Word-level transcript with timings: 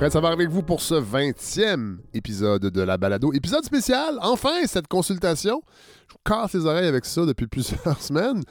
Fred 0.00 0.12
Savard 0.12 0.32
avec 0.32 0.48
vous 0.48 0.62
pour 0.62 0.80
ce 0.80 0.94
20e 0.94 1.98
épisode 2.14 2.62
de 2.62 2.80
la 2.80 2.96
balado. 2.96 3.34
Épisode 3.34 3.66
spécial, 3.66 4.18
enfin, 4.22 4.64
cette 4.64 4.88
consultation. 4.88 5.60
Je 6.08 6.14
vous 6.14 6.20
casse 6.24 6.54
les 6.54 6.64
oreilles 6.64 6.86
avec 6.86 7.04
ça 7.04 7.26
depuis 7.26 7.46
plusieurs 7.48 8.00
semaines. 8.00 8.42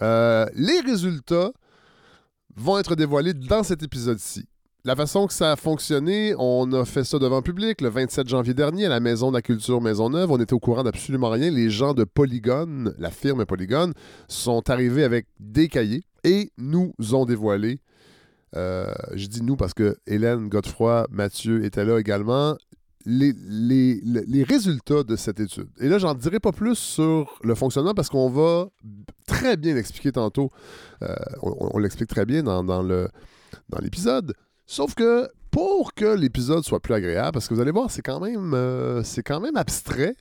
Euh, 0.00 0.46
les 0.54 0.80
résultats 0.80 1.50
vont 2.56 2.78
être 2.78 2.94
dévoilés 2.94 3.34
dans 3.34 3.62
cet 3.62 3.82
épisode-ci. 3.82 4.46
La 4.86 4.96
façon 4.96 5.26
que 5.26 5.34
ça 5.34 5.52
a 5.52 5.56
fonctionné, 5.56 6.34
on 6.38 6.72
a 6.72 6.86
fait 6.86 7.04
ça 7.04 7.18
devant 7.18 7.42
public 7.42 7.82
le 7.82 7.90
27 7.90 8.26
janvier 8.26 8.54
dernier 8.54 8.86
à 8.86 8.88
la 8.88 9.00
Maison 9.00 9.28
de 9.28 9.36
la 9.36 9.42
Culture 9.42 9.82
Maisonneuve. 9.82 10.30
On 10.30 10.40
était 10.40 10.54
au 10.54 10.58
courant 10.58 10.84
d'absolument 10.84 11.28
rien. 11.28 11.50
Les 11.50 11.68
gens 11.68 11.92
de 11.92 12.04
Polygone, 12.04 12.94
la 12.96 13.10
firme 13.10 13.44
Polygone, 13.44 13.92
sont 14.26 14.70
arrivés 14.70 15.04
avec 15.04 15.26
des 15.38 15.68
cahiers 15.68 16.04
et 16.24 16.50
nous 16.56 16.94
ont 17.12 17.26
dévoilé. 17.26 17.80
Euh, 18.56 18.92
je 19.14 19.26
dis 19.26 19.42
nous 19.42 19.56
parce 19.56 19.74
que 19.74 19.96
Hélène, 20.06 20.48
Godefroy, 20.48 21.06
Mathieu 21.10 21.64
étaient 21.64 21.84
là 21.84 21.98
également. 21.98 22.56
Les, 23.06 23.34
résultats 24.48 25.02
de 25.02 25.14
cette 25.14 25.38
étude. 25.38 25.68
Et 25.78 25.88
là, 25.88 25.98
j'en 25.98 26.14
dirai 26.14 26.40
pas 26.40 26.52
plus 26.52 26.76
sur 26.76 27.38
le 27.42 27.54
fonctionnement 27.54 27.92
parce 27.92 28.08
qu'on 28.08 28.30
va 28.30 28.68
très 29.26 29.58
bien 29.58 29.74
l'expliquer 29.74 30.12
tantôt. 30.12 30.50
Euh, 31.02 31.14
on 31.42 31.78
l'explique 31.78 32.08
très 32.08 32.24
bien 32.24 32.42
dans, 32.42 32.82
l'épisode. 33.80 34.32
Sauf 34.64 34.94
que 34.94 35.28
pour 35.50 35.92
que 35.92 36.16
l'épisode 36.16 36.64
soit 36.64 36.80
plus 36.80 36.94
agréable, 36.94 37.32
parce 37.32 37.46
que 37.46 37.52
vous 37.52 37.60
allez 37.60 37.72
voir, 37.72 37.90
c'est 37.90 38.00
quand 38.00 38.20
même, 38.20 38.54
euh, 38.54 39.02
c'est 39.02 39.22
quand 39.22 39.40
même 39.40 39.56
abstrait. 39.56 40.16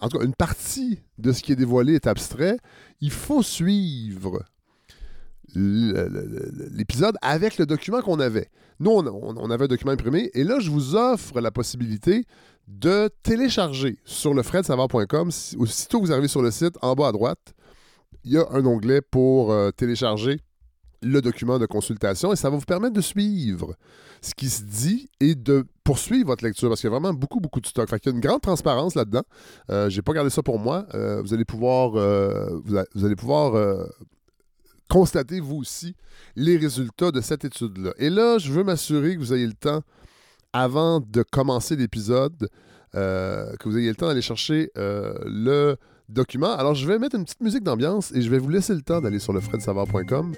En 0.00 0.10
tout 0.10 0.18
cas, 0.18 0.24
une 0.26 0.34
partie 0.34 1.00
de 1.16 1.32
ce 1.32 1.42
qui 1.42 1.52
est 1.52 1.56
dévoilé 1.56 1.94
est 1.94 2.06
abstrait. 2.06 2.58
Il 3.00 3.10
faut 3.10 3.42
suivre 3.42 4.42
l'épisode 5.56 7.16
avec 7.22 7.58
le 7.58 7.66
document 7.66 8.00
qu'on 8.02 8.20
avait. 8.20 8.48
Nous, 8.80 8.90
on, 8.90 9.50
avait 9.50 9.64
un 9.64 9.68
document 9.68 9.92
imprimé 9.92 10.30
et 10.34 10.44
là, 10.44 10.60
je 10.60 10.70
vous 10.70 10.94
offre 10.96 11.40
la 11.40 11.50
possibilité 11.50 12.24
de 12.68 13.08
télécharger 13.22 13.98
sur 14.04 14.34
le 14.34 14.42
fredsavard.com. 14.42 15.30
Si- 15.30 15.56
Aussitôt 15.56 16.00
que 16.00 16.06
vous 16.06 16.12
arrivez 16.12 16.28
sur 16.28 16.42
le 16.42 16.50
site, 16.50 16.74
en 16.82 16.94
bas 16.94 17.08
à 17.08 17.12
droite, 17.12 17.54
il 18.24 18.32
y 18.32 18.36
a 18.38 18.44
un 18.50 18.66
onglet 18.66 19.00
pour 19.00 19.52
euh, 19.52 19.70
télécharger 19.70 20.40
le 21.02 21.20
document 21.22 21.58
de 21.58 21.66
consultation 21.66 22.32
et 22.32 22.36
ça 22.36 22.50
va 22.50 22.56
vous 22.56 22.64
permettre 22.64 22.94
de 22.94 23.00
suivre 23.00 23.76
ce 24.22 24.34
qui 24.34 24.48
se 24.48 24.62
dit 24.64 25.08
et 25.20 25.34
de 25.36 25.64
poursuivre 25.84 26.26
votre 26.28 26.42
lecture 26.42 26.68
parce 26.68 26.80
qu'il 26.80 26.88
y 26.90 26.92
a 26.92 26.98
vraiment 26.98 27.14
beaucoup, 27.14 27.38
beaucoup 27.38 27.60
de 27.60 27.66
stock. 27.66 27.86
Qu'il 27.88 28.00
y 28.06 28.08
a 28.08 28.12
une 28.12 28.20
grande 28.20 28.40
transparence 28.40 28.94
là-dedans. 28.96 29.22
Euh, 29.70 29.88
J'ai 29.88 30.02
pas 30.02 30.12
gardé 30.14 30.30
ça 30.30 30.42
pour 30.42 30.58
moi. 30.58 30.86
Euh, 30.94 31.22
vous 31.22 31.32
allez 31.32 31.44
pouvoir, 31.44 31.94
euh, 31.96 32.58
vous 32.94 33.04
allez 33.04 33.14
pouvoir 33.14 33.54
constater 34.88 35.40
vous 35.40 35.56
aussi 35.56 35.94
les 36.36 36.56
résultats 36.56 37.10
de 37.10 37.20
cette 37.20 37.44
étude-là. 37.44 37.92
Et 37.98 38.10
là, 38.10 38.38
je 38.38 38.52
veux 38.52 38.64
m'assurer 38.64 39.14
que 39.14 39.20
vous 39.20 39.34
ayez 39.34 39.46
le 39.46 39.54
temps, 39.54 39.82
avant 40.52 41.00
de 41.00 41.22
commencer 41.22 41.76
l'épisode, 41.76 42.48
euh, 42.94 43.54
que 43.56 43.68
vous 43.68 43.76
ayez 43.78 43.88
le 43.88 43.96
temps 43.96 44.06
d'aller 44.08 44.22
chercher 44.22 44.70
euh, 44.78 45.14
le 45.26 45.76
document. 46.08 46.54
Alors, 46.54 46.74
je 46.74 46.86
vais 46.86 46.98
mettre 46.98 47.16
une 47.16 47.24
petite 47.24 47.40
musique 47.40 47.62
d'ambiance 47.62 48.12
et 48.12 48.22
je 48.22 48.30
vais 48.30 48.38
vous 48.38 48.48
laisser 48.48 48.74
le 48.74 48.82
temps 48.82 49.00
d'aller 49.00 49.18
sur 49.18 49.32
le 49.32 49.40
fredsavard.com 49.40 50.32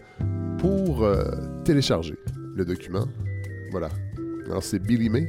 pour 0.58 1.04
euh, 1.04 1.24
télécharger 1.64 2.16
le 2.54 2.64
document. 2.64 3.06
Voilà. 3.70 3.90
Alors, 4.46 4.62
c'est 4.62 4.78
Billy 4.78 5.10
May, 5.10 5.28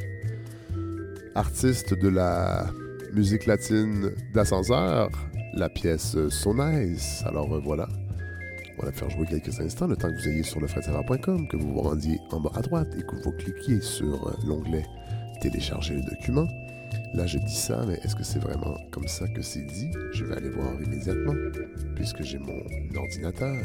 artiste 1.36 1.94
de 1.94 2.07
la 2.07 2.68
musique 3.13 3.46
latine 3.46 4.12
d'ascenseur, 4.34 5.09
la 5.56 5.69
pièce 5.69 6.16
So 6.30 6.53
Nice. 6.53 7.22
Alors, 7.25 7.62
voilà. 7.62 7.88
On 8.81 8.85
va 8.85 8.94
faire 8.94 9.09
jouer 9.09 9.25
quelques 9.25 9.59
instants, 9.59 9.88
le 9.88 9.97
temps 9.97 10.09
que 10.09 10.16
vous 10.16 10.29
ayez 10.29 10.44
sur 10.44 10.62
le 10.62 10.67
fredsavard.com, 10.67 11.50
que 11.50 11.57
vous 11.57 11.73
vous 11.73 11.81
rendiez 11.81 12.17
en 12.31 12.40
bas 12.40 12.51
à 12.56 12.62
droite 12.62 12.88
et 12.97 13.01
que 13.01 13.16
vous 13.23 13.31
cliquiez 13.34 13.81
sur 13.81 14.38
l'onglet 14.47 14.85
Télécharger 15.41 15.95
le 15.95 16.01
document. 16.01 16.47
Là, 17.13 17.25
je 17.25 17.39
dis 17.39 17.56
ça, 17.56 17.85
mais 17.85 17.95
est-ce 17.95 18.16
que 18.16 18.23
c'est 18.23 18.39
vraiment 18.39 18.78
comme 18.91 19.07
ça 19.07 19.28
que 19.28 19.41
c'est 19.41 19.66
dit? 19.66 19.89
Je 20.13 20.23
vais 20.23 20.35
aller 20.35 20.50
voir 20.50 20.73
immédiatement, 20.81 21.34
puisque 21.95 22.23
j'ai 22.23 22.39
mon 22.39 22.62
ordinateur. 22.95 23.57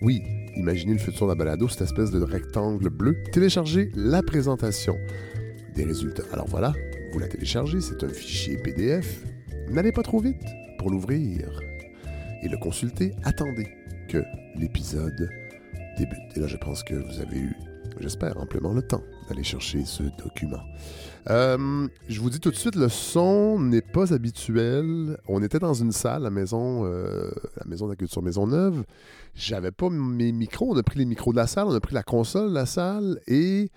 Oui, 0.00 0.22
imaginez 0.56 0.92
le 0.92 0.98
futur 0.98 1.26
de 1.26 1.32
la 1.32 1.34
balado, 1.36 1.68
cette 1.68 1.82
espèce 1.82 2.12
de 2.12 2.22
rectangle 2.22 2.88
bleu. 2.88 3.16
Téléchargez 3.32 3.90
la 3.96 4.22
présentation 4.22 4.96
des 5.74 5.84
résultats. 5.84 6.22
Alors 6.32 6.46
voilà, 6.46 6.72
vous 7.12 7.18
la 7.18 7.28
téléchargez, 7.28 7.80
c'est 7.80 8.04
un 8.04 8.08
fichier 8.08 8.58
PDF. 8.58 9.24
N'allez 9.70 9.92
pas 9.92 10.02
trop 10.02 10.20
vite 10.20 10.42
pour 10.78 10.90
l'ouvrir 10.90 11.60
et 12.42 12.48
le 12.48 12.56
consulter. 12.58 13.12
Attendez 13.24 13.79
l'épisode 14.60 15.30
débute. 15.96 16.36
Et 16.36 16.40
là, 16.40 16.46
je 16.46 16.56
pense 16.56 16.82
que 16.82 16.94
vous 16.94 17.20
avez 17.20 17.38
eu, 17.38 17.56
j'espère, 17.98 18.38
amplement 18.38 18.72
le 18.72 18.82
temps 18.82 19.02
d'aller 19.28 19.42
chercher 19.42 19.84
ce 19.84 20.02
document. 20.22 20.60
Euh, 21.28 21.88
je 22.08 22.20
vous 22.20 22.30
dis 22.30 22.40
tout 22.40 22.50
de 22.50 22.56
suite, 22.56 22.76
le 22.76 22.88
son 22.88 23.58
n'est 23.58 23.82
pas 23.82 24.12
habituel. 24.12 25.18
On 25.28 25.42
était 25.42 25.58
dans 25.58 25.74
une 25.74 25.92
salle, 25.92 26.22
la 26.22 26.30
maison, 26.30 26.84
euh, 26.84 27.30
la 27.56 27.66
maison 27.66 27.86
de 27.86 27.92
la 27.92 27.96
culture. 27.96 28.22
J'avais 29.34 29.70
pas 29.70 29.88
mes 29.90 30.32
micros. 30.32 30.74
On 30.74 30.78
a 30.78 30.82
pris 30.82 30.98
les 30.98 31.04
micros 31.04 31.32
de 31.32 31.36
la 31.36 31.46
salle, 31.46 31.66
on 31.66 31.74
a 31.74 31.80
pris 31.80 31.94
la 31.94 32.02
console 32.02 32.50
de 32.50 32.54
la 32.54 32.66
salle 32.66 33.20
et 33.26 33.70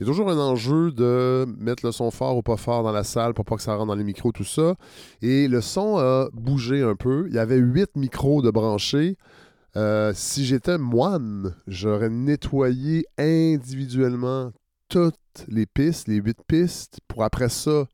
il 0.00 0.06
y 0.06 0.08
a 0.08 0.12
toujours 0.12 0.30
un 0.30 0.38
enjeu 0.38 0.92
de 0.92 1.46
mettre 1.58 1.84
le 1.84 1.92
son 1.92 2.10
fort 2.10 2.36
ou 2.36 2.42
pas 2.42 2.56
fort 2.56 2.82
dans 2.82 2.92
la 2.92 3.04
salle 3.04 3.34
pour 3.34 3.44
pas 3.44 3.56
que 3.56 3.62
ça 3.62 3.74
rentre 3.74 3.88
dans 3.88 3.94
les 3.94 4.04
micros, 4.04 4.32
tout 4.32 4.44
ça. 4.44 4.76
Et 5.20 5.46
le 5.46 5.60
son 5.60 5.98
a 5.98 6.28
bougé 6.32 6.82
un 6.82 6.94
peu. 6.94 7.26
Il 7.28 7.34
y 7.34 7.38
avait 7.38 7.58
huit 7.58 7.90
micros 7.96 8.40
de 8.40 8.50
branchés. 8.50 9.18
Euh, 9.76 10.12
si 10.14 10.44
j'étais 10.44 10.78
moine, 10.78 11.54
j'aurais 11.66 12.10
nettoyé 12.10 13.06
individuellement 13.18 14.52
toutes 14.88 15.14
les 15.48 15.66
pistes, 15.66 16.08
les 16.08 16.16
huit 16.16 16.38
pistes, 16.46 16.98
pour 17.06 17.22
après 17.22 17.48
ça 17.48 17.86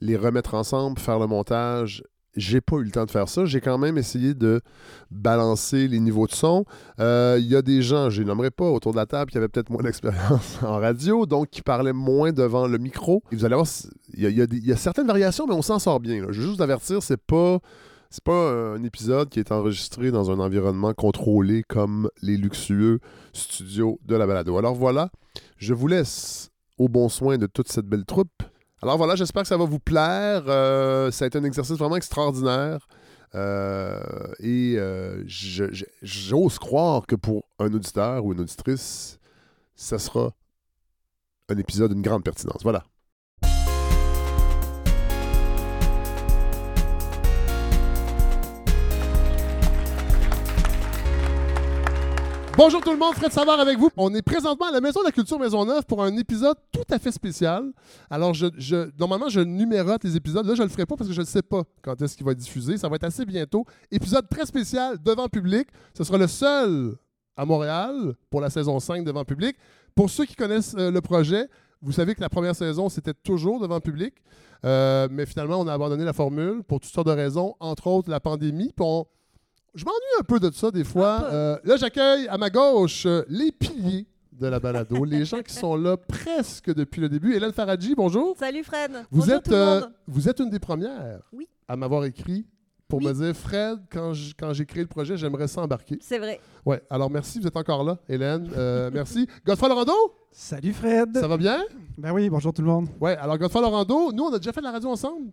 les 0.00 0.16
remettre 0.16 0.54
ensemble, 0.54 0.98
faire 0.98 1.18
le 1.18 1.26
montage. 1.26 2.02
J'ai 2.36 2.60
pas 2.60 2.76
eu 2.76 2.84
le 2.84 2.90
temps 2.90 3.04
de 3.04 3.10
faire 3.10 3.28
ça. 3.28 3.44
J'ai 3.44 3.60
quand 3.60 3.76
même 3.76 3.98
essayé 3.98 4.34
de 4.34 4.60
balancer 5.10 5.88
les 5.88 5.98
niveaux 5.98 6.26
de 6.26 6.32
son. 6.32 6.64
Euh, 7.00 7.36
Il 7.40 7.46
y 7.46 7.56
a 7.56 7.60
des 7.60 7.82
gens, 7.82 8.08
je 8.08 8.22
les 8.22 8.26
nommerai 8.26 8.50
pas, 8.50 8.64
autour 8.64 8.92
de 8.92 8.96
la 8.96 9.06
table 9.06 9.30
qui 9.30 9.36
avaient 9.36 9.48
peut-être 9.48 9.68
moins 9.68 9.82
d'expérience 9.84 10.58
en 10.62 10.78
radio, 10.78 11.26
donc 11.26 11.50
qui 11.50 11.60
parlaient 11.60 11.92
moins 11.92 12.32
devant 12.32 12.66
le 12.68 12.78
micro. 12.78 13.22
Vous 13.32 13.44
allez 13.44 13.56
voir, 13.56 13.66
il 14.14 14.30
y 14.30 14.72
a, 14.72 14.76
certaines 14.76 15.08
variations, 15.08 15.46
mais 15.46 15.54
on 15.54 15.62
s'en 15.62 15.78
sort 15.78 16.00
bien. 16.00 16.20
Je 16.20 16.26
veux 16.26 16.32
juste 16.32 16.56
vous 16.56 16.62
avertir, 16.62 17.02
c'est 17.02 17.20
pas 17.20 17.58
c'est 18.10 18.24
pas 18.24 18.50
un 18.74 18.82
épisode 18.82 19.28
qui 19.28 19.38
est 19.38 19.52
enregistré 19.52 20.10
dans 20.10 20.30
un 20.30 20.40
environnement 20.40 20.92
contrôlé 20.94 21.62
comme 21.62 22.10
les 22.22 22.36
luxueux 22.36 22.98
studios 23.32 24.00
de 24.04 24.16
la 24.16 24.26
balado. 24.26 24.58
Alors 24.58 24.74
voilà, 24.74 25.10
je 25.56 25.74
vous 25.74 25.86
laisse 25.86 26.50
au 26.76 26.88
bon 26.88 27.08
soin 27.08 27.38
de 27.38 27.46
toute 27.46 27.70
cette 27.70 27.86
belle 27.86 28.04
troupe. 28.04 28.42
Alors 28.82 28.96
voilà, 28.96 29.14
j'espère 29.14 29.42
que 29.42 29.48
ça 29.48 29.56
va 29.56 29.64
vous 29.64 29.78
plaire. 29.78 30.44
Euh, 30.48 31.10
ça 31.10 31.24
a 31.24 31.28
été 31.28 31.38
un 31.38 31.44
exercice 31.44 31.76
vraiment 31.76 31.96
extraordinaire. 31.96 32.88
Euh, 33.34 34.00
et 34.40 34.74
euh, 34.76 35.22
j'ose 36.02 36.58
croire 36.58 37.06
que 37.06 37.14
pour 37.14 37.44
un 37.58 37.72
auditeur 37.72 38.24
ou 38.24 38.32
une 38.32 38.40
auditrice, 38.40 39.18
ça 39.74 39.98
sera 39.98 40.32
un 41.48 41.56
épisode 41.58 41.92
d'une 41.92 42.02
grande 42.02 42.24
pertinence. 42.24 42.62
Voilà. 42.62 42.84
Bonjour 52.62 52.82
tout 52.82 52.90
le 52.92 52.98
monde, 52.98 53.14
Fred 53.14 53.32
Savard 53.32 53.58
avec 53.58 53.78
vous. 53.78 53.88
On 53.96 54.14
est 54.14 54.20
présentement 54.20 54.66
à 54.66 54.70
la 54.70 54.82
Maison 54.82 55.00
de 55.00 55.06
la 55.06 55.12
Culture 55.12 55.38
Maisonneuve 55.38 55.86
pour 55.86 56.04
un 56.04 56.14
épisode 56.18 56.58
tout 56.70 56.84
à 56.90 56.98
fait 56.98 57.10
spécial. 57.10 57.72
Alors, 58.10 58.34
je, 58.34 58.90
normalement, 58.98 59.30
je 59.30 59.40
numérote 59.40 60.04
les 60.04 60.14
épisodes. 60.14 60.44
Là, 60.44 60.54
je 60.54 60.60
ne 60.60 60.66
le 60.66 60.70
ferai 60.70 60.84
pas 60.84 60.94
parce 60.94 61.08
que 61.08 61.14
je 61.14 61.22
ne 61.22 61.26
sais 61.26 61.40
pas 61.40 61.62
quand 61.80 62.02
est-ce 62.02 62.18
qu'il 62.18 62.26
va 62.26 62.32
être 62.32 62.38
diffusé. 62.38 62.76
Ça 62.76 62.90
va 62.90 62.96
être 62.96 63.04
assez 63.04 63.24
bientôt. 63.24 63.64
Épisode 63.90 64.28
très 64.28 64.44
spécial 64.44 64.98
devant 65.02 65.26
public. 65.28 65.68
Ce 65.96 66.04
sera 66.04 66.18
le 66.18 66.26
seul 66.26 66.96
à 67.34 67.46
Montréal 67.46 68.12
pour 68.28 68.42
la 68.42 68.50
saison 68.50 68.78
5 68.78 69.04
devant 69.04 69.24
public. 69.24 69.56
Pour 69.94 70.10
ceux 70.10 70.26
qui 70.26 70.36
connaissent 70.36 70.74
euh, 70.76 70.90
le 70.90 71.00
projet, 71.00 71.48
vous 71.80 71.92
savez 71.92 72.14
que 72.14 72.20
la 72.20 72.28
première 72.28 72.54
saison, 72.54 72.90
c'était 72.90 73.14
toujours 73.14 73.58
devant 73.58 73.80
public. 73.80 74.12
Euh, 74.66 75.08
mais 75.10 75.24
finalement, 75.24 75.60
on 75.60 75.66
a 75.66 75.72
abandonné 75.72 76.04
la 76.04 76.12
formule 76.12 76.62
pour 76.62 76.80
toutes 76.80 76.92
sortes 76.92 77.06
de 77.06 77.12
raisons, 77.12 77.54
entre 77.58 77.86
autres 77.86 78.10
la 78.10 78.20
pandémie. 78.20 78.70
Je 79.74 79.84
m'ennuie 79.84 79.96
un 80.18 80.24
peu 80.24 80.40
de 80.40 80.50
ça 80.50 80.70
des 80.70 80.84
fois. 80.84 81.24
Euh, 81.30 81.58
là, 81.64 81.76
j'accueille 81.76 82.26
à 82.28 82.36
ma 82.38 82.50
gauche 82.50 83.06
euh, 83.06 83.22
les 83.28 83.52
piliers 83.52 84.06
de 84.32 84.46
la 84.46 84.58
balado, 84.58 85.04
les 85.04 85.24
gens 85.24 85.42
qui 85.42 85.54
sont 85.54 85.76
là 85.76 85.96
presque 85.96 86.74
depuis 86.74 87.00
le 87.00 87.08
début. 87.08 87.34
Hélène 87.34 87.52
Faradji, 87.52 87.94
bonjour. 87.94 88.36
Salut 88.38 88.64
Fred. 88.64 88.90
Vous 89.10 89.20
Bonjour 89.20 89.34
êtes, 89.34 89.44
tout 89.44 89.50
le 89.52 89.56
euh, 89.56 89.80
monde. 89.82 89.92
vous 90.08 90.28
êtes 90.28 90.40
une 90.40 90.50
des 90.50 90.58
premières 90.58 91.20
Oui. 91.32 91.46
à 91.68 91.76
m'avoir 91.76 92.04
écrit 92.04 92.46
pour 92.88 92.98
Oui. 92.98 93.06
me 93.06 93.12
dire 93.12 93.36
Fred, 93.36 93.78
quand 93.88 94.12
j'ai 94.12 94.66
créé 94.66 94.82
le 94.82 94.88
projet, 94.88 95.16
j'aimerais 95.16 95.46
s'embarquer. 95.46 95.98
C'est 96.00 96.18
vrai. 96.18 96.40
Ouais, 96.66 96.82
alors 96.90 97.08
merci, 97.08 97.38
vous 97.38 97.46
êtes 97.46 97.56
encore 97.56 97.84
là, 97.84 97.98
Hélène. 98.08 98.50
Euh, 98.56 98.90
merci. 98.94 99.28
Godefroy 99.46 99.68
Laurando, 99.68 99.92
Salut 100.32 100.72
Fred! 100.72 101.16
ça 101.16 101.28
va 101.28 101.36
bien? 101.36 101.62
Ben 101.96 102.12
oui, 102.12 102.28
bonjour 102.28 102.52
tout 102.52 102.62
le 102.62 102.68
monde. 102.68 102.88
Ouais, 103.00 103.16
alors 103.16 103.38
Godefroy 103.38 103.62
Laurando, 103.62 104.10
nous, 104.10 104.24
on 104.24 104.32
a 104.32 104.38
déjà 104.38 104.52
fait 104.52 104.60
de 104.60 104.64
la 104.66 104.72
radio 104.72 104.88
ensemble. 104.90 105.30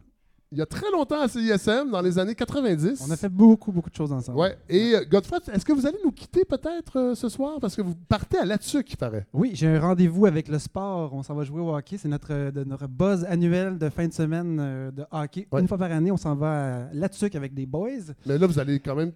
Il 0.52 0.58
y 0.58 0.62
a 0.62 0.66
très 0.66 0.90
longtemps 0.92 1.20
à 1.22 1.28
CISM, 1.28 1.92
dans 1.92 2.02
les 2.02 2.18
années 2.18 2.36
90. 2.36 3.04
On 3.08 3.12
a 3.12 3.18
fait 3.18 3.28
beaucoup, 3.30 3.72
beaucoup 3.72 3.90
de 3.90 3.96
choses 3.96 4.12
ensemble. 4.14 4.38
Ouais. 4.40 4.58
Et 4.70 4.94
euh, 4.96 5.04
Godfrey, 5.10 5.38
est-ce 5.52 5.66
que 5.66 5.74
vous 5.74 5.86
allez 5.86 5.98
nous 6.06 6.12
quitter 6.12 6.46
peut-être 6.46 6.98
euh, 7.00 7.16
ce 7.16 7.28
soir? 7.28 7.60
Parce 7.60 7.76
que 7.76 7.82
vous 7.82 7.96
partez 8.08 8.38
à 8.38 8.46
là-dessus, 8.46 8.84
qui 8.84 8.96
paraît. 8.96 9.28
Oui, 9.34 9.52
j'ai 9.54 9.68
un 9.68 9.80
rendez-vous 9.80 10.26
avec 10.26 10.48
le 10.48 10.58
sport. 10.60 11.14
On 11.14 11.22
s'en 11.24 11.36
va 11.36 11.44
jouer 11.44 11.62
au 11.62 11.76
hockey. 11.76 11.98
C'est 11.98 12.08
notre, 12.08 12.32
euh, 12.32 12.52
de- 12.52 12.64
notre 12.64 12.88
buzz 12.88 13.26
annuel 13.26 13.78
de 13.78 13.90
fin 13.90 14.08
de 14.08 14.14
semaine 14.14 14.58
euh, 14.62 14.92
de 14.92 15.04
hockey. 15.12 15.48
Ouais. 15.52 15.60
Une 15.62 15.68
fois 15.68 15.78
par 15.78 15.92
année, 15.92 16.12
on 16.12 16.18
s'en 16.18 16.36
va 16.36 16.86
à 16.88 16.94
là-dessus 16.94 17.30
avec 17.36 17.54
des 17.54 17.66
boys. 17.66 17.90
Mais 18.26 18.38
là, 18.38 18.48
vous 18.48 18.58
allez 18.60 18.80
quand 18.80 18.96
même. 18.96 19.12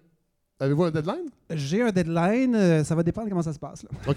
Avez-vous 0.62 0.84
un 0.84 0.90
deadline? 0.92 1.28
J'ai 1.50 1.82
un 1.82 1.90
deadline. 1.90 2.54
euh, 2.54 2.84
ça 2.84 2.94
va 2.94 3.02
dépendre 3.02 3.28
comment 3.28 3.42
ça 3.42 3.52
se 3.52 3.58
passe. 3.58 3.82
là. 3.82 4.14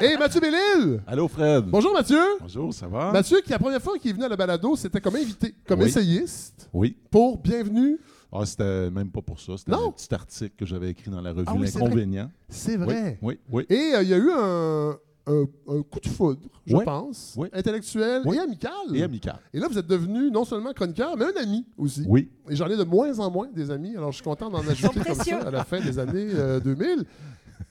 Et 0.00 0.16
Mathieu 0.16 0.40
Bellil! 0.40 1.00
Allô, 1.04 1.26
Fred. 1.26 1.64
Bonjour 1.66 1.92
Mathieu! 1.92 2.20
Bonjour, 2.40 2.72
ça 2.72 2.86
va? 2.86 3.10
Mathieu, 3.10 3.40
qui 3.44 3.50
la 3.50 3.58
première 3.58 3.82
fois 3.82 3.98
qu'il 3.98 4.12
est 4.12 4.14
venu 4.14 4.24
à 4.24 4.28
la 4.28 4.36
balado, 4.36 4.76
c'était 4.76 5.00
comme 5.00 5.16
invité, 5.16 5.52
comme 5.66 5.80
Oui. 5.80 5.88
essayiste, 5.88 6.70
Oui. 6.72 6.96
pour 7.10 7.38
Bienvenue. 7.38 7.98
Ah, 8.32 8.46
c'était 8.46 8.88
même 8.88 9.10
pas 9.10 9.20
pour 9.20 9.40
ça. 9.40 9.54
C'était 9.58 9.72
Non. 9.72 9.88
un 9.88 9.90
petit 9.90 10.14
article 10.14 10.54
que 10.56 10.64
j'avais 10.64 10.90
écrit 10.90 11.10
dans 11.10 11.20
la 11.20 11.32
revue 11.32 11.44
Ah 11.48 11.54
oui, 11.58 11.66
c'est. 11.66 11.80
L'Inconvénient. 11.80 12.30
Vrai. 12.78 13.18
Oui, 13.20 13.40
oui. 13.50 13.66
Et 13.68 13.94
euh, 13.96 14.02
il 14.04 14.08
y 14.10 14.14
a 14.14 14.16
eu 14.16 14.30
un, 14.30 14.96
un- 15.30 15.74
un 15.78 15.82
coup 15.82 16.00
de 16.00 16.08
foudre, 16.08 16.40
je 16.66 16.76
Oui. 16.76 16.84
pense, 16.84 17.34
Oui. 17.38 17.48
intellectuel 17.52 18.22
Oui. 18.24 18.36
et 18.36 18.40
amical. 18.40 18.70
Et 18.94 19.02
amical. 19.02 19.38
Et 19.54 19.60
là, 19.60 19.68
vous 19.68 19.78
êtes 19.78 19.86
devenu 19.86 20.30
non 20.30 20.44
seulement 20.44 20.72
chroniqueur, 20.72 21.16
mais 21.16 21.24
un 21.26 21.42
ami 21.42 21.64
aussi. 21.78 22.04
Oui. 22.08 22.28
Et 22.48 22.56
j'en 22.56 22.66
ai 22.68 22.76
de 22.76 22.84
moins 22.84 23.18
en 23.18 23.30
moins 23.30 23.48
des 23.54 23.70
amis. 23.70 23.96
Alors, 23.96 24.10
je 24.10 24.16
suis 24.16 24.24
content 24.24 24.50
d'en 24.50 24.58
ajouter 24.66 25.00
comme 25.00 25.14
ça 25.14 25.38
à 25.46 25.50
la 25.50 25.64
fin 25.64 25.80
des 25.80 25.98
années 25.98 26.28
euh, 26.34 26.60
2000. 26.60 27.04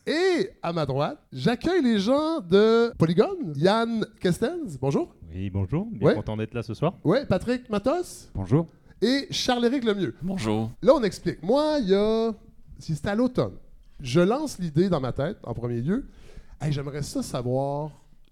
Et 0.08 0.50
à 0.64 0.74
ma 0.74 0.86
droite, 0.86 1.20
j'accueille 1.32 1.84
les 1.84 2.00
gens 2.00 2.40
de 2.40 2.92
Polygone. 2.98 3.54
Yann 3.56 4.06
Kestens, 4.20 4.78
bonjour. 4.80 5.14
Oui, 5.32 5.50
bonjour. 5.50 5.86
Bien 5.92 6.08
Ouais. 6.08 6.16
content 6.16 6.36
d'être 6.38 6.54
là 6.54 6.64
ce 6.64 6.74
soir. 6.74 6.94
Ouais, 7.04 7.26
Patrick 7.26 7.70
Matos 7.70 8.30
Bonjour. 8.34 8.66
et 9.02 9.28
Charles-Éric 9.30 9.84
Lemieux. 9.84 10.16
Bonjour. 10.24 10.72
Là, 10.82 10.94
on 10.96 11.04
explique. 11.04 11.44
Moi, 11.44 11.78
il 11.82 11.90
y 11.90 11.96
a. 11.96 12.32
si 12.80 12.96
C'était 12.96 13.10
à 13.10 13.16
l'automne. 13.16 13.54
Je 14.02 14.22
lance 14.22 14.58
l'idée 14.60 14.88
dans 14.90 15.02
ma 15.02 15.12
tête, 15.12 15.38
en 15.44 15.54
premier 15.54 15.82
lieu. 15.82 16.06
Hey, 16.62 16.72
J'aimerais 16.72 17.02
ça 17.04 17.22
savoir. 17.24 17.92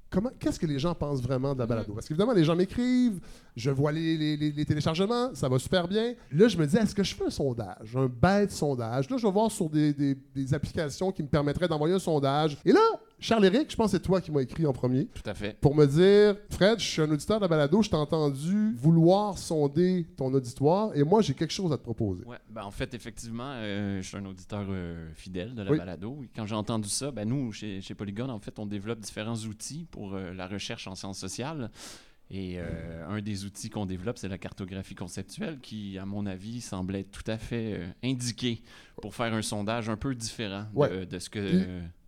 Comment, 0.10 0.30
qu'est-ce 0.40 0.58
que 0.60 0.66
les 0.66 0.80
gens 0.80 0.96
pensent 0.96 1.22
vraiment 1.22 1.54
de 1.54 1.60
la 1.60 1.66
balado? 1.66 1.94
Parce 1.94 2.08
qu'évidemment, 2.08 2.32
les 2.32 2.46
gens 2.46 2.56
m'écrivent, 2.56 3.20
je 3.58 3.70
vois 3.70 3.92
les, 3.92 4.16
les- 4.18 4.38
les- 4.38 4.52
les 4.54 4.66
téléchargements, 4.66 5.32
ça 5.36 5.50
va 5.50 5.60
super 5.60 5.86
bien. 5.86 6.14
Là, 6.32 6.48
je 6.48 6.58
me 6.58 6.66
dis, 6.66 6.78
est-ce 6.78 6.96
que 6.96 7.04
je 7.04 7.14
fais 7.14 7.26
un 7.26 7.30
sondage, 7.30 7.94
un 7.96 8.08
bête 8.08 8.52
sondage? 8.52 9.10
Là, 9.10 9.18
je 9.18 9.26
vais 9.28 9.32
voir 9.34 9.52
sur 9.52 9.70
des, 9.70 9.94
des- 9.94 10.16
des 10.34 10.54
applications 10.54 11.12
qui 11.12 11.24
me 11.24 11.28
permettraient 11.28 11.68
d'envoyer 11.68 11.94
un 11.96 12.00
sondage. 12.00 12.58
Et 12.64 12.72
là, 12.72 12.80
Charles-Éric, 13.20 13.72
je 13.72 13.76
pense 13.76 13.92
que 13.92 13.98
c'est 13.98 14.04
toi 14.04 14.22
qui 14.22 14.32
m'as 14.32 14.42
écrit 14.42 14.66
en 14.68 14.74
premier 14.74 15.08
Tout 15.08 15.28
à 15.28 15.34
fait. 15.34 15.58
pour 15.60 15.74
me 15.76 15.86
dire 15.88 16.36
Fred, 16.52 16.80
je 16.80 16.86
suis 16.86 17.02
un 17.02 17.10
auditeur 17.10 17.38
de 17.40 17.46
la 17.46 17.48
balado, 17.48 17.82
je 17.82 17.90
t'ai 17.90 17.96
entendu 17.96 18.74
vouloir 18.76 19.38
sonder 19.40 20.06
ton 20.16 20.32
auditoire 20.34 20.96
et 20.96 21.04
moi, 21.04 21.22
j'ai 21.24 21.34
quelque 21.34 21.54
chose 21.54 21.72
à 21.74 21.78
te 21.78 21.84
proposer. 21.84 22.24
Ouais, 22.26 22.38
ben 22.50 22.64
en 22.64 22.70
fait, 22.72 22.94
effectivement, 22.94 23.54
euh, 23.56 24.02
je 24.02 24.08
suis 24.08 24.18
un 24.18 24.26
auditeur 24.26 24.66
euh, 24.70 25.10
fidèle 25.16 25.56
de 25.56 25.64
la 25.64 25.72
Oui. 25.72 25.78
balado. 25.80 26.22
Et 26.24 26.30
quand 26.36 26.46
j'ai 26.46 26.54
entendu 26.56 26.90
ça, 26.90 27.10
ben 27.10 27.28
nous, 27.28 27.52
chez, 27.52 27.82
chez 27.82 27.96
Polygon, 27.96 28.30
en 28.30 28.40
fait, 28.40 28.60
on 28.60 28.68
développe 28.68 29.00
différents 29.00 29.36
outils 29.36 29.88
pour 29.90 30.14
euh, 30.14 30.34
la 30.34 30.46
recherche 30.48 30.86
en 30.88 30.94
sciences 30.94 31.18
sociales. 31.20 31.72
Et 32.30 32.56
euh, 32.60 33.08
un 33.08 33.22
des 33.22 33.46
outils 33.46 33.70
qu'on 33.70 33.86
développe, 33.86 34.18
c'est 34.18 34.28
la 34.28 34.38
cartographie 34.38 34.96
conceptuelle, 34.96 35.60
qui, 35.62 35.98
à 35.98 36.06
mon 36.06 36.26
avis, 36.26 36.60
semble 36.62 36.98
être 36.98 37.10
tout 37.10 37.32
à 37.32 37.38
fait 37.38 37.74
euh, 37.80 37.88
indiqué 38.04 38.62
pour 39.02 39.16
faire 39.16 39.34
un 39.34 39.42
sondage 39.42 39.88
un 39.90 39.96
peu 39.96 40.14
différent 40.14 40.66
de, 40.74 40.78
Ouais. 40.78 41.06
de 41.06 41.18
ce 41.20 41.30
que. 41.30 41.40
Puis- 41.40 41.66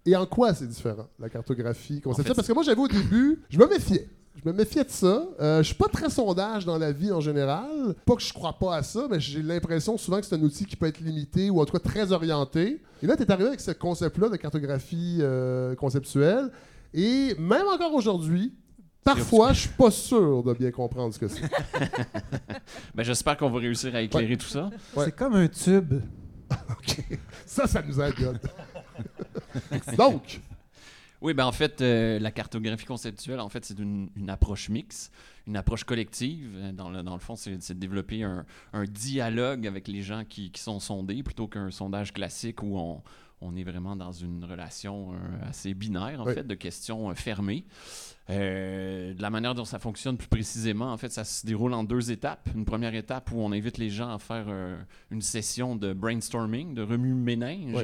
Et 0.09 0.15
en 0.15 0.25
quoi 0.25 0.55
c'est 0.55 0.65
différent, 0.65 1.07
la 1.19 1.29
cartographie? 1.29 2.01
Conceptuelle? 2.01 2.31
En 2.31 2.33
fait, 2.33 2.35
Parce 2.35 2.47
que 2.47 2.53
moi, 2.53 2.63
j'avais 2.63 2.81
au 2.81 2.87
début, 2.87 3.43
je 3.47 3.59
me 3.59 3.67
méfiais. 3.67 4.09
Je 4.43 4.49
me 4.49 4.55
méfiais 4.55 4.83
de 4.83 4.89
ça. 4.89 5.23
Euh, 5.39 5.59
je 5.59 5.67
suis 5.67 5.75
pas 5.75 5.87
très 5.87 6.09
sondage 6.09 6.65
dans 6.65 6.79
la 6.79 6.91
vie 6.91 7.11
en 7.11 7.19
général. 7.19 7.93
Pas 8.07 8.15
que 8.15 8.21
je 8.23 8.33
crois 8.33 8.53
pas 8.53 8.77
à 8.77 8.81
ça, 8.81 9.05
mais 9.07 9.19
j'ai 9.19 9.43
l'impression 9.43 9.99
souvent 9.99 10.19
que 10.19 10.25
c'est 10.25 10.33
un 10.33 10.41
outil 10.41 10.65
qui 10.65 10.75
peut 10.75 10.87
être 10.87 10.99
limité 10.99 11.51
ou 11.51 11.61
en 11.61 11.65
tout 11.65 11.73
cas 11.73 11.79
très 11.79 12.11
orienté. 12.11 12.81
Et 13.03 13.05
là, 13.05 13.15
tu 13.15 13.21
es 13.21 13.31
arrivé 13.31 13.49
avec 13.49 13.59
ce 13.59 13.69
concept-là 13.69 14.29
de 14.29 14.37
cartographie 14.37 15.19
euh, 15.19 15.75
conceptuelle. 15.75 16.49
Et 16.91 17.35
même 17.37 17.67
encore 17.67 17.93
aujourd'hui, 17.93 18.55
parfois, 19.03 19.53
je 19.53 19.61
suis 19.61 19.69
pas 19.77 19.91
sûr 19.91 20.41
de 20.41 20.53
bien 20.53 20.71
comprendre 20.71 21.13
ce 21.13 21.19
que 21.19 21.27
c'est. 21.27 21.43
ben, 22.95 23.03
J'espère 23.03 23.37
qu'on 23.37 23.51
va 23.51 23.59
réussir 23.59 23.93
à 23.93 24.01
éclairer 24.01 24.37
tout 24.37 24.47
ça. 24.47 24.71
Ouais. 24.95 25.05
C'est 25.05 25.15
comme 25.15 25.35
un 25.35 25.47
tube. 25.47 26.01
Ça, 27.45 27.67
ça 27.67 27.83
nous 27.87 27.99
aide. 28.01 28.39
Donc, 29.97 30.39
Oui, 31.21 31.33
ben 31.33 31.45
en 31.45 31.51
fait, 31.51 31.81
euh, 31.81 32.17
la 32.19 32.31
cartographie 32.31 32.85
conceptuelle, 32.85 33.39
en 33.41 33.49
fait, 33.49 33.65
c'est 33.65 33.77
une, 33.79 34.09
une 34.15 34.29
approche 34.29 34.69
mixte, 34.69 35.11
une 35.47 35.57
approche 35.57 35.83
collective. 35.83 36.51
Euh, 36.55 36.71
Dans 36.71 36.89
le, 36.89 37.03
dans 37.03 37.13
le 37.13 37.19
fond, 37.19 37.35
c'est 37.35 37.51
de 37.57 37.73
développer 37.73 38.23
un, 38.23 38.45
un 38.73 38.85
dialogue 38.85 39.67
avec 39.67 39.87
les 39.89 40.01
gens 40.01 40.23
qui, 40.23 40.49
qui 40.51 40.61
sont 40.61 40.79
sondés 40.79 41.21
plutôt 41.23 41.47
qu'un 41.47 41.71
sondage 41.71 42.13
classique 42.13 42.63
où 42.63 42.77
on, 42.77 43.01
on 43.41 43.55
est 43.57 43.63
vraiment 43.63 43.95
dans 43.97 44.11
une 44.13 44.45
relation 44.45 45.11
euh, 45.13 45.49
assez 45.49 45.73
binaire, 45.73 46.21
en 46.21 46.25
Oui. 46.25 46.33
fait, 46.35 46.47
de 46.47 46.55
questions 46.55 47.09
euh, 47.09 47.13
fermées. 47.15 47.65
Euh, 48.29 49.13
de 49.15 49.21
la 49.21 49.29
manière 49.31 49.55
dont 49.55 49.65
ça 49.65 49.79
fonctionne 49.79 50.15
plus 50.15 50.27
précisément, 50.27 50.93
en 50.93 50.97
fait, 50.97 51.09
ça 51.11 51.23
se 51.23 51.45
déroule 51.45 51.73
en 51.73 51.83
deux 51.83 52.11
étapes. 52.11 52.47
Une 52.55 52.63
première 52.63 52.93
étape 52.93 53.31
où 53.31 53.39
on 53.39 53.51
invite 53.51 53.77
les 53.79 53.89
gens 53.89 54.13
à 54.13 54.19
faire 54.19 54.45
une 55.09 55.21
session 55.21 55.75
de 55.75 55.93
brainstorming, 55.93 56.75
de 56.75 56.83
remue-ménage. 56.83 57.57
Oui. 57.73 57.83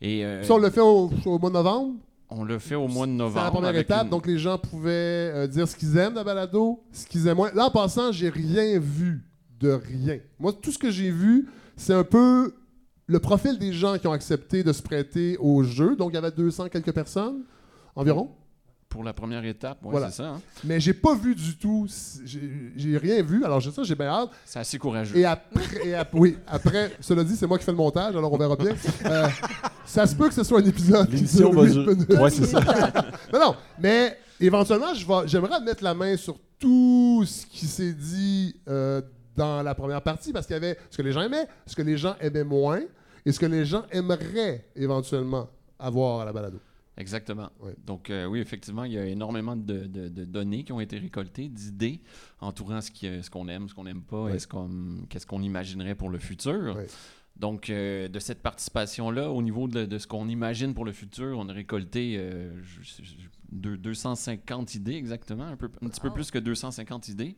Et 0.00 0.24
euh, 0.24 0.42
ça, 0.44 0.54
on 0.54 0.58
le 0.58 0.70
fait 0.70 0.80
au, 0.80 1.10
au 1.26 1.38
mois 1.38 1.50
de 1.50 1.54
novembre. 1.54 1.94
on 2.30 2.44
le 2.44 2.58
fait 2.58 2.74
au 2.74 2.88
mois 2.88 3.06
de 3.06 3.12
C'est 3.12 3.18
novembre. 3.18 3.44
la 3.44 3.50
première 3.50 3.76
étape. 3.76 4.04
une- 4.04 4.10
Donc, 4.10 4.26
les 4.26 4.38
gens 4.38 4.56
pouvaient 4.58 4.90
euh, 5.34 5.46
dire 5.46 5.66
ce 5.68 5.76
qu'ils 5.76 5.96
aiment 5.96 6.12
de 6.12 6.18
la 6.18 6.24
balado, 6.24 6.82
ce 6.92 7.06
qu'ils 7.06 7.26
aiment 7.26 7.36
moins. 7.38 7.50
Là, 7.54 7.66
en 7.66 7.70
passant, 7.70 8.12
j'ai 8.12 8.28
rien 8.30 8.78
vu 8.78 9.22
de 9.58 9.70
rien. 9.70 10.18
Moi, 10.38 10.52
tout 10.54 10.72
ce 10.72 10.78
que 10.78 10.90
j'ai 10.90 11.10
vu, 11.10 11.48
c'est 11.76 11.92
un 11.94 12.04
peu 12.04 12.54
le 13.06 13.18
profil 13.18 13.58
des 13.58 13.72
gens 13.72 13.98
qui 13.98 14.06
ont 14.06 14.12
accepté 14.12 14.62
de 14.64 14.72
se 14.72 14.80
prêter 14.82 15.36
au 15.38 15.62
jeu. 15.64 15.96
Donc, 15.96 16.12
il 16.12 16.14
y 16.14 16.18
avait 16.18 16.30
200 16.30 16.68
quelques 16.68 16.92
personnes 16.92 17.42
environ. 17.96 18.30
Pour 18.90 19.04
la 19.04 19.12
première 19.12 19.44
étape, 19.44 19.78
ouais, 19.84 19.90
Voilà. 19.92 20.10
c'est 20.10 20.16
ça. 20.24 20.30
hein. 20.30 20.40
Mais 20.64 20.80
j'ai 20.80 20.92
pas 20.92 21.14
vu 21.14 21.34
du 21.36 21.56
tout. 21.56 21.86
J'ai 22.24 22.98
rien 22.98 23.22
vu. 23.22 23.44
Alors, 23.44 23.60
j'ai 23.60 23.70
ça, 23.70 23.84
j'ai 23.84 23.94
bien 23.94 24.08
hâte. 24.08 24.30
C'est 24.44 24.58
assez 24.58 24.78
courageux. 24.78 25.16
Et 25.16 25.24
après, 25.24 25.86
et 25.86 25.94
ap- 25.94 26.12
oui, 26.12 26.36
après, 26.46 26.90
cela 27.00 27.22
dit, 27.22 27.36
c'est 27.36 27.46
moi 27.46 27.56
qui 27.56 27.64
fais 27.64 27.70
le 27.70 27.76
montage, 27.76 28.16
alors 28.16 28.32
on 28.32 28.36
verra 28.36 28.56
bien. 28.56 28.74
Euh, 29.06 29.28
ça 29.84 30.06
se 30.08 30.14
peut 30.16 30.26
que 30.28 30.34
ce 30.34 30.42
soit 30.42 30.58
un 30.60 30.64
épisode 30.64 31.08
L'émission 31.10 31.50
dure 31.50 31.60
va 31.60 31.66
huit 31.66 31.72
durer. 31.72 31.94
minutes. 31.94 32.10
Ouais, 32.14 32.30
c'est 32.30 32.46
ça. 32.46 32.60
Non, 33.32 33.38
non, 33.38 33.56
mais 33.78 34.18
éventuellement, 34.40 34.92
je 34.92 35.06
vais- 35.06 35.28
j'aimerais 35.28 35.60
mettre 35.60 35.84
la 35.84 35.94
main 35.94 36.16
sur 36.16 36.36
tout 36.58 37.22
ce 37.24 37.46
qui 37.46 37.66
s'est 37.66 37.92
dit 37.92 38.56
euh, 38.68 39.00
dans 39.36 39.62
la 39.62 39.74
première 39.76 40.02
partie, 40.02 40.32
parce 40.32 40.46
qu'il 40.48 40.54
y 40.54 40.56
avait 40.56 40.76
ce 40.90 40.96
que 40.96 41.02
les 41.02 41.12
gens 41.12 41.22
aimaient, 41.22 41.46
ce 41.64 41.76
que 41.76 41.82
les 41.82 41.96
gens 41.96 42.16
aimaient 42.20 42.42
moins, 42.44 42.80
et 43.24 43.30
ce 43.30 43.38
que 43.38 43.46
les 43.46 43.64
gens 43.64 43.84
aimeraient 43.92 44.66
éventuellement 44.74 45.48
avoir 45.78 46.20
à 46.22 46.24
la 46.24 46.32
balado. 46.32 46.58
Exactement. 47.00 47.50
Ouais. 47.60 47.74
Donc, 47.86 48.10
euh, 48.10 48.26
oui, 48.26 48.40
effectivement, 48.40 48.84
il 48.84 48.92
y 48.92 48.98
a 48.98 49.06
énormément 49.06 49.56
de, 49.56 49.86
de- 49.86 50.08
de 50.08 50.24
données 50.24 50.64
qui 50.64 50.72
ont 50.72 50.80
été 50.80 50.98
récoltées, 50.98 51.48
d'idées 51.48 52.00
entourant 52.40 52.80
ce 52.80 52.90
euh, 53.04 53.22
ce 53.22 53.30
qu'on 53.30 53.48
aime, 53.48 53.68
ce 53.68 53.74
qu'on 53.74 53.84
n'aime 53.84 54.02
pas, 54.02 54.24
Ouais. 54.24 54.36
et 54.36 54.38
ce 54.38 54.46
qu'on- 54.46 55.04
qu'est-ce 55.08 55.26
qu'on 55.26 55.42
imaginerait 55.42 55.94
pour 55.94 56.10
le 56.10 56.18
futur. 56.18 56.76
Ouais. 56.76 56.86
Donc, 57.36 57.70
euh, 57.70 58.08
de 58.08 58.18
cette 58.18 58.42
participation-là, 58.42 59.30
au 59.30 59.40
niveau 59.40 59.66
de, 59.66 59.86
de 59.86 59.98
ce 59.98 60.06
qu'on 60.06 60.28
imagine 60.28 60.74
pour 60.74 60.84
le 60.84 60.92
futur, 60.92 61.38
on 61.38 61.48
a 61.48 61.52
récolté 61.54 62.16
euh, 62.18 62.52
je- 62.62 62.82
je- 63.02 63.14
deux- 63.50 63.78
250 63.78 64.74
idées 64.74 64.92
exactement, 64.94 65.44
un, 65.44 65.56
peu, 65.56 65.70
un 65.82 65.88
petit 65.88 66.00
peu 66.02 66.10
plus 66.12 66.30
que 66.30 66.38
250 66.38 67.08
idées. 67.08 67.36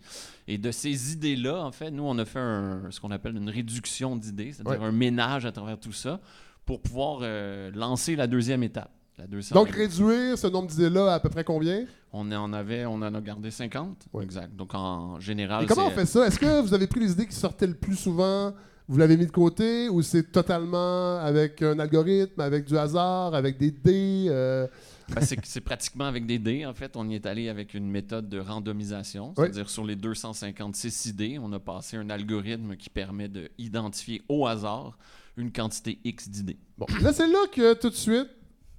Et 0.48 0.58
de 0.58 0.72
ces 0.72 1.12
idées-là, 1.12 1.64
en 1.64 1.70
fait, 1.70 1.90
nous, 1.92 2.02
on 2.02 2.18
a 2.18 2.24
fait 2.24 2.40
un- 2.40 2.90
ce 2.90 3.00
qu'on 3.00 3.12
appelle 3.12 3.36
une 3.36 3.48
réduction 3.48 4.16
d'idées, 4.16 4.52
c'est-à-dire 4.52 4.80
Ouais. 4.82 4.88
un 4.88 4.92
ménage 4.92 5.46
à 5.46 5.52
travers 5.52 5.78
tout 5.78 5.92
ça 5.92 6.20
pour 6.66 6.82
pouvoir 6.82 7.20
euh, 7.22 7.70
lancer 7.72 8.16
la 8.16 8.26
deuxième 8.26 8.64
étape. 8.64 8.90
La 9.18 9.26
Donc, 9.26 9.70
réduire 9.70 10.38
ce 10.38 10.46
nombre 10.46 10.68
d'idées-là 10.68 11.12
à, 11.12 11.14
à 11.16 11.20
peu 11.20 11.28
près 11.28 11.44
combien? 11.44 11.84
on 12.14 12.30
en 12.32 12.52
avait, 12.52 12.84
on 12.86 12.94
en 12.96 13.14
a 13.14 13.20
gardé 13.20 13.50
50. 13.50 14.06
Ouais. 14.12 14.24
Exact. 14.24 14.54
Donc 14.56 14.74
en 14.74 15.18
général, 15.20 15.64
Et 15.64 15.66
comment 15.66 15.86
on 15.86 15.90
fait 15.90 16.06
ça? 16.06 16.26
Est-ce 16.26 16.38
que 16.38 16.60
vous 16.60 16.74
avez 16.74 16.86
pris 16.86 17.00
les 17.00 17.12
idées 17.12 17.26
qui 17.26 17.34
sortaient 17.34 17.66
le 17.66 17.74
plus 17.74 17.96
souvent, 17.96 18.52
vous 18.88 18.98
l'avez 18.98 19.16
mis 19.16 19.26
de 19.26 19.30
côté, 19.30 19.88
ou 19.88 20.02
c'est 20.02 20.30
totalement 20.32 21.18
avec 21.18 21.62
un 21.62 21.78
algorithme, 21.78 22.40
avec 22.40 22.64
du 22.66 22.76
hasard, 22.76 23.34
avec 23.34 23.58
des 23.58 23.70
dés? 23.70 24.26
euh, 24.28 24.66
Ben, 25.14 25.20
c'est 25.42 25.60
pratiquement 25.60 26.04
avec 26.06 26.26
des 26.26 26.38
dés. 26.38 26.64
En 26.66 26.74
fait, 26.74 26.96
on 26.96 27.08
y 27.08 27.14
est 27.14 27.26
allé 27.26 27.48
avec 27.48 27.74
une 27.74 27.88
méthode 27.90 28.28
de 28.28 28.38
randomisation, 28.38 29.28
Oui. 29.36 29.44
c'est-à-dire 29.44 29.70
sur 29.70 29.84
les 29.84 29.96
256 29.96 31.06
idées, 31.06 31.38
on 31.40 31.52
a 31.52 31.58
passé 31.60 31.96
un 31.96 32.08
algorithme 32.10 32.76
qui 32.76 32.88
permet 32.90 33.28
d'identifier 33.28 34.22
au 34.28 34.46
hasard 34.46 34.98
une 35.36 35.50
quantité 35.52 35.98
X 36.04 36.28
d'idées. 36.28 36.58
Bon, 36.78 36.86
là, 37.00 37.12
c'est 37.12 37.26
là 37.28 37.38
que 37.52 37.74
tout 37.74 37.88
de 37.90 37.94
suite, 37.94 38.28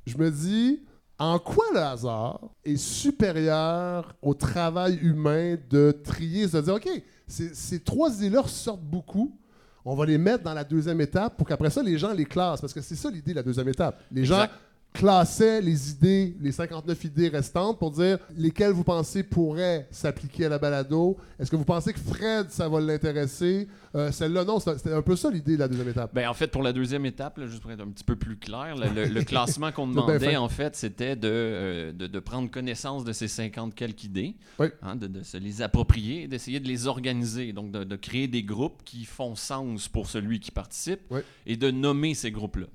je 0.06 0.18
me 0.18 0.30
dis, 0.30 0.82
en 1.18 1.40
quoi 1.40 1.66
le 1.74 1.80
hasard 1.80 2.40
est 2.64 2.78
supérieur 2.78 4.16
au 4.22 4.34
travail 4.34 4.96
humain 5.02 5.56
de 5.70 5.92
trier, 6.04 6.48
de 6.48 6.62
dire, 6.62 6.74
OK, 6.74 6.90
ces, 7.28 7.80
trois 7.80 8.14
idées-là 8.16 8.42
ressortent 8.42 8.84
beaucoup. 8.84 9.38
On 9.86 9.96
va 9.96 10.06
les 10.06 10.18
mettre 10.18 10.44
dans 10.44 10.54
la 10.54 10.64
deuxième 10.64 11.02
étape 11.02 11.36
pour 11.38 11.48
qu'après 11.48 11.70
ça, 11.70 11.84
les 11.84 11.98
gens 11.98 12.14
les 12.14 12.26
classent. 12.26 12.62
Parce 12.62 12.74
que 12.74 12.82
c'est 12.82 12.96
ça 12.96 13.10
l'idée 13.10 13.32
de 13.32 13.38
la 13.38 13.44
deuxième 13.44 13.68
étape. 13.68 14.02
Les 14.12 14.26
gens. 14.26 14.46
Classait 14.94 15.60
les 15.62 15.90
idées, 15.92 16.36
les 16.40 16.52
59 16.52 17.04
idées 17.06 17.28
restantes 17.30 17.80
pour 17.80 17.92
dire 17.92 18.20
lesquelles 18.38 18.72
vous 18.72 18.84
pensez 18.84 19.24
pourraient 19.24 19.88
s'appliquer 19.92 20.46
à 20.46 20.50
la 20.50 20.60
balado. 20.60 21.18
Est-ce 21.40 21.50
que 21.52 21.56
vous 21.56 21.66
pensez 21.66 21.92
que 21.94 22.00
Fred, 22.00 22.52
ça 22.52 22.70
va 22.70 22.80
l'intéresser? 22.80 23.68
Euh, 23.96 24.12
Celle-là, 24.12 24.44
non, 24.46 24.60
c'était 24.60 24.94
un 24.94 25.02
peu 25.02 25.16
ça 25.16 25.30
l'idée 25.30 25.56
de 25.56 25.60
la 25.60 25.68
deuxième 25.68 25.90
étape. 25.90 26.14
Ben, 26.14 26.28
en 26.30 26.34
fait, 26.34 26.48
pour 26.48 26.64
la 26.64 26.74
deuxième 26.74 27.06
étape, 27.06 27.38
là, 27.38 27.48
juste 27.48 27.62
pour 27.62 27.72
être 27.72 27.82
un 27.82 27.90
petit 27.90 28.04
peu 28.04 28.16
plus 28.16 28.38
clair, 28.38 28.76
le, 28.76 28.90
le- 28.90 29.10
le 29.12 29.24
classement 29.24 29.72
qu'on 29.72 29.88
fait. 29.88 29.94
demandait, 29.96 30.36
en 30.38 30.50
fait, 30.50 30.76
c'était 30.76 31.16
de, 31.16 31.28
euh, 31.28 31.92
de, 31.92 32.08
de 32.08 32.20
prendre 32.20 32.50
connaissance 32.50 33.04
de 33.04 33.12
ces 33.14 33.28
50 33.28 33.76
quelques 33.76 34.04
idées, 34.06 34.36
Oui. 34.60 34.68
hein, 34.82 34.96
de, 34.96 35.08
de 35.08 35.24
se 35.24 35.38
les 35.38 35.62
approprier, 35.62 36.28
d'essayer 36.28 36.60
de 36.60 36.68
les 36.68 36.88
organiser, 36.88 37.52
donc 37.54 37.72
de, 37.72 37.84
de 37.84 37.96
créer 37.96 38.28
des 38.28 38.44
groupes 38.44 38.82
qui 38.86 39.06
font 39.06 39.36
sens 39.36 39.88
pour 39.88 40.08
celui 40.08 40.40
qui 40.40 40.52
participe 40.52 41.02
Oui. 41.10 41.22
et 41.46 41.58
de 41.58 41.72
nommer 41.72 42.14
ces 42.14 42.32
groupes-là. 42.32 42.68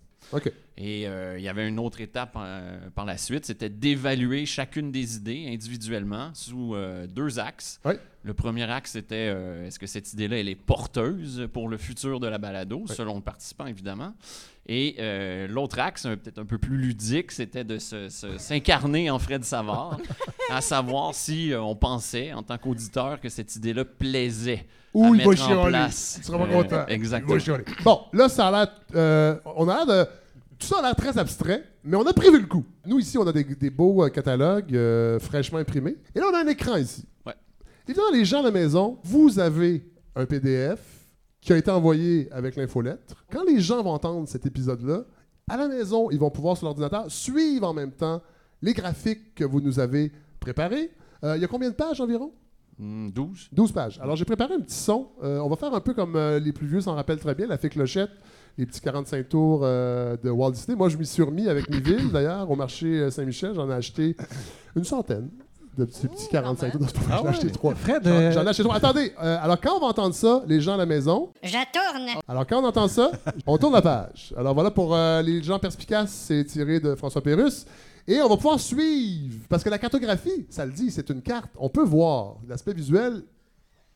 Et 0.76 1.08
euh, 1.08 1.38
il 1.38 1.42
y 1.44 1.48
avait 1.48 1.66
une 1.68 1.78
autre 1.78 2.00
étape 2.00 2.34
euh, 2.36 2.78
par 2.94 3.04
la 3.04 3.16
suite, 3.18 3.44
c'était 3.46 3.68
d'évaluer 3.68 4.46
chacune 4.46 4.92
des 4.92 5.16
idées 5.16 5.46
individuellement 5.52 6.30
sous 6.34 6.74
euh, 6.74 7.06
deux 7.06 7.38
axes. 7.40 7.80
Le 8.22 8.34
premier 8.34 8.70
axe, 8.70 8.92
c'était 8.92 9.34
est-ce 9.66 9.78
que 9.78 9.86
cette 9.86 10.12
idée-là, 10.12 10.38
elle 10.38 10.48
est 10.48 10.54
porteuse 10.54 11.48
pour 11.52 11.68
le 11.68 11.78
futur 11.78 12.20
de 12.20 12.26
la 12.26 12.36
balado, 12.38 12.84
selon 12.86 13.14
le 13.16 13.22
participant, 13.22 13.66
évidemment. 13.66 14.12
Et 14.70 14.96
euh, 14.98 15.48
l'autre 15.48 15.78
axe, 15.78 16.02
peut-être 16.02 16.38
un 16.38 16.44
peu 16.44 16.58
plus 16.58 16.76
ludique, 16.76 17.32
c'était 17.32 17.64
de 17.64 17.78
s'incarner 17.78 19.10
en 19.10 19.18
Fred 19.18 19.44
Savard, 19.44 19.98
à 20.50 20.60
savoir 20.60 21.14
si 21.14 21.52
euh, 21.52 21.62
on 21.62 21.74
pensait, 21.74 22.32
en 22.34 22.42
tant 22.42 22.58
qu'auditeur, 22.58 23.20
que 23.20 23.28
cette 23.30 23.56
idée-là 23.56 23.84
plaisait. 23.84 24.66
Ou 24.94 25.12
à 25.12 25.16
il 25.16 25.22
va 25.24 25.30
en 25.30 25.36
chialer. 25.36 25.68
place. 25.68 26.14
Tu 26.18 26.26
seras 26.26 26.38
pas 26.38 26.44
Euh, 26.52 26.62
content. 26.62 26.86
exactement. 26.88 27.34
Il 27.34 27.38
va 27.38 27.44
chialer. 27.44 27.64
Bon, 27.84 28.00
là, 28.12 28.28
ça 28.28 28.48
a 28.48 28.50
l'air. 28.94 29.40
on 29.56 29.68
a 29.68 29.74
l'air 29.76 29.86
de. 29.86 30.06
Tout 30.58 30.66
ça 30.66 30.78
a 30.78 30.82
l'air 30.82 30.96
très 30.96 31.16
abstrait, 31.18 31.64
mais 31.84 31.96
on 31.96 32.04
a 32.06 32.12
prévu 32.12 32.40
le 32.40 32.46
coup. 32.46 32.64
Nous, 32.86 32.98
ici, 32.98 33.16
on 33.16 33.26
a 33.26 33.32
des, 33.32 33.44
des 33.44 33.70
beaux 33.70 34.04
euh, 34.04 34.08
catalogues 34.08 34.74
euh, 34.74 35.18
fraîchement 35.20 35.58
imprimés. 35.58 35.96
Et 36.14 36.18
là, 36.18 36.26
on 36.30 36.34
a 36.34 36.40
un 36.42 36.46
écran 36.48 36.76
ici. 36.76 37.04
Ouais. 37.24 37.34
Évidemment, 37.86 38.10
les 38.12 38.24
gens 38.24 38.40
à 38.40 38.42
la 38.42 38.50
maison, 38.50 38.98
vous 39.04 39.38
avez 39.38 39.88
un 40.16 40.26
PDF 40.26 40.80
qui 41.40 41.52
a 41.52 41.56
été 41.56 41.70
envoyé 41.70 42.28
avec 42.32 42.56
l'infolettre. 42.56 43.24
Quand 43.30 43.44
les 43.44 43.60
gens 43.60 43.82
vont 43.84 43.92
entendre 43.92 44.26
cet 44.28 44.46
épisode-là, 44.46 45.04
à 45.48 45.56
la 45.56 45.68
maison, 45.68 46.10
ils 46.10 46.18
vont 46.18 46.30
pouvoir 46.30 46.56
sur 46.56 46.66
l'ordinateur 46.66 47.10
suivre 47.10 47.66
en 47.68 47.72
même 47.72 47.92
temps 47.92 48.20
les 48.60 48.74
graphiques 48.74 49.34
que 49.36 49.44
vous 49.44 49.60
nous 49.60 49.78
avez 49.78 50.10
préparés. 50.40 50.90
Euh, 51.22 51.36
Il 51.36 51.42
y 51.42 51.44
a 51.44 51.48
combien 51.48 51.70
de 51.70 51.74
pages 51.74 52.00
environ? 52.00 52.32
Hmm, 52.78 53.10
12. 53.10 53.48
12 53.52 53.72
pages. 53.72 54.00
Alors, 54.02 54.16
j'ai 54.16 54.24
préparé 54.24 54.54
un 54.54 54.60
petit 54.60 54.74
son. 54.76 55.08
On 55.22 55.48
va 55.48 55.56
faire 55.56 55.72
un 55.72 55.80
peu 55.80 55.94
comme 55.94 56.18
les 56.42 56.52
plus 56.52 56.66
vieux 56.66 56.80
s'en 56.80 56.94
rappellent 56.96 57.20
très 57.20 57.34
bien, 57.36 57.46
la 57.46 57.58
fée 57.58 57.68
clochette, 57.68 58.10
les 58.58 58.66
petits 58.66 58.80
45 58.80 59.28
tours 59.28 59.60
euh, 59.62 60.16
de 60.22 60.30
Walt 60.30 60.50
Disney. 60.50 60.76
Moi, 60.76 60.88
je 60.88 60.96
m'y 60.96 61.06
suis 61.06 61.22
remis 61.22 61.48
avec 61.48 61.70
mes 61.70 61.80
villes, 61.80 62.10
d'ailleurs, 62.12 62.50
au 62.50 62.56
marché 62.56 62.86
euh, 62.86 63.10
Saint-Michel. 63.10 63.54
J'en 63.54 63.70
ai 63.70 63.74
acheté 63.74 64.16
une 64.76 64.84
centaine 64.84 65.28
de 65.78 65.84
petits, 65.84 66.08
petits 66.08 66.28
45 66.28 66.72
tours. 66.72 66.86
Ah 67.10 67.18
J'en 67.18 67.24
ai 67.24 67.28
acheté 67.28 67.46
ouais. 67.46 67.52
trois. 67.52 67.74
Fred, 67.76 68.02
J'en 68.04 68.10
euh, 68.10 68.32
j'en 68.32 68.44
ai 68.44 68.48
acheté 68.48 68.64
trois. 68.64 68.74
Attendez, 68.76 69.12
euh, 69.22 69.38
alors 69.40 69.60
quand 69.60 69.76
on 69.76 69.80
va 69.80 69.86
entendre 69.86 70.14
ça, 70.14 70.42
les 70.46 70.60
gens 70.60 70.74
à 70.74 70.76
la 70.76 70.86
maison, 70.86 71.30
Je 71.42 71.52
tourne. 71.52 72.20
alors 72.26 72.46
quand 72.46 72.60
on 72.60 72.66
entend 72.66 72.88
ça, 72.88 73.12
on 73.46 73.56
tourne 73.58 73.74
la 73.74 73.82
page. 73.82 74.34
Alors 74.36 74.54
voilà, 74.54 74.72
pour 74.72 74.94
euh, 74.94 75.22
les 75.22 75.40
gens 75.42 75.58
perspicaces, 75.60 76.10
c'est 76.10 76.44
tiré 76.44 76.80
de 76.80 76.96
François 76.96 77.22
Pérusse. 77.22 77.64
Et 78.08 78.20
on 78.22 78.28
va 78.28 78.36
pouvoir 78.36 78.58
suivre, 78.58 79.36
parce 79.50 79.62
que 79.62 79.68
la 79.68 79.78
cartographie, 79.78 80.46
ça 80.48 80.64
le 80.64 80.72
dit, 80.72 80.90
c'est 80.90 81.10
une 81.10 81.20
carte. 81.22 81.50
On 81.58 81.68
peut 81.68 81.84
voir. 81.84 82.36
L'aspect 82.48 82.72
visuel 82.72 83.22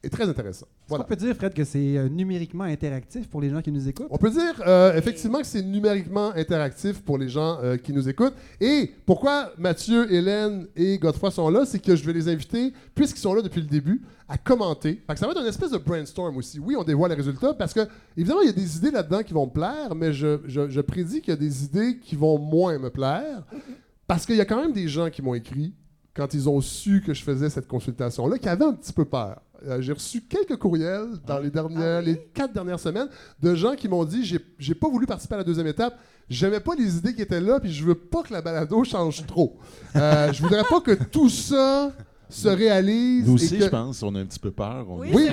est 0.03 0.11
très 0.11 0.29
intéressant. 0.29 0.67
Voilà. 0.89 1.05
qu'on 1.05 1.09
peut 1.09 1.17
dire, 1.17 1.35
Fred, 1.37 1.55
que 1.55 1.65
c'est 1.65 1.97
euh, 1.97 2.09
numériquement 2.09 2.65
interactif 2.65 3.29
pour 3.29 3.41
les 3.41 3.51
gens 3.51 3.63
qui 3.63 3.71
nous 3.71 3.89
écoutent? 3.89 4.09
On 4.11 4.19
peut 4.19 4.31
dire 4.31 4.61
euh, 4.67 4.97
effectivement 4.97 5.39
que 5.39 5.47
c'est 5.47 5.63
numériquement 5.63 6.33
interactif 6.35 7.03
pour 7.03 7.19
les 7.19 7.29
gens 7.29 7.59
euh, 7.63 7.77
qui 7.77 7.93
nous 7.93 8.09
écoutent. 8.09 8.35
Et 8.61 8.91
pourquoi 9.07 9.53
Mathieu, 9.59 10.13
Hélène 10.13 10.67
et 10.77 10.99
Godefroy 10.99 11.31
sont 11.31 11.49
là, 11.51 11.65
c'est 11.65 11.79
que 11.79 11.95
je 11.95 12.05
vais 12.05 12.13
les 12.13 12.29
inviter, 12.29 12.73
puisqu'ils 12.95 13.21
sont 13.21 13.35
là 13.35 13.43
depuis 13.43 13.61
le 13.61 13.67
début, 13.69 14.03
à 14.29 14.39
commenter. 14.39 15.01
Fait 15.07 15.13
que 15.15 15.19
ça 15.21 15.27
va 15.27 15.33
être 15.33 15.41
une 15.43 15.47
espèce 15.47 15.71
de 15.71 15.79
brainstorm 15.79 16.37
aussi. 16.37 16.59
Oui, 16.59 16.75
on 16.77 16.85
dévoile 16.85 17.11
les 17.11 17.17
résultats 17.17 17.55
parce 17.55 17.73
que, 17.75 17.81
évidemment, 18.17 18.41
il 18.41 18.47
y 18.47 18.51
a 18.51 18.55
des 18.55 18.77
idées 18.79 18.91
là-dedans 18.91 19.23
qui 19.23 19.35
vont 19.35 19.47
me 19.47 19.53
plaire, 19.53 19.95
mais 19.95 20.13
je, 20.13 20.41
je- 20.47 20.69
je 20.71 20.81
prédis 20.81 21.21
qu'il 21.21 21.33
y 21.33 21.37
a 21.37 21.41
des 21.41 21.65
idées 21.65 21.99
qui 21.99 22.17
vont 22.17 22.39
moins 22.39 22.79
me 22.79 22.91
plaire. 22.91 23.45
Parce 24.09 24.27
qu'il 24.27 24.37
y 24.37 24.41
a 24.41 24.45
quand 24.45 24.61
même 24.61 24.73
des 24.73 24.89
gens 24.89 25.09
qui 25.11 25.23
m'ont 25.23 25.35
écrit 25.35 25.75
quand 26.15 26.35
ils 26.35 26.47
ont 26.49 26.61
su 26.61 27.03
que 27.07 27.15
je 27.15 27.23
faisais 27.23 27.49
cette 27.49 27.67
consultation-là, 27.69 28.37
qui 28.37 28.49
avaient 28.49 28.65
un 28.67 28.75
petit 28.75 28.93
peu 28.93 29.05
peur. 29.07 29.41
Euh, 29.67 29.81
j'ai 29.81 29.93
reçu 29.93 30.21
quelques 30.23 30.57
courriels 30.57 31.09
dans 31.27 31.39
les 31.39 31.51
dernières, 31.51 32.03
les 32.03 32.17
quatre 32.35 32.53
dernières 32.53 32.81
semaines 32.81 33.09
de 33.41 33.55
gens 33.55 33.75
qui 33.75 33.89
m'ont 33.89 34.05
dit 34.05 34.25
j'ai, 34.59 34.75
pas 34.75 34.89
voulu 34.89 35.07
participer 35.07 35.35
à 35.35 35.39
la 35.39 35.45
deuxième 35.45 35.67
étape, 35.69 35.97
j'aimais 36.29 36.61
pas 36.61 36.75
les 36.75 36.97
idées 36.97 37.15
qui 37.15 37.23
étaient 37.23 37.41
là, 37.41 37.61
puis 37.61 37.73
je 37.73 37.85
veux 37.85 37.95
pas 37.95 38.23
que 38.23 38.33
la 38.33 38.43
balado 38.43 38.83
change 38.85 39.25
trop. 39.27 39.57
Euh, 39.97 40.33
je 40.33 40.43
voudrais 40.43 40.65
pas 40.69 40.81
que 40.81 40.93
tout 41.05 41.29
ça 41.29 41.93
se 42.29 42.49
réalise. 42.49 43.27
Nous 43.29 43.35
aussi, 43.35 43.59
que- 43.59 43.65
je 43.65 43.69
pense, 43.69 44.03
on 44.03 44.15
a 44.15 44.21
un 44.21 44.25
petit 44.25 44.39
peu 44.39 44.51
peur. 44.51 44.87
on- 44.89 45.01
Oui, 45.01 45.11
oui, 45.13 45.29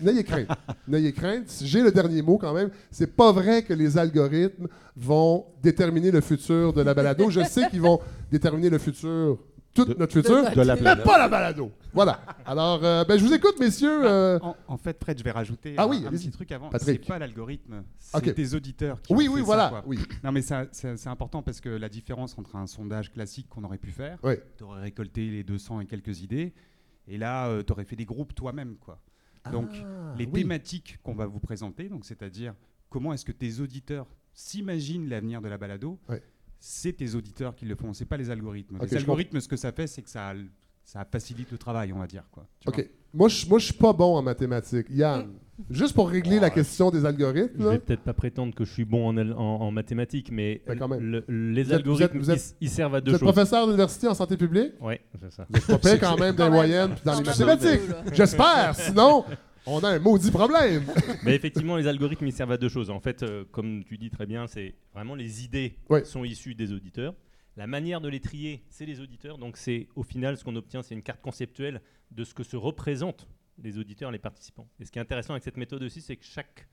n'ayez 0.00 0.22
crainte. 0.24 0.48
N'ayez 0.86 1.12
crainte. 1.12 1.52
J'ai 1.62 1.82
le 1.82 1.90
dernier 1.90 2.22
mot 2.22 2.38
quand 2.38 2.54
même. 2.54 2.70
C'est 2.92 3.14
pas 3.16 3.32
vrai 3.32 3.62
que 3.62 3.72
les 3.74 3.98
algorithmes 3.98 4.68
vont 4.96 5.44
déterminer 5.62 6.12
le 6.12 6.20
futur 6.20 6.72
de 6.72 6.82
la 6.82 6.94
balado. 6.94 7.28
Je 7.30 7.42
sais 7.44 7.68
qu'ils 7.68 7.80
vont 7.82 7.98
déterminer 8.30 8.70
le 8.70 8.78
futur, 8.78 9.38
tout 9.84 9.92
De- 9.92 9.98
notre 9.98 10.12
futur, 10.12 10.50
de 10.50 10.60
la 10.62 10.76
mais 10.76 11.02
pas 11.02 11.18
la 11.18 11.28
balado. 11.28 11.72
Voilà. 11.92 12.20
Alors, 12.44 12.84
euh, 12.84 13.04
ben, 13.04 13.18
je 13.18 13.24
vous 13.24 13.32
écoute, 13.32 13.58
messieurs. 13.60 14.04
euh, 14.04 14.38
En, 14.42 14.56
en 14.66 14.76
fait, 14.76 14.98
Fred, 15.02 15.18
je 15.18 15.24
vais 15.24 15.30
rajouter 15.30 15.74
Ah 15.76 15.84
un, 15.84 15.88
oui, 15.88 16.04
un 16.06 16.10
petit 16.10 16.30
truc 16.30 16.50
avant. 16.52 16.70
C'est 16.78 16.98
pas 17.06 17.18
l'algorithme, 17.18 17.82
c'est 17.98 18.16
Ok. 18.16 18.34
tes 18.34 18.54
auditeurs 18.54 19.00
qui 19.02 19.14
oui, 19.14 19.28
ont 19.28 19.32
oui, 19.34 19.40
fait 19.40 19.46
voilà. 19.46 19.70
ça, 19.70 19.82
oui. 19.86 19.98
Non, 20.24 20.32
mais 20.32 20.42
ça- 20.42 20.66
c'est 20.72 21.06
important 21.08 21.42
parce 21.42 21.60
que 21.60 21.68
la 21.68 21.88
différence 21.88 22.36
entre 22.38 22.56
un 22.56 22.66
sondage 22.66 23.12
classique 23.12 23.48
qu'on 23.48 23.64
aurait 23.64 23.78
pu 23.78 23.90
faire, 23.90 24.18
Oui. 24.22 24.34
tu 24.56 24.64
aurais 24.64 24.82
récolté 24.82 25.30
les 25.30 25.44
200 25.44 25.80
et 25.80 25.86
quelques 25.86 26.20
idées, 26.22 26.52
et 27.06 27.18
là, 27.18 27.62
tu 27.62 27.72
aurais 27.72 27.84
fait 27.84 27.96
des 27.96 28.04
groupes 28.04 28.34
toi-même. 28.34 28.76
quoi. 28.76 29.00
Donc, 29.52 29.70
Ah, 29.74 30.14
les 30.18 30.26
oui. 30.26 30.32
thématiques 30.32 30.98
qu'on 31.02 31.14
va 31.14 31.26
vous 31.26 31.40
présenter, 31.40 31.88
donc 31.88 32.04
c'est-à-dire 32.04 32.54
comment 32.90 33.12
est-ce 33.12 33.24
que 33.24 33.32
tes 33.32 33.60
auditeurs 33.60 34.06
s'imaginent 34.34 35.08
l'avenir 35.08 35.40
de 35.40 35.48
la 35.48 35.56
balado. 35.58 35.98
C'est 36.58 36.92
tes 36.92 37.14
auditeurs 37.14 37.54
qui 37.54 37.64
le 37.66 37.74
font, 37.74 37.92
c'est 37.92 38.04
pas 38.04 38.16
les 38.16 38.30
algorithmes. 38.30 38.78
Les 38.82 38.96
algorithmes, 38.96 39.40
ce 39.40 39.48
que 39.48 39.56
ça 39.56 39.72
fait, 39.72 39.86
c'est 39.86 40.02
que 40.02 40.10
ça, 40.10 40.32
ça 40.84 41.04
facilite 41.10 41.50
le 41.52 41.58
travail, 41.58 41.92
on 41.92 41.98
va 41.98 42.06
dire. 42.06 42.24
Quoi. 42.32 42.46
Tu 42.60 42.70
vois 42.70 42.78
OK. 42.78 42.90
Moi, 43.14 43.28
je 43.28 43.46
moi, 43.46 43.58
je 43.58 43.64
suis 43.66 43.74
pas 43.74 43.92
bon 43.94 44.16
en 44.16 44.22
mathématiques. 44.22 44.86
Yann, 44.90 45.28
juste 45.70 45.94
pour 45.94 46.10
régler 46.10 46.38
la 46.40 46.50
question 46.50 46.90
des 46.90 47.06
algorithmes, 47.06 47.56
Je 47.58 47.64
là, 47.64 47.70
vais 47.70 47.78
peut-être 47.78 48.02
pas 48.02 48.12
prétendre 48.12 48.54
que 48.54 48.66
je 48.66 48.70
suis 48.72 48.84
bon 48.84 49.08
en, 49.08 49.16
en- 49.16 49.32
en 49.62 49.70
mathématiques, 49.70 50.30
mais 50.30 50.60
Ben, 50.66 50.78
quand 50.78 50.88
même. 50.88 51.00
le- 51.00 51.24
les 51.28 51.62
Vous 51.62 51.68
vous 51.68 51.72
êtes- 51.74 51.78
algorithmes, 51.80 52.18
vous 52.18 52.30
êtes- 52.30 52.54
ils, 52.60 52.66
ils 52.66 52.70
servent 52.70 52.94
à 52.96 52.98
vous 52.98 53.04
deux 53.06 53.14
êtes 53.14 53.20
choses. 53.20 53.32
professeur 53.32 53.64
d'université 53.66 54.08
en 54.08 54.14
santé 54.14 54.36
publique? 54.36 54.72
Oui, 54.80 54.96
c'est 55.22 55.32
ça. 55.32 55.46
Vous 55.48 55.56
êtes 55.74 55.80
pas 55.82 55.96
quand 56.06 56.18
même 56.18 56.34
dans 56.34 56.44
les 56.46 56.50
moyennes 56.50 56.90
puis 56.90 57.00
dans 57.04 57.18
les 57.18 57.24
mathématiques. 57.24 57.80
J'espère. 58.12 58.74
Sinon, 58.74 59.24
on 59.70 59.84
a 59.84 59.88
un 59.90 59.98
maudit 59.98 60.30
problème. 60.30 60.84
Mais 61.24 61.34
effectivement, 61.34 61.76
les 61.76 61.86
algorithmes, 61.86 62.26
ils 62.26 62.32
servent 62.32 62.52
à 62.52 62.56
deux 62.58 62.68
choses. 62.68 62.90
En 62.90 63.00
fait, 63.00 63.22
euh, 63.22 63.44
comme 63.50 63.84
tu 63.84 63.98
dis 63.98 64.10
très 64.10 64.26
bien, 64.26 64.46
c'est 64.46 64.74
vraiment 64.94 65.14
les 65.14 65.44
idées 65.44 65.76
Ouais. 65.88 66.04
sont 66.04 66.24
issues 66.24 66.54
des 66.54 66.72
auditeurs. 66.72 67.14
La 67.56 67.66
manière 67.66 68.00
de 68.00 68.08
les 68.08 68.20
trier, 68.20 68.62
c'est 68.70 68.86
les 68.86 69.00
auditeurs. 69.00 69.36
Donc, 69.38 69.56
c'est 69.56 69.88
au 69.96 70.02
final, 70.02 70.36
ce 70.36 70.44
qu'on 70.44 70.54
obtient, 70.56 70.82
c'est 70.82 70.94
une 70.94 71.02
carte 71.02 71.20
conceptuelle 71.20 71.80
de 72.12 72.24
ce 72.24 72.32
que 72.34 72.44
se 72.44 72.56
représentent 72.56 73.28
les 73.60 73.78
auditeurs, 73.78 74.10
les 74.12 74.18
participants. 74.20 74.68
Et 74.78 74.84
ce 74.84 74.92
qui 74.92 74.98
est 74.98 75.02
intéressant 75.02 75.32
avec 75.32 75.42
cette 75.42 75.56
méthode 75.56 75.82
aussi, 75.82 76.00
c'est 76.00 76.16
que 76.16 76.24
chaque 76.24 76.68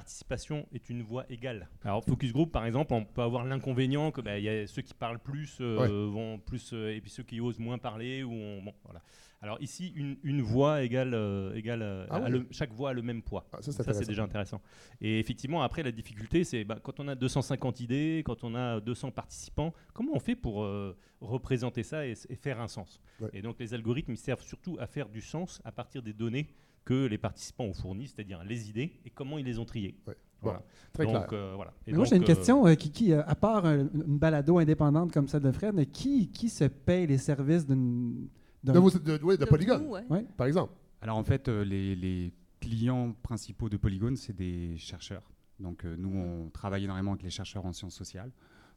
participation 0.00 0.66
est 0.72 0.90
une 0.90 1.02
voix 1.02 1.24
égale. 1.30 1.68
Alors, 1.82 2.04
focus 2.04 2.32
group, 2.32 2.52
par 2.52 2.66
exemple, 2.66 2.92
on 2.92 3.04
peut 3.04 3.22
avoir 3.22 3.44
l'inconvénient 3.44 4.10
que 4.10 4.20
bah, 4.20 4.38
il 4.38 4.44
y 4.44 4.48
a 4.48 4.66
ceux 4.66 4.82
qui 4.82 4.92
parlent 4.94 5.18
plus 5.18 5.56
euh, 5.60 6.06
vont 6.12 6.38
plus, 6.38 6.70
euh, 6.74 6.94
et 6.94 7.00
puis 7.00 7.10
ceux 7.10 7.22
qui 7.22 7.40
osent 7.40 7.58
moins 7.58 7.78
parler. 7.78 8.22
Ou 8.22 8.30
on- 8.32 8.62
bon, 8.62 8.74
voilà. 8.84 9.00
Alors 9.42 9.60
ici, 9.60 9.92
une, 9.96 10.16
une 10.22 10.42
voix 10.42 10.82
égale, 10.82 11.12
euh, 11.14 11.54
égale 11.54 11.82
Ah 12.10 12.16
a 12.16 12.24
oui. 12.24 12.30
le- 12.30 12.46
chaque 12.50 12.72
voix 12.72 12.90
a 12.90 12.92
le 12.92 13.02
même 13.02 13.22
poids. 13.22 13.46
Ah, 13.52 13.56
ça, 13.62 13.62
c'est 13.62 13.72
Ça, 13.72 13.72
c'est 13.84 13.90
intéressant. 13.90 14.08
déjà 14.08 14.22
intéressant. 14.24 14.60
Et 15.00 15.18
effectivement, 15.18 15.62
après, 15.62 15.82
la 15.82 15.92
difficulté, 15.92 16.44
c'est 16.44 16.64
bah, 16.64 16.78
quand 16.82 17.00
on 17.00 17.08
a 17.08 17.14
250 17.14 17.80
idées, 17.80 18.22
quand 18.24 18.44
on 18.44 18.54
a 18.54 18.80
200 18.80 19.10
participants, 19.12 19.72
comment 19.94 20.12
on 20.14 20.20
fait 20.20 20.36
pour 20.36 20.62
euh, 20.64 20.96
représenter 21.20 21.82
ça 21.82 22.06
et, 22.06 22.14
faire 22.14 22.60
un 22.60 22.68
sens? 22.68 23.00
Ouais. 23.20 23.28
Et 23.32 23.42
donc, 23.42 23.56
les 23.60 23.72
algorithmes, 23.74 24.12
ils 24.12 24.18
servent 24.18 24.42
surtout 24.42 24.76
à 24.78 24.86
faire 24.86 25.08
du 25.08 25.20
sens 25.22 25.60
à 25.64 25.72
partir 25.72 26.02
des 26.02 26.12
données 26.12 26.48
que 26.86 27.04
les 27.06 27.18
participants 27.18 27.64
ont 27.64 27.74
fournies, 27.74 28.06
c'est-à-dire 28.08 28.42
les 28.44 28.70
idées 28.70 28.92
et 29.04 29.10
comment 29.10 29.36
ils 29.36 29.44
les 29.44 29.58
ont 29.58 29.66
triées. 29.66 29.94
Ouais. 30.06 30.16
Voilà. 30.40 30.62
Très 30.92 31.04
donc, 31.04 31.28
clair. 31.28 31.40
euh, 31.40 31.52
voilà. 31.56 31.72
Et 31.86 31.90
Mais 31.90 31.96
moi, 31.98 32.06
j'ai 32.06 32.16
une 32.16 32.22
euh, 32.22 32.26
question. 32.26 32.66
euh, 32.66 32.74
qui, 32.74 32.90
qui, 32.90 33.12
à 33.12 33.34
part 33.34 33.64
euh, 33.66 33.84
une 33.94 34.18
balado 34.18 34.58
indépendante 34.58 35.12
comme 35.12 35.26
celle 35.28 35.42
de 35.42 35.50
Fred, 35.52 35.74
mais 35.74 35.86
qui, 35.86 36.30
qui 36.30 36.48
se 36.48 36.64
paye 36.64 37.06
les 37.06 37.18
services 37.18 37.66
d'une. 37.66 38.28
d'un- 38.62 38.72
De, 38.74 38.78
vos- 38.78 38.90
de, 38.90 39.18
oui, 39.22 39.36
de 39.36 39.44
De 39.44 39.48
Polygone, 39.48 39.84
vous, 39.84 39.92
ouais. 40.14 40.24
par 40.36 40.46
exemple. 40.46 40.72
Alors 41.02 41.16
en 41.16 41.24
fait, 41.24 41.48
euh, 41.48 41.64
les, 41.64 41.94
les 41.96 42.32
clients 42.60 43.12
principaux 43.22 43.68
de 43.68 43.76
Polygone, 43.76 44.16
c'est 44.16 44.34
des 44.36 44.76
chercheurs. 44.78 45.28
Donc 45.58 45.84
euh, 45.84 45.96
nous, 45.98 46.14
on 46.16 46.50
travaille 46.50 46.84
énormément 46.84 47.12
avec 47.12 47.22
les 47.24 47.30
chercheurs 47.30 47.64
en 47.66 47.72
sciences 47.72 47.94
sociales, 47.94 48.30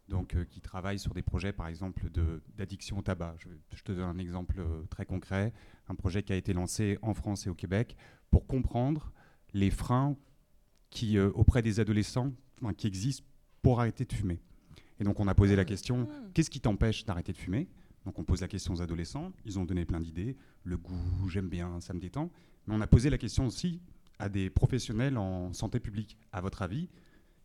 donc 0.10 0.36
euh, 0.36 0.44
qui 0.44 0.60
travaillent 0.60 1.00
sur 1.00 1.14
des 1.14 1.22
projets, 1.22 1.54
par 1.54 1.68
exemple, 1.68 2.10
d'addiction 2.58 2.98
au 2.98 3.02
tabac. 3.02 3.36
Je, 3.38 3.48
je 3.74 3.84
te 3.84 3.92
donne 3.94 4.10
un 4.10 4.18
exemple 4.18 4.60
euh, 4.60 4.84
très 4.90 5.06
concret, 5.06 5.54
un 5.88 5.96
projet 5.96 6.24
qui 6.24 6.34
a 6.34 6.36
été 6.36 6.52
lancé 6.54 6.98
en 7.02 7.14
France 7.14 7.48
et 7.48 7.50
au 7.50 7.56
Québec 7.56 7.96
pour 8.30 8.46
comprendre 8.48 9.12
les 9.54 9.72
freins 9.72 10.18
qui, 10.90 11.18
euh, 11.18 11.32
auprès 11.36 11.62
des 11.62 11.80
adolescents, 11.80 12.34
enfin, 12.62 12.74
qui 12.74 12.88
existent 12.88 13.26
pour 13.62 13.80
arrêter 13.80 14.06
de 14.06 14.14
fumer. 14.14 14.42
Et 15.00 15.04
donc 15.04 15.20
on 15.20 15.28
a 15.28 15.36
posé 15.36 15.56
la 15.56 15.64
question, 15.66 16.00
Hmm. 16.00 16.32
qu'est-ce 16.34 16.50
qui 16.50 16.60
t'empêche 16.60 17.06
d'arrêter 17.06 17.32
de 17.32 17.38
fumer? 17.38 17.70
Donc 18.06 18.18
on 18.20 18.24
pose 18.24 18.42
la 18.42 18.48
question 18.48 18.74
aux 18.74 18.82
adolescents, 18.82 19.32
ils 19.46 19.60
ont 19.60 19.66
donné 19.66 19.86
plein 19.86 20.00
d'idées, 20.00 20.36
le 20.64 20.78
goût, 20.78 21.30
j'aime 21.30 21.48
bien, 21.50 21.80
ça 21.80 21.94
me 21.94 22.00
détend. 22.00 22.32
Mais 22.66 22.74
on 22.76 22.82
a 22.82 22.88
posé 22.88 23.10
la 23.10 23.18
question 23.18 23.46
aussi 23.46 23.82
à 24.18 24.30
des 24.30 24.50
professionnels 24.50 25.18
en 25.18 25.54
santé 25.54 25.80
publique. 25.80 26.18
À 26.32 26.42
votre 26.42 26.62
avis, 26.62 26.90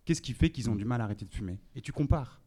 qu'est-ce 0.05 0.23
qui 0.23 0.33
fait 0.33 0.51
qu'ils 0.51 0.69
ont 0.71 0.75
du 0.75 0.85
mal 0.85 1.01
à 1.01 1.05
arrêter 1.05 1.25
de 1.25 1.33
fumer? 1.33 1.59
Et 1.75 1.81
tu 1.81 1.93
compares. 1.93 2.41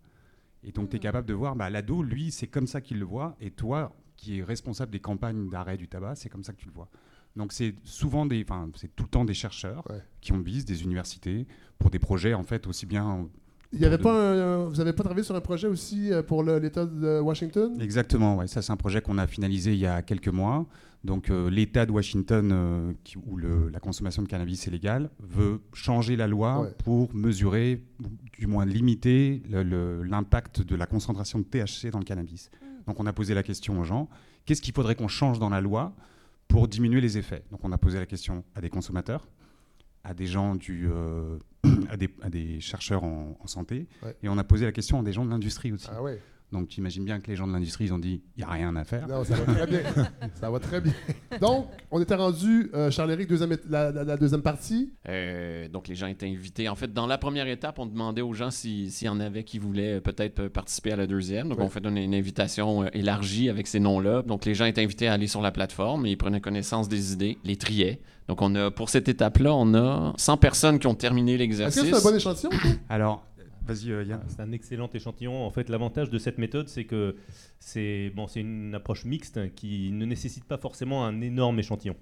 Et 0.68 0.72
donc 0.72 0.90
tu 0.90 0.98
es 0.98 1.00
Hmm. 1.00 1.02
capable 1.02 1.28
de 1.28 1.34
voir, 1.34 1.56
bah, 1.56 1.70
l'ado, 1.70 2.04
lui, 2.04 2.30
c'est 2.30 2.48
comme 2.48 2.68
ça 2.68 2.82
qu'il 2.82 3.00
le 3.00 3.06
voit, 3.06 3.36
et 3.40 3.50
toi, 3.52 3.96
qui 4.18 4.40
es 4.40 4.44
responsable 4.44 4.92
des 4.92 5.00
campagnes 5.00 5.50
d'arrêt 5.50 5.78
du 5.78 5.88
tabac, 5.88 6.16
c'est 6.16 6.30
comme 6.30 6.44
ça 6.44 6.52
que 6.54 6.60
tu 6.60 6.68
le 6.68 6.74
vois. 6.74 6.90
Donc 7.36 7.54
c'est 7.54 7.76
souvent 7.84 8.26
des, 8.26 8.44
enfin 8.44 8.70
c'est 8.76 8.94
tout 8.96 9.04
le 9.04 9.10
temps 9.10 9.24
des 9.26 9.34
chercheurs 9.36 9.84
Ouais. 9.90 10.02
qui 10.22 10.34
ont 10.34 10.40
bise, 10.40 10.66
des 10.66 10.84
universités, 10.84 11.48
pour 11.80 11.90
des 11.90 12.00
projets 12.00 12.34
en 12.34 12.44
fait 12.44 12.68
aussi 12.68 12.86
bien 12.86 13.30
Il 13.74 13.80
y 13.82 13.86
avait 13.86 13.98
pas 13.98 14.14
un- 14.34 14.66
vous 14.66 14.76
n'avez 14.78 14.94
pas 14.94 15.04
travaillé 15.04 15.24
sur 15.26 15.36
un 15.36 15.42
projet 15.42 15.68
aussi 15.68 16.12
euh, 16.12 16.24
pour 16.24 16.42
l'État 16.44 16.86
de 16.86 17.20
Washington? 17.20 17.78
Exactement, 17.82 18.38
ouais. 18.38 18.48
ça 18.48 18.62
c'est 18.62 18.72
un 18.72 18.78
projet 18.78 19.02
qu'on 19.02 19.18
a 19.18 19.28
finalisé 19.28 19.74
il 19.74 19.80
y 19.80 19.86
a 19.88 20.02
quelques 20.02 20.30
mois. 20.30 20.66
Donc 21.04 21.30
euh, 21.30 21.50
l'État 21.50 21.86
de 21.86 21.92
Washington, 21.92 22.50
euh, 22.52 22.94
qui- 23.04 23.18
où 23.18 23.36
le- 23.38 23.70
la 23.70 23.80
consommation 23.80 24.22
de 24.24 24.28
cannabis 24.28 24.68
est 24.68 24.72
légale, 24.72 25.10
veut 25.20 25.62
changer 25.74 26.16
la 26.16 26.28
loi 26.28 26.62
Ouais. 26.62 26.74
pour 26.84 27.14
mesurer, 27.14 27.84
du 28.40 28.48
moins 28.48 28.66
limiter 28.66 29.44
l'impact 29.50 30.62
de 30.62 30.76
la 30.76 30.86
concentration 30.86 31.40
de 31.40 31.44
THC 31.44 31.92
dans 31.92 32.00
le 32.00 32.06
cannabis. 32.06 32.50
Donc 32.88 33.00
on 33.00 33.06
a 33.06 33.14
posé 33.14 33.34
la 33.34 33.44
question 33.44 33.80
aux 33.80 33.84
gens, 33.84 34.10
qu'est-ce 34.46 34.62
qu'il 34.62 34.74
faudrait 34.74 34.96
qu'on 34.96 35.08
change 35.10 35.40
dans 35.40 35.50
la 35.50 35.62
loi 35.62 35.94
pour 36.48 36.68
diminuer 36.68 37.02
les 37.02 37.18
effets? 37.18 37.44
Donc 37.52 37.60
on 37.64 37.72
a 37.72 37.78
posé 37.78 38.00
la 38.00 38.06
question 38.06 38.44
à 38.56 38.62
des 38.62 38.70
consommateurs, 38.70 39.28
à 40.04 40.14
des 40.14 40.26
gens 40.26 40.56
du... 40.56 40.88
euh, 40.90 41.38
à, 41.90 41.98
des, 41.98 42.10
à 42.22 42.30
des 42.30 42.60
chercheurs 42.60 43.04
en, 43.04 43.38
en 43.40 43.48
santé, 43.48 43.88
Ouais. 44.04 44.16
et 44.24 44.30
on 44.30 44.38
a 44.38 44.44
posé 44.44 44.66
la 44.66 44.72
question 44.72 45.00
à 45.00 45.04
des 45.04 45.14
gens 45.14 45.26
de 45.26 45.30
l'industrie 45.30 45.72
aussi. 45.72 45.88
Ah 45.92 46.02
ouais. 46.02 46.20
Donc 46.52 46.70
tu 46.70 46.80
imagines 46.80 47.04
bien 47.04 47.20
que 47.20 47.28
les 47.28 47.36
gens 47.36 47.46
de 47.46 47.52
l'industrie, 47.52 47.86
ils 47.86 47.94
ont 47.94 48.00
dit, 48.00 48.22
il 48.38 48.40
n'y 48.40 48.44
a 48.46 48.50
rien 48.50 48.74
à 48.78 48.86
faire. 48.86 49.06
Non, 49.08 49.24
ça 49.26 49.36
va 49.36 49.54
très 49.54 49.68
bien. 49.68 49.80
ça 50.40 50.50
va 50.50 50.60
très 50.60 50.80
bien. 50.80 50.94
Donc, 51.42 51.68
on 51.92 52.02
était 52.02 52.16
rendu, 52.16 52.72
euh, 52.74 52.90
Charles-Éric, 52.90 53.30
la, 53.70 53.92
la- 53.92 54.04
la 54.06 54.16
deuxième 54.18 54.42
partie. 54.42 54.94
Euh, 55.10 55.68
donc 55.68 55.90
les 55.90 55.96
gens 55.96 56.08
étaient 56.08 56.26
invités. 56.28 56.70
En 56.70 56.76
fait, 56.76 56.94
dans 56.94 57.06
la 57.06 57.18
première 57.18 57.48
étape, 57.48 57.80
on 57.80 57.86
demandait 57.86 58.22
aux 58.22 58.32
gens 58.34 58.50
si- 58.50 58.90
s'il 58.92 59.08
y 59.08 59.10
en 59.10 59.20
avait 59.20 59.44
qui 59.44 59.60
voulaient 59.60 59.96
euh, 59.98 60.00
peut-être 60.02 60.40
euh, 60.40 60.50
participer 60.50 60.94
à 60.94 60.96
la 60.96 61.06
deuxième. 61.06 61.50
Donc 61.50 61.60
Ouais. 61.60 61.66
on 61.66 61.70
fait 61.70 61.86
une, 61.86 61.98
une 61.98 62.16
invitation 62.16 62.84
euh, 62.84 62.88
élargie 62.94 63.50
avec 63.50 63.68
ces 63.68 63.82
noms-là. 63.82 64.22
Donc 64.22 64.46
les 64.46 64.56
gens 64.56 64.66
étaient 64.66 64.84
invités 64.84 65.08
à 65.10 65.14
aller 65.14 65.28
sur 65.28 65.42
la 65.42 65.52
plateforme 65.52 66.06
et 66.06 66.12
ils 66.12 66.18
prenaient 66.18 66.40
connaissance 66.42 66.88
des 66.88 67.12
idées, 67.12 67.38
les 67.44 67.58
triaient. 67.58 68.00
Donc 68.30 68.42
on 68.42 68.56
a 68.56 68.72
pour 68.72 68.88
cette 68.90 69.10
étape-là, 69.10 69.54
on 69.54 69.74
a 69.74 70.14
100 70.18 70.38
personnes 70.38 70.80
qui 70.80 70.88
ont 70.88 70.96
terminé 70.96 71.34
Est-ce 71.34 71.40
l'exercice. 71.40 71.82
que 71.82 71.88
c'est 71.90 71.96
un 71.96 72.10
bon 72.10 72.16
échantillon? 72.16 72.52
Alors, 72.90 73.26
vas-y, 73.68 73.92
euh, 73.92 74.04
Yann. 74.04 74.22
C'est 74.28 74.42
un 74.42 74.52
excellent 74.52 74.90
échantillon. 74.94 75.46
En 75.46 75.52
fait, 75.52 75.70
l'avantage 75.70 76.10
de 76.10 76.18
cette 76.18 76.38
méthode, 76.38 76.68
c'est 76.70 76.86
que 76.86 77.16
c'est 77.60 78.12
bon, 78.16 78.28
c'est 78.28 78.40
une 78.42 78.74
approche 78.76 79.06
mixte 79.06 79.54
qui 79.56 79.92
ne 79.92 80.06
nécessite 80.06 80.46
pas 80.46 80.58
forcément 80.58 81.06
un 81.06 81.22
énorme 81.22 81.60
échantillon. 81.60 81.96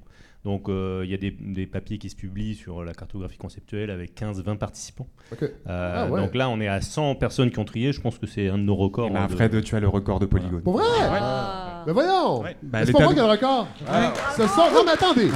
Donc, 0.44 0.70
euh, 0.70 1.02
il 1.04 1.10
y 1.10 1.14
a 1.16 1.18
des, 1.18 1.32
des 1.32 1.66
papiers 1.66 1.98
qui 1.98 2.08
se 2.10 2.16
publient 2.16 2.54
sur 2.54 2.84
la 2.84 2.94
cartographie 2.94 3.38
conceptuelle 3.40 3.90
avec 3.90 4.14
15-20 4.16 4.58
participants. 4.58 5.08
Euh, 5.42 5.48
Ah 5.66 6.08
ouais. 6.08 6.22
Donc 6.22 6.36
là, 6.36 6.50
on 6.50 6.62
est 6.62 6.68
à 6.68 6.82
100 6.82 7.16
personnes 7.16 7.50
qui 7.50 7.58
ont 7.58 7.66
trié. 7.66 7.92
Je 7.92 8.00
pense 8.00 8.20
que 8.20 8.28
c'est 8.28 8.50
un 8.50 8.60
de 8.60 8.64
nos 8.64 8.76
records. 8.76 9.08
Eh 9.10 9.14
ben, 9.14 9.22
hein, 9.24 9.28
de- 9.28 9.34
Fred, 9.34 9.64
tu 9.64 9.76
as 9.76 9.80
le 9.80 9.88
record 9.88 10.20
de 10.20 10.28
polygone. 10.28 10.62
Pour 10.62 10.74
vrai? 10.74 10.86
Ah. 11.02 11.84
Mais 11.88 11.94
voyons! 11.94 12.42
Ouais. 12.44 12.56
Bah, 12.62 12.86
c'est 12.86 12.92
pas 12.92 13.00
moi 13.00 13.14
qui 13.14 13.20
ai 13.20 13.24
le 13.24 13.28
record. 13.30 13.68
Ce 14.38 14.48
soir, 14.48 14.72
non, 14.72 14.84
mais 14.86 14.92
attendez. 14.92 15.30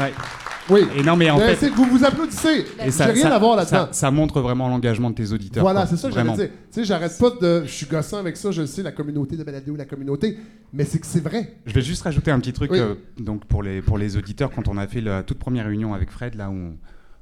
Oui. 0.69 0.81
Et 0.95 1.03
non, 1.03 1.15
mais 1.15 1.29
en 1.29 1.37
Mais 1.37 1.55
fait, 1.55 1.65
c'est 1.65 1.71
que 1.71 1.75
vous 1.75 1.85
vous 1.85 2.03
applaudissez. 2.05 2.65
et 2.85 2.91
J'ai 2.91 3.03
rien 3.03 3.31
à 3.31 3.39
voir 3.39 3.55
là-dedans. 3.55 3.87
ça, 3.87 3.89
ça 3.93 4.11
montre 4.11 4.39
vraiment 4.41 4.67
l'engagement 4.69 5.09
de 5.09 5.15
tes 5.15 5.31
auditeurs. 5.31 5.63
Voilà, 5.63 5.85
c'est 5.87 5.97
ça 5.97 6.09
que 6.09 6.13
j'allais 6.13 6.33
dire. 6.33 6.49
Tu 6.49 6.53
sais, 6.71 6.83
j'arrête 6.85 7.17
pas 7.17 7.31
de. 7.41 7.63
Je 7.65 7.71
suis 7.71 7.85
gossant 7.85 8.17
avec 8.17 8.37
ça, 8.37 8.51
je 8.51 8.61
le 8.61 8.67
sais, 8.67 8.83
la 8.83 8.91
communauté 8.91 9.35
de 9.37 9.43
balado, 9.43 9.75
la 9.75 9.85
communauté. 9.85 10.37
Mais 10.73 10.83
c'est 10.85 10.99
que 10.99 11.05
c'est 11.07 11.21
vrai. 11.23 11.55
Je 11.65 11.73
vais 11.73 11.81
juste 11.81 12.03
rajouter 12.03 12.31
un 12.31 12.39
petit 12.39 12.53
truc 12.53 12.71
Oui. 12.71 12.79
euh, 12.79 12.95
donc 13.19 13.45
pour 13.45 13.63
les, 13.63 13.81
pour 13.81 13.97
les 13.97 14.17
auditeurs. 14.17 14.51
Quand 14.51 14.67
on 14.67 14.77
a 14.77 14.87
fait 14.87 15.01
la 15.01 15.23
toute 15.23 15.39
première 15.39 15.65
réunion 15.65 15.93
avec 15.93 16.11
Fred, 16.11 16.35
là 16.35 16.49
où 16.49 16.53
on, 16.53 16.77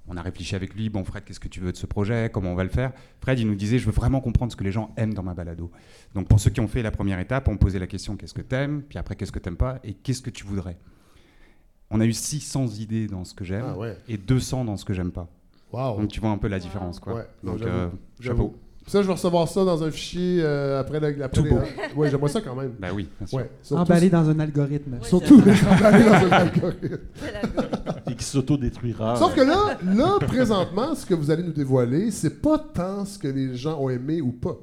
on 0.09 0.17
a 0.17 0.21
réfléchi 0.21 0.55
avec 0.55 0.73
lui, 0.75 0.89
bon 0.89 1.03
Fred, 1.03 1.23
qu'est-ce 1.25 1.39
que 1.39 1.47
tu 1.47 1.59
veux 1.59 1.71
de 1.71 1.77
ce 1.77 1.85
projet? 1.85 2.29
Comment 2.33 2.51
on 2.51 2.55
va 2.55 2.63
le 2.63 2.69
faire? 2.69 2.91
Fred, 3.21 3.39
il 3.39 3.47
nous 3.47 3.55
disait, 3.55 3.77
je 3.79 3.85
veux 3.85 3.91
vraiment 3.91 4.19
comprendre 4.21 4.51
ce 4.51 4.57
que 4.57 4.63
les 4.63 4.71
gens 4.71 4.93
aiment 4.97 5.13
dans 5.13 5.23
ma 5.23 5.33
balado. 5.33 5.69
Donc 6.15 6.27
pour 6.27 6.39
ceux 6.39 6.49
qui 6.49 6.59
ont 6.61 6.67
fait 6.67 6.81
la 6.81 6.91
première 6.91 7.19
étape, 7.19 7.47
on 7.47 7.57
posait 7.57 7.79
la 7.79 7.87
question, 7.87 8.15
qu'est-ce 8.17 8.33
que 8.33 8.41
t'aimes? 8.41 8.83
Puis 8.87 8.97
après, 8.99 9.15
qu'est-ce 9.15 9.31
que 9.31 9.39
t'aimes 9.39 9.57
pas? 9.57 9.79
Et 9.83 9.93
qu'est-ce 9.93 10.21
que 10.21 10.29
tu 10.29 10.45
voudrais? 10.45 10.77
On 11.89 11.99
a 12.01 12.05
eu 12.05 12.13
600 12.13 12.67
idées 12.79 13.07
dans 13.07 13.23
ce 13.23 13.33
que 13.33 13.45
j'aime 13.45 13.65
Ah 13.67 13.77
ouais. 13.77 13.97
et 14.09 14.17
200 14.17 14.65
dans 14.65 14.75
ce 14.77 14.83
que 14.85 14.93
j'aime 14.93 15.11
pas. 15.11 15.27
Wow. 15.71 15.97
Donc 16.01 16.09
tu 16.09 16.19
vois 16.19 16.29
un 16.31 16.37
peu 16.37 16.47
la 16.47 16.59
différence, 16.59 16.99
quoi. 16.99 17.13
Ouais, 17.15 17.27
Donc 17.43 17.57
j'avoue, 17.59 17.71
euh, 17.71 17.87
chapeau. 18.19 18.55
Ça, 18.87 19.01
je 19.01 19.07
vais 19.07 19.13
recevoir 19.13 19.49
ça 19.49 19.65
dans 19.65 19.83
un 19.83 19.91
fichier 19.91 20.39
euh, 20.41 20.79
après 20.79 21.01
la. 21.01 21.07
après 21.25 21.29
Tout 21.29 21.43
les- 21.43 21.49
beau. 21.49 21.59
Ouais, 21.97 22.09
j'aimerais 22.09 22.29
ça 22.29 22.39
quand 22.39 22.55
même. 22.55 22.73
Bah 22.79 22.87
oui. 22.95 23.09
Ouais. 23.33 23.49
Emballé 23.71 24.09
dans 24.09 24.29
un 24.29 24.39
algorithme. 24.39 24.93
Ouais, 24.93 25.03
surtout 25.03 25.39
emballé 25.69 26.03
dans 26.05 26.11
un 26.13 26.29
algorithme. 26.31 26.97
Et 28.09 28.15
qui 28.15 28.23
s'auto-détruira. 28.23 29.17
Sauf 29.17 29.35
que 29.35 29.41
là, 29.41 29.77
là, 29.93 30.17
présentement, 30.25 30.95
ce 30.95 31.05
que 31.05 31.13
vous 31.13 31.29
allez 31.31 31.43
nous 31.43 31.51
dévoiler, 31.51 32.11
c'est 32.11 32.41
pas 32.41 32.57
tant 32.59 33.03
ce 33.03 33.19
que 33.19 33.27
les 33.27 33.55
gens 33.57 33.77
ont 33.77 33.89
aimé 33.89 34.21
ou 34.21 34.31
pas. 34.31 34.55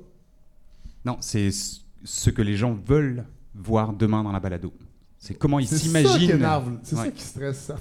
Non, 1.04 1.18
c'est 1.20 1.50
ce- 1.50 1.80
ce 2.02 2.30
que 2.30 2.40
les 2.40 2.56
gens 2.56 2.74
veulent 2.86 3.24
voir 3.54 3.92
demain 3.92 4.22
dans 4.24 4.32
la 4.32 4.40
balado. 4.40 4.72
C'est 5.26 5.32
comment 5.32 5.58
ils 5.58 5.66
C'est 5.66 5.76
ça 5.76 5.80
qui 5.80 5.86
s'imaginent. 5.88 6.30
énerve. 6.32 6.72
C'est 6.82 6.96
ça 6.96 7.10
qui 7.10 7.22
stresse 7.22 7.72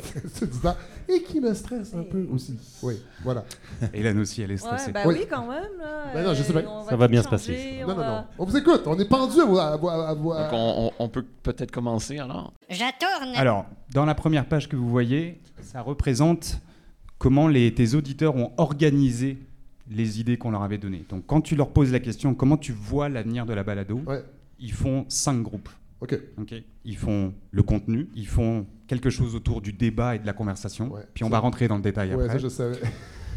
auditeurs 0.41 0.77
et 1.09 1.21
qui 1.23 1.41
me 1.41 1.53
stresse 1.53 1.93
un 1.93 2.03
peu 2.03 2.25
aussi. 2.31 2.57
Oui, 2.81 2.93
voilà. 3.21 3.43
Hélène 3.93 4.17
aussi, 4.19 4.41
elle 4.41 4.51
est 4.51 4.57
stressée. 4.57 4.87
Ouais, 4.87 4.93
bah 4.93 5.01
Oui. 5.05 5.15
oui. 5.19 5.25
quand 5.29 5.45
même. 5.49 5.63
Là, 5.77 6.13
Ben 6.13 6.23
non, 6.23 6.33
je 6.33 6.41
sais 6.41 6.53
bien. 6.53 6.63
on 6.69 6.85
Ça 6.87 6.95
va 6.95 7.07
bien 7.09 7.21
se 7.21 7.27
passer. 7.27 7.81
on 7.83 7.87
Non, 7.89 7.95
non, 7.95 7.99
va- 7.99 8.07
non. 8.21 8.23
On 8.39 8.45
vous 8.45 8.55
écoute. 8.55 8.83
On 8.85 8.97
est 8.97 9.09
pendu 9.09 9.41
à. 9.59 9.73
À 9.73 9.77
Donc 10.15 10.23
on, 10.53 10.85
on- 10.87 10.91
on 11.03 11.09
peut 11.09 11.25
peut-être 11.43 11.71
commencer 11.71 12.17
alors. 12.17 12.53
J'attourne. 12.69 13.33
Alors, 13.35 13.65
dans 13.91 14.05
la 14.05 14.15
première 14.15 14.45
page 14.45 14.69
que 14.69 14.77
vous 14.77 14.87
voyez, 14.89 15.41
ça 15.61 15.81
représente 15.81 16.61
comment 17.17 17.49
les, 17.49 17.73
tes 17.73 17.93
auditeurs 17.93 18.37
ont 18.37 18.53
organisé 18.55 19.37
les 19.91 20.21
idées 20.21 20.37
qu'on 20.37 20.51
leur 20.51 20.63
avait 20.63 20.77
données. 20.77 21.03
Donc, 21.09 21.25
quand 21.27 21.41
tu 21.41 21.57
leur 21.57 21.71
poses 21.71 21.91
la 21.91 21.99
question, 21.99 22.35
comment 22.35 22.55
tu 22.55 22.71
vois 22.71 23.09
l'avenir 23.09 23.45
de 23.45 23.53
la 23.53 23.63
balado, 23.63 23.99
Ouais. 24.07 24.23
ils 24.59 24.71
font 24.71 25.03
cinq 25.09 25.41
groupes. 25.41 25.67
OK. 26.03 26.19
ok 26.39 26.53
ils 26.85 26.97
font 26.97 27.33
le 27.51 27.63
contenu, 27.63 28.09
ils 28.15 28.27
font 28.27 28.65
quelque 28.87 29.09
chose 29.09 29.35
autour 29.35 29.61
du 29.61 29.71
débat 29.73 30.15
et 30.15 30.19
de 30.19 30.25
la 30.25 30.33
conversation, 30.33 30.91
Ouais. 30.91 31.01
puis 31.13 31.23
on 31.23 31.29
va 31.29 31.39
rentrer 31.39 31.67
dans 31.67 31.77
le 31.77 31.81
détail 31.81 32.09
Ouais, 32.13 32.25
après. 32.25 32.33
ça, 32.33 32.37
je 32.39 32.47
savais. 32.49 32.79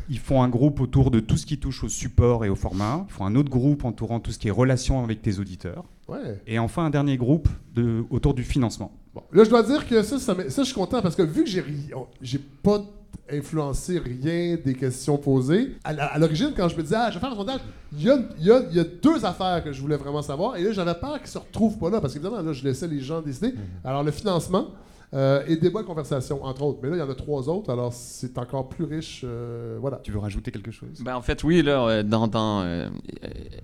Ils 0.09 0.21
font 0.21 0.41
un 0.45 0.49
groupe 0.49 0.81
autour 0.81 1.11
de 1.11 1.19
tout 1.19 1.37
ce 1.37 1.45
qui 1.47 1.59
touche 1.59 1.83
au 1.83 1.89
support 1.89 2.45
et 2.45 2.49
au 2.49 2.55
format. 2.55 3.05
Ils 3.09 3.13
font 3.13 3.27
un 3.27 3.35
autre 3.35 3.51
groupe 3.51 3.85
entourant 3.85 4.21
tout 4.21 4.31
ce 4.31 4.39
qui 4.39 4.47
est 4.47 4.53
relation 4.53 5.03
avec 5.03 5.21
tes 5.21 5.41
auditeurs. 5.41 5.85
Ouais. 6.07 6.41
Et 6.47 6.61
enfin, 6.61 6.85
un 6.85 6.91
dernier 6.91 7.17
groupe 7.17 7.49
de, 7.75 8.05
autour 8.11 8.33
du 8.33 8.45
financement. 8.45 8.93
Bon, 9.17 9.23
là, 9.33 9.43
je 9.43 9.51
dois 9.51 9.65
dire 9.65 9.85
que 9.89 10.03
ça, 10.05 10.21
ça, 10.21 10.37
je 10.49 10.63
suis 10.63 10.75
content 10.75 11.03
parce 11.03 11.17
que 11.17 11.23
vu 11.23 11.43
que 11.43 11.51
j'ai 11.51 12.39
pas 12.63 12.85
influencé 13.31 13.99
rien 13.99 14.57
des 14.65 14.75
questions 14.75 15.17
posées, 15.19 15.77
à, 15.85 16.19
l'origine, 16.19 16.53
quand 16.57 16.69
je 16.69 16.77
me 16.77 16.83
disais, 16.83 16.97
ah, 16.99 17.09
je 17.11 17.15
vais 17.15 17.21
faire 17.21 17.33
un 17.33 17.37
sondage, 17.37 17.61
il 17.93 18.03
y 18.03 18.11
a, 18.11 18.19
il 18.39 18.45
y 18.47 18.51
a- 18.51 18.63
il 18.71 18.77
y 18.77 18.81
a 18.81 18.85
deux 18.85 19.25
affaires 19.25 19.63
que 19.65 19.73
je 19.73 19.81
voulais 19.81 19.97
vraiment 19.97 20.23
savoir. 20.23 20.57
Et 20.57 20.63
là, 20.63 20.73
j'avais 20.73 20.95
peur 20.95 21.19
qu'ils 21.19 21.29
se 21.31 21.39
retrouvent 21.39 21.79
pas 21.79 21.91
là 21.91 22.01
parce 22.01 22.13
qu'évidemment, 22.13 22.41
là, 22.43 22.53
je 22.53 22.65
laissais 22.65 22.87
les 22.89 23.01
gens 23.01 23.21
décider. 23.21 23.55
Alors, 23.85 24.03
le 24.03 24.11
financement. 24.11 24.67
Euh, 25.15 25.43
et 25.47 25.57
débat 25.57 25.81
et 25.83 25.85
conversation, 25.85 26.45
entre 26.45 26.63
autres. 26.63 26.81
Mais 26.83 26.91
là, 26.91 26.97
il 26.97 26.99
y 26.99 27.03
en 27.03 27.09
a 27.11 27.15
trois 27.15 27.49
autres, 27.49 27.71
alors 27.73 27.93
c'est 27.93 28.37
encore 28.39 28.69
plus 28.69 28.85
riche. 28.85 29.23
euh, 29.25 29.79
voilà. 29.81 30.01
Tu 30.03 30.11
veux 30.13 30.19
rajouter 30.19 30.51
quelque 30.51 30.71
chose? 30.73 31.01
Ben, 31.01 31.15
en 31.15 31.23
fait, 31.23 31.43
oui, 31.45 31.63
là, 31.63 31.87
euh, 31.89 32.03
dans, 32.03 32.27
dans, 32.29 32.63
euh, 32.63 32.89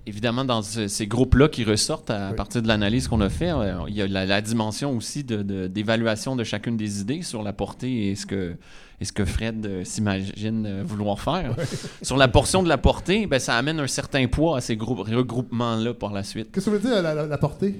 évidemment, 0.05 0.45
dans 0.45 0.61
ce- 0.61 0.87
ces 0.87 1.07
groupes-là 1.07 1.49
qui 1.49 1.63
ressortent 1.63 2.09
à 2.09 2.29
Oui. 2.29 2.35
partir 2.35 2.61
de 2.61 2.67
l'analyse 2.67 3.07
qu'on 3.07 3.21
a 3.21 3.29
fait, 3.29 3.51
il 3.87 3.93
y 3.95 4.01
a 4.01 4.07
la, 4.07 4.25
la 4.25 4.41
dimension 4.41 4.95
aussi 4.95 5.23
de- 5.23 5.41
de- 5.43 5.67
d'évaluation 5.67 6.35
de, 6.35 6.43
chacune 6.43 6.77
des 6.77 7.01
idées 7.01 7.21
sur 7.21 7.43
la 7.43 7.53
portée 7.53 8.07
et 8.09 8.15
ce 8.15 8.25
que, 8.25 8.55
et 9.01 9.05
ce 9.05 9.11
que 9.11 9.25
Fred 9.25 9.65
euh, 9.65 9.83
s'imagine 9.83 10.65
euh, 10.65 10.83
vouloir 10.85 11.19
faire. 11.19 11.55
Sur 12.01 12.15
la 12.15 12.27
portion 12.29 12.63
de 12.63 12.69
la 12.69 12.77
portée, 12.77 13.27
ben, 13.27 13.39
ça 13.39 13.55
amène 13.57 13.79
un 13.81 13.87
certain 13.87 14.27
poids 14.27 14.57
à 14.57 14.61
ces 14.61 14.75
regroupements-là 14.75 15.93
par 15.93 16.13
la 16.13 16.23
suite. 16.23 16.51
Qu'est-ce 16.53 16.65
que 16.69 16.71
ça 16.71 16.77
veut 16.77 16.79
dire, 16.93 17.01
la, 17.01 17.13
la- 17.13 17.27
la 17.27 17.37
portée? 17.37 17.75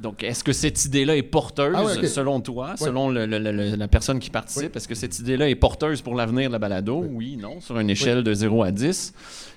Donc, 0.00 0.22
est-ce 0.22 0.42
que 0.42 0.52
cette 0.52 0.84
idée-là 0.86 1.16
est 1.16 1.22
porteuse, 1.22 1.74
Ah 1.76 1.84
ouais, 1.84 2.06
selon 2.06 2.40
toi, 2.40 2.74
selon 2.76 3.10
le- 3.10 3.26
le- 3.26 3.38
le- 3.38 3.76
la 3.76 3.88
personne 3.88 4.18
qui 4.18 4.30
participe? 4.30 4.74
Est-ce 4.74 4.88
que 4.88 4.94
cette 4.94 5.18
idée-là 5.18 5.48
est 5.48 5.54
porteuse 5.54 6.00
pour 6.00 6.14
l'avenir 6.14 6.48
de 6.48 6.52
la 6.52 6.58
balado? 6.58 7.04
Oui, 7.10 7.36
non, 7.36 7.60
sur 7.60 7.78
une 7.78 7.90
échelle 7.90 8.22
de 8.22 8.32
0 8.32 8.62
à 8.62 8.70
10. 8.70 9.12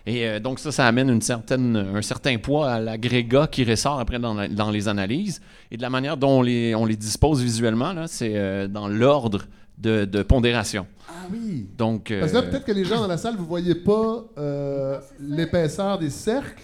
Et 0.05 0.27
euh, 0.27 0.39
donc, 0.41 0.59
ça, 0.59 0.71
ça 0.73 0.85
amène 0.85 1.09
une 1.09 1.21
certaine, 1.21 1.77
un 1.77 2.01
certain 2.01 2.37
poids 2.37 2.69
à 2.71 2.79
l'agrégat 2.79 3.47
qui 3.47 3.63
ressort 3.63 3.99
après 3.99 4.19
dans, 4.19 4.33
la- 4.33 4.49
dans 4.49 4.69
les 4.69 4.87
analyses. 4.89 5.39
Et 5.71 5.77
de 5.77 5.81
la 5.81 5.89
manière 5.89 6.17
dont 6.17 6.39
on 6.39 6.41
les, 6.41 6.75
on 6.75 6.85
les 6.85 6.97
dispose 6.97 7.41
visuellement, 7.41 7.93
là, 7.93 8.07
c'est 8.07 8.33
euh, 8.35 8.67
dans 8.67 8.87
l'ordre 8.89 9.45
de, 9.77 10.05
de 10.05 10.23
pondération. 10.23 10.85
Ah 11.09 11.27
oui. 11.31 11.67
Donc, 11.77 12.11
euh, 12.11 12.19
Parce 12.21 12.31
que 12.31 12.37
là, 12.37 12.43
peut-être 12.43 12.65
que 12.65 12.71
les 12.71 12.85
gens 12.85 12.99
dans 13.01 13.07
la 13.07 13.17
salle, 13.17 13.35
vous 13.35 13.45
voyez 13.45 13.75
pas 13.75 14.23
euh, 14.37 14.99
l'épaisseur 15.19 15.99
des 15.99 16.09
cercles, 16.09 16.61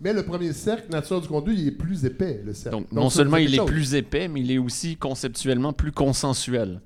mais 0.00 0.12
le 0.12 0.22
premier 0.24 0.52
cercle, 0.52 0.90
nature 0.90 1.20
du 1.20 1.28
conduit, 1.28 1.54
il 1.60 1.68
est 1.68 1.72
plus 1.72 2.04
épais, 2.04 2.42
le 2.44 2.54
cercle. 2.54 2.78
Donc, 2.78 2.92
non 2.92 3.10
ça, 3.10 3.16
seulement 3.16 3.36
il 3.38 3.54
est 3.54 3.64
plus 3.64 3.94
épais, 3.94 4.28
mais 4.28 4.40
il 4.40 4.50
est 4.50 4.58
aussi 4.58 4.96
conceptuellement 4.96 5.72
plus 5.72 5.92
consensuel. 5.92 6.80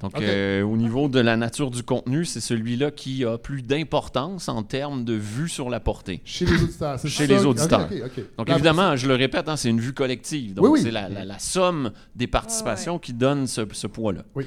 Donc, 0.00 0.20
euh, 0.20 0.62
au 0.62 0.76
niveau 0.76 1.08
de 1.08 1.20
la 1.20 1.36
nature 1.36 1.70
du 1.70 1.84
contenu, 1.84 2.24
c'est 2.24 2.40
celui-là 2.40 2.90
qui 2.90 3.24
a 3.24 3.38
plus 3.38 3.62
d'importance 3.62 4.48
en 4.48 4.64
termes 4.64 5.04
de 5.04 5.12
vue 5.14 5.48
sur 5.48 5.70
la 5.70 5.78
portée. 5.78 6.20
Chez 6.24 6.44
les 6.44 6.60
auditeurs. 6.60 6.98
c'est 6.98 7.08
Chez 7.08 7.26
les 7.28 7.44
auditeurs. 7.46 7.88
ok, 7.88 8.02
ok. 8.06 8.24
Donc, 8.36 8.48
Là, 8.48 8.54
évidemment, 8.56 8.96
je 8.96 9.06
le 9.06 9.14
répète, 9.14 9.48
hein, 9.48 9.56
c'est 9.56 9.68
une 9.70 9.78
vue 9.80 9.92
collective. 9.92 10.54
Donc, 10.54 10.64
Oui, 10.64 10.70
oui. 10.74 10.80
c'est 10.82 10.90
la, 10.90 11.08
la- 11.08 11.24
la 11.24 11.38
somme 11.38 11.92
des 12.16 12.26
participations 12.26 12.98
qui 12.98 13.12
donne 13.12 13.46
ce, 13.46 13.60
ce 13.70 13.86
poids-là. 13.86 14.24
Oui. 14.34 14.44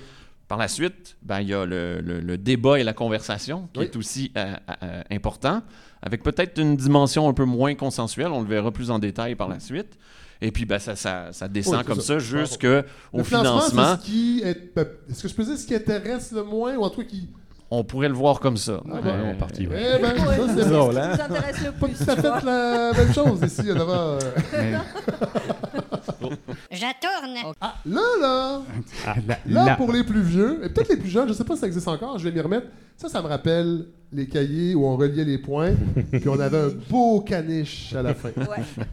Par 0.48 0.58
la 0.60 0.68
suite, 0.68 1.18
ben, 1.24 1.42
il 1.42 1.48
y 1.50 1.54
a 1.56 1.66
le, 1.66 2.02
le- 2.02 2.20
le 2.20 2.38
débat 2.38 2.80
et 2.80 2.84
la 2.84 2.94
conversation 2.94 3.68
qui 3.74 3.80
Oui. 3.80 3.86
est 3.86 3.96
aussi 3.96 4.32
euh, 4.38 4.54
euh, 4.84 5.02
important, 5.12 5.62
avec 6.04 6.22
peut-être 6.22 6.60
une 6.62 6.76
dimension 6.76 7.28
un 7.28 7.34
peu 7.34 7.46
moins 7.46 7.74
consensuelle. 7.74 8.28
On 8.28 8.42
le 8.42 8.48
verra 8.48 8.72
plus 8.72 8.92
en 8.92 9.00
détail 9.00 9.34
par 9.36 9.48
la 9.50 9.60
suite. 9.60 9.98
Et 10.42 10.52
puis, 10.52 10.66
ben, 10.66 10.78
ça, 10.80 10.96
ça, 10.96 11.30
ça 11.32 11.48
descend 11.48 11.78
Oui, 11.80 11.84
comme 11.86 12.00
ça. 12.02 12.20
ça, 12.20 12.20
jusqu'au 12.20 13.24
financement, 13.24 13.98
qui 13.98 14.42
est. 14.44 14.76
ben, 14.76 14.86
Est-ce 15.10 15.24
que 15.24 15.30
je 15.30 15.34
peux 15.34 15.44
dire 15.46 15.58
ce 15.58 15.66
qui 15.66 15.74
intéresse 15.74 16.32
le 16.32 16.44
moins 16.44 16.76
ou 16.76 16.84
en 16.84 16.90
tout 16.90 17.02
cas 17.02 17.08
qui. 17.08 17.30
On 17.72 17.84
pourrait 17.84 18.10
le 18.10 18.14
voir 18.14 18.40
comme 18.40 18.58
ça. 18.58 18.80
Ah, 18.92 18.98
Euh, 19.04 19.32
en 19.32 19.36
partie, 19.38 19.64
Eh 19.64 19.68
ouais. 19.68 20.00
ben, 20.00 20.16
ça, 20.16 20.48
c'est 20.56 20.70
nous 20.70 20.76
intéresse 20.98 21.62
le 21.66 21.72
Pas 21.72 21.88
plus. 21.88 21.98
tout 21.98 22.12
à 22.12 22.16
tu 22.16 22.22
fait 22.22 22.46
la 22.46 22.92
même 22.96 23.14
chose 23.14 23.40
ici, 23.44 23.64
devant. 23.64 24.20
euh. 26.24 26.30
Mais 26.72 26.78
Je 26.78 26.82
tourne. 27.02 27.54
Ah, 27.62 27.76
là, 27.86 28.02
là, 28.22 28.62
là, 29.06 29.38
là, 29.48 29.66
là- 29.66 29.76
pour 29.76 29.92
les 29.92 30.04
plus 30.04 30.22
vieux, 30.22 30.60
et 30.64 30.70
peut-être 30.70 30.90
les 30.90 30.98
plus 30.98 31.10
jeunes, 31.10 31.28
je 31.28 31.34
sais 31.34 31.44
pas 31.44 31.56
si 31.56 31.62
ça 31.62 31.68
existe 31.68 31.88
encore, 31.88 32.18
je 32.20 32.24
vais 32.28 32.32
m'y 32.32 32.42
remettre. 32.42 32.68
Ça, 32.98 33.10
ça 33.10 33.22
me 33.22 33.28
rappelle 33.28 33.86
les 34.14 34.28
cahiers 34.28 34.76
où 34.76 34.86
on 34.86 34.96
reliait 34.96 35.26
les 35.26 35.38
points, 35.38 35.74
puis 36.12 36.30
on 36.30 36.40
avait 36.40 36.58
un 36.60 36.70
beau 36.90 37.22
caniche 37.22 37.94
à 37.94 38.02
la 38.02 38.14
fin. 38.14 38.30
Ouais. 38.38 38.64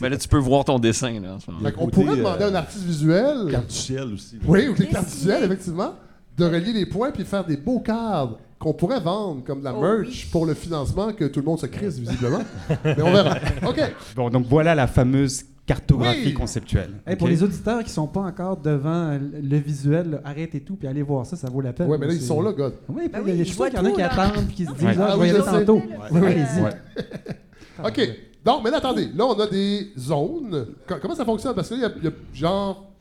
ben 0.00 0.08
là, 0.08 0.16
tu 0.16 0.28
peux 0.28 0.38
voir 0.38 0.64
ton 0.64 0.78
dessin. 0.78 1.20
Là, 1.20 1.34
en 1.34 1.40
ce 1.40 1.50
moment. 1.50 1.62
Fait 1.64 1.72
côté, 1.72 1.90
pourrait 2.04 2.16
demander 2.16 2.44
à 2.44 2.46
un 2.48 2.54
euh, 2.54 2.58
artiste 2.58 2.84
visuel, 2.84 3.48
Carte 3.50 3.66
du 3.68 3.74
ciel 3.74 4.12
aussi. 4.14 4.36
là. 4.36 4.42
oui, 4.46 4.60
ou 4.68 4.70
les 4.70 4.70
Dessiner. 4.72 4.88
cartes 4.90 5.08
visuelles, 5.08 5.44
effectivement, 5.44 5.94
de 6.38 6.44
relier 6.46 6.72
les 6.72 6.86
points 6.86 7.10
puis 7.10 7.24
faire 7.24 7.44
des 7.44 7.56
beaux 7.56 7.80
cadres 7.80 8.38
qu'on 8.58 8.72
pourrait 8.72 9.00
vendre 9.00 9.42
comme 9.44 9.58
de 9.58 9.64
la 9.64 9.74
Oh 9.74 9.80
merch 9.82 10.06
oui. 10.08 10.28
pour 10.30 10.46
le 10.46 10.54
financement 10.54 11.12
que 11.12 11.24
tout 11.24 11.40
le 11.40 11.46
monde 11.46 11.58
se 11.58 11.66
crisse 11.66 11.98
visiblement. 11.98 12.42
Mais 12.84 13.02
on 13.02 13.12
verra. 13.12 13.36
OK. 13.66 13.80
Bon, 14.14 14.30
donc 14.30 14.46
voilà 14.48 14.74
la 14.74 14.86
fameuse 14.86 15.44
cartographie 15.66 16.26
Oui. 16.26 16.34
conceptuelle. 16.34 16.94
Hey, 17.06 17.16
Pour 17.16 17.28
les 17.28 17.42
auditeurs 17.42 17.84
qui 17.84 17.90
sont 17.90 18.06
pas 18.08 18.20
encore 18.20 18.56
devant 18.56 19.18
le 19.18 19.56
visuel, 19.58 20.10
là, 20.10 20.20
arrêtez 20.24 20.60
tout 20.60 20.76
puis 20.76 20.88
allez 20.88 21.02
voir 21.02 21.24
ça, 21.24 21.36
ça 21.36 21.48
vaut 21.48 21.60
la 21.60 21.72
peine. 21.72 21.88
Ouais, 21.88 21.98
mais 21.98 22.06
là, 22.08 22.14
ils 22.14 22.20
sont 22.20 22.42
là, 22.42 22.52
God. 22.52 22.74
Oui, 22.88 23.08
Ben 23.08 23.20
il 23.24 23.28
y 23.28 23.30
a- 23.30 23.34
oui, 23.34 23.44
je 23.44 23.52
qu'il 23.54 23.74
y 23.74 23.78
en 23.78 23.84
a 23.84 23.90
qui 23.92 24.00
là. 24.00 24.12
attendent 24.12 24.46
puis 24.46 24.54
qui 24.56 24.66
se 24.66 24.72
disent 24.72 24.98
ah, 24.98 25.06
Ah 25.08 25.12
je 25.14 25.20
oui, 25.20 25.28
vais 25.30 25.38
y 25.38 25.40
aller 25.40 25.44
tantôt. 25.44 25.76
Oui, 25.76 25.94
Oui, 26.10 26.20
oui. 26.20 26.26
allez-y. 26.26 26.62
Ouais. 26.62 26.72
OK. 27.84 28.00
Donc, 28.44 28.64
mais 28.64 28.70
là, 28.70 28.78
attendez. 28.78 29.08
Là, 29.14 29.24
on 29.26 29.38
a 29.38 29.46
des 29.46 29.92
zones. 29.96 30.66
Co- 30.86 30.96
comment 31.00 31.14
ça 31.14 31.24
fonctionne? 31.24 31.54
Parce 31.54 31.68
que 31.68 31.74
là, 31.74 31.80
il 31.80 31.82
y, 31.82 31.86
a- 31.86 31.98
il 31.98 32.04
y 32.04 32.08
a 32.08 32.12
genre. 32.34 32.92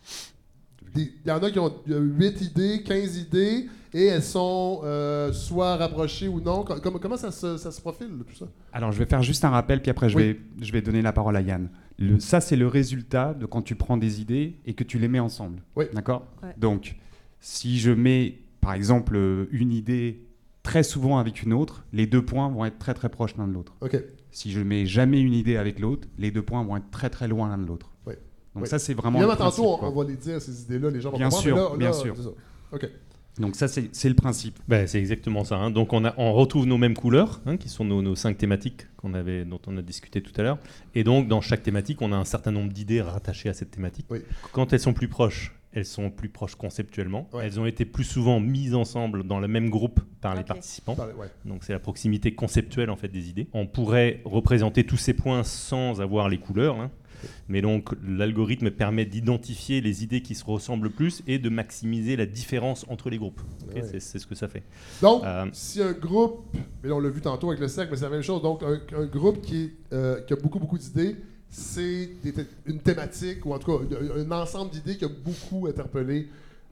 Il 0.95 1.09
y 1.25 1.31
en 1.31 1.41
a 1.41 1.49
qui 1.49 1.57
ont 1.57 1.73
8 1.87 2.41
idées, 2.41 2.83
15 2.83 3.17
idées, 3.17 3.67
et 3.93 4.05
elles 4.07 4.21
sont 4.23 4.81
euh, 4.83 5.31
soit 5.31 5.77
rapprochées 5.77 6.27
ou 6.27 6.41
non. 6.41 6.63
Co- 6.63 6.75
Comment, 6.83 6.99
comment 6.99 7.17
ça, 7.17 7.31
se, 7.31 7.57
ça 7.57 7.71
se 7.71 7.79
profile, 7.81 8.09
tout 8.27 8.35
ça? 8.35 8.45
Alors, 8.73 8.91
je 8.91 8.99
vais 8.99 9.05
faire 9.05 9.23
juste 9.23 9.43
un 9.45 9.49
rappel, 9.49 9.81
puis 9.81 9.89
après, 9.89 10.09
je, 10.09 10.17
Oui. 10.17 10.23
vais, 10.33 10.39
je 10.61 10.71
vais 10.71 10.81
donner 10.81 11.01
la 11.01 11.13
parole 11.13 11.35
à 11.37 11.41
Yann. 11.41 11.69
Le, 12.01 12.19
ça, 12.19 12.41
c'est 12.41 12.55
le 12.55 12.67
résultat 12.67 13.33
de 13.33 13.45
quand 13.45 13.61
tu 13.61 13.75
prends 13.75 13.97
des 13.97 14.21
idées 14.21 14.57
et 14.65 14.73
que 14.73 14.83
tu 14.83 14.97
les 14.99 15.07
mets 15.07 15.19
ensemble. 15.19 15.61
Oui. 15.75 15.85
D'accord 15.93 16.27
Ouais. 16.43 16.53
Donc, 16.57 16.95
si 17.39 17.79
je 17.79 17.91
mets, 17.91 18.39
par 18.59 18.73
exemple, 18.73 19.15
euh, 19.15 19.45
une 19.51 19.71
idée 19.71 20.25
très 20.63 20.83
souvent 20.83 21.17
avec 21.17 21.43
une 21.43 21.53
autre, 21.53 21.85
les 21.93 22.05
deux 22.07 22.23
points 22.23 22.49
vont 22.49 22.65
être 22.65 22.77
très 22.79 22.93
très 22.93 23.09
proches 23.09 23.35
l'un 23.37 23.47
de 23.47 23.53
l'autre. 23.53 23.75
OK. 23.81 23.97
Si 24.31 24.51
je 24.51 24.59
mets 24.61 24.85
jamais 24.85 25.19
une 25.21 25.33
idée 25.33 25.57
avec 25.57 25.79
l'autre, 25.79 26.07
les 26.17 26.31
deux 26.31 26.43
points 26.43 26.63
vont 26.63 26.77
être 26.77 26.89
très 26.91 27.09
très 27.09 27.27
loin 27.27 27.49
l'un 27.49 27.57
de 27.57 27.65
l'autre. 27.67 27.91
Oui. 28.05 28.13
Donc 28.55 28.63
Oui. 28.63 28.69
ça, 28.69 28.79
c'est 28.79 28.93
vraiment 28.93 29.19
Bien 29.19 29.35
tantôt, 29.35 29.77
on, 29.81 29.91
va 29.91 30.03
les 30.03 30.15
dire, 30.17 30.41
ces 30.41 30.63
idées-là, 30.63 30.89
les 30.89 31.01
gens 31.01 31.11
vont 31.11 31.17
Bien 31.17 31.29
comprendre. 31.29 31.43
sûr, 31.43 31.55
là- 31.71 31.77
bien 31.77 31.87
là, 31.87 31.93
sûr. 31.93 32.15
c'est 32.15 32.23
ça. 32.23 32.29
OK. 32.73 32.89
Donc 33.39 33.55
ça, 33.55 33.67
c'est 33.67 34.09
le 34.09 34.15
principe. 34.15 34.59
Ben, 34.67 34.87
c'est 34.87 34.99
exactement 34.99 35.43
ça. 35.43 35.55
hein. 35.57 35.71
Donc 35.71 35.93
on, 35.93 36.03
a, 36.05 36.13
on 36.17 36.33
retrouve 36.33 36.65
nos 36.65 36.77
mêmes 36.77 36.95
couleurs, 36.95 37.41
hein, 37.45 37.57
qui 37.57 37.69
sont 37.69 37.85
nos, 37.85 38.01
nos 38.01 38.15
cinq 38.15 38.37
thématiques 38.37 38.87
avait, 39.13 39.45
dont 39.45 39.59
on 39.67 39.77
a 39.77 39.81
discuté 39.81 40.21
tout 40.21 40.33
à 40.39 40.43
l'heure. 40.43 40.57
Et 40.95 41.03
donc 41.03 41.27
dans 41.27 41.41
chaque 41.41 41.63
thématique, 41.63 42.01
on 42.01 42.11
a 42.11 42.15
un 42.17 42.25
certain 42.25 42.51
nombre 42.51 42.71
d'idées 42.71 43.01
rattachées 43.01 43.49
à 43.49 43.53
cette 43.53 43.71
thématique. 43.71 44.05
Oui. 44.09 44.19
Quand 44.51 44.73
elles 44.73 44.79
sont 44.79 44.93
plus 44.93 45.07
proches, 45.07 45.53
elles 45.73 45.85
sont 45.85 46.09
plus 46.09 46.29
proches 46.29 46.55
conceptuellement. 46.55 47.29
Ouais. 47.33 47.45
Elles 47.45 47.59
ont 47.59 47.65
été 47.65 47.85
plus 47.85 48.03
souvent 48.03 48.39
mises 48.39 48.75
ensemble 48.75 49.23
dans 49.25 49.39
le 49.39 49.47
même 49.47 49.69
groupe 49.69 49.99
par 50.21 50.35
les 50.35 50.43
participants. 50.43 50.95
Ouais. 51.17 51.27
Donc 51.45 51.63
c'est 51.63 51.73
la 51.73 51.79
proximité 51.79 52.33
conceptuelle 52.35 52.89
en 52.89 52.95
fait 52.95 53.07
des 53.07 53.29
idées. 53.29 53.47
On 53.53 53.65
pourrait 53.67 54.21
représenter 54.25 54.83
tous 54.83 54.97
ces 54.97 55.13
points 55.13 55.43
sans 55.43 56.01
avoir 56.01 56.29
les 56.29 56.37
couleurs. 56.37 56.79
hein. 56.79 56.91
Mais 57.47 57.61
donc 57.61 57.89
l'algorithme 58.03 58.71
permet 58.71 59.05
d'identifier 59.05 59.79
les 59.79 60.03
idées 60.03 60.21
qui 60.21 60.33
se 60.33 60.43
ressemblent 60.43 60.85
le 60.85 60.89
plus 60.89 61.21
et 61.27 61.37
de 61.37 61.49
maximiser 61.49 62.15
la 62.15 62.25
différence 62.25 62.83
entre 62.89 63.09
les 63.11 63.17
groupes. 63.19 63.41
Ouais. 63.75 63.83
c'est- 63.83 63.99
C'est 63.99 64.17
ce 64.19 64.25
que 64.25 64.33
ça 64.35 64.47
fait. 64.47 64.63
Donc, 65.01 65.23
Euh, 65.23 65.45
si 65.53 65.81
un 65.83 65.91
groupe, 65.93 66.45
mais 66.81 66.89
là, 66.89 66.95
on 66.95 66.99
l'a 66.99 67.09
vu 67.09 67.21
tantôt 67.21 67.49
avec 67.49 67.59
le 67.59 67.67
cercle, 67.67 67.91
mais 67.91 67.97
c'est 67.97 68.05
la 68.05 68.09
même 68.09 68.23
chose. 68.23 68.41
Donc, 68.41 68.63
un, 68.63 68.79
un 68.97 69.05
groupe 69.05 69.39
qui, 69.41 69.65
est, 69.65 69.73
euh, 69.93 70.19
qui 70.21 70.33
a 70.33 70.35
beaucoup, 70.35 70.57
beaucoup 70.59 70.79
d'idées, 70.79 71.15
c'est 71.53 72.09
une 72.65 72.79
thématique, 72.79 73.45
ou 73.45 73.53
en 73.53 73.59
tout 73.59 73.77
cas, 73.77 73.85
un, 74.17 74.31
un 74.31 74.41
ensemble 74.41 74.71
d'idées 74.71 74.95
qui 74.97 75.05
a 75.05 75.09
beaucoup 75.09 75.67
interpellé 75.67 76.27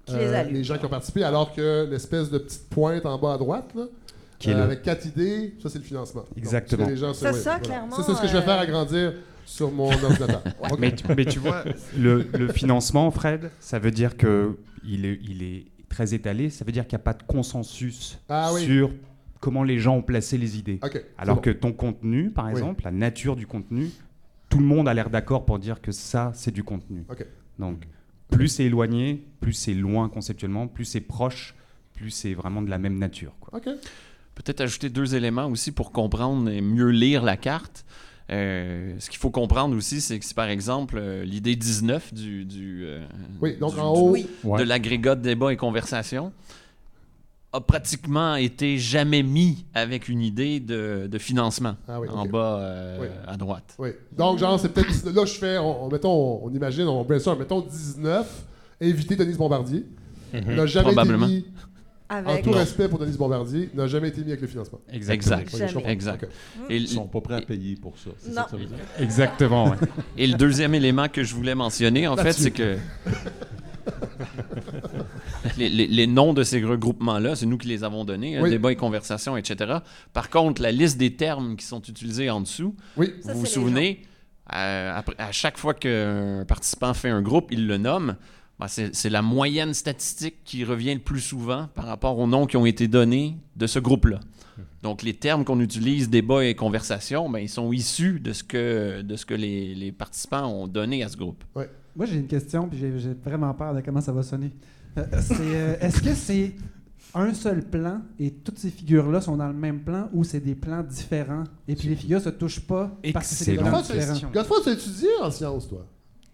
Qui 0.06 0.14
les 0.52 0.64
gens 0.64 0.78
qui 0.78 0.86
ont 0.86 0.90
participé, 0.90 1.24
alors 1.24 1.54
que 1.54 1.86
l'espèce 1.90 2.30
de 2.32 2.38
petite 2.38 2.70
pointe 2.70 3.06
en 3.06 3.18
bas 3.20 3.34
à 3.34 3.38
droite, 3.38 3.70
là, 3.76 3.84
Qui 4.40 4.52
est 4.52 4.54
euh, 4.54 4.64
avec 4.64 4.82
quatre 4.82 5.06
idées, 5.06 5.54
ça, 5.62 5.70
c'est 5.70 5.80
le 5.80 5.84
financement. 5.84 6.24
Exactement. 6.38 6.84
ce 6.86 6.88
que 6.90 6.94
les 6.94 6.98
gens 6.98 7.14
se- 7.14 7.20
Ça, 7.20 7.32
ouais, 7.32 7.38
ça, 7.38 7.50
voilà. 7.52 7.60
clairement, 7.66 7.96
Ça, 7.98 8.04
c'est 8.04 8.16
ce 8.16 8.22
que 8.22 8.28
je 8.28 8.34
vais 8.34 8.40
euh, 8.40 8.42
faire 8.42 8.60
agrandir 8.60 9.14
sur 9.46 9.70
mon 9.72 9.92
ordinateur. 9.92 10.42
OK. 10.72 10.80
Mais, 10.80 10.96
tu, 10.96 11.04
mais 11.16 11.26
tu 11.26 11.40
vois, 11.40 11.64
le, 11.98 12.26
le 12.38 12.48
financement, 12.54 13.12
Fred, 13.12 13.52
ça 13.60 13.80
veut 13.80 13.92
dire 13.92 14.16
que 14.16 14.58
il 14.88 15.06
est, 15.06 15.20
il 15.28 15.44
est 15.44 15.66
très 15.90 16.14
étalé. 16.14 16.50
Ça 16.50 16.64
veut 16.64 16.72
dire 16.72 16.88
qu'il 16.88 16.96
n'y 16.98 17.02
a 17.02 17.04
pas 17.04 17.14
de 17.14 17.24
consensus 17.24 18.18
Ah 18.30 18.52
oui. 18.54 18.64
sur 18.64 18.92
comment 19.42 19.64
les 19.64 19.78
gens 19.80 19.98
ont 19.98 20.02
placé 20.02 20.38
les 20.38 20.58
idées. 20.58 20.80
C'est 20.92 21.06
Alors 21.18 21.36
bon. 21.36 21.42
que 21.42 21.50
ton 21.50 21.74
contenu, 21.74 22.30
par 22.30 22.46
Oui. 22.46 22.52
exemple, 22.52 22.84
la 22.86 22.92
nature 22.92 23.36
du 23.36 23.46
contenu, 23.46 23.90
tout 24.50 24.60
le 24.60 24.66
monde 24.66 24.88
a 24.88 24.94
l'air 24.94 25.10
d'accord 25.10 25.46
pour 25.46 25.60
dire 25.60 25.82
que 25.82 25.92
ça, 25.92 26.32
c'est 26.34 26.52
du 26.52 26.64
contenu. 26.64 27.06
Donc, 27.58 27.84
plus 28.30 28.48
c'est 28.48 28.66
éloigné, 28.66 29.26
plus 29.40 29.54
c'est 29.54 29.74
loin 29.74 30.10
conceptuellement, 30.10 30.68
plus 30.68 30.86
c'est 30.86 31.02
proche, 31.02 31.56
plus 31.94 32.10
c'est 32.12 32.34
vraiment 32.34 32.62
de 32.62 32.70
la 32.70 32.78
même 32.78 32.98
nature. 32.98 33.34
quoi. 33.40 33.60
Peut-être 34.36 34.62
ajouter 34.62 34.90
deux 34.90 35.16
éléments 35.16 35.48
aussi 35.48 35.72
pour 35.72 35.92
comprendre 35.92 36.50
et 36.50 36.62
mieux 36.62 36.90
lire 36.90 37.24
la 37.24 37.36
carte. 37.38 37.86
Euh, 38.32 38.96
ce 39.00 39.10
qu'il 39.10 39.20
faut 39.20 39.32
comprendre 39.32 39.76
aussi, 39.76 40.00
c'est 40.02 40.18
que 40.20 40.24
si 40.24 40.34
par 40.36 40.48
exemple 40.50 40.98
euh, 40.98 41.24
l'idée 41.26 41.56
19 41.56 42.14
du, 42.14 42.46
du, 42.46 42.84
euh, 42.86 43.04
Oui, 43.42 43.58
donc 43.58 43.74
du- 43.74 43.80
en 43.80 43.92
haut, 43.94 44.12
Oui. 44.12 44.28
de 44.44 44.64
l'agrégat 44.64 45.16
de 45.16 45.22
débat 45.24 45.52
et 45.52 45.58
conversation 45.58 46.32
a 47.52 47.62
pratiquement 47.62 48.36
été 48.36 48.78
jamais 48.78 49.24
mis 49.24 49.66
avec 49.74 50.08
une 50.08 50.22
idée 50.22 50.60
de, 50.60 51.08
de 51.12 51.18
financement 51.18 51.76
Ah 51.88 52.00
oui, 52.00 52.08
en 52.10 52.26
bas 52.28 52.60
euh, 52.60 52.98
Oui. 53.02 53.08
à 53.28 53.38
droite. 53.38 53.76
Oui. 53.80 53.90
Donc, 54.16 54.38
genre, 54.38 54.60
c'est 54.60 54.70
peut-être. 54.70 55.12
Là, 55.12 55.26
je 55.26 55.34
fais. 55.34 55.58
On, 55.58 55.86
on- 55.86 55.90
mettons, 55.90 56.42
on, 56.46 56.50
imagine, 56.54 56.84
on 56.88 57.04
brainstorm, 57.04 57.40
mettons 57.40 57.62
19, 57.62 58.44
inviter 58.82 59.16
Denise 59.16 59.38
Bombardier. 59.38 59.84
Mhm. 60.32 60.56
N'a 60.56 60.66
jamais 60.68 60.86
Probablement. 60.94 61.26
été 61.26 61.36
mis, 61.38 61.46
en 62.12 62.16
Avec. 62.18 62.44
tout 62.44 62.52
respect 62.52 62.88
pour 62.88 63.00
Denise 63.00 63.18
Bombardier, 63.18 63.70
n'a 63.74 63.88
jamais 63.88 64.10
été 64.10 64.22
mis 64.22 64.28
avec 64.30 64.42
le 64.42 64.48
financement. 64.48 64.80
Exact. 64.92 65.28
Exact. 65.88 66.28
Et, 66.70 66.78
Ils 66.78 66.88
sont 66.88 67.08
pas 67.08 67.22
prêts 67.22 67.36
à 67.36 67.42
payer 67.42 67.76
pour 67.76 67.98
ça. 67.98 68.12
Non. 68.28 68.36
ça? 68.36 68.58
Exactement. 69.00 69.70
ouais. 69.72 69.78
et 70.18 70.28
le 70.28 70.36
deuxième 70.36 70.76
élément 70.76 71.08
que 71.08 71.24
je 71.24 71.34
voulais 71.34 71.56
mentionner, 71.56 72.08
en 72.08 72.16
fait, 72.16 72.34
c'est 72.34 72.52
que 72.52 72.78
les, 75.58 75.70
les- 75.70 75.88
les 75.88 76.08
noms 76.08 76.34
de 76.34 76.44
ces 76.44 76.64
regroupements-là, 76.64 77.36
c'est 77.36 77.46
nous 77.46 77.58
qui 77.58 77.68
les 77.68 77.84
avons 77.84 78.06
donnés, 78.06 78.40
Oui. 78.42 78.50
débat 78.50 78.72
et 78.72 78.76
conversation, 78.76 79.38
etc. 79.38 79.78
Par 80.14 80.30
contre, 80.30 80.62
la 80.62 80.72
liste 80.72 80.98
des 80.98 81.16
termes 81.16 81.56
qui 81.56 81.66
sont 81.66 81.82
utilisés 81.82 82.30
en 82.30 82.42
dessous, 82.42 82.76
Oui. 82.98 83.14
Ça, 83.22 83.34
vous 83.34 83.42
vous 83.42 83.46
souvenez, 83.46 84.02
euh, 84.54 85.00
à 85.18 85.32
chaque 85.32 85.58
fois 85.58 85.74
qu'un 85.74 86.46
participant 86.48 86.94
fait 86.94 87.10
un 87.10 87.22
groupe, 87.22 87.48
il 87.52 87.68
le 87.68 87.78
nomme. 87.78 88.16
Ben, 88.60 88.68
c'est 88.68 89.10
la 89.10 89.22
moyenne 89.22 89.74
statistique 89.74 90.44
qui 90.44 90.66
revient 90.66 90.94
le 90.94 91.00
plus 91.00 91.22
souvent 91.22 91.70
par 91.76 91.86
rapport 91.86 92.20
aux 92.20 92.28
noms 92.28 92.46
qui 92.46 92.58
ont 92.58 92.66
été 92.66 92.90
donnés 92.90 93.38
de 93.56 93.68
ce 93.68 93.80
groupe-là. 93.80 94.20
Donc, 94.84 95.02
les 95.02 95.14
termes 95.14 95.46
qu'on 95.46 95.60
utilise, 95.62 96.10
débat 96.10 96.44
et 96.46 96.56
conversation, 96.56 97.30
ben, 97.30 97.40
ils 97.40 97.48
sont 97.50 97.72
issus 97.72 98.20
de 98.20 98.34
ce 98.34 98.44
que, 98.44 99.02
de 99.02 99.16
ce 99.16 99.26
que 99.26 99.34
les, 99.34 99.74
les 99.76 99.92
participants 99.94 100.48
ont 100.48 100.68
donné 100.68 101.04
à 101.04 101.10
ce 101.10 101.16
groupe. 101.16 101.42
Moi, 101.96 102.06
j'ai 102.06 102.18
une 102.18 102.28
question, 102.28 102.68
puis 102.68 102.78
j'ai 102.80 102.98
j'ai 103.00 103.14
vraiment 103.14 103.54
peur 103.54 103.74
de 103.74 103.82
comment 103.82 104.02
ça 104.02 104.12
va 104.12 104.24
sonner. 104.24 104.52
Euh, 105.00 105.22
c'est, 105.22 105.36
euh, 105.40 105.76
Est-ce 105.80 106.02
que 106.02 106.14
c'est 106.14 106.54
un 107.14 107.34
seul 107.34 107.64
plan 107.64 108.02
et 108.20 108.32
toutes 108.32 108.60
ces 108.60 108.70
figures-là 108.70 109.22
sont 109.22 109.38
dans 109.38 109.48
le 109.48 109.54
même 109.54 109.82
plan 109.82 110.10
ou 110.14 110.24
c'est 110.24 110.40
des 110.40 110.56
plans 110.56 110.84
différents? 110.84 111.44
Et 111.68 111.76
puis 111.76 111.88
les 111.88 111.96
figures 111.96 112.22
se 112.22 112.30
touchent 112.30 112.60
pas 112.62 112.92
parce 113.14 113.30
que 113.30 113.36
c'est 113.36 113.52
des 113.52 113.58
plans 113.58 113.82
différents? 113.82 114.32
Godefroy, 114.32 114.58
tu 114.64 114.70
étudié 114.70 115.10
en 115.22 115.32
sciences, 115.32 115.68
toi. 115.68 115.86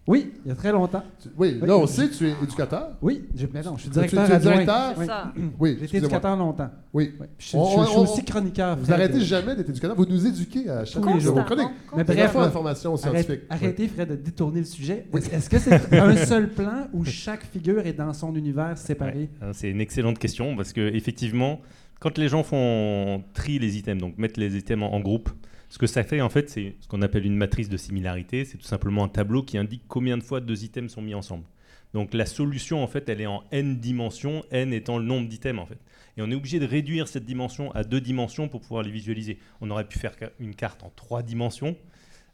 Oui, 0.08 0.32
il 0.44 0.48
y 0.48 0.52
a 0.52 0.54
très 0.54 0.70
longtemps. 0.70 1.02
Tu- 1.20 1.28
Oui, 1.36 1.58
Oui. 1.60 1.66
là, 1.66 1.76
on 1.76 1.86
sait 1.86 2.08
que 2.08 2.14
tu 2.14 2.28
es 2.28 2.32
éducateur? 2.40 2.90
Oui, 3.02 3.24
j'ai- 3.34 3.48
mais 3.52 3.60
non, 3.62 3.76
je 3.76 3.82
suis 3.82 3.90
Tu- 3.90 3.94
tu- 3.94 4.06
directeur 4.06 4.24
tu 4.26 4.30
es 4.30 4.34
adjoint. 4.36 4.52
directeur? 4.52 4.92
C'est 4.94 5.00
Oui. 5.00 5.06
ça. 5.06 5.32
Oui, 5.36 5.42
J'ai 5.70 5.74
été 5.74 5.82
excusez-moi. 5.82 5.98
éducateur 6.06 6.36
longtemps. 6.36 6.70
Oui. 6.92 7.12
Oui. 7.20 7.26
Je, 7.38 7.44
suis- 7.46 7.58
On- 7.58 7.64
je 7.64 7.70
suis- 7.70 7.80
je 7.80 7.86
suis 7.88 7.96
on- 7.98 8.02
aussi 8.02 8.24
chroniqueur. 8.24 8.76
Vous 8.76 8.84
Fred. 8.84 8.94
arrêtez 9.00 9.20
jamais 9.20 9.56
d'être 9.56 9.68
éducateur. 9.70 9.96
Vous 9.96 10.06
nous 10.06 10.26
éduquez 10.26 10.70
à 10.70 10.84
chaque 10.84 11.02
Tous 11.02 11.08
les 11.08 11.20
jour. 11.20 11.34
jours. 11.34 11.44
Chronique. 11.44 11.66
Constamment, 11.66 11.96
Mais 11.96 12.04
Bref, 12.04 12.32
bref, 12.32 12.34
l'information 12.44 12.90
Arrête- 12.94 13.00
scientifique. 13.24 13.40
arrêtez, 13.50 13.88
Fred, 13.88 14.08
de 14.10 14.14
détourner 14.16 14.60
le 14.60 14.64
sujet. 14.66 15.06
Est-ce 15.12 15.30
est-ce 15.30 15.50
que 15.50 15.58
c'est 15.58 15.98
un 15.98 16.16
seul 16.16 16.50
plan 16.50 16.86
où 16.92 17.04
chaque 17.04 17.44
figure 17.44 17.84
est 17.84 17.92
dans 17.94 18.12
son 18.12 18.32
univers 18.36 18.78
séparé? 18.78 19.12
Ouais, 19.18 19.28
hein, 19.42 19.50
C'est 19.54 19.70
une 19.70 19.80
excellente 19.80 20.20
question 20.20 20.54
parce 20.54 20.72
que 20.72 20.94
effectivement, 20.94 21.60
quand 21.98 22.16
les 22.16 22.28
gens 22.28 22.44
font 22.44 23.24
tri 23.34 23.58
les 23.58 23.76
items, 23.76 24.00
donc 24.00 24.18
mettre 24.18 24.38
les 24.38 24.56
items 24.56 24.84
en, 24.84 24.92
en 24.92 25.00
groupe, 25.00 25.30
ce 25.68 25.78
que 25.78 25.86
ça 25.86 26.04
fait 26.04 26.20
en 26.20 26.28
fait, 26.28 26.48
c'est 26.48 26.76
ce 26.80 26.88
qu'on 26.88 27.02
appelle 27.02 27.26
une 27.26 27.36
matrice 27.36 27.68
de 27.68 27.76
similarité. 27.76 28.44
C'est 28.44 28.58
tout 28.58 28.66
simplement 28.66 29.04
un 29.04 29.08
tableau 29.08 29.42
qui 29.42 29.58
indique 29.58 29.82
combien 29.88 30.16
de 30.16 30.22
fois 30.22 30.40
deux 30.40 30.64
items 30.64 30.92
sont 30.92 31.02
mis 31.02 31.14
ensemble. 31.14 31.44
Donc 31.92 32.14
la 32.14 32.26
solution 32.26 32.82
en 32.82 32.86
fait, 32.86 33.08
elle 33.08 33.20
est 33.20 33.26
en 33.26 33.42
n 33.52 33.78
dimensions, 33.78 34.44
n 34.50 34.72
étant 34.72 34.98
le 34.98 35.04
nombre 35.04 35.28
d'items 35.28 35.60
en 35.60 35.66
fait. 35.66 35.78
Et 36.16 36.22
on 36.22 36.30
est 36.30 36.34
obligé 36.34 36.58
de 36.58 36.66
réduire 36.66 37.08
cette 37.08 37.24
dimension 37.24 37.72
à 37.72 37.84
deux 37.84 38.00
dimensions 38.00 38.48
pour 38.48 38.60
pouvoir 38.60 38.82
les 38.82 38.90
visualiser. 38.90 39.38
On 39.60 39.70
aurait 39.70 39.86
pu 39.86 39.98
faire 39.98 40.14
une 40.40 40.54
carte 40.54 40.82
en 40.82 40.92
trois 40.94 41.22
dimensions, 41.22 41.76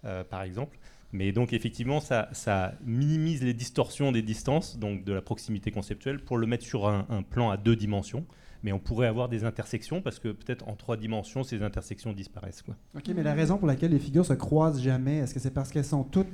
euh, 0.04 0.24
par 0.24 0.42
exemple. 0.42 0.78
Mais 1.12 1.32
donc 1.32 1.52
effectivement, 1.52 2.00
ça, 2.00 2.74
minimise 2.84 3.42
les 3.42 3.54
distorsions 3.54 4.12
des 4.12 4.22
distances, 4.22 4.78
donc 4.78 5.04
de 5.04 5.12
la 5.12 5.20
proximité 5.20 5.70
conceptuelle, 5.70 6.20
pour 6.20 6.38
le 6.38 6.46
mettre 6.46 6.64
sur 6.64 6.88
un 6.88 7.22
plan 7.22 7.50
à 7.50 7.58
deux 7.58 7.76
dimensions. 7.76 8.24
Mais 8.62 8.72
on 8.72 8.78
pourrait 8.78 9.08
avoir 9.08 9.28
des 9.28 9.44
intersections 9.44 10.00
parce 10.00 10.18
que 10.20 10.28
peut-être 10.28 10.68
en 10.68 10.76
trois 10.76 10.96
dimensions, 10.96 11.42
ces 11.42 11.62
intersections 11.62 12.12
disparaissent. 12.12 12.62
Quoi. 12.62 12.76
OK, 12.96 13.10
mais 13.14 13.22
la 13.24 13.34
raison 13.34 13.58
pour 13.58 13.66
laquelle 13.66 13.90
les 13.90 13.98
figures 13.98 14.24
se 14.24 14.34
croisent 14.34 14.80
jamais, 14.80 15.16
est-ce 15.18 15.34
que 15.34 15.40
c'est 15.40 15.50
parce 15.50 15.70
qu'elles 15.70 15.84
sont 15.84 16.04
toutes... 16.04 16.28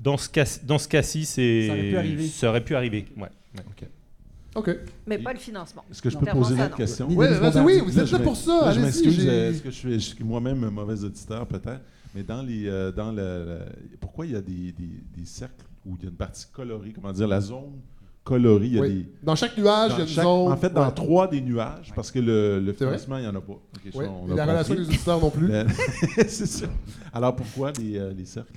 Dans 0.00 0.16
ce 0.16 0.28
cas, 0.28 0.44
dans 0.64 0.78
ce 0.78 0.88
cas-ci, 0.88 1.24
c'est 1.24 1.68
Ça 1.68 1.72
aurait 1.72 1.82
pu 1.90 1.96
arriver. 1.96 2.26
ça 2.26 2.48
aurait 2.50 2.64
pu 2.64 2.74
arriver. 2.76 3.06
Ouais. 3.16 3.22
ouais. 3.56 3.88
OK. 4.54 4.70
Mais 5.06 5.18
pas 5.18 5.32
le 5.32 5.38
financement. 5.38 5.84
Est-ce 5.90 6.00
que 6.02 6.10
je 6.10 6.16
Non. 6.16 6.22
peux 6.24 6.30
poser 6.32 6.54
une 6.54 6.62
autre 6.62 6.76
question? 6.76 7.06
Oui, 7.10 7.16
vous 7.84 7.98
êtes 7.98 8.10
là 8.10 8.18
pour 8.18 8.36
ça. 8.36 8.66
là, 8.66 8.72
je 8.72 8.80
m'excuse, 8.80 9.24
est-ce 9.26 9.62
que 9.62 9.70
je 9.70 9.98
suis, 9.98 10.24
moi-même 10.24 10.64
un 10.64 10.70
mauvais 10.70 11.02
auditeur, 11.04 11.46
peut-être? 11.46 11.80
Mais 12.14 12.22
dans 12.22 12.42
les. 12.42 12.66
euh, 12.66 12.90
dans 12.92 13.10
le, 13.12 13.16
le- 13.44 13.58
pourquoi 14.00 14.24
il 14.26 14.32
y 14.32 14.36
a 14.36 14.40
des, 14.40 14.72
des- 14.72 15.02
des 15.16 15.24
cercles 15.26 15.64
où 15.84 15.96
il 15.98 16.04
y 16.04 16.06
a 16.06 16.10
une 16.10 16.16
partie 16.16 16.46
colorée? 16.50 16.92
Comment 16.94 17.12
dire? 17.12 17.28
La 17.28 17.40
zone 17.42 17.72
colorée, 18.26 18.66
il 18.66 18.74
y 18.74 18.78
a 18.78 18.82
Oui. 18.82 18.88
des. 18.94 19.06
Dans 19.22 19.36
chaque 19.36 19.56
nuage, 19.56 19.92
il 19.92 19.98
y 19.98 20.00
a 20.00 20.02
une 20.02 20.08
chaque- 20.08 20.24
zone. 20.24 20.52
en 20.52 20.56
fait, 20.56 20.72
dans 20.72 20.84
Ouais. 20.84 20.92
trois 20.94 21.28
des 21.28 21.40
nuages, 21.40 21.92
parce 21.94 22.10
que 22.10 22.18
le, 22.18 22.60
le 22.60 22.72
financement, 22.72 23.16
il 23.18 23.22
n'y 23.22 23.28
en 23.28 23.34
a 23.36 23.40
pas. 23.40 23.52
Ok, 23.52 23.92
ça, 23.92 23.98
Oui. 24.00 24.04
on 24.08 24.28
Et 24.28 24.32
a 24.32 24.44
la 24.44 24.52
relation 24.52 24.74
compris. 24.74 24.82
avec 24.82 24.88
les 24.90 24.94
auditeurs 24.96 25.20
non 25.20 25.30
plus? 25.30 25.46
Mais- 25.48 25.64
c'est 26.28 26.46
ça. 26.46 26.66
Alors 27.14 27.36
pourquoi 27.36 27.72
les, 27.80 27.96
euh, 27.98 28.12
les 28.12 28.24
cercles 28.24 28.52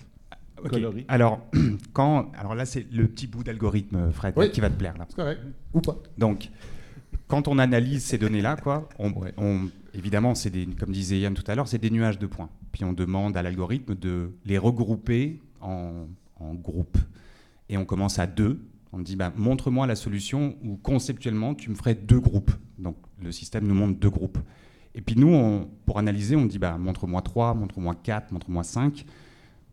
Ok. 0.64 0.72
colorés? 0.72 1.06
Alors, 1.08 1.40
quand, 1.94 2.32
alors 2.38 2.56
là, 2.56 2.66
c'est 2.66 2.86
le 2.92 3.08
petit 3.08 3.28
bout 3.28 3.44
d'algorithme, 3.44 4.12
Fred, 4.12 4.34
Oui. 4.36 4.52
qui 4.52 4.60
va 4.60 4.70
te 4.72 4.76
plaire 4.78 4.98
là. 4.98 5.06
C'est 5.08 5.16
correct. 5.16 5.40
Ou 5.74 5.82
pas. 5.82 5.98
Donc, 6.18 6.50
quand 7.28 7.48
on 7.48 7.60
analyse 7.60 8.04
ces 8.04 8.18
données-là, 8.18 8.56
quoi, 8.58 8.90
on, 8.98 9.12
Ouais. 9.14 9.34
on- 9.38 9.68
évidemment, 9.94 10.34
c'est 10.34 10.50
des, 10.50 10.66
comme 10.66 10.92
disait 10.92 11.20
Yann 11.20 11.36
tout 11.36 11.44
à 11.48 11.54
l'heure, 11.54 11.68
c'est 11.68 11.78
des 11.78 11.92
nuages 11.92 12.18
de 12.18 12.26
points. 12.26 12.50
Puis 12.72 12.84
on 12.86 12.94
demande 12.94 13.38
à 13.38 13.44
l'algorithme 13.44 13.94
de 13.96 14.32
les 14.46 14.58
regrouper 14.58 15.40
en, 15.62 16.08
en 16.40 16.54
groupes. 16.56 16.98
Et 17.70 17.78
on 17.78 17.86
commence 17.86 18.18
à 18.18 18.26
deux. 18.26 18.60
On 18.91 18.99
dit, 18.99 19.15
bah, 19.15 19.32
montre-moi 19.38 19.86
la 19.88 19.95
solution 19.95 20.56
où 20.63 20.75
conceptuellement 20.78 21.54
tu 21.56 21.69
me 21.69 21.75
ferais 21.75 21.95
deux 21.95 22.19
groupes. 22.19 22.52
Donc 22.80 22.95
le 23.23 23.32
système 23.32 23.67
nous 23.67 23.75
montre 23.75 23.99
deux 23.99 24.10
groupes. 24.10 24.39
Et 24.95 25.02
puis 25.02 25.15
nous, 25.15 25.28
on- 25.34 25.69
pour 25.86 25.99
analyser, 25.99 26.36
on 26.36 26.45
dit, 26.45 26.58
bah, 26.60 26.78
montre-moi 26.80 27.21
trois, 27.21 27.54
montre-moi 27.54 27.95
quatre, 28.02 28.32
montre-moi 28.32 28.63
cinq. 28.63 29.06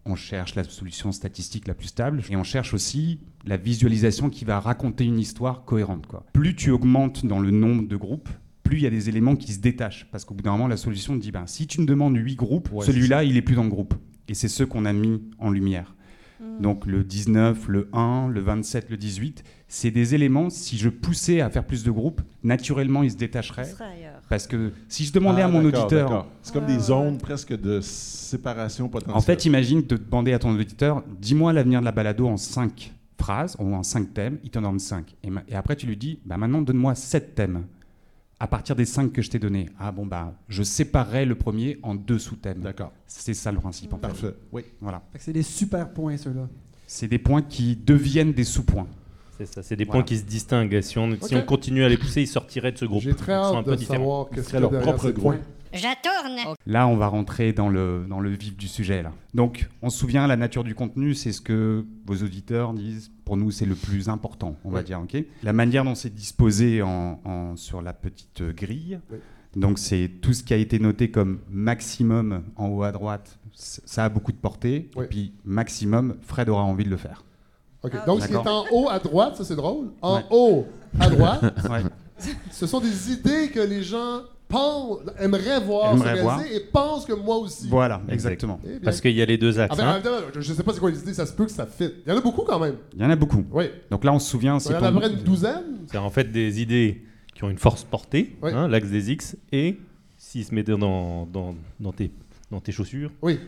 On 0.04 0.14
cherche 0.14 0.54
la 0.54 0.62
solution 0.64 1.10
statistique 1.12 1.66
la 1.66 1.74
plus 1.74 1.88
stable 1.88 2.22
et 2.30 2.36
on 2.36 2.44
cherche 2.44 2.74
aussi 2.74 3.18
la 3.44 3.56
visualisation 3.56 4.28
qui 4.30 4.44
va 4.44 4.60
raconter 4.60 5.04
une 5.04 5.18
histoire 5.18 5.64
cohérente. 5.64 6.06
Quoi. 6.06 6.24
Plus 6.32 6.54
tu 6.54 6.70
augmentes 6.70 7.26
dans 7.26 7.40
le 7.40 7.50
nombre 7.50 7.88
de 7.88 7.96
groupes, 7.96 8.28
plus 8.62 8.76
il 8.76 8.82
y 8.82 8.86
a 8.86 8.90
des 8.90 9.08
éléments 9.08 9.34
qui 9.34 9.52
se 9.52 9.58
détachent. 9.58 10.06
Parce 10.12 10.24
qu'au 10.24 10.34
bout 10.34 10.44
d'un 10.44 10.52
moment, 10.52 10.68
la 10.68 10.76
solution 10.76 11.16
dit 11.16 11.32
ben, 11.32 11.46
si 11.46 11.66
tu 11.66 11.80
me 11.80 11.86
demandes 11.86 12.16
8 12.16 12.36
groupes, 12.36 12.68
Ouais, 12.70 12.84
celui-là, 12.84 13.24
il 13.24 13.36
est 13.36 13.42
plus 13.42 13.56
dans 13.56 13.64
le 13.64 13.68
groupe. 13.70 13.94
Et 14.28 14.34
c'est 14.34 14.48
ceux 14.48 14.66
qu'on 14.66 14.84
a 14.84 14.92
mis 14.92 15.22
en 15.38 15.50
lumière. 15.50 15.95
Mm. 16.40 16.60
Donc 16.62 16.86
le 16.86 17.02
19, 17.04 17.68
le 17.68 17.88
1, 17.92 18.28
le 18.28 18.40
27, 18.40 18.90
le 18.90 18.96
18, 18.96 19.42
c'est 19.68 19.90
des 19.90 20.14
éléments, 20.14 20.50
si 20.50 20.76
je 20.78 20.88
poussais 20.88 21.40
à 21.40 21.50
faire 21.50 21.64
plus 21.64 21.82
de 21.84 21.90
groupes, 21.90 22.20
naturellement, 22.42 23.02
ils 23.02 23.10
se 23.10 23.16
détacheraient. 23.16 23.72
Parce 24.28 24.46
que 24.46 24.72
si 24.88 25.04
je 25.04 25.12
demandais 25.12 25.42
Ah, 25.42 25.46
à 25.46 25.48
mon 25.48 25.62
d'accord, 25.62 25.84
auditeur, 25.84 26.08
d'accord. 26.08 26.26
C'est 26.42 26.52
comme 26.52 26.64
Ouais, 26.64 26.72
des 26.72 26.76
ouais, 26.76 26.82
zones 26.82 27.12
ouais. 27.14 27.18
presque 27.20 27.58
de 27.58 27.80
séparation 27.80 28.88
potentielle. 28.88 29.16
En 29.16 29.20
fait, 29.20 29.44
imagine 29.44 29.82
de 29.82 29.96
demander 29.96 30.32
à 30.32 30.38
ton 30.38 30.50
auditeur, 30.54 31.02
dis-moi 31.20 31.52
l'avenir 31.52 31.80
de 31.80 31.84
la 31.84 31.92
balado 31.92 32.26
en 32.26 32.36
5 32.36 32.92
phrases 33.18 33.56
ou 33.58 33.74
en 33.74 33.82
5 33.82 34.12
thèmes, 34.12 34.38
il 34.44 34.50
t'en 34.50 34.62
donne 34.62 34.78
5. 34.78 35.14
Et, 35.22 35.30
ma- 35.30 35.42
et 35.48 35.54
après, 35.54 35.74
tu 35.76 35.86
lui 35.86 35.96
dis, 35.96 36.18
bah 36.24 36.36
maintenant, 36.36 36.60
donne-moi 36.62 36.94
7 36.94 37.34
thèmes. 37.34 37.64
À 38.38 38.46
partir 38.46 38.76
des 38.76 38.84
5 38.84 39.12
que 39.12 39.22
je 39.22 39.30
t'ai 39.30 39.38
donnés. 39.38 39.70
Ah 39.78 39.92
bon, 39.92 40.04
bah, 40.04 40.34
je 40.48 40.62
séparerai 40.62 41.24
le 41.24 41.34
premier 41.36 41.78
en 41.82 41.94
deux 41.94 42.18
sous-thèmes. 42.18 42.58
D'accord. 42.60 42.92
C'est 43.06 43.32
ça 43.32 43.50
le 43.50 43.58
principe, 43.58 43.94
en 43.94 43.96
fait. 43.96 44.02
Parfait. 44.02 44.34
Oui. 44.52 44.62
Voilà. 44.80 45.02
Fait 45.12 45.18
que 45.18 45.24
c'est 45.24 45.32
des 45.32 45.42
super 45.42 45.88
points, 45.90 46.16
ceux-là. 46.18 46.46
C'est 46.86 47.08
des 47.08 47.18
points 47.18 47.40
qui 47.42 47.76
deviennent 47.76 48.32
des 48.32 48.44
sous-points. 48.44 48.86
C'est 49.38 49.46
ça, 49.46 49.62
c'est 49.62 49.76
des 49.76 49.84
Voilà. 49.84 50.00
points 50.00 50.04
qui 50.06 50.18
se 50.18 50.24
distinguent. 50.24 50.80
Si 50.82 50.98
on, 50.98 51.10
si 51.22 51.34
Ok. 51.34 51.42
on 51.42 51.46
continue 51.46 51.82
à 51.84 51.88
les 51.88 51.96
pousser, 51.96 52.22
ils 52.22 52.26
sortiraient 52.26 52.72
de 52.72 52.78
ce 52.78 52.84
groupe. 52.84 53.02
J'ai 53.02 53.14
très 53.14 53.32
Ils 53.32 53.36
sont 53.36 53.56
un 53.56 53.58
hâte 53.60 53.64
peu 53.64 53.70
de 53.72 53.76
différents. 53.76 54.28
savoir 54.30 54.52
y 54.52 54.56
a 54.56 54.60
leur 54.60 54.80
propre 54.82 55.10
groupe. 55.10 55.34
Là, 56.66 56.86
on 56.88 56.96
va 56.96 57.06
rentrer 57.08 57.52
dans 57.52 57.68
le, 57.68 58.06
dans 58.08 58.20
le 58.20 58.30
vif 58.30 58.56
du 58.56 58.68
sujet. 58.68 59.02
Là. 59.02 59.12
Donc, 59.34 59.68
on 59.82 59.90
se 59.90 59.98
souvient, 59.98 60.26
la 60.26 60.36
nature 60.36 60.64
du 60.64 60.74
contenu, 60.74 61.14
c'est 61.14 61.32
ce 61.32 61.40
que 61.40 61.84
vos 62.06 62.16
auditeurs 62.16 62.72
disent. 62.72 63.10
Pour 63.24 63.36
nous, 63.36 63.50
c'est 63.50 63.66
le 63.66 63.74
plus 63.74 64.08
important, 64.08 64.56
on 64.64 64.70
va 64.70 64.82
dire. 64.82 65.00
ok? 65.00 65.16
La 65.42 65.52
manière 65.52 65.84
dont 65.84 65.94
c'est 65.96 66.14
disposé 66.14 66.82
en, 66.82 67.20
en- 67.24 67.56
sur 67.56 67.82
la 67.82 67.92
petite 67.92 68.42
grille. 68.42 69.00
Oui. 69.10 69.18
Donc, 69.56 69.78
c'est 69.78 70.10
tout 70.20 70.32
ce 70.32 70.42
qui 70.42 70.52
a 70.54 70.56
été 70.58 70.78
noté 70.78 71.10
comme 71.10 71.40
maximum 71.50 72.42
en 72.56 72.68
haut 72.68 72.82
à 72.82 72.92
droite. 72.92 73.38
Ça 73.54 74.04
a 74.04 74.08
beaucoup 74.08 74.32
de 74.32 74.36
portée. 74.36 74.90
Oui. 74.96 75.04
Et 75.04 75.08
puis, 75.08 75.32
maximum, 75.44 76.16
Fred 76.22 76.48
aura 76.48 76.62
envie 76.62 76.84
de 76.84 76.90
le 76.90 76.96
faire. 76.98 77.24
Ah, 77.82 77.88
Donc, 78.06 78.20
ce 78.22 78.26
qui 78.28 78.32
est 78.34 78.36
en 78.36 78.64
haut 78.72 78.88
à 78.90 78.98
droite, 78.98 79.36
ça 79.36 79.44
c'est 79.44 79.56
drôle. 79.56 79.92
En 80.02 80.16
Ouais. 80.16 80.24
haut 80.30 80.66
à 81.00 81.08
droite, 81.08 81.40
Ouais. 81.70 81.82
ce 82.50 82.66
sont 82.66 82.80
des 82.80 83.12
idées 83.12 83.48
que 83.50 83.60
les 83.60 83.82
gens 83.82 84.22
pensent, 84.48 84.98
aimeraient 85.18 85.60
voir 85.60 85.96
se 85.98 86.02
réaliser 86.02 86.22
voir. 86.24 86.42
et 86.46 86.60
pensent 86.72 87.04
que 87.04 87.12
moi 87.12 87.36
aussi. 87.36 87.68
voilà, 87.68 87.96
Exact. 88.08 88.12
exactement. 88.14 88.60
Eh 88.64 88.68
bien. 88.68 88.80
Parce 88.84 89.00
qu'il 89.00 89.12
y 89.12 89.22
a 89.22 89.24
les 89.26 89.38
deux 89.38 89.58
axes. 89.58 89.76
Ah, 89.80 89.98
ben, 90.02 90.10
hein. 90.10 90.20
je, 90.34 90.40
je 90.40 90.52
sais 90.52 90.62
pas 90.62 90.72
c'est 90.72 90.80
quoi 90.80 90.90
les 90.90 90.98
idées, 91.00 91.14
ça 91.14 91.26
se 91.26 91.32
peut 91.32 91.44
que 91.46 91.50
ça 91.50 91.66
fit. 91.66 91.90
Il 92.06 92.10
y 92.10 92.14
en 92.14 92.18
a 92.18 92.20
beaucoup 92.20 92.42
quand 92.42 92.58
même. 92.60 92.76
Il 92.94 93.02
y 93.02 93.04
en 93.04 93.10
a 93.10 93.16
beaucoup. 93.16 93.44
Oui. 93.50 93.64
Donc 93.90 94.04
là, 94.04 94.12
on 94.12 94.18
se 94.18 94.28
souvient, 94.30 94.54
Il 94.54 94.58
y 94.58 94.60
c'est 94.60 94.74
en 94.76 94.82
a 94.82 94.88
à 94.88 94.92
peu 94.92 94.98
près 95.00 95.10
une 95.10 95.22
douzaine. 95.22 95.64
C'est 95.90 95.98
en 95.98 96.10
fait 96.10 96.30
des 96.30 96.60
idées 96.62 97.02
qui 97.34 97.44
ont 97.44 97.50
une 97.50 97.58
force 97.58 97.84
portée, 97.84 98.36
Oui. 98.42 98.50
hein, 98.54 98.66
l'axe 98.68 98.88
des 98.88 99.10
X, 99.12 99.36
et 99.52 99.78
s'ils 100.16 100.44
se 100.44 100.54
mettaient 100.54 100.76
dans, 100.76 101.26
dans, 101.26 101.54
dans, 101.80 101.92
tes, 101.92 102.10
dans 102.50 102.60
tes 102.60 102.72
chaussures, 102.72 103.10
Oui. 103.22 103.38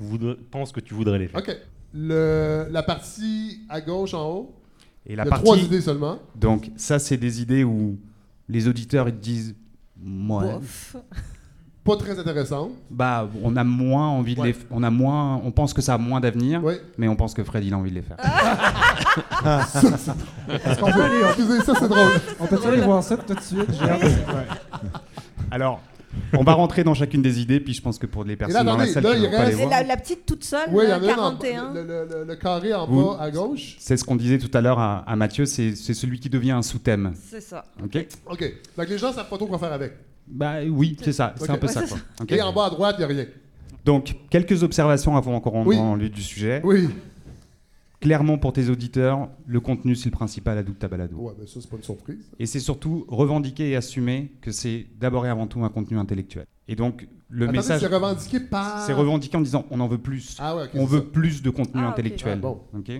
voudrais- 0.00 0.36
pense 0.50 0.72
que 0.72 0.80
tu 0.80 0.94
voudrais 0.94 1.18
les 1.18 1.28
faire. 1.28 1.40
OK. 1.40 1.54
Le, 1.92 2.66
la 2.70 2.82
partie 2.82 3.60
à 3.68 3.80
gauche 3.80 4.14
en 4.14 4.28
haut, 4.30 4.54
Et 5.06 5.12
il 5.12 5.16
la 5.16 5.24
y 5.24 5.28
a 5.28 5.30
trois 5.32 5.56
idées 5.58 5.80
seulement. 5.80 6.18
Donc 6.34 6.70
ça, 6.76 6.98
c'est 6.98 7.16
des 7.18 7.42
idées 7.42 7.62
où 7.64 7.98
les 8.48 8.66
auditeurs 8.66 9.08
ils 9.08 9.14
te 9.14 9.20
disent, 9.22 9.54
ouais, 10.04 10.52
Bof. 10.52 10.96
Pas 11.84 11.96
très 11.98 12.18
intéressantes. 12.18 12.70
bah 12.90 13.28
on 13.42 13.56
a 13.56 13.64
moins 13.64 14.08
envie 14.08 14.34
de 14.34 14.40
Ouais. 14.40 14.52
les, 14.52 14.56
on 14.70 14.82
a 14.82 14.88
moins, 14.90 15.36
on 15.44 15.50
pense 15.50 15.74
que 15.74 15.82
ça 15.82 15.92
a 15.94 15.98
moins 15.98 16.18
d'avenir, 16.18 16.64
Oui. 16.64 16.74
mais 16.96 17.08
on 17.08 17.14
pense 17.16 17.34
que 17.34 17.44
Fred 17.44 17.62
il 17.62 17.74
a 17.74 17.76
envie 17.78 17.90
de 17.90 17.96
les 17.96 18.02
faire. 18.02 18.16
Est-ce 20.48 20.78
qu'on 20.80 20.90
peut 20.92 21.02
aller, 21.02 21.22
on, 21.24 21.26
Excusez, 21.28 21.60
ça 21.60 21.74
c'est 21.78 21.88
drôle. 21.88 22.10
on 22.40 22.46
peut 22.46 22.58
aller 22.68 22.80
voir 22.80 23.02
ça 23.02 23.16
tout 23.18 23.34
de 23.34 23.40
suite? 23.40 23.68
J'ai. 23.70 24.14
Alors, 25.50 25.80
on 26.32 26.42
va 26.44 26.52
rentrer 26.54 26.84
dans 26.84 26.94
chacune 26.94 27.22
des 27.22 27.40
idées, 27.40 27.60
puis 27.60 27.74
je 27.74 27.82
pense 27.82 27.98
que 27.98 28.06
pour 28.06 28.24
les 28.24 28.32
là, 28.32 28.36
personnes 28.36 28.66
dans 28.66 28.76
la 28.76 28.86
salle 28.86 29.02
là, 29.04 29.10
qui 29.12 29.16
il 29.18 29.22
ne 29.22 29.26
vont 29.26 29.32
pas 29.32 29.38
les 29.38 29.44
reste- 29.46 29.58
Et 29.60 29.66
voir, 29.66 29.70
la, 29.80 29.86
la 29.86 29.96
petite 29.96 30.26
toute 30.26 30.44
seule, 30.44 30.68
Oui, 30.72 30.84
il 30.84 30.88
y 30.88 30.90
là, 30.90 30.98
en 30.98 31.14
41. 31.36 31.72
le, 31.74 31.82
le- 31.82 31.86
le- 32.10 32.24
le 32.26 32.36
carré 32.36 32.74
en 32.74 32.86
bas 32.86 33.18
à 33.20 33.30
gauche. 33.30 33.76
c'est 33.78 33.96
ce 33.96 34.04
qu'on 34.04 34.16
disait 34.16 34.38
tout 34.38 34.50
à 34.56 34.60
l'heure 34.60 34.78
à, 34.78 34.98
à 35.08 35.16
Mathieu, 35.16 35.44
c'est 35.46 35.74
c'est 35.76 35.94
celui 35.94 36.18
qui 36.20 36.28
devient 36.30 36.52
un 36.52 36.62
sous-thème. 36.62 37.12
C'est 37.30 37.40
ça. 37.40 37.64
Ok 37.82 38.06
OK. 38.30 38.52
Donc 38.76 38.88
les 38.88 38.98
gens 38.98 39.12
savent 39.12 39.28
pas 39.28 39.36
trop 39.36 39.46
quoi 39.46 39.58
faire 39.58 39.72
avec. 39.72 39.92
Bah 40.26 40.54
oui, 40.68 40.96
c'est 41.02 41.12
ça, 41.12 41.34
c'est 41.38 41.50
un 41.50 41.56
peu 41.58 41.66
Ouais, 41.66 41.72
ça. 41.72 41.82
Quoi. 41.82 41.98
Et 42.28 42.40
en 42.42 42.52
bas 42.52 42.66
à 42.66 42.70
droite, 42.70 42.96
il 42.98 43.06
n'y 43.06 43.12
a 43.12 43.14
rien. 43.14 43.26
Donc 43.84 44.14
quelques 44.30 44.62
observations 44.62 45.16
avant 45.16 45.34
encore 45.34 45.52
rentrer 45.52 45.70
Oui. 45.70 45.76
dans 45.76 45.94
le 45.94 46.08
du 46.08 46.22
sujet. 46.22 46.60
Oui. 46.64 46.88
Clairement 48.04 48.36
pour 48.36 48.52
tes 48.52 48.68
auditeurs, 48.68 49.28
le 49.46 49.60
contenu 49.60 49.96
c'est 49.96 50.10
le 50.10 50.10
principal 50.10 50.62
de 50.62 50.72
ta 50.72 50.88
balado. 50.88 51.16
Ouais, 51.16 51.32
mais 51.40 51.46
ça, 51.46 51.58
c'est 51.60 51.70
pas 51.70 51.76
une 51.78 51.82
surprise. 51.82 52.18
Et 52.38 52.44
c'est 52.44 52.60
surtout 52.60 53.06
revendiquer 53.08 53.70
et 53.70 53.76
assumer 53.76 54.30
que 54.42 54.52
c'est 54.52 54.86
d'abord 55.00 55.24
et 55.24 55.30
avant 55.30 55.46
tout 55.46 55.64
un 55.64 55.70
contenu 55.70 55.98
intellectuel. 55.98 56.44
Et 56.68 56.76
donc, 56.76 57.08
le 57.30 57.46
message, 57.48 57.80
c'est 57.80 57.86
revendiqué 57.86 58.40
par. 58.40 58.80
c'est 58.86 58.92
revendiqué 58.92 59.36
en 59.38 59.40
disant 59.40 59.64
on 59.70 59.80
en 59.80 59.88
veut 59.88 59.96
plus. 59.98 60.36
Ah 60.38 60.54
ouais, 60.54 60.64
on 60.74 60.84
veut 60.84 60.98
ça. 61.00 61.06
plus 61.12 61.42
de 61.42 61.48
contenu 61.48 61.80
Ah, 61.82 61.88
intellectuel. 61.88 62.34
Ah, 62.34 62.40
bon. 62.42 62.60
ok 62.76 62.92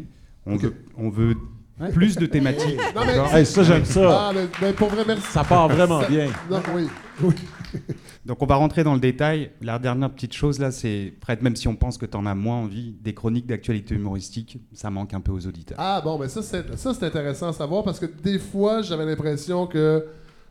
on. 0.46 0.56
Veut, 0.56 0.74
on 0.96 1.10
veut 1.10 1.34
Ouais. 1.80 1.90
plus 1.92 2.16
de 2.16 2.24
thématiques. 2.26 2.78
Non, 2.94 3.02
mais- 3.04 3.38
Hey, 3.40 3.44
ça, 3.44 3.62
j'aime 3.62 3.84
ça. 3.84 4.28
Ah, 4.28 4.32
mais, 4.34 4.46
mais 4.62 4.72
pour 4.72 4.88
vrai, 4.88 5.04
merci. 5.06 5.26
Ça 5.32 5.44
part 5.44 5.68
vraiment 5.68 6.00
Ça- 6.00 6.08
bien. 6.08 6.28
Non, 6.50 6.62
oui. 6.74 6.86
oui. 7.22 7.34
Donc 8.26 8.42
on 8.42 8.46
va 8.46 8.54
rentrer 8.56 8.84
dans 8.84 8.94
le 8.94 9.00
détail. 9.00 9.50
La 9.60 9.78
dernière 9.78 10.10
petite 10.10 10.32
chose 10.32 10.58
là, 10.58 10.70
c'est 10.70 11.12
Fred, 11.22 11.42
même 11.42 11.56
si 11.56 11.68
on 11.68 11.76
pense 11.76 11.98
que 11.98 12.06
tu 12.06 12.16
en 12.16 12.24
as 12.26 12.34
moins 12.34 12.56
envie, 12.56 12.94
des 13.02 13.12
chroniques 13.14 13.46
d'actualité 13.46 13.94
humoristique, 13.94 14.58
ça 14.72 14.90
manque 14.90 15.12
un 15.14 15.20
peu 15.20 15.32
aux 15.32 15.46
auditeurs. 15.46 15.76
Ah 15.80 16.00
bon, 16.02 16.18
mais 16.18 16.28
ça 16.28 16.40
c'est 16.42 16.76
ça 16.76 16.94
c'est 16.94 17.04
intéressant 17.06 17.48
à 17.48 17.52
savoir 17.52 17.84
parce 17.84 17.98
que 18.00 18.06
des 18.06 18.38
fois 18.38 18.80
j'avais 18.82 19.04
l'impression 19.04 19.66
que 19.66 20.06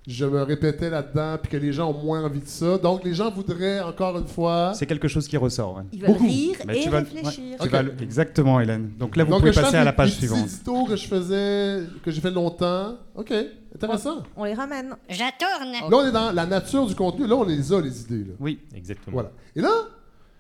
je 0.05 0.25
me 0.25 0.41
répétais 0.43 0.89
là-dedans 0.89 1.37
puis 1.41 1.49
que 1.49 1.55
les 1.55 1.71
gens 1.71 1.89
ont 1.89 2.03
moins 2.03 2.23
envie 2.25 2.41
de 2.41 2.45
ça. 2.47 2.77
Donc 2.77 3.05
les 3.05 3.13
gens 3.13 3.31
voudraient 3.31 3.79
encore 3.79 4.17
une 4.19 4.27
fois. 4.27 4.73
C'est 4.75 4.85
quelque 4.85 5.07
chose 5.07 5.27
qui 5.29 5.37
ressort. 5.37 5.77
ouais. 5.77 5.83
Ils 5.93 6.01
veulent 6.01 6.11
Beaucoup. 6.11 6.25
rire 6.27 6.55
et 6.69 6.79
tu 6.81 6.89
vas- 6.89 6.99
réfléchir. 6.99 7.57
Tu 7.61 7.69
vas 7.69 7.83
Exactement, 8.01 8.59
Hélène. 8.59 8.91
Donc 8.99 9.15
là, 9.15 9.23
vous 9.23 9.31
Donc 9.31 9.39
pouvez 9.39 9.53
passer 9.53 9.77
à 9.77 9.83
la 9.85 9.91
les- 9.91 9.95
page 9.95 10.11
suivante. 10.11 10.45
éditos 10.45 10.83
que 10.85 10.95
je 10.97 11.07
faisais, 11.07 11.79
que 12.03 12.11
j'ai 12.11 12.19
fait 12.19 12.31
longtemps. 12.31 12.97
Ok, 13.15 13.33
intéressant. 13.75 14.23
On 14.35 14.43
les 14.45 14.53
ramène. 14.53 14.95
J'attourne. 15.09 15.71
Là 15.71 15.87
on 15.91 16.05
est 16.07 16.11
dans 16.11 16.31
la 16.31 16.45
nature 16.45 16.85
du 16.85 16.95
contenu. 16.95 17.27
Là 17.27 17.35
on 17.35 17.43
les 17.43 17.71
a 17.73 17.81
les 17.81 18.01
idées 18.01 18.23
là. 18.29 18.33
Oui, 18.39 18.59
Exactement. 18.75 19.13
Voilà. 19.13 19.31
Et 19.55 19.61
là, 19.61 19.71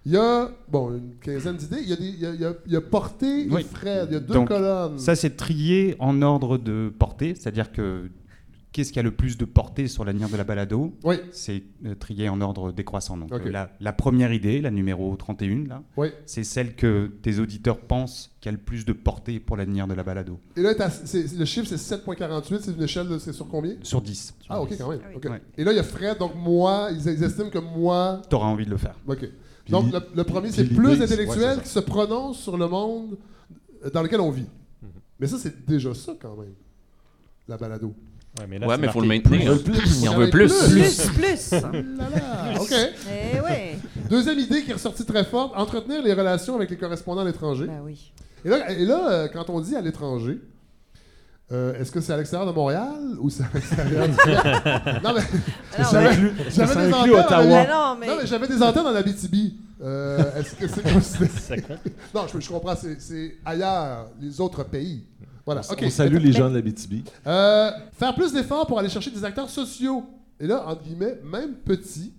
il 0.05 0.11
y 0.11 0.17
a 0.17 0.49
bon 0.67 0.91
une 0.91 1.15
quinzaine 1.21 1.55
d'idées. 1.55 1.79
Il 1.81 1.89
y 1.89 1.93
a 1.93 1.95
des, 1.95 2.05
il 2.07 2.19
y 2.19 2.25
a, 2.25 2.29
il 2.33 2.41
y 2.41 2.45
a- 2.45 2.53
il 2.65 2.73
y 2.73 2.75
a 2.75 2.81
portée 2.81 3.47
Oui. 3.49 3.61
et 3.61 3.63
Fred. 3.63 4.07
Il 4.09 4.13
y 4.13 4.17
a 4.17 4.19
deux 4.19 4.33
Donc, 4.33 4.49
colonnes. 4.49 4.99
ça 4.99 5.15
c'est 5.15 5.35
trié 5.37 5.95
en 5.99 6.21
ordre 6.21 6.57
de 6.57 6.91
portée, 6.99 7.35
c'est-à-dire 7.35 7.71
que 7.71 8.09
qu'est-ce 8.73 8.91
qui 8.91 8.99
a 8.99 9.03
le 9.03 9.11
plus 9.11 9.37
de 9.37 9.45
portée 9.45 9.87
sur 9.87 10.03
l'avenir 10.03 10.27
de 10.27 10.35
la 10.35 10.43
balado 10.43 10.93
Oui, 11.03 11.15
C'est 11.31 11.63
euh, 11.85 11.95
trié 11.95 12.27
en 12.27 12.41
ordre 12.41 12.71
décroissant. 12.73 13.15
Donc 13.15 13.31
euh, 13.31 13.49
la, 13.51 13.71
la 13.79 13.93
première 13.93 14.33
idée, 14.33 14.59
la 14.59 14.71
numéro 14.71 15.15
31, 15.15 15.67
là, 15.67 15.83
oui. 15.95 16.09
c'est 16.25 16.43
celle 16.43 16.75
que 16.75 17.07
tes 17.21 17.39
auditeurs 17.39 17.79
pensent 17.79 18.31
qui 18.41 18.49
a 18.49 18.51
le 18.51 18.57
plus 18.57 18.83
de 18.83 18.91
portée 18.91 19.39
pour 19.39 19.55
l'avenir 19.55 19.87
de 19.87 19.93
la 19.93 20.03
balado. 20.03 20.39
Et 20.57 20.61
là, 20.61 20.73
le 20.73 21.45
chiffre 21.45 21.67
c'est 21.73 21.95
7.48. 21.95 22.59
C'est 22.61 22.71
une 22.75 22.83
échelle 22.83 23.07
de 23.07 23.17
c'est 23.19 23.31
sur 23.31 23.47
combien? 23.47 23.75
Sur 23.83 24.01
10. 24.01 24.33
Ah 24.49 24.61
ok 24.61 24.75
quand 24.77 24.89
même. 24.89 24.99
Ah 25.03 25.07
oui. 25.09 25.15
ok. 25.15 25.25
Ouais. 25.31 25.41
Et 25.57 25.63
là 25.63 25.71
il 25.71 25.75
y 25.77 25.79
a 25.79 25.83
Fred. 25.83 26.17
Donc 26.17 26.33
moi, 26.35 26.89
ils, 26.91 26.99
ils 27.13 27.23
estiment 27.23 27.49
que 27.49 27.59
moi. 27.59 28.21
Tu 28.29 28.35
auras 28.35 28.47
envie 28.47 28.65
de 28.65 28.71
le 28.71 28.77
faire. 28.77 28.95
Ok. 29.07 29.19
Puis 29.19 29.71
Donc 29.71 29.85
l'i- 29.85 29.91
le, 29.93 29.99
le 30.15 30.23
premier 30.25 30.47
puis 30.49 30.55
c'est 30.57 30.65
plus 30.65 31.01
intellectuel 31.01 31.57
ouais, 31.57 31.63
qui 31.63 31.69
se 31.69 31.79
prononce 31.79 32.39
sur 32.39 32.57
le 32.57 32.67
monde 32.67 33.17
euh, 33.85 33.89
dans 33.91 34.01
lequel 34.01 34.19
on 34.19 34.31
vit. 34.31 34.47
Mhm. 34.81 34.89
Mais 35.19 35.27
ça 35.27 35.37
c'est 35.37 35.65
déjà 35.65 35.93
ça 35.93 36.13
quand 36.19 36.35
même. 36.35 36.53
La 37.47 37.55
balado. 37.57 37.93
Ouais, 38.39 38.45
mais 38.49 38.57
là, 38.59 38.67
Ouais, 38.67 38.77
mais 38.77 38.87
faut 38.89 39.01
le 39.01 39.07
maintenir. 39.07 39.61
plus. 39.63 40.01
Il 40.01 40.09
en 40.09 40.15
veut 40.17 40.29
plus. 40.29 40.51
Plus, 40.69 41.07
plus. 41.11 41.51
Là, 41.51 41.61
là, 41.71 42.53
ok. 42.61 42.73
Eh 42.73 43.39
ouais. 43.41 43.77
Deuxième 44.09 44.39
idée 44.39 44.63
qui 44.63 44.71
est 44.71 44.73
ressortie 44.73 45.05
très 45.05 45.23
forte, 45.23 45.53
entretenir 45.55 46.01
les 46.01 46.13
relations 46.13 46.55
avec 46.55 46.69
les 46.71 46.77
correspondants 46.77 47.21
à 47.21 47.25
l'étranger. 47.25 47.67
Bah 47.67 47.73
oui. 47.83 48.11
Et 48.45 48.49
là, 48.49 48.71
et 48.71 48.85
là 48.85 49.09
euh, 49.11 49.27
quand 49.31 49.49
on 49.51 49.61
dit 49.61 49.75
à 49.75 49.81
l'étranger, 49.81 50.39
euh, 51.51 51.79
est-ce 51.79 51.91
que 51.91 52.01
c'est 52.01 52.11
à 52.13 52.17
l'extérieur 52.17 52.47
de 52.49 52.55
Montréal 52.55 52.89
ou 53.19 53.29
c'est 53.29 53.43
à 53.43 53.49
l'extérieur 53.53 54.07
du 54.07 54.15
Non, 55.03 55.13
mais 55.15 55.21
j'avais- 55.91 56.15
des 56.49 56.61
antennes 56.61 56.93
en 56.93 57.07
Ottawa. 57.07 57.65
non, 57.67 57.97
mais. 57.99 58.07
J'avais 58.25 58.47
des 58.47 58.61
antennes 58.63 58.87
en 58.87 58.95
Abitibi. 58.95 59.57
Euh, 59.81 60.17
est-ce 60.39 60.55
que 60.55 60.67
c'est. 60.67 61.63
Non, 62.15 62.21
je, 62.33 62.39
je 62.39 62.49
comprends, 62.49 62.75
c'est 62.75 63.35
ailleurs, 63.45 64.07
les 64.19 64.41
autres 64.41 64.63
pays. 64.63 65.03
Voilà, 65.45 65.61
ok. 65.69 65.83
On 65.85 65.89
salue 65.89 66.17
les 66.17 66.31
gens 66.31 66.49
de 66.49 66.55
la 66.55 66.61
BTB. 66.61 67.05
Euh, 67.27 67.71
faire 67.93 68.15
plus 68.15 68.31
d'efforts 68.31 68.65
pour 68.67 68.79
aller 68.79 68.89
chercher 68.89 69.11
des 69.11 69.23
acteurs 69.25 69.49
sociaux. 69.49 70.03
Et 70.39 70.47
là, 70.47 70.65
entre 70.67 70.83
guillemets, 70.83 71.19
même 71.23 71.53
petits, 71.55 72.13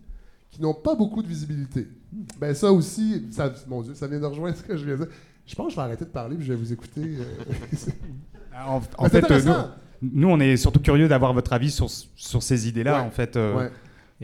qui 0.51 0.61
n'ont 0.63 0.75
pas 0.75 0.95
beaucoup 0.95 1.23
de 1.23 1.27
visibilité. 1.29 1.89
Ben 2.39 2.55
ça 2.55 2.71
aussi, 2.71 3.25
ça, 3.31 3.53
mon 3.67 3.83
Dieu, 3.83 3.95
ça 3.95 4.07
vient 4.07 4.21
de 4.21 4.27
rejoindre 4.27 4.57
ce 4.59 4.63
que 4.63 4.77
je 4.77 4.85
viens 4.85 4.97
de 4.97 5.05
dire. 5.05 5.13
Je 5.47 5.55
pense 5.55 5.67
que 5.67 5.73
je 5.73 5.77
vais 5.77 5.83
arrêter 5.83 6.05
de 6.05 6.11
parler 6.11 6.37
puis 6.37 6.47
je 6.47 6.53
vais 6.53 6.59
vous 6.59 6.73
écouter. 6.73 7.01
euh. 7.03 7.25
En, 8.67 8.81
en 8.99 9.09
c'est 9.09 9.21
fait, 9.21 9.31
euh, 9.33 9.43
nous, 10.01 10.21
nous, 10.21 10.29
on 10.29 10.39
est 10.39 10.57
surtout 10.57 10.79
curieux 10.79 11.09
d'avoir 11.09 11.33
votre 11.33 11.53
avis 11.53 11.73
sur, 11.73 11.89
sur 12.15 12.41
ces 12.43 12.69
idées-là. 12.69 13.01
Ouais. 13.01 13.07
En 13.07 13.11
fait, 13.11 13.37
euh, 13.37 13.57
Ouais, 13.57 13.71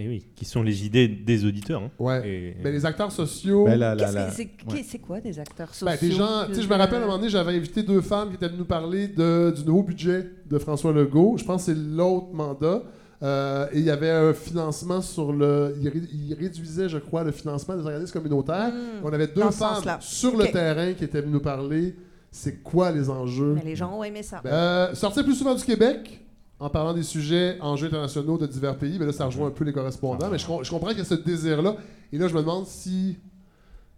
Et 0.02 0.08
oui, 0.08 0.24
qui 0.34 0.44
sont 0.46 0.62
les 0.62 0.86
idées 0.86 1.08
des 1.08 1.44
auditeurs. 1.44 1.82
hein. 1.82 1.90
ouais. 1.98 2.26
Et- 2.28 2.56
Mais 2.64 2.72
les 2.72 2.86
acteurs 2.86 3.12
sociaux. 3.12 3.64
Ben, 3.66 3.78
la- 3.78 3.94
la- 3.94 4.04
Qu'est-ce 4.04 4.14
la- 4.14 4.24
que 4.26 4.82
c'est- 4.84 4.98
quoi 4.98 5.20
des 5.20 5.38
acteurs 5.38 5.74
sociaux 5.74 5.86
Ben, 5.86 5.98
des 6.08 6.12
gens, 6.14 6.46
tu 6.48 6.54
sais, 6.54 6.62
je 6.62 6.68
me 6.68 6.74
rappelle 6.74 6.96
à 6.96 6.98
un 6.98 7.06
moment 7.06 7.18
donné, 7.18 7.28
j'avais 7.28 7.54
invité 7.54 7.82
deux 7.82 8.00
femmes 8.00 8.30
qui 8.30 8.36
étaient 8.36 8.48
venues 8.48 8.58
nous 8.60 8.64
parler 8.64 9.08
de, 9.08 9.52
du 9.56 9.64
nouveau 9.64 9.82
budget 9.82 10.24
de 10.48 10.58
François 10.58 10.92
Legault. 10.92 11.36
Je 11.38 11.44
pense 11.44 11.66
que 11.66 11.72
c'est 11.72 11.78
l'autre 11.78 12.32
mandat. 12.32 12.82
Euh, 13.22 13.66
et 13.72 13.78
il 13.80 13.84
y 13.84 13.90
avait 13.90 14.08
un 14.10 14.32
financement 14.32 15.02
sur 15.02 15.32
le. 15.34 15.76
Il, 15.82 15.88
ré- 15.90 16.00
il 16.10 16.32
réduisait, 16.34 16.88
je 16.88 16.96
crois, 16.96 17.22
le 17.22 17.32
financement 17.32 17.76
des 17.76 17.84
organismes 17.84 18.12
communautaires. 18.14 18.72
Hmm. 18.72 19.04
On 19.04 19.12
avait 19.12 19.26
deux 19.26 19.42
Dans 19.42 19.50
femmes 19.50 19.98
sur 20.00 20.34
le 20.38 20.46
terrain 20.46 20.94
qui 20.94 21.04
étaient 21.04 21.20
venues 21.20 21.34
nous 21.34 21.40
parler. 21.40 21.94
C'est 22.30 22.62
quoi 22.62 22.90
les 22.92 23.10
enjeux? 23.10 23.52
Mais 23.56 23.64
les 23.64 23.76
gens 23.76 23.92
ont 23.98 24.04
aimé 24.04 24.22
ça. 24.22 24.40
Euh, 24.46 24.94
sortir 24.94 25.24
plus 25.24 25.34
souvent 25.34 25.54
du 25.54 25.64
Québec 25.64 26.24
en 26.60 26.68
parlant 26.70 26.92
des 26.92 27.02
sujets, 27.02 27.56
enjeux 27.60 27.86
internationaux 27.88 28.36
de 28.38 28.46
divers 28.46 28.76
pays. 28.76 28.96
Mais 29.00 29.06
là, 29.06 29.12
ça 29.12 29.24
rejoint 29.24 29.48
un 29.48 29.50
peu 29.50 29.64
les 29.64 29.72
correspondants. 29.72 30.28
Mais 30.30 30.38
je, 30.38 30.46
com- 30.46 30.60
je 30.62 30.70
comprends 30.70 30.88
qu'il 30.90 30.98
y 30.98 31.02
a 31.02 31.04
ce 31.04 31.14
désir-là. 31.14 31.76
Et 32.12 32.18
là, 32.18 32.28
je 32.28 32.34
me 32.34 32.40
demande 32.40 32.66
si 32.66 33.16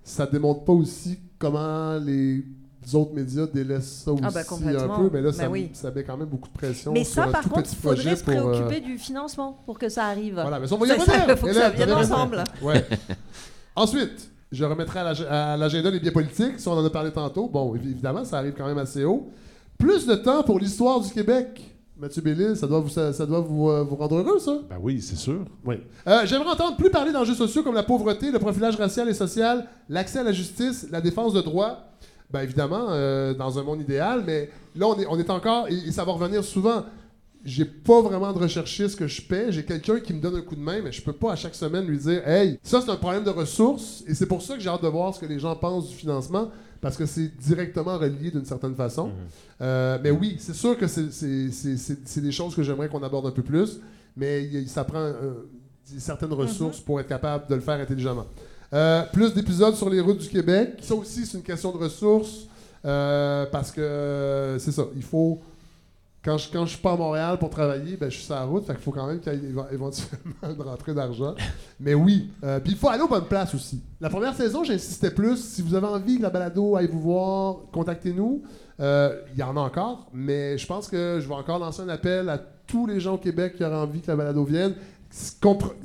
ça 0.05 0.27
démontre 0.27 0.65
pas 0.65 0.73
aussi 0.73 1.19
comment 1.39 1.99
les 1.99 2.45
autres 2.95 3.13
médias 3.15 3.47
délaissent 3.47 4.03
ça 4.05 4.13
aussi 4.13 4.23
Ah, 4.25 4.31
ben, 4.33 4.45
un 4.91 4.97
peu. 4.99 5.11
Mais 5.13 5.21
là, 5.21 5.33
ça, 5.33 5.45
Ben 5.45 5.51
oui. 5.53 5.71
ça 5.73 5.91
met 5.91 6.03
quand 6.05 6.17
même 6.17 6.29
beaucoup 6.29 6.49
de 6.49 6.55
pression 6.55 6.93
Mais 6.93 7.05
ça, 7.05 7.27
par 7.27 7.43
tout 7.43 7.49
contre, 7.51 7.69
il 7.73 7.77
faudrait 7.77 8.17
se 8.17 8.23
euh, 8.23 8.25
préoccuper 8.25 8.81
du 8.81 8.99
financement 8.99 9.61
pour 9.67 9.79
que 9.79 9.89
ça 9.89 10.07
arrive. 10.07 10.35
Voilà, 10.35 10.59
mais 10.61 10.67
ça, 10.67 10.75
on 10.75 10.79
va 10.79 10.87
y 10.87 10.93
revenir. 10.93 11.37
faut 11.39 11.47
que 11.47 11.53
ça 11.53 11.71
vienne 11.71 11.93
ensemble. 11.93 12.43
Ouais. 12.63 12.85
Ensuite, 13.75 14.31
je 14.51 14.65
remettrai 14.65 15.01
à 15.01 15.05
l'ag- 15.05 15.27
à 15.29 15.57
l'agenda 15.57 15.91
les 15.91 16.01
biais 16.01 16.11
politiques, 16.11 16.59
si 16.59 16.69
on 16.69 16.73
en 16.73 16.85
a 16.85 16.91
parlé 16.91 17.11
tantôt. 17.11 17.49
Bon, 17.49 17.75
évi- 17.75 17.91
évidemment, 17.93 18.25
ça 18.25 18.39
arrive 18.39 18.55
quand 18.57 18.67
même 18.67 18.79
assez 18.79 19.05
haut. 19.05 19.31
Plus 19.79 20.07
de 20.07 20.15
temps 20.15 20.43
pour 20.43 20.59
l'histoire 20.59 21.01
du 21.01 21.11
Québec. 21.11 21.72
Mathieu 22.03 22.21
Bellil, 22.21 22.57
ça 22.57 22.67
doit 22.67 22.81
vous, 22.81 22.89
ça, 22.89 23.13
ça 23.13 23.25
doit 23.25 23.39
vous, 23.39 23.71
euh, 23.71 23.85
vous 23.85 23.95
rendre 23.95 24.17
heureux, 24.17 24.41
ça? 24.41 24.59
Ben 24.69 24.77
oui, 24.83 25.01
c'est 25.01 25.15
sûr. 25.15 25.45
Oui. 25.65 25.77
Euh, 26.09 26.23
J'aimerais 26.25 26.51
entendre 26.51 26.77
plus 26.77 26.91
parler 26.91 27.13
d'enjeux 27.13 27.37
sociaux 27.37 27.63
comme 27.63 27.77
la 27.77 27.85
pauvreté, 27.85 28.33
le 28.33 28.41
profilage 28.41 28.75
racial 28.75 29.09
et 29.09 29.15
social, 29.15 29.69
l'accès 29.89 30.19
à 30.19 30.25
la 30.25 30.33
justice, 30.33 30.89
la 30.91 31.01
défense 31.01 31.33
de 31.33 31.41
droits. 31.41 31.79
Bien 32.33 32.41
évidemment, 32.41 32.87
euh, 32.89 33.35
dans 33.35 33.57
un 33.57 33.63
monde 33.63 33.83
idéal, 33.83 34.25
mais 34.27 34.51
là, 34.75 34.89
on 34.89 34.99
est, 34.99 35.07
on 35.09 35.17
est 35.17 35.31
encore, 35.31 35.69
et, 35.69 35.75
et 35.75 35.93
ça 35.93 36.05
va 36.05 36.11
revenir 36.11 36.43
souvent. 36.43 36.83
J'ai 37.45 37.65
pas 37.65 38.03
vraiment 38.03 38.33
de 38.33 38.39
recherchiste 38.41 38.99
que 38.99 39.07
je 39.07 39.23
paie. 39.23 39.53
J'ai 39.53 39.65
quelqu'un 39.65 40.01
qui 40.01 40.13
me 40.13 40.21
donne 40.21 40.35
un 40.35 40.41
coup 40.41 40.57
de 40.57 40.61
main, 40.61 40.81
mais 40.83 40.91
je 40.91 41.03
peux 41.03 41.13
pas 41.13 41.33
à 41.33 41.37
chaque 41.37 41.55
semaine 41.55 41.87
lui 41.87 41.99
dire 41.99 42.27
Hey, 42.27 42.59
ça 42.65 42.81
c'est 42.81 42.91
un 42.91 42.97
problème 42.97 43.23
de 43.23 43.31
ressources. 43.31 44.03
Et 44.09 44.15
c'est 44.15 44.27
pour 44.27 44.43
ça 44.43 44.55
que 44.55 44.61
j'ai 44.61 44.69
hâte 44.69 44.83
de 44.83 44.89
voir 44.89 45.15
ce 45.15 45.21
que 45.21 45.27
les 45.27 45.39
gens 45.39 45.55
pensent 45.55 45.89
du 45.89 45.95
financement, 45.95 46.51
parce 46.83 46.97
que 46.99 47.07
c'est 47.07 47.29
directement 47.39 47.97
relié 47.97 48.31
d'une 48.31 48.45
certaine 48.45 48.75
façon. 48.75 49.07
Mhm. 49.07 49.13
Euh, 49.63 49.99
mais 50.03 50.11
oui, 50.11 50.37
c'est 50.39 50.55
sûr 50.55 50.77
que 50.77 50.87
c'est- 50.87 52.21
des 52.21 52.33
choses 52.33 52.55
que 52.55 52.63
j'aimerais 52.63 52.89
qu'on 52.89 53.03
aborde 53.03 53.27
un 53.27 53.31
peu 53.31 53.43
plus, 53.43 53.81
mais 54.17 54.45
il- 54.45 54.69
ça 54.69 54.85
prend 54.85 54.99
euh, 54.99 55.33
certaines 55.99 56.33
ressources 56.35 56.81
pour 56.81 57.01
être 57.01 57.09
capable 57.09 57.47
de 57.49 57.55
le 57.55 57.61
faire 57.63 57.81
intelligemment. 57.81 58.27
Euh, 58.75 59.05
plus 59.13 59.33
d'épisodes 59.33 59.75
sur 59.77 59.89
les 59.89 60.01
routes 60.01 60.19
du 60.19 60.29
Québec. 60.29 60.75
Ça 60.83 60.95
aussi, 60.95 61.25
c'est 61.25 61.39
une 61.39 61.45
question 61.45 61.73
de 61.73 61.79
ressources, 61.79 62.47
euh, 62.85 63.47
parce 63.53 63.71
que 63.71 64.57
c'est 64.59 64.73
ça, 64.73 64.85
il 64.97 65.03
faut... 65.03 65.41
Quand 66.25 66.39
je, 66.39 66.49
quand 66.53 66.65
je 66.67 66.71
suis 66.75 66.81
pas 66.81 66.93
à 66.93 66.97
Montréal 66.97 67.37
pour 67.39 67.51
travailler, 67.51 67.97
ben, 67.97 68.09
je 68.09 68.17
suis 68.17 68.25
sur 68.27 68.35
la 68.37 68.45
route, 68.45 68.65
fait 68.65 68.75
qu'il 68.75 68.83
faut 68.83 68.93
quand 68.93 69.09
même 69.09 69.19
qu'il 69.19 69.33
y 69.33 69.37
ait 69.37 69.51
éve- 69.51 69.73
éventuellement 69.75 70.35
une 70.57 70.63
rentrée 70.63 70.95
d'argent. 70.95 71.35
Mais 71.81 71.95
oui, 71.95 72.31
euh, 72.45 72.61
puis 72.61 72.73
il 72.75 72.79
faut 72.79 72.89
aller 72.89 73.03
aux 73.03 73.09
bonnes 73.09 73.25
places 73.27 73.55
aussi. 73.57 73.83
La 74.01 74.09
première 74.09 74.35
saison, 74.37 74.63
j'insistais 74.63 75.11
plus. 75.11 75.37
Si 75.39 75.63
vous 75.63 75.75
avez 75.75 75.89
envie 75.89 76.19
que 76.19 76.23
la 76.23 76.31
balado 76.31 76.77
aille 76.77 76.87
vous 76.87 77.01
voir, 77.01 77.57
contactez-nous. 77.73 78.43
Euh, 78.79 79.21
Il 79.33 79.39
y 79.41 79.43
en 79.43 79.57
a 79.57 79.61
encore, 79.61 80.07
mais 80.15 80.57
je 80.59 80.67
pense 80.67 80.87
que 80.89 81.19
je 81.21 81.27
vais 81.27 81.35
encore 81.35 81.59
lancer 81.59 81.83
un 81.83 81.89
appel 81.89 82.29
à 82.29 82.39
tous 82.39 82.87
les 82.87 83.01
gens 83.01 83.15
au 83.15 83.19
Québec 83.19 83.55
qui 83.57 83.65
auraient 83.65 83.75
envie 83.75 84.01
que 84.01 84.07
la 84.11 84.17
balado 84.17 84.45
vienne, 84.45 84.75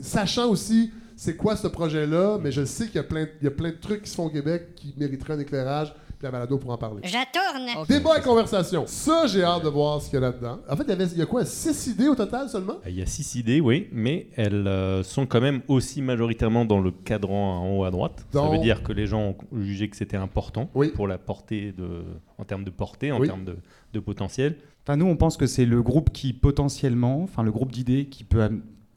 sachant 0.01 0.49
aussi 0.49 0.91
c'est 1.15 1.35
quoi 1.35 1.55
ce 1.55 1.67
projet-là, 1.67 2.37
mais 2.41 2.51
je 2.51 2.63
sais 2.63 2.85
qu'il 2.85 3.01
y, 3.01 3.43
y 3.43 3.47
a 3.47 3.51
plein 3.51 3.69
de 3.71 3.75
trucs 3.81 4.03
qui 4.03 4.09
se 4.09 4.15
font 4.15 4.25
au 4.25 4.29
Québec 4.29 4.75
qui 4.75 4.93
mériteraient 4.97 5.33
un 5.33 5.39
éclairage, 5.39 5.95
puis 6.17 6.25
la 6.25 6.31
balado 6.31 6.57
pour 6.57 6.71
en 6.71 6.77
parler. 6.77 7.01
J'attourne. 7.03 7.85
Débat 7.87 8.17
et 8.17 8.21
conversation. 8.21 8.85
Ça, 8.87 9.27
j'ai 9.27 9.43
hâte 9.43 9.63
de 9.63 9.69
voir 9.69 10.01
ce 10.01 10.09
qu'il 10.09 10.15
y 10.15 10.17
a 10.17 10.21
là-dedans. 10.21 10.59
En 10.69 10.75
fait, 10.75 10.83
il 10.83 10.89
y, 10.89 10.93
avait, 10.93 11.05
il 11.05 11.17
y 11.17 11.21
a 11.21 11.25
quoi, 11.25 11.45
six 11.45 11.87
idées 11.87 12.07
au 12.07 12.15
total 12.15 12.49
seulement? 12.49 12.75
Il 12.87 12.95
y 12.95 13.01
a 13.01 13.05
six 13.05 13.35
idées, 13.35 13.61
oui, 13.61 13.87
mais 13.91 14.27
elles 14.35 14.67
euh, 14.67 15.03
sont 15.03 15.25
quand 15.27 15.41
même 15.41 15.61
aussi 15.67 16.01
majoritairement 16.01 16.65
dans 16.65 16.79
le 16.79 16.91
cadran 16.91 17.59
en 17.61 17.77
haut 17.77 17.83
à 17.83 17.91
droite. 17.91 18.25
Ça 18.33 18.47
veut 18.49 18.57
dire 18.59 18.81
que 18.83 18.91
les 18.93 19.05
gens 19.07 19.35
ont 19.51 19.59
jugé 19.61 19.89
que 19.89 19.95
c'était 19.95 20.17
important 20.17 20.69
Oui. 20.73 20.89
pour 20.89 21.07
la 21.07 21.17
portée 21.17 21.71
de, 21.71 22.03
en 22.37 22.43
termes 22.45 22.63
de 22.63 22.71
portée, 22.71 23.11
en 23.11 23.19
Oui. 23.19 23.27
termes 23.27 23.45
de, 23.45 23.57
de 23.93 23.99
potentiel. 23.99 24.57
Enfin, 24.83 24.95
nous, 24.97 25.05
on 25.05 25.17
pense 25.17 25.37
que 25.37 25.45
c'est 25.47 25.65
le 25.65 25.83
groupe 25.83 26.11
qui 26.11 26.33
potentiellement, 26.33 27.21
enfin 27.23 27.43
le 27.43 27.51
groupe 27.51 27.71
d'idées 27.71 28.05
qui 28.07 28.23
peut, 28.23 28.49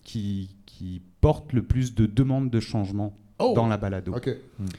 qui, 0.04 0.50
qui 0.64 1.02
porte 1.20 1.52
le 1.52 1.62
plus 1.62 1.94
de 1.94 2.06
demandes 2.06 2.48
de 2.48 2.60
changement 2.60 3.12
Oh! 3.40 3.52
dans 3.54 3.66
la 3.68 3.76
balado. 3.76 4.12
OK. 4.14 4.30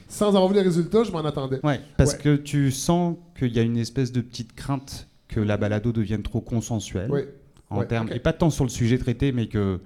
Sans 0.08 0.28
avoir 0.28 0.48
vu 0.48 0.54
les 0.54 0.62
résultats, 0.62 1.04
je 1.04 1.12
m'en 1.12 1.24
attendais. 1.24 1.60
Ouais, 1.64 1.80
parce 1.96 2.12
Ouais. 2.12 2.18
que 2.18 2.36
tu 2.36 2.70
sens 2.70 3.16
qu'il 3.38 3.52
y 3.54 3.58
a 3.58 3.62
une 3.62 3.76
espèce 3.76 4.12
de 4.12 4.20
petite 4.20 4.54
crainte 4.54 5.08
que 5.28 5.40
la 5.40 5.56
balado 5.56 5.92
devienne 5.92 6.22
trop 6.22 6.40
consensuelle 6.40 7.10
Oui. 7.10 7.22
en 7.70 7.78
Ouais, 7.80 7.86
termes 7.86 8.08
et 8.12 8.18
pas 8.20 8.32
tant 8.32 8.50
sur 8.50 8.64
le 8.64 8.70
sujet 8.70 8.98
traité, 8.98 9.32
mais 9.32 9.46
que 9.48 9.80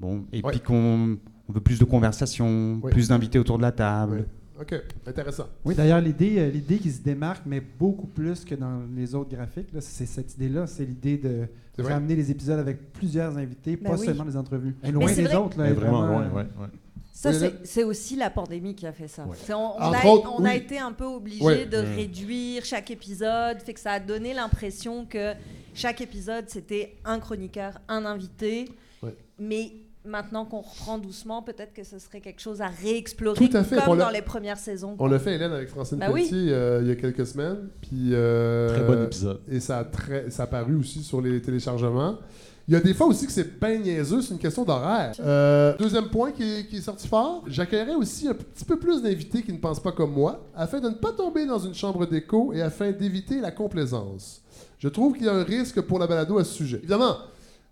bon, 0.00 0.24
et 0.32 0.42
Ouais. 0.42 0.50
puis 0.52 0.60
qu'on 0.60 1.18
on 1.48 1.52
veut 1.52 1.60
plus 1.60 1.78
de 1.78 1.84
conversations, 1.84 2.80
Ouais. 2.82 2.90
plus 2.90 3.08
d'invités 3.08 3.38
autour 3.38 3.56
de 3.58 3.62
la 3.62 3.72
table. 3.72 4.16
Ouais. 4.16 4.24
OK, 4.58 4.74
intéressant. 5.06 5.46
Oui, 5.66 5.74
d'ailleurs, 5.74 6.00
l'idée, 6.00 6.36
euh, 6.38 6.48
l'idée 6.50 6.78
qui 6.78 6.90
se 6.90 7.02
démarque, 7.02 7.42
mais 7.44 7.60
beaucoup 7.60 8.06
plus 8.06 8.42
que 8.44 8.54
dans 8.54 8.80
les 8.96 9.14
autres 9.14 9.28
graphiques, 9.30 9.70
là, 9.74 9.82
c'est 9.82 10.06
cette 10.06 10.34
idée-là. 10.34 10.66
C'est 10.66 10.86
l'idée 10.86 11.18
de 11.18 11.46
ramener 11.82 12.16
les 12.16 12.30
épisodes 12.30 12.58
avec 12.58 12.90
plusieurs 12.94 13.36
invités, 13.36 13.76
Ben 13.76 13.90
pas 13.90 13.98
oui. 13.98 14.06
seulement 14.06 14.24
des 14.24 14.34
entrevues. 14.36 14.74
Et 14.82 14.90
loin 14.92 15.08
c'est 15.08 15.16
des 15.16 15.28
vrai. 15.28 15.36
autres. 15.36 15.58
Là, 15.58 15.72
vraiment, 15.74 16.06
vraiment, 16.06 16.18
ouais, 16.20 16.24
euh, 16.24 16.36
ouais, 16.36 16.46
ouais. 16.62 16.68
Ça, 17.16 17.30
c'est 17.64 17.82
aussi 17.82 18.14
la 18.14 18.28
pandémie 18.28 18.74
qui 18.74 18.86
a 18.86 18.92
fait 18.92 19.08
ça. 19.08 19.24
Ouais. 19.24 19.36
On, 19.54 19.80
a, 19.80 20.04
autres, 20.04 20.30
on 20.38 20.44
a 20.44 20.50
oui. 20.50 20.56
été 20.56 20.78
un 20.78 20.92
peu 20.92 21.06
obligé 21.06 21.42
Ouais. 21.42 21.64
de 21.64 21.78
réduire 21.78 22.62
chaque 22.64 22.90
épisode, 22.90 23.58
fait 23.62 23.72
que 23.72 23.80
ça 23.80 23.92
a 23.92 24.00
donné 24.00 24.34
l'impression 24.34 25.06
que 25.06 25.32
chaque 25.72 26.02
épisode 26.02 26.44
c'était 26.48 26.96
un 27.06 27.18
chroniqueur, 27.18 27.80
un 27.88 28.04
invité. 28.04 28.66
Ouais. 29.02 29.16
Mais 29.38 29.72
maintenant 30.04 30.44
qu'on 30.44 30.60
reprend 30.60 30.98
doucement, 30.98 31.40
peut-être 31.42 31.72
que 31.72 31.84
ce 31.84 31.98
serait 31.98 32.20
quelque 32.20 32.40
chose 32.42 32.60
à 32.60 32.66
réexplorer 32.68 33.48
Tout 33.48 33.56
à 33.56 33.64
fait. 33.64 33.78
On 33.78 33.84
comme 33.86 33.98
dans 33.98 34.10
les 34.10 34.20
premières 34.22 34.58
saisons. 34.58 34.94
On 34.98 35.06
l'a 35.06 35.18
fait, 35.18 35.34
Hélène, 35.36 35.52
avec 35.52 35.68
Francine 35.70 35.98
Bah 35.98 36.10
oui. 36.12 36.28
Euh, 36.32 36.80
il 36.82 36.88
y 36.88 36.90
a 36.90 36.96
quelques 36.96 37.26
semaines. 37.26 37.68
Puis, 37.80 38.10
euh, 38.12 38.68
Très 38.68 38.84
bon 38.84 39.04
épisode. 39.04 39.40
Et 39.50 39.58
ça 39.60 39.78
a, 39.78 39.84
très, 39.84 40.30
ça 40.30 40.42
a 40.42 40.46
paru 40.46 40.76
aussi 40.76 41.02
sur 41.02 41.20
les 41.22 41.40
téléchargements. 41.40 42.18
Il 42.68 42.74
y 42.74 42.76
a 42.76 42.80
des 42.80 42.94
fois 42.94 43.06
aussi 43.06 43.26
que 43.26 43.32
c'est 43.32 43.60
bien 43.60 43.78
niaiseux, 43.78 44.22
c'est 44.22 44.34
une 44.34 44.40
question 44.40 44.64
d'horaire. 44.64 45.12
Euh, 45.20 45.76
deuxième 45.78 46.08
point 46.08 46.32
qui 46.32 46.42
est, 46.42 46.66
qui 46.66 46.78
est 46.78 46.80
sorti 46.80 47.06
fort, 47.06 47.44
j'accueillerais 47.46 47.94
aussi 47.94 48.26
un 48.26 48.34
petit 48.34 48.64
peu 48.64 48.76
plus 48.76 49.00
d'invités 49.00 49.42
qui 49.42 49.52
ne 49.52 49.58
pensent 49.58 49.82
pas 49.82 49.92
comme 49.92 50.12
moi, 50.12 50.44
afin 50.52 50.80
de 50.80 50.88
ne 50.88 50.94
pas 50.94 51.12
tomber 51.12 51.46
dans 51.46 51.60
une 51.60 51.74
chambre 51.74 52.06
d'écho 52.06 52.52
et 52.52 52.62
afin 52.62 52.90
d'éviter 52.90 53.40
la 53.40 53.52
complaisance. 53.52 54.42
Je 54.78 54.88
trouve 54.88 55.14
qu'il 55.14 55.26
y 55.26 55.28
a 55.28 55.34
un 55.34 55.44
risque 55.44 55.80
pour 55.80 56.00
la 56.00 56.08
balado 56.08 56.38
à 56.38 56.44
ce 56.44 56.54
sujet. 56.54 56.78
Évidemment, 56.78 57.18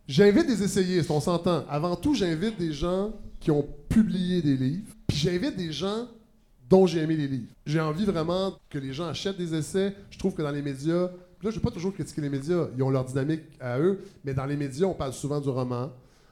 j'invite 0.06 0.46
des 0.46 0.62
essayistes, 0.62 1.10
on 1.10 1.20
s'entend. 1.20 1.64
Avant 1.68 1.96
tout, 1.96 2.14
j'invite 2.14 2.56
des 2.56 2.72
gens 2.72 3.10
qui 3.40 3.50
ont 3.50 3.66
publié 3.88 4.42
des 4.42 4.56
livres, 4.56 4.92
puis 5.08 5.16
j'invite 5.16 5.56
des 5.56 5.72
gens 5.72 6.06
dont 6.70 6.86
j'ai 6.86 7.00
aimé 7.00 7.16
les 7.16 7.26
livres. 7.26 7.52
J'ai 7.66 7.80
envie 7.80 8.04
vraiment 8.04 8.54
que 8.70 8.78
les 8.78 8.92
gens 8.92 9.06
achètent 9.06 9.36
des 9.36 9.54
essais. 9.54 9.94
Je 10.10 10.18
trouve 10.18 10.34
que 10.34 10.42
dans 10.42 10.50
les 10.50 10.62
médias, 10.62 11.10
là, 11.44 11.50
je 11.50 11.56
ne 11.56 11.60
veux 11.60 11.60
pas 11.60 11.70
toujours 11.70 11.92
critiquer 11.94 12.20
les 12.22 12.28
médias, 12.30 12.66
ils 12.76 12.82
ont 12.82 12.90
leur 12.90 13.04
dynamique 13.04 13.42
à 13.60 13.78
eux, 13.78 14.00
mais 14.24 14.34
dans 14.34 14.46
les 14.46 14.56
médias, 14.56 14.86
on 14.86 14.94
parle 14.94 15.12
souvent 15.12 15.40
du 15.40 15.48
roman. 15.48 15.90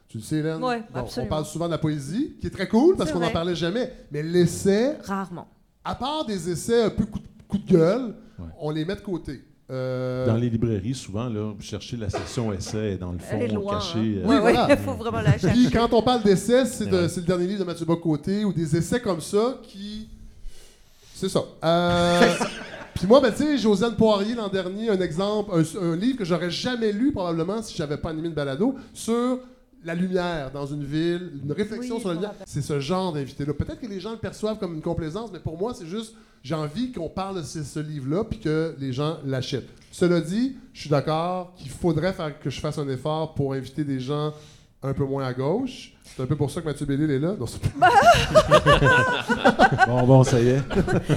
Tu 0.09 0.19
le 0.19 0.23
sais, 0.25 0.37
Hélène? 0.37 0.63
Ouais, 0.63 0.83
Bon, 0.93 1.05
on 1.17 1.27
parle 1.27 1.45
souvent 1.47 1.67
de 1.67 1.71
la 1.71 1.79
poésie, 1.79 2.35
qui 2.41 2.47
est 2.47 2.51
très 2.51 2.69
cool 2.69 2.97
parce 2.97 3.11
qu'on 3.13 3.21
n'en 3.21 3.31
parlait 3.31 3.55
jamais. 3.55 3.93
Mais 4.11 4.23
l'essai, 4.23 4.97
Rarement. 5.05 5.49
à 5.85 5.95
part 5.95 6.27
des 6.27 6.51
essais 6.51 6.83
un 6.83 6.91
peu 6.91 7.07
coup 7.07 7.19
de, 7.19 7.25
coup 7.49 7.59
de 7.59 7.67
gueule, 7.73 8.15
Ouais. 8.39 8.47
on 8.61 8.71
les 8.71 8.85
met 8.85 8.95
de 8.97 9.01
côté. 9.01 9.43
Euh, 9.71 10.27
Dans 10.27 10.37
les 10.37 10.51
librairies, 10.51 10.95
souvent, 10.95 11.29
là, 11.31 11.53
vous 11.57 11.63
cherchez 11.63 11.97
la 11.97 12.11
section 12.11 12.53
essai 12.53 12.97
dans 12.99 13.13
le 13.13 13.19
fond, 13.19 13.39
loin. 13.55 13.75
cachée. 13.75 13.99
hein. 13.99 14.03
euh, 14.03 14.29
Oui, 14.29 14.37
voilà. 14.41 14.67
il 14.71 14.77
faut 14.77 14.93
vraiment 14.95 15.21
la 15.23 15.39
chercher. 15.39 15.49
Puis 15.49 15.71
quand 15.71 15.91
on 15.95 16.03
parle 16.03 16.23
d'essais, 16.23 16.67
c'est 16.67 16.87
de- 16.87 17.03
Ouais. 17.03 17.09
c'est 17.09 17.21
le 17.21 17.27
dernier 17.27 17.47
livre 17.47 17.61
de 17.61 17.65
Mathieu 17.65 17.87
Bocoté 17.87 18.45
ou 18.45 18.53
des 18.53 18.77
essais 18.77 19.01
comme 19.01 19.21
ça 19.23 19.59
qui. 19.63 20.09
C'est 21.15 21.29
ça. 21.31 21.41
Euh, 21.65 22.35
Puis 23.03 23.09
moi, 23.09 23.21
ben, 23.21 23.33
tu 23.33 23.39
sais, 23.43 23.59
Josiane 23.59 23.97
Poirier 23.97 24.37
l'an 24.37 24.47
dernier, 24.49 24.89
un 24.89 25.01
exemple, 25.01 25.51
un, 25.53 25.83
un 25.83 25.97
livre 25.97 26.19
que 26.19 26.25
j'aurais 26.25 26.53
jamais 26.53 26.93
lu 26.93 27.11
probablement 27.11 27.61
si 27.61 27.77
j'avais 27.77 27.97
pas 27.97 28.11
animé 28.11 28.29
une 28.29 28.35
balado 28.35 28.77
sur 28.95 29.41
la 29.85 29.97
lumière 29.97 30.53
dans 30.53 30.67
une 30.67 30.85
ville, 30.85 31.33
une 31.43 31.51
réflexion 31.51 31.97
Oui, 31.97 32.01
sur 32.01 32.11
la 32.11 32.15
lumière. 32.15 32.35
C'est 32.47 32.63
ce 32.63 32.79
genre 32.79 33.13
d'invité-là. 33.13 33.55
Peut-être 33.55 33.81
que 33.81 33.89
les 33.89 33.99
gens 33.99 34.13
le 34.13 34.19
perçoivent 34.19 34.61
comme 34.61 34.75
une 34.75 34.83
complaisance, 34.83 35.31
mais 35.33 35.41
pour 35.41 35.59
moi, 35.59 35.75
c'est 35.75 35.89
juste, 35.89 36.15
j'ai 36.45 36.55
envie 36.55 36.93
qu'on 36.93 37.09
parle 37.09 37.39
de 37.39 37.43
ce, 37.43 37.65
ce 37.65 37.81
livre-là 37.81 38.23
puis 38.23 38.39
que 38.39 38.77
les 38.79 38.93
gens 38.93 39.19
l'achètent. 39.27 39.69
Cela 39.91 40.21
dit, 40.21 40.55
je 40.73 40.83
suis 40.83 40.91
d'accord 40.91 41.55
qu'il 41.57 41.71
faudrait 41.71 42.13
faire 42.13 42.39
que 42.39 42.51
je 42.51 42.61
fasse 42.61 42.79
un 42.79 42.89
effort 42.89 43.35
pour 43.35 43.55
inviter 43.55 43.83
des 43.83 43.99
gens 43.99 44.33
un 44.81 44.95
peu 44.95 45.05
moins 45.05 45.27
à 45.27 45.33
gauche. 45.33 45.92
C'est 46.05 46.23
un 46.23 46.27
peu 46.27 46.37
pour 46.37 46.51
ça 46.51 46.61
que 46.61 46.67
Mathieu 46.67 46.85
Bellil 46.85 47.11
est 47.11 47.19
là. 47.19 47.35
Non, 47.39 47.47
c'est 47.47 47.61
pas- 47.73 47.89
Bon, 49.87 50.03
bon, 50.07 50.25
ça 50.25 50.41
y 50.41 50.49
est. 50.49 50.61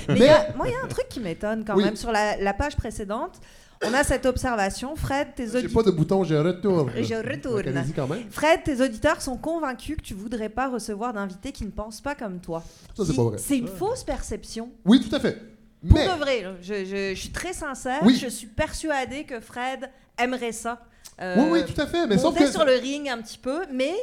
Mais 0.10 0.16
il 0.16 0.24
y 0.24 0.28
a- 0.30 0.54
moi, 0.56 0.68
il 0.68 0.72
y 0.72 0.76
a 0.76 0.84
un 0.84 0.88
truc 0.88 1.08
qui 1.10 1.20
m'étonne 1.20 1.64
quand 1.66 1.76
Oui. 1.76 1.84
même. 1.84 1.96
Sur 1.96 2.12
la, 2.12 2.38
la 2.38 2.54
page 2.54 2.76
précédente, 2.76 3.40
on 3.84 3.94
a 3.94 4.04
cette 4.04 4.26
observation. 4.26 4.96
Fred, 4.96 5.30
tes 5.36 5.48
J'ai 5.48 5.58
auditeurs. 5.58 5.84
pas 5.84 5.90
de 5.90 5.96
bouton, 5.96 6.24
je 6.24 6.36
retourne. 6.36 6.92
Je 6.96 7.16
retourne. 7.16 7.64
Donc, 7.64 7.76
allez-y 7.76 7.94
quand 7.94 8.08
même. 8.08 8.24
Fred, 8.30 8.64
tes 8.64 8.82
auditeurs 8.82 9.22
sont 9.22 9.38
convaincus 9.38 9.98
que 9.98 10.02
tu 10.02 10.14
voudrais 10.14 10.50
pas 10.50 10.70
recevoir 10.70 11.14
d'invités 11.14 11.52
qui 11.52 11.66
ne 11.66 11.72
pensent 11.72 12.02
pas 12.02 12.16
comme 12.16 12.40
toi. 12.40 12.64
Ça, 12.96 13.04
c'est 13.06 13.12
Qui- 13.12 13.18
pas 13.18 13.24
vrai. 13.24 13.38
C'est 13.38 13.58
une 13.58 13.68
fausse 13.68 14.04
perception. 14.04 14.70
Oui, 14.86 15.06
tout 15.08 15.14
à 15.16 15.20
fait. 15.20 15.42
Pour 15.88 15.98
Mais, 16.00 16.06
de 16.08 16.14
vrai, 16.20 16.42
là, 16.42 16.52
je, 16.62 16.86
je- 16.86 17.14
je 17.14 17.20
suis 17.20 17.32
très 17.32 17.54
sincère. 17.54 18.00
Oui. 18.04 18.18
Je 18.22 18.28
suis 18.30 18.48
persuadée 18.48 19.24
que 19.24 19.40
Fred 19.40 19.90
aimerait 20.18 20.52
ça. 20.54 20.80
Euh, 21.22 21.36
oui, 21.38 21.46
oui, 21.64 21.74
tout 21.74 21.80
à 21.80 21.86
fait. 21.86 22.08
Mais 22.08 22.18
sauf 22.18 22.34
monter 22.34 22.46
que. 22.46 22.52
sur 22.52 22.66
le 22.66 22.74
ring 22.74 23.08
un 23.10 23.22
petit 23.22 23.38
peu, 23.38 23.62
mais 23.72 23.94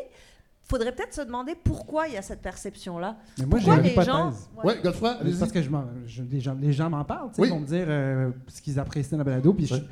faudrait 0.77 0.93
peut-être 0.93 1.15
se 1.15 1.21
demander 1.21 1.55
pourquoi 1.63 2.09
il 2.09 2.15
y 2.15 2.17
a 2.17 2.23
cette 2.23 2.41
perception-là. 2.43 3.17
Mais 3.39 3.47
moi, 3.47 3.59
Pourquoi 3.59 3.83
les 3.83 3.95
gens. 3.95 4.33
Godefroy, 4.65 5.15
Parce 5.39 5.53
que 5.53 5.63
je 5.63 6.23
les 6.31 6.41
gens, 6.41 6.57
les 6.61 6.73
gens 6.73 6.91
m'en 6.91 7.05
parlent, 7.05 7.31
Oui. 7.39 7.49
ils 7.49 7.51
vont 7.51 7.61
me 7.61 7.67
dire 7.67 7.85
euh, 7.89 8.31
ce 8.49 8.61
qu'ils 8.63 8.79
apprécient 8.79 9.17
dans 9.19 9.25
la 9.25 9.31
balado. 9.31 9.53
Puis 9.53 9.73
Ouais. 9.73 9.83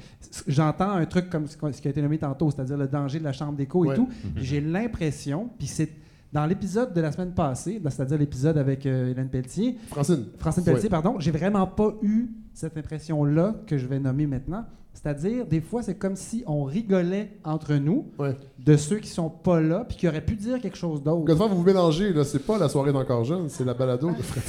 j'entends 0.46 0.92
un 0.92 1.06
truc 1.06 1.28
comme 1.30 1.46
ce 1.46 1.80
qui 1.80 1.88
a 1.88 1.90
été 1.90 2.02
nommé 2.02 2.18
tantôt, 2.18 2.50
c'est-à-dire 2.50 2.76
le 2.76 2.88
danger 2.88 3.18
de 3.18 3.24
la 3.24 3.32
chambre 3.32 3.52
d'écho 3.56 3.84
Ouais. 3.84 3.94
et 3.94 3.96
tout. 3.96 4.08
Puis 4.34 4.44
J'ai 4.44 4.60
l'impression, 4.60 5.50
puis 5.58 5.66
c'est 5.66 5.90
dans 6.32 6.46
l'épisode 6.46 6.92
de 6.94 7.00
la 7.00 7.10
semaine 7.12 7.32
passée, 7.34 7.80
c'est-à-dire 7.84 8.16
l'épisode 8.18 8.56
avec 8.56 8.86
euh, 8.86 9.10
Hélène 9.10 9.28
Pelletier, 9.28 9.76
Francine. 9.88 10.26
Francine 10.38 10.64
Pelletier, 10.64 10.88
pardon, 10.88 11.16
j'ai 11.18 11.32
vraiment 11.32 11.66
pas 11.66 11.92
eu 12.02 12.30
cette 12.61 12.76
impression-là 12.76 13.54
que 13.66 13.78
je 13.78 13.86
vais 13.86 13.98
nommer 13.98 14.26
maintenant. 14.26 14.64
C'est-à-dire, 14.92 15.46
des 15.46 15.61
fois, 15.61 15.82
c'est 15.82 15.94
comme 15.94 16.16
si 16.16 16.42
on 16.48 16.64
rigolait 16.64 17.30
entre 17.44 17.74
nous 17.74 18.08
Ouais. 18.18 18.36
de 18.58 18.76
ceux 18.76 18.98
qui 18.98 19.08
sont 19.08 19.30
pas 19.30 19.61
là, 19.61 19.84
puis 19.88 19.96
qui 19.96 20.08
auraient 20.08 20.20
pu 20.20 20.34
dire 20.34 20.61
quelque 20.61 20.76
chose 20.76 21.00
d'autre. 21.02 21.24
Godefroy, 21.24 21.46
vous 21.46 21.56
vous 21.58 21.62
mélangez, 21.62 22.12
là. 22.12 22.24
C'est 22.24 22.40
pas 22.44 22.58
la 22.58 22.68
soirée 22.68 22.92
d'encore 22.92 23.22
jeune, 23.24 23.48
c'est 23.48 23.64
la 23.64 23.72
balado 23.72 24.11
de 24.11 24.20
Fred. 24.20 24.42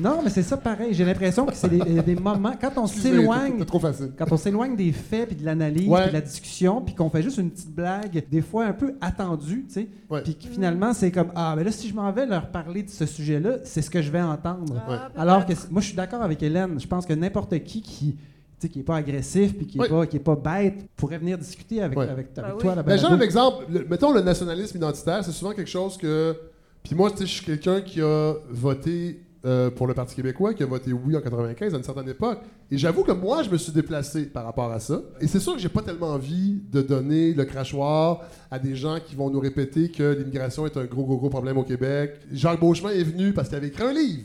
Non, 0.00 0.20
mais 0.22 0.30
c'est 0.30 0.44
ça 0.44 0.56
pareil. 0.56 0.94
J'ai 0.94 1.04
l'impression 1.04 1.44
que 1.46 1.54
c'est 1.54 1.68
des, 1.68 2.00
des 2.00 2.14
moments, 2.14 2.52
quand 2.58 2.70
on 2.78 2.86
s'éloigne 2.86 3.54
C'est 3.58 3.64
trop 3.66 3.80
facile. 3.80 4.12
quand 4.16 4.30
on 4.30 4.36
s'éloigne 4.36 4.76
des 4.76 4.92
faits, 4.92 5.26
puis 5.30 5.36
de 5.36 5.44
l'analyse, 5.44 5.88
Ouais. 5.88 6.02
puis 6.02 6.08
de 6.10 6.14
la 6.14 6.20
discussion, 6.22 6.80
puis 6.80 6.94
qu'on 6.94 7.10
fait 7.10 7.20
juste 7.22 7.38
une 7.38 7.50
petite 7.50 7.74
blague, 7.74 8.24
des 8.30 8.40
fois 8.40 8.66
un 8.66 8.72
peu 8.74 8.94
attendue, 9.00 9.64
tu 9.66 9.74
sais, 9.74 9.88
Ouais. 10.08 10.22
puis 10.22 10.36
que 10.36 10.46
finalement 10.46 10.94
c'est 10.94 11.10
comme 11.10 11.28
ah 11.34 11.54
ben 11.56 11.64
là 11.64 11.70
si 11.72 11.86
je 11.88 11.94
m'en 11.94 12.10
vais 12.12 12.24
leur 12.24 12.50
parler 12.50 12.82
de 12.84 12.88
ce 12.88 13.04
sujet-là, 13.04 13.56
c'est 13.64 13.82
ce 13.82 13.90
que 13.90 14.00
je 14.00 14.10
vais 14.10 14.22
entendre. 14.22 14.72
Ouais. 14.74 14.96
Ah, 15.16 15.20
Alors 15.20 15.44
que 15.44 15.52
moi 15.70 15.82
je 15.82 15.88
suis 15.88 15.96
d'accord 15.96 16.22
avec 16.22 16.42
Hélène, 16.42 16.78
je 16.80 16.86
pense 16.86 17.04
que 17.04 17.12
n'importe 17.12 17.57
qui 17.60 17.82
qui 17.82 18.16
tu 18.60 18.66
sais, 18.66 18.68
qui 18.72 18.80
est 18.80 18.82
pas 18.84 18.96
agressif 18.96 19.56
puis 19.56 19.66
qui 19.66 19.78
est 19.78 19.82
Ouais. 19.82 19.88
pas 19.88 20.06
qui 20.06 20.16
est 20.16 20.20
pas 20.20 20.34
bête 20.34 20.84
pourrait 20.96 21.18
venir 21.18 21.38
discuter 21.38 21.80
avec, 21.80 21.96
avec, 21.96 22.10
avec 22.10 22.26
Bah 22.34 22.56
toi 22.58 22.70
oui. 22.70 22.76
la 22.76 22.82
Ben, 22.82 22.98
genre 22.98 23.12
un 23.12 23.20
exemple, 23.20 23.66
le- 23.70 23.86
mettons 23.88 24.12
le 24.12 24.20
nationalisme 24.20 24.76
identitaire, 24.78 25.24
c'est 25.24 25.30
souvent 25.32 25.52
quelque 25.52 25.70
chose 25.70 25.96
que. 25.96 26.34
Puis 26.82 26.94
moi, 26.96 27.10
tu 27.10 27.18
sais, 27.18 27.26
je 27.26 27.32
suis 27.34 27.44
quelqu'un 27.44 27.80
qui 27.82 28.00
a 28.00 28.34
voté 28.50 29.22
euh, 29.46 29.70
pour 29.70 29.86
le 29.86 29.94
Parti 29.94 30.16
québécois, 30.16 30.52
qui 30.54 30.64
a 30.64 30.66
voté 30.66 30.92
oui 30.92 31.16
en 31.16 31.20
95 31.20 31.72
à 31.72 31.76
une 31.76 31.84
certaine 31.84 32.08
époque. 32.08 32.40
Et 32.72 32.76
j'avoue 32.78 33.04
que 33.04 33.12
moi, 33.12 33.44
je 33.44 33.50
me 33.50 33.56
suis 33.56 33.70
déplacé 33.72 34.26
par 34.26 34.44
rapport 34.44 34.72
à 34.72 34.80
ça. 34.80 35.00
Et 35.20 35.28
c'est 35.28 35.38
sûr 35.38 35.54
que 35.54 35.60
j'ai 35.60 35.68
pas 35.68 35.82
tellement 35.82 36.08
envie 36.08 36.60
de 36.72 36.82
donner 36.82 37.34
le 37.34 37.44
crachoir 37.44 38.22
à 38.50 38.58
des 38.58 38.74
gens 38.74 38.98
qui 39.04 39.14
vont 39.14 39.30
nous 39.30 39.38
répéter 39.38 39.90
que 39.90 40.16
l'immigration 40.18 40.66
est 40.66 40.76
un 40.76 40.84
gros, 40.86 41.04
gros, 41.04 41.16
gros 41.18 41.30
problème 41.30 41.56
au 41.58 41.62
Québec. 41.62 42.14
Jacques 42.32 42.58
Beauchemin 42.58 42.90
est 42.90 43.04
venu 43.04 43.32
parce 43.32 43.48
qu'il 43.48 43.56
avait 43.58 43.68
écrit 43.68 43.84
un 43.84 43.92
livre. 43.92 44.24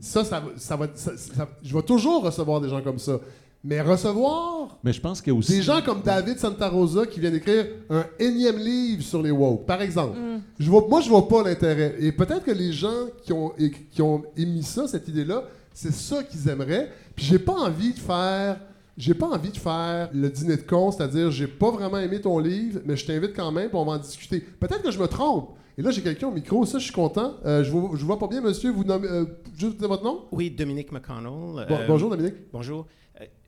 Ça, 0.00 0.24
ça, 0.24 0.40
va- 0.40 0.52
ça 0.56 0.76
va, 0.76 0.86
ça- 0.94 1.16
ça- 1.16 1.48
je 1.62 1.74
vais 1.74 1.82
toujours 1.82 2.22
recevoir 2.24 2.60
des 2.60 2.68
gens 2.68 2.80
comme 2.82 2.98
ça. 2.98 3.18
Mais 3.64 3.80
recevoir 3.80 4.78
Mais 4.84 4.92
je 4.92 5.00
pense 5.00 5.20
qu'il 5.20 5.32
aussi. 5.32 5.52
des 5.52 5.62
gens 5.62 5.82
comme 5.82 6.00
David 6.00 6.38
Santa 6.38 6.68
Rosa 6.68 7.04
qui 7.06 7.18
vient 7.20 7.30
d'écrire 7.32 7.66
un 7.90 8.04
énième 8.18 8.58
livre 8.58 9.02
sur 9.02 9.20
les 9.22 9.30
woke, 9.32 9.66
par 9.66 9.82
exemple. 9.82 10.16
Mm. 10.18 10.40
Je 10.60 10.70
vois, 10.70 10.86
moi, 10.88 11.00
je 11.00 11.08
vois 11.08 11.26
pas 11.26 11.42
l'intérêt. 11.42 11.96
Et 11.98 12.12
peut-être 12.12 12.44
que 12.44 12.52
les 12.52 12.72
gens 12.72 13.06
qui 13.24 13.32
ont, 13.32 13.52
é- 13.58 13.70
qui 13.70 14.02
ont 14.02 14.22
émis 14.36 14.62
ça, 14.62 14.86
cette 14.86 15.08
idée-là, 15.08 15.42
c'est 15.74 15.92
ça 15.92 16.22
qu'ils 16.22 16.48
aimeraient. 16.48 16.90
Puis 17.16 17.24
j'ai 17.26 17.38
pas 17.40 17.54
envie 17.54 17.92
de 17.92 17.98
faire. 17.98 18.58
J'ai 18.96 19.14
pas 19.14 19.26
envie 19.26 19.50
de 19.50 19.58
faire 19.58 20.08
le 20.14 20.30
dîner 20.30 20.56
de 20.56 20.62
con, 20.62 20.90
c'est-à-dire 20.90 21.30
j'ai 21.30 21.46
pas 21.48 21.70
vraiment 21.70 21.98
aimé 21.98 22.18
ton 22.20 22.38
livre, 22.38 22.80
mais 22.86 22.96
je 22.96 23.04
t'invite 23.04 23.34
quand 23.36 23.52
même, 23.52 23.68
puis 23.68 23.76
on 23.76 23.84
va 23.84 23.92
en 23.92 23.98
discuter. 23.98 24.40
Peut-être 24.40 24.80
que 24.82 24.90
je 24.90 24.98
me 24.98 25.06
trompe. 25.06 25.50
Et 25.78 25.82
là, 25.82 25.90
j'ai 25.90 26.02
quelqu'un 26.02 26.28
au 26.28 26.32
micro, 26.32 26.64
ça, 26.64 26.78
je 26.78 26.84
suis 26.84 26.92
content. 26.92 27.36
Euh, 27.44 27.62
je, 27.62 27.70
vous, 27.70 27.96
je 27.96 28.00
vous 28.00 28.06
vois 28.06 28.18
pas 28.18 28.28
bien, 28.28 28.40
monsieur. 28.40 28.70
Vous 28.70 28.82
nommez, 28.84 29.08
euh, 29.08 29.26
juste 29.58 29.78
votre 29.82 30.02
nom? 30.04 30.26
Oui, 30.32 30.50
Dominique 30.50 30.90
McConnell. 30.90 31.66
Bon, 31.68 31.76
Euh, 31.76 31.86
bonjour, 31.86 32.10
Dominique. 32.10 32.34
Bonjour. 32.52 32.86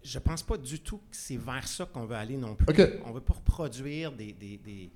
Je 0.03 0.19
pense 0.19 0.43
pas 0.43 0.57
du 0.57 0.81
tout 0.81 0.99
que 0.99 1.03
c'est 1.17 1.37
vers 1.37 1.67
ça 1.67 1.85
qu'on 1.87 2.05
veut 2.07 2.15
aller 2.17 2.37
non 2.37 2.55
plus. 2.55 2.67
OK. 2.69 2.89
On 3.07 3.13
veut 3.13 3.21
pas 3.21 3.35
reproduire 3.35 4.13
des, 4.13 4.33
des, 4.33 4.57
des- 4.59 4.91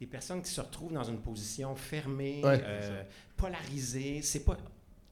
des 0.00 0.06
personnes 0.06 0.42
qui 0.42 0.50
se 0.50 0.60
retrouvent 0.60 0.92
dans 0.92 1.04
une 1.04 1.18
position 1.18 1.74
fermée, 1.74 2.40
Ouais. 2.44 2.60
euh, 2.64 3.02
polarisée. 3.36 4.20
C'est 4.22 4.44
pas 4.44 4.56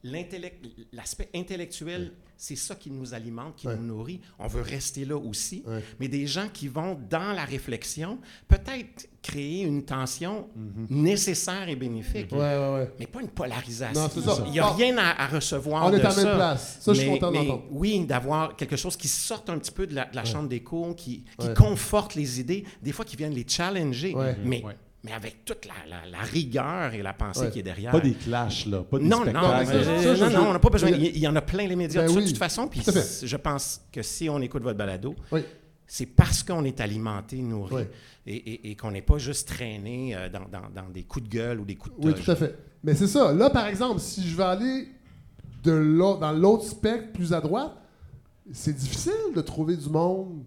l'aspect 0.03 1.29
intellectuel. 1.35 2.13
C'est 2.39 2.55
ça 2.55 2.75
qui 2.75 2.91
nous 2.91 3.15
alimente, 3.15 3.55
qui 3.55 3.67
nous 3.67 3.81
nourrit. 3.81 4.21
On 4.37 4.45
veut 4.47 4.61
rester 4.61 5.05
là 5.05 5.17
aussi. 5.17 5.63
Mais 5.99 6.07
des 6.07 6.27
gens 6.27 6.47
qui 6.53 6.67
vont 6.67 6.97
dans 7.09 7.33
la 7.33 7.43
réflexion, 7.45 8.19
peut-être 8.47 9.09
créer 9.23 9.63
une 9.63 9.83
tension 9.83 10.47
nécessaire 10.89 11.67
et 11.67 11.75
bénéfique, 11.75 12.31
mais 12.31 13.07
pas 13.07 13.21
une 13.21 13.29
polarisation. 13.29 13.99
Non, 14.01 14.09
c'est 14.13 14.21
ça. 14.21 14.43
Il 14.45 14.51
n'y 14.51 14.59
a 14.59 14.67
Ah. 14.67 14.73
rien 14.73 14.97
à, 14.97 15.23
à 15.23 15.27
recevoir 15.27 15.85
On 15.87 15.93
est 15.93 15.99
à 15.99 16.09
la 16.09 16.15
même 16.15 16.35
place. 16.35 16.77
Ça, 16.81 16.93
je 16.93 16.99
suis 16.99 17.07
Mais- 17.09 17.13
content 17.19 17.31
mais 17.31 17.39
d'entendre. 17.39 17.63
Oui, 17.71 18.05
d'avoir 18.05 18.55
quelque 18.55 18.75
chose 18.75 18.95
qui 18.95 19.07
sorte 19.07 19.49
un 19.49 19.57
petit 19.57 19.71
peu 19.71 19.87
de 19.87 19.95
la, 19.95 20.05
de 20.05 20.15
la 20.15 20.23
chambre 20.25 20.47
d'écho, 20.47 20.93
qui, 20.95 21.23
qui 21.39 21.47
Ouais. 21.47 21.53
conforte 21.55 22.13
les 22.15 22.39
idées, 22.39 22.65
des 22.83 22.91
fois 22.91 23.03
qui 23.03 23.15
viennent 23.15 23.33
les 23.33 23.45
challenger. 23.47 24.15
Mais. 24.43 24.63
Mais 25.07 25.13
avec 25.13 25.45
toute 25.45 25.65
la, 25.65 25.73
la- 25.89 26.05
la 26.09 26.19
rigueur 26.19 26.93
et 26.93 27.01
la 27.01 27.13
pensée 27.13 27.41
Ouais. 27.41 27.49
qui 27.51 27.59
est 27.59 27.63
derrière. 27.63 27.91
Pas 27.91 27.99
des 27.99 28.13
clashs, 28.13 28.65
là. 28.65 28.83
Pas 28.83 28.99
des 28.99 29.05
Non, 29.05 29.17
non, 29.19 29.23
spectacles. 29.23 29.65
Ça, 29.65 29.81
je- 29.83 30.07
non, 30.23 30.29
je- 30.29 30.35
non, 30.35 30.47
on 30.49 30.53
n'a 30.53 30.59
pas 30.59 30.69
besoin. 30.69 30.89
Il 30.89 31.03
y, 31.03 31.07
il 31.07 31.19
y 31.19 31.27
en 31.27 31.35
a 31.35 31.41
plein 31.41 31.65
les 31.67 31.75
médias 31.75 32.01
Ben 32.01 32.07
de 32.07 32.11
ça, 32.11 32.17
oui. 32.17 32.23
de 32.25 32.29
toute 32.29 32.37
façon. 32.37 32.67
Puis 32.67 32.81
je 33.23 33.35
pense 33.37 33.81
que 33.91 34.01
si 34.01 34.29
on 34.29 34.39
écoute 34.41 34.63
votre 34.63 34.77
balado, 34.77 35.15
Oui. 35.31 35.41
c'est 35.85 36.05
parce 36.07 36.43
qu'on 36.43 36.63
est 36.65 36.81
alimenté, 36.81 37.37
nourri, 37.37 37.75
Oui. 37.75 37.81
et, 38.25 38.35
et- 38.35 38.71
et 38.71 38.75
qu'on 38.75 38.91
n'est 38.91 39.01
pas 39.01 39.17
juste 39.17 39.47
traîné 39.47 40.15
euh, 40.15 40.29
dans, 40.29 40.41
dans- 40.51 40.69
dans 40.83 40.89
des 40.89 41.03
coups 41.03 41.25
de 41.25 41.29
gueule 41.29 41.59
ou 41.61 41.65
des 41.65 41.75
coups 41.75 41.95
de 41.99 42.07
Oui, 42.07 42.13
toge. 42.13 42.25
tout 42.25 42.31
à 42.31 42.35
fait. 42.35 42.57
Mais 42.83 42.93
c'est 42.95 43.07
ça. 43.07 43.33
Là, 43.33 43.49
par 43.49 43.67
exemple, 43.67 43.99
si 43.99 44.27
je 44.27 44.35
vais 44.35 44.43
aller 44.43 44.87
de 45.63 45.71
l'autre- 45.71 46.19
dans 46.19 46.31
l'autre 46.31 46.63
spectre, 46.65 47.11
plus 47.13 47.33
à 47.33 47.41
droite, 47.41 47.73
c'est 48.53 48.75
difficile 48.75 49.33
de 49.35 49.41
trouver 49.41 49.75
du 49.75 49.89
monde. 49.89 50.43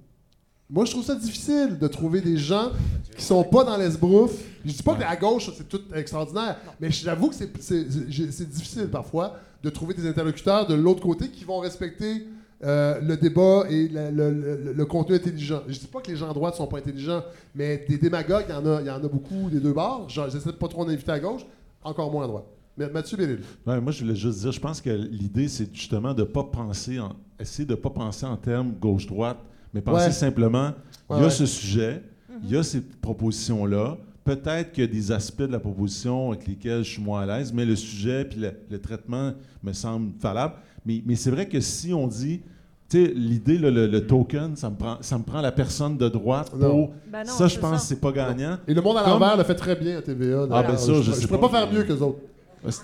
Moi, 0.70 0.84
je 0.84 0.92
trouve 0.92 1.04
ça 1.04 1.14
difficile 1.16 1.78
de 1.78 1.88
trouver 1.88 2.20
des 2.20 2.36
gens 2.36 2.70
qui 3.16 3.24
sont 3.24 3.42
pas 3.42 3.64
dans 3.64 3.76
l'esbrouf. 3.76 4.32
Je 4.64 4.70
dis 4.72 4.82
pas 4.82 4.94
que 4.94 5.02
à 5.02 5.16
gauche, 5.16 5.50
c'est 5.56 5.68
tout 5.68 5.80
extraordinaire, 5.94 6.56
mais 6.80 6.90
j'avoue 6.90 7.28
que 7.30 7.34
c'est- 7.34 8.44
difficile 8.48 8.88
parfois 8.88 9.36
de 9.62 9.70
trouver 9.70 9.94
des 9.94 10.06
interlocuteurs 10.08 10.66
de 10.66 10.74
l'autre 10.74 11.02
côté 11.02 11.28
qui 11.28 11.44
vont 11.44 11.58
respecter 11.58 12.26
euh, 12.62 13.00
le 13.00 13.16
débat 13.16 13.64
et 13.70 13.88
le, 13.88 14.10
le- 14.10 14.30
le- 14.32 14.72
le 14.74 14.84
contenu 14.84 15.14
intelligent. 15.16 15.62
Je 15.66 15.78
dis 15.78 15.86
pas 15.86 16.00
que 16.02 16.10
les 16.10 16.16
gens 16.16 16.30
à 16.30 16.34
droite 16.34 16.54
sont 16.56 16.66
pas 16.66 16.76
intelligents, 16.78 17.22
mais 17.54 17.84
des 17.88 17.96
démagogues, 17.96 18.44
il 18.48 18.52
y 18.52 18.54
en 18.54 18.66
a, 18.66 18.82
y 18.82 18.90
en 18.90 18.96
a 19.02 19.08
beaucoup 19.08 19.48
des 19.50 19.60
deux 19.60 19.72
bords. 19.72 20.06
J'essaie 20.08 20.50
de 20.50 20.56
pas 20.56 20.68
trop 20.68 20.82
en 20.82 20.88
inviter 20.90 21.10
à 21.10 21.18
gauche, 21.18 21.40
encore 21.82 22.12
moins 22.12 22.24
à 22.24 22.26
droite. 22.26 22.44
Mais 22.76 22.88
Mathieu 22.90 23.16
Bellil. 23.16 23.40
Ouais, 23.66 23.80
moi, 23.80 23.92
je 23.92 24.02
voulais 24.04 24.14
juste 24.14 24.40
dire, 24.40 24.52
je 24.52 24.60
pense 24.60 24.80
que 24.82 24.90
l'idée, 24.90 25.48
c'est 25.48 25.74
justement 25.74 26.12
de 26.12 26.20
ne 26.20 26.26
pas 26.26 26.44
penser, 26.44 27.00
en, 27.00 27.16
essayer 27.40 27.64
de 27.64 27.72
ne 27.72 27.76
pas 27.76 27.90
penser 27.90 28.26
en 28.26 28.36
termes 28.36 28.72
gauche-droite, 28.78 29.38
mais 29.74 29.82
Ouais. 29.88 30.10
simplement, 30.10 30.72
il 31.10 31.16
y 31.16 31.20
a 31.20 31.22
ouais. 31.24 31.30
ce 31.30 31.46
sujet, 31.46 32.02
il 32.44 32.50
y 32.50 32.56
a 32.56 32.62
ces 32.62 32.80
propositions-là. 32.80 33.96
Peut-être 34.24 34.72
qu'il 34.72 34.84
y 34.84 34.86
a 34.86 34.90
des 34.90 35.12
aspects 35.12 35.42
de 35.42 35.52
la 35.52 35.58
proposition 35.58 36.30
avec 36.32 36.46
lesquels 36.46 36.84
je 36.84 36.90
suis 36.92 37.02
moins 37.02 37.22
à 37.22 37.26
l'aise, 37.38 37.52
mais 37.52 37.64
le 37.64 37.74
sujet 37.76 38.24
puis 38.24 38.38
le, 38.40 38.52
le 38.70 38.78
traitement 38.80 39.32
me 39.62 39.72
semble 39.72 40.12
valable. 40.20 40.54
Mais, 40.86 41.02
mais 41.04 41.16
c'est 41.16 41.30
vrai 41.30 41.46
que 41.48 41.58
si 41.60 41.92
on 41.92 42.06
dit, 42.06 42.40
tu 42.88 43.04
sais, 43.06 43.12
l'idée, 43.14 43.56
le, 43.58 43.70
le 43.86 44.06
token, 44.06 44.56
ça 44.56 44.68
me, 44.70 44.76
prend, 44.76 44.98
ça 45.00 45.16
me 45.18 45.22
prend 45.24 45.40
la 45.40 45.52
personne 45.52 45.96
de 45.96 46.08
droite 46.08 46.52
Non. 46.56 46.70
pour. 46.70 46.94
Ben 47.10 47.24
non, 47.26 47.32
ça, 47.32 47.46
je 47.48 47.58
pense 47.58 47.84
c'est 47.84 48.00
pas 48.00 48.12
gagnant. 48.12 48.58
Et 48.68 48.74
le 48.74 48.82
monde 48.82 48.98
à 48.98 49.02
Comme- 49.02 49.12
l'envers 49.12 49.36
le 49.36 49.44
fait 49.44 49.54
très 49.54 49.76
bien 49.76 49.98
à 49.98 50.02
TVA. 50.02 50.46
Ah, 50.50 50.62
ben 50.62 50.76
ça, 50.76 50.92
je 50.94 51.02
je 51.02 51.12
sais 51.12 51.26
pourrais 51.26 51.40
pas 51.40 51.48
pas. 51.48 51.60
faire 51.60 51.72
mieux 51.72 51.82
que 51.84 51.92
les 51.92 52.02
autres. 52.02 52.18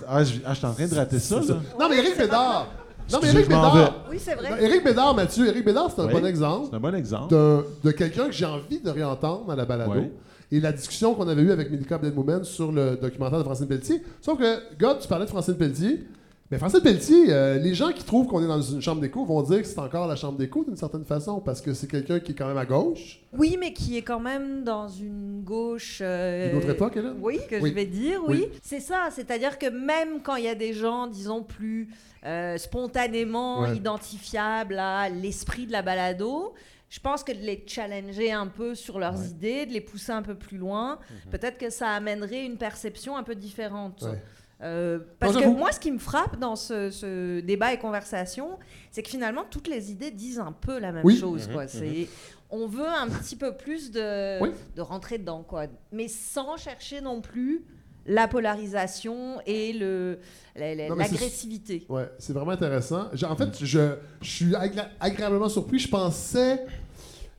Ah, 0.07 0.23
je, 0.23 0.33
ah, 0.45 0.53
je 0.53 0.57
suis 0.57 0.65
en 0.67 0.73
train 0.73 0.87
de 0.87 0.95
rater 0.95 1.19
ça, 1.19 1.39
là. 1.39 1.55
Non, 1.79 1.87
mais 1.89 1.97
Éric 1.99 2.17
Bédard. 2.17 2.67
Non, 3.11 3.19
mais 3.21 3.29
Éric 3.29 3.47
Bédard. 3.47 4.05
Oui, 4.09 4.17
c'est 4.19 4.35
vrai. 4.35 4.49
Non, 4.51 4.57
Éric 4.57 4.83
Bédard, 4.83 5.15
Mathieu, 5.15 5.47
Éric 5.47 5.65
Bédard, 5.65 5.91
c'est 5.95 6.01
un 6.01 6.07
Oui. 6.07 6.13
bon 6.13 6.25
exemple 6.25 6.67
C'est 6.69 6.75
un 6.75 6.79
bon 6.79 6.95
exemple. 6.95 7.35
de 7.83 7.91
quelqu'un 7.91 8.25
que 8.27 8.31
j'ai 8.33 8.45
envie 8.45 8.79
de 8.79 8.89
réentendre 8.89 9.49
à 9.51 9.55
la 9.55 9.65
balado. 9.65 9.91
Oui. 9.95 10.09
Et 10.51 10.59
la 10.61 10.71
discussion 10.71 11.13
qu'on 11.13 11.27
avait 11.27 11.41
eue 11.41 11.51
avec 11.51 11.69
Mélika 11.69 11.95
Abdelmoumen 11.95 12.43
sur 12.45 12.71
le 12.71 12.95
documentaire 13.01 13.39
de 13.39 13.43
Francine 13.43 13.67
Pelletier. 13.67 14.01
Sauf 14.21 14.39
que, 14.39 14.59
God, 14.79 14.99
tu 15.01 15.07
parlais 15.07 15.25
de 15.25 15.29
Francine 15.29 15.55
Pelletier. 15.55 16.07
Mais 16.49 16.57
Francine 16.57 16.79
Pelletier, 16.79 17.25
euh, 17.33 17.57
les 17.57 17.73
gens 17.75 17.91
qui 17.91 18.05
trouvent 18.05 18.25
qu'on 18.25 18.41
est 18.41 18.47
dans 18.47 18.61
une 18.61 18.81
chambre 18.81 19.01
d'écho 19.01 19.25
vont 19.25 19.41
dire 19.43 19.61
que 19.61 19.67
c'est 19.67 19.79
encore 19.79 20.07
la 20.07 20.15
chambre 20.15 20.37
d'écho 20.37 20.63
d'une 20.63 20.77
certaine 20.77 21.03
façon, 21.03 21.41
parce 21.41 21.59
que 21.59 21.73
c'est 21.73 21.87
quelqu'un 21.87 22.21
qui 22.21 22.31
est 22.31 22.35
quand 22.35 22.47
même 22.47 22.57
à 22.57 22.65
gauche. 22.65 23.19
Oui, 23.33 23.57
mais 23.59 23.73
qui 23.73 23.97
est 23.97 24.01
quand 24.01 24.21
même 24.21 24.63
dans 24.63 24.87
une 24.87 25.41
gauche. 25.43 25.99
euh, 26.01 26.51
Une 26.51 26.57
autre 26.59 26.69
époque, 26.69 26.95
là? 26.95 27.11
Oui, 27.19 27.39
que 27.49 27.57
Oui. 27.61 27.69
je 27.71 27.75
vais 27.75 27.85
dire, 27.85 28.21
oui. 28.25 28.45
Oui. 28.49 28.59
C'est 28.63 28.79
ça, 28.79 29.09
c'est-à-dire 29.11 29.59
que 29.59 29.65
même 29.65 30.21
quand 30.23 30.37
il 30.37 30.45
y 30.45 30.47
a 30.47 30.55
des 30.55 30.71
gens, 30.71 31.07
disons, 31.07 31.43
plus 31.43 31.89
euh, 32.25 32.57
spontanément 32.57 33.63
Ouais. 33.63 33.75
identifiables 33.75 34.79
à 34.79 35.09
l'esprit 35.09 35.65
de 35.67 35.73
la 35.73 35.81
balado, 35.81 36.53
je 36.89 36.99
pense 37.01 37.25
que 37.25 37.33
de 37.33 37.39
les 37.39 37.61
challenger 37.67 38.31
un 38.31 38.47
peu 38.47 38.73
sur 38.73 38.99
leurs 38.99 39.21
idées, 39.25 39.65
de 39.65 39.73
les 39.73 39.81
pousser 39.81 40.13
un 40.13 40.21
peu 40.21 40.35
plus 40.35 40.57
loin, 40.57 40.97
peut-être 41.29 41.57
que 41.57 41.69
ça 41.69 41.89
amènerait 41.89 42.45
une 42.45 42.55
perception 42.57 43.17
un 43.17 43.23
peu 43.23 43.35
différente. 43.35 44.03
Ouais. 44.03 44.21
Euh, 44.63 44.99
parce 45.19 45.35
Non, 45.35 45.41
que 45.41 45.47
moi, 45.47 45.71
ce 45.71 45.79
qui 45.79 45.91
me 45.91 45.99
frappe 45.99 46.39
dans 46.39 46.55
ce, 46.55 46.89
ce 46.89 47.39
débat 47.41 47.73
et 47.73 47.77
conversation, 47.79 48.57
c'est 48.91 49.03
que 49.03 49.09
finalement, 49.09 49.43
toutes 49.49 49.67
les 49.67 49.91
idées 49.91 50.09
disent 50.11 50.39
un 50.39 50.51
peu 50.51 50.79
la 50.79 50.91
même 50.91 51.05
Oui. 51.05 51.15
chose. 51.17 51.47
Quoi. 51.51 51.67
C'est, 51.67 52.07
on 52.49 52.67
veut 52.67 52.87
un 52.87 53.07
petit 53.07 53.35
peu 53.35 53.55
plus 53.55 53.91
de, 53.91 54.41
Oui. 54.41 54.49
de 54.75 54.81
rentrer 54.81 55.17
dedans, 55.19 55.43
quoi. 55.47 55.65
mais 55.91 56.07
sans 56.07 56.57
chercher 56.57 57.01
non 57.01 57.21
plus 57.21 57.65
la 58.07 58.27
polarisation 58.27 59.41
et 59.45 59.73
le, 59.73 60.17
la- 60.55 60.73
la- 60.73 60.87
l'agressivité. 60.95 61.85
Ouais, 61.89 62.09
c'est 62.17 62.31
vraiment 62.33 62.51
intéressant. 62.51 63.09
En 63.29 63.35
fait, 63.35 63.63
je, 63.63 63.95
je 64.21 64.29
suis 64.29 64.55
agra- 64.55 64.87
agréablement 64.99 65.49
surpris. 65.49 65.77
Je 65.79 65.89
pensais. 65.89 66.65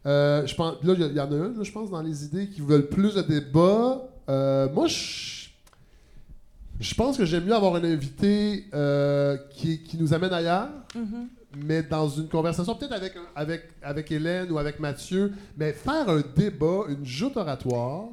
euh, 0.06 0.46
je 0.46 0.54
pense, 0.54 0.74
là, 0.84 0.94
il 0.96 1.16
y, 1.16 1.20
en 1.20 1.32
a 1.32 1.34
une, 1.34 1.56
là, 1.56 1.62
je 1.62 1.72
pense, 1.72 1.90
dans 1.90 2.02
les 2.02 2.24
idées 2.24 2.48
qui 2.48 2.60
veulent 2.60 2.88
plus 2.88 3.14
de 3.14 3.22
débat. 3.22 4.02
Euh, 4.28 4.68
moi, 4.72 4.86
je, 4.86 5.37
je 6.80 6.94
pense 6.94 7.16
que 7.18 7.24
j'aime 7.24 7.44
mieux 7.44 7.54
avoir 7.54 7.74
un 7.74 7.84
invité 7.84 8.66
euh, 8.74 9.36
qui, 9.50 9.82
qui 9.82 9.96
nous 9.98 10.12
amène 10.14 10.32
ailleurs, 10.32 10.68
Mhm. 10.94 11.28
mais 11.66 11.82
dans 11.82 12.08
une 12.08 12.28
conversation, 12.28 12.74
peut-être 12.74 12.92
avec, 12.92 13.14
avec, 13.34 13.62
avec 13.82 14.10
Hélène 14.12 14.50
ou 14.52 14.58
avec 14.58 14.78
Mathieu, 14.80 15.32
mais 15.56 15.72
faire 15.72 16.08
un 16.08 16.22
débat, 16.36 16.82
une 16.88 17.04
joute 17.04 17.36
oratoire. 17.36 18.04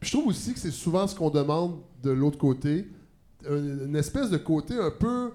Puis 0.00 0.10
je 0.10 0.16
trouve 0.16 0.28
aussi 0.28 0.52
que 0.52 0.58
c'est 0.60 0.70
souvent 0.70 1.06
ce 1.06 1.14
qu'on 1.14 1.30
demande 1.30 1.78
de 2.02 2.10
l'autre 2.10 2.38
côté, 2.38 2.88
une, 3.48 3.86
une 3.86 3.96
espèce 3.96 4.30
de 4.30 4.36
côté 4.38 4.74
un 4.74 4.90
peu 4.90 5.32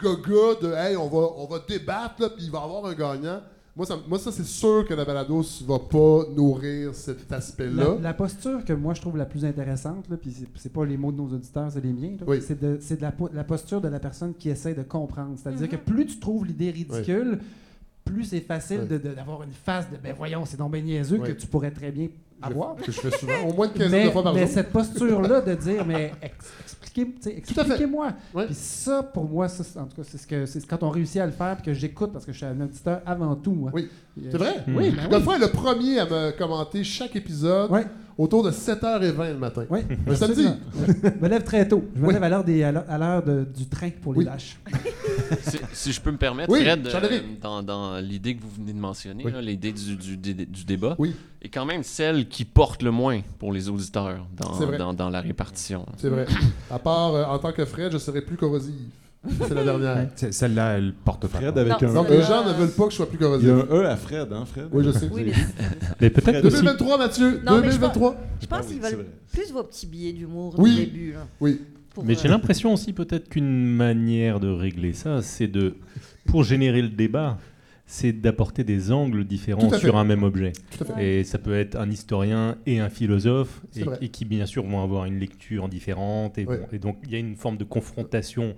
gaga 0.00 0.54
de 0.60 0.72
hey, 0.74 0.96
on 0.96 1.08
va, 1.08 1.28
on 1.36 1.46
va 1.46 1.58
débattre, 1.66 2.20
là, 2.20 2.28
puis 2.30 2.44
il 2.44 2.50
va 2.50 2.60
y 2.60 2.62
avoir 2.62 2.84
un 2.86 2.94
gagnant. 2.94 3.40
Moi, 3.74 3.86
ça, 3.86 3.98
moi, 4.06 4.18
ça 4.18 4.30
c'est 4.30 4.44
sûr 4.44 4.84
que 4.86 4.92
la 4.92 5.04
balados 5.06 5.62
va 5.66 5.78
pas 5.78 6.24
nourrir 6.36 6.94
cet 6.94 7.32
aspect-là. 7.32 7.94
La, 7.94 8.00
la 8.00 8.14
posture 8.14 8.62
que 8.66 8.74
moi 8.74 8.92
je 8.92 9.00
trouve 9.00 9.16
la 9.16 9.24
plus 9.24 9.46
intéressante, 9.46 10.10
là, 10.10 10.18
puis 10.18 10.30
c'est- 10.30 10.46
c'est 10.56 10.72
pas 10.72 10.84
les 10.84 10.98
mots 10.98 11.10
de 11.10 11.16
nos 11.16 11.28
auditeurs, 11.28 11.70
c'est 11.72 11.80
les 11.82 11.92
miens, 11.92 12.16
Oui. 12.26 12.42
c'est 12.46 12.60
de, 12.60 12.76
c'est 12.82 12.96
de 12.98 13.02
la, 13.02 13.12
po- 13.12 13.30
la 13.32 13.44
posture 13.44 13.80
de 13.80 13.88
la 13.88 13.98
personne 13.98 14.34
qui 14.34 14.50
essaie 14.50 14.74
de 14.74 14.82
comprendre. 14.82 15.36
C'est-à-dire 15.42 15.62
Mhm. 15.62 15.68
que 15.68 15.76
plus 15.76 16.04
tu 16.04 16.18
trouves 16.20 16.44
l'idée 16.44 16.70
ridicule, 16.70 17.38
plus 18.04 18.24
c'est 18.24 18.40
facile 18.40 18.86
de- 18.88 18.98
de- 18.98 19.14
d'avoir 19.14 19.42
une 19.42 19.52
phase 19.52 19.88
de 19.90 19.96
ben 19.96 20.14
voyons, 20.16 20.44
c'est 20.44 20.56
donc 20.56 20.72
ben 20.72 20.84
niaiseux 20.84 21.18
que 21.18 21.32
tu 21.32 21.46
pourrais 21.46 21.70
très 21.70 21.90
bien 21.90 22.08
avoir. 22.40 22.74
Que 22.76 22.90
je 22.90 23.00
fais 23.00 23.10
souvent, 23.16 23.40
au 23.48 23.52
moins 23.52 23.66
une 23.68 23.72
quinzaine 23.72 23.90
Mais, 24.00 24.06
de 24.06 24.10
fois 24.10 24.22
par 24.24 24.34
mais 24.34 24.40
jour. 24.46 24.50
cette 24.54 24.70
posture-là 24.72 25.40
de 25.42 25.54
dire, 25.54 25.86
mais 25.86 26.12
ex- 26.20 26.52
expliquez, 26.82 27.14
expliquez-moi. 27.38 28.08
Ouais. 28.34 28.46
Puis 28.46 28.54
ça, 28.56 29.02
pour 29.04 29.24
moi, 29.28 29.48
ça, 29.48 29.62
c'est- 29.62 29.78
en 29.78 29.84
tout 29.86 29.96
cas, 29.96 30.02
c'est 30.04 30.18
ce 30.18 30.26
que 30.26 30.44
c'est 30.46 30.66
quand 30.66 30.82
on 30.82 30.90
réussit 30.90 31.20
à 31.20 31.26
le 31.26 31.32
faire, 31.32 31.54
puis 31.56 31.66
que 31.66 31.72
j'écoute 31.74 32.12
parce 32.12 32.26
que 32.26 32.32
je 32.32 32.38
suis 32.38 32.46
un 32.46 32.60
auditeur 32.60 33.00
avant 33.06 33.36
tout, 33.36 33.52
moi. 33.52 33.70
Oui. 33.72 33.88
C'est 34.30 34.36
vrai? 34.36 34.56
Oui, 34.66 34.90
ben 34.90 35.08
oui. 35.24 35.34
Est 35.34 35.38
le 35.38 35.48
premier 35.48 35.98
à 36.00 36.04
me 36.06 36.30
commenter 36.36 36.82
chaque 36.84 37.14
épisode. 37.16 37.70
Autour 38.18 38.42
de 38.42 38.50
7h20 38.50 39.32
le 39.32 39.38
matin. 39.38 39.64
Oui, 39.70 39.80
Un 40.06 40.14
samedi. 40.14 40.46
Je 40.86 41.08
me 41.22 41.28
lève 41.28 41.42
très 41.44 41.66
tôt. 41.66 41.84
Je 41.96 42.00
me 42.00 42.06
Oui. 42.08 42.14
lève 42.14 42.22
à 42.22 42.28
l'heure 42.28 42.44
des- 42.44 42.62
à 42.62 42.72
l'heure 42.98 43.22
de- 43.22 43.44
du 43.44 43.66
train 43.66 43.90
pour 44.02 44.12
les 44.14 44.20
Oui. 44.20 44.24
lâches. 44.24 44.58
si, 45.42 45.58
si 45.72 45.92
je 45.92 46.00
peux 46.00 46.10
me 46.10 46.16
permettre, 46.18 46.50
Oui, 46.52 46.60
Fred, 46.62 46.86
euh, 46.86 47.20
dans, 47.40 47.62
dans 47.62 47.96
l'idée 47.98 48.36
que 48.36 48.42
vous 48.42 48.50
venez 48.50 48.72
de 48.72 48.78
mentionner, 48.78 49.24
là, 49.24 49.40
l'idée 49.40 49.72
du, 49.72 49.96
du, 49.96 50.16
du- 50.16 50.46
du 50.46 50.64
débat, 50.64 50.94
Oui. 50.98 51.14
est 51.40 51.48
quand 51.48 51.64
même 51.64 51.82
celle 51.82 52.28
qui 52.28 52.44
porte 52.44 52.82
le 52.82 52.90
moins 52.90 53.20
pour 53.38 53.52
les 53.52 53.68
auditeurs 53.68 54.26
dans, 54.36 54.58
dans, 54.78 54.92
dans 54.94 55.10
la 55.10 55.20
répartition. 55.20 55.86
C'est 55.96 56.08
vrai. 56.08 56.26
À 56.70 56.78
part, 56.78 57.14
euh, 57.14 57.24
en 57.24 57.38
tant 57.38 57.52
que 57.52 57.64
Fred, 57.64 57.92
je 57.92 57.98
serai 57.98 58.20
plus 58.22 58.36
corrosive. 58.36 58.74
C'est 59.46 59.54
la 59.54 59.64
dernière. 59.64 60.08
Celle-là, 60.16 60.78
elle 60.78 60.92
porte 60.92 61.28
pas. 61.28 61.38
Fred 61.38 61.56
avec 61.56 61.80
Non, 61.82 62.00
un 62.00 62.08
les 62.08 62.16
E. 62.16 62.16
vrai. 62.18 62.22
gens 62.26 62.44
ne 62.48 62.52
veulent 62.54 62.70
pas 62.72 62.84
que 62.86 62.90
je 62.90 62.96
sois 62.96 63.08
plus 63.08 63.18
Il 63.18 63.22
y 63.22 63.24
a 63.24 63.28
corrosif. 63.28 63.48
un 63.50 63.74
E 63.76 63.86
à 63.86 63.96
Fred, 63.96 64.32
hein, 64.32 64.44
Fred? 64.44 64.66
Oui, 64.72 64.84
je 64.84 64.90
sais. 64.90 65.08
Oui, 65.12 65.22
mais 65.26 65.32
Mais 66.00 66.10
peut-être 66.10 66.44
aussi. 66.44 66.56
2023, 66.56 66.98
Mathieu. 66.98 67.30
Non, 67.44 67.52
mais 67.60 67.70
je 67.70 67.78
2023. 67.78 68.16
je 68.40 68.46
pense 68.46 68.58
Ah 68.60 68.66
qu'ils 68.66 68.80
veulent 68.80 69.06
plus 69.32 69.52
vos 69.52 69.62
petits 69.62 69.86
billets 69.86 70.12
d'humour 70.12 70.54
Oui. 70.58 70.74
du 70.74 70.86
début. 70.86 71.12
là, 71.12 71.26
Oui. 71.40 71.60
pour, 71.94 72.04
Mais 72.04 72.14
euh, 72.14 72.18
j'ai 72.20 72.28
l'impression 72.28 72.72
aussi 72.74 72.92
peut-être 72.92 73.28
qu'une 73.28 73.64
manière 73.66 74.40
de 74.40 74.48
régler 74.48 74.92
ça, 74.92 75.22
c'est 75.22 75.46
de, 75.48 75.76
pour 76.26 76.42
générer 76.42 76.82
le 76.82 76.88
débat, 76.88 77.38
c'est 77.86 78.12
d'apporter 78.12 78.64
des 78.64 78.90
angles 78.90 79.24
différents 79.24 79.70
sur 79.78 79.96
un 79.98 80.04
même 80.04 80.22
objet. 80.24 80.52
Tout 80.76 80.84
à 80.84 80.96
fait. 80.96 81.18
Et 81.20 81.24
ça 81.24 81.38
peut 81.38 81.54
être 81.54 81.76
un 81.76 81.88
historien 81.90 82.56
et 82.66 82.80
un 82.80 82.88
philosophe, 82.88 83.60
et, 84.00 84.08
qui 84.08 84.24
bien 84.24 84.46
sûr 84.46 84.64
vont 84.64 84.82
avoir 84.82 85.04
une 85.04 85.20
lecture 85.20 85.68
différente. 85.68 86.38
Et, 86.38 86.46
Ouais. 86.46 86.58
bon, 86.58 86.66
et 86.72 86.78
donc 86.80 86.96
il 87.04 87.12
y 87.12 87.14
a 87.14 87.18
une 87.18 87.36
forme 87.36 87.56
de 87.58 87.64
confrontation 87.64 88.54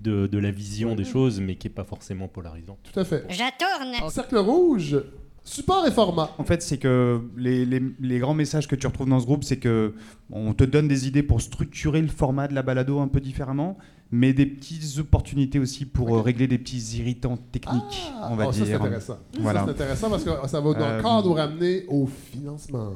de, 0.00 0.26
de 0.26 0.38
la 0.38 0.50
vision 0.50 0.94
des 0.94 1.04
choses, 1.04 1.40
mais 1.40 1.56
qui 1.56 1.66
n'est 1.68 1.74
pas 1.74 1.84
forcément 1.84 2.28
polarisante. 2.28 2.78
Tout 2.92 3.00
à 3.00 3.04
fait. 3.04 3.24
J'attourne. 3.28 3.94
En 4.02 4.08
cercle 4.10 4.36
rouge, 4.38 4.96
support 5.44 5.86
et 5.86 5.90
format. 5.90 6.30
En 6.38 6.44
fait, 6.44 6.62
c'est 6.62 6.78
que 6.78 7.20
les, 7.36 7.64
les- 7.66 7.82
les 8.00 8.18
grands 8.18 8.34
messages 8.34 8.68
que 8.68 8.76
tu 8.76 8.86
retrouves 8.86 9.08
dans 9.08 9.20
ce 9.20 9.26
groupe, 9.26 9.44
c'est 9.44 9.56
que 9.58 9.94
on 10.30 10.54
te 10.54 10.64
donne 10.64 10.88
des 10.88 11.06
idées 11.08 11.22
pour 11.22 11.40
structurer 11.40 12.00
le 12.00 12.08
format 12.08 12.48
de 12.48 12.54
la 12.54 12.62
balado 12.62 13.00
un 13.00 13.08
peu 13.08 13.20
différemment, 13.20 13.76
mais 14.10 14.32
des 14.32 14.46
petites 14.46 14.98
opportunités 14.98 15.58
aussi 15.58 15.84
pour 15.86 16.14
euh, 16.16 16.20
régler 16.20 16.46
des 16.46 16.58
petits 16.58 16.98
irritants 16.98 17.36
techniques, 17.50 18.12
on 18.30 18.36
va 18.36 18.48
oh, 18.48 18.52
ça, 18.52 18.58
c'est 18.60 18.64
dire. 18.66 18.82
intéressant. 18.82 19.18
Voilà. 19.40 19.60
Ça, 19.60 19.66
c'est 19.66 19.72
intéressant 19.72 20.10
parce 20.10 20.24
que 20.24 20.30
ça 20.48 20.60
va 20.60 20.70
Euh, 20.70 20.98
encore 21.00 21.24
nous 21.24 21.32
ramener 21.32 21.84
au 21.88 22.06
financement. 22.06 22.92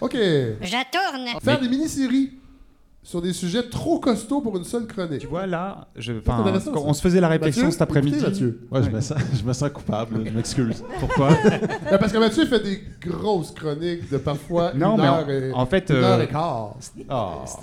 OK. 0.00 0.16
J'attourne. 0.62 1.26
Faire 1.42 1.60
des 1.60 1.68
mini-séries 1.68 2.32
sur 3.06 3.22
des 3.22 3.32
sujets 3.32 3.62
trop 3.62 4.00
costauds 4.00 4.40
pour 4.40 4.56
une 4.56 4.64
seule 4.64 4.84
chronique. 4.84 5.20
Tu 5.20 5.28
vois, 5.28 5.46
là, 5.46 5.86
je, 5.94 6.12
on 6.74 6.92
se 6.92 7.00
faisait 7.00 7.20
la 7.20 7.28
réflexion 7.28 7.62
Mathieu, 7.62 7.70
cet 7.70 7.82
après-midi. 7.82 8.18
Mathieu. 8.20 8.66
Ouais, 8.68 8.82
je, 8.82 8.90
me 8.90 9.00
sens, 9.00 9.18
je 9.32 9.44
me 9.44 9.52
sens 9.52 9.70
coupable, 9.70 10.24
je 10.26 10.30
m'excuse. 10.32 10.82
Pourquoi? 10.98 11.28
Ben, 11.88 11.98
parce 11.98 12.12
que 12.12 12.18
Mathieu 12.18 12.46
fait 12.46 12.58
des 12.64 12.82
grosses 13.00 13.52
chroniques 13.52 14.10
de 14.10 14.16
parfois 14.18 14.72
Non, 14.74 14.96
une 14.96 15.02
mais 15.02 15.06
heure 15.06 15.30
et, 15.30 15.52
En 15.52 15.66
fait, 15.66 15.88
une 15.90 15.96
heure 16.02 16.18
euh, 16.18 16.24
et 16.24 16.26
quart. 16.26 16.74
C- 16.80 16.90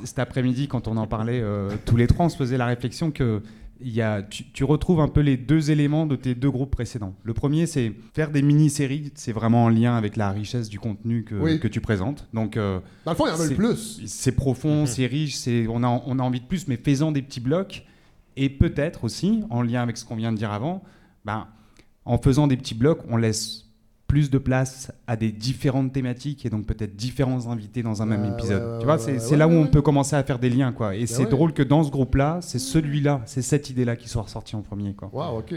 cet 0.06 0.20
après-midi, 0.20 0.70
quand 0.70 0.88
on 0.88 0.96
en 0.96 1.08
parlait 1.08 1.42
euh, 1.42 1.72
tous 1.86 1.98
les 1.98 2.08
trois, 2.08 2.28
on 2.28 2.30
se 2.30 2.38
faisait 2.38 2.58
la 2.58 2.68
réflexion 2.68 3.12
que 3.12 3.42
y 3.82 4.02
a, 4.02 4.22
tu, 4.22 4.46
tu 4.52 4.64
retrouves 4.64 5.00
un 5.02 5.08
peu 5.08 5.20
les 5.22 5.36
deux 5.38 5.72
éléments 5.72 6.06
de 6.06 6.16
tes 6.16 6.36
deux 6.36 6.50
groupes 6.52 6.72
précédents. 6.72 7.14
Le 7.24 7.34
premier, 7.34 7.66
c'est 7.66 7.92
faire 8.14 8.32
des 8.32 8.42
mini-séries, 8.42 9.12
c'est 9.16 9.32
vraiment 9.34 9.66
en 9.66 9.70
lien 9.70 9.96
avec 9.96 10.16
la 10.16 10.32
richesse 10.32 10.70
du 10.70 10.80
contenu 10.80 11.24
que, 11.24 11.36
Oui. 11.36 11.60
que 11.60 11.68
tu 11.68 11.82
présentes. 11.82 12.28
Donc, 12.34 12.56
euh, 12.58 12.80
Dans 13.06 13.12
le 13.12 13.18
fond, 13.18 13.26
il 13.26 13.30
y 13.30 13.34
en 13.34 13.40
a 13.42 13.46
le 13.48 13.56
plus. 13.56 14.02
c'est 14.06 14.32
profond, 14.34 14.86
c'est 14.86 15.06
riche, 15.06 15.36
c'est, 15.36 15.66
on, 15.68 15.84
a, 15.84 15.88
on 16.06 16.20
a 16.20 16.24
envie 16.24 16.40
de 16.40 16.46
plus, 16.46 16.68
mais 16.68 16.78
faisant 16.78 17.12
des 17.12 17.22
petits 17.22 17.42
blocs. 17.42 17.86
Et 18.36 18.50
peut-être 18.50 19.04
aussi, 19.04 19.44
en 19.50 19.62
lien 19.62 19.82
avec 19.84 19.98
ce 19.98 20.06
qu'on 20.06 20.16
vient 20.16 20.32
de 20.32 20.38
dire 20.38 20.52
avant, 20.52 20.84
ben, 21.26 21.48
en 22.06 22.18
faisant 22.18 22.48
des 22.48 22.58
petits 22.58 22.76
blocs, 22.76 23.00
on 23.10 23.18
laisse 23.18 23.63
plus 24.14 24.30
de 24.30 24.38
place 24.38 24.92
à 25.08 25.16
des 25.16 25.32
différentes 25.32 25.92
thématiques 25.92 26.46
et 26.46 26.50
donc 26.52 26.68
peut-être 26.68 26.96
différents 26.96 27.48
invités 27.48 27.82
dans 27.82 28.04
un 28.04 28.06
même 28.06 28.24
épisode. 28.32 28.78
tu 28.78 28.86
vois, 28.86 29.00
c'est, 29.00 29.18
c'est 29.18 29.36
là 29.36 29.48
où 29.48 29.52
on 29.54 29.66
peut 29.66 29.82
commencer 29.82 30.16
à 30.16 30.22
faire 30.22 30.38
des 30.38 30.52
liens. 30.52 30.72
Quoi. 30.72 30.96
Et 30.96 31.08
c'est 31.08 31.24
ouais. 31.24 31.30
drôle 31.32 31.52
que 31.52 31.64
dans 31.64 31.84
ce 31.84 31.90
groupe-là, 31.90 32.38
c'est 32.42 32.60
celui-là, 32.60 33.22
c'est 33.26 33.42
cette 33.42 33.72
idée-là 33.72 33.96
qui 33.96 34.08
soit 34.08 34.22
ressortie 34.22 34.56
en 34.56 34.62
premier. 34.62 34.94
Quoi. 34.94 35.10
Wow, 35.12 35.40
ok. 35.40 35.56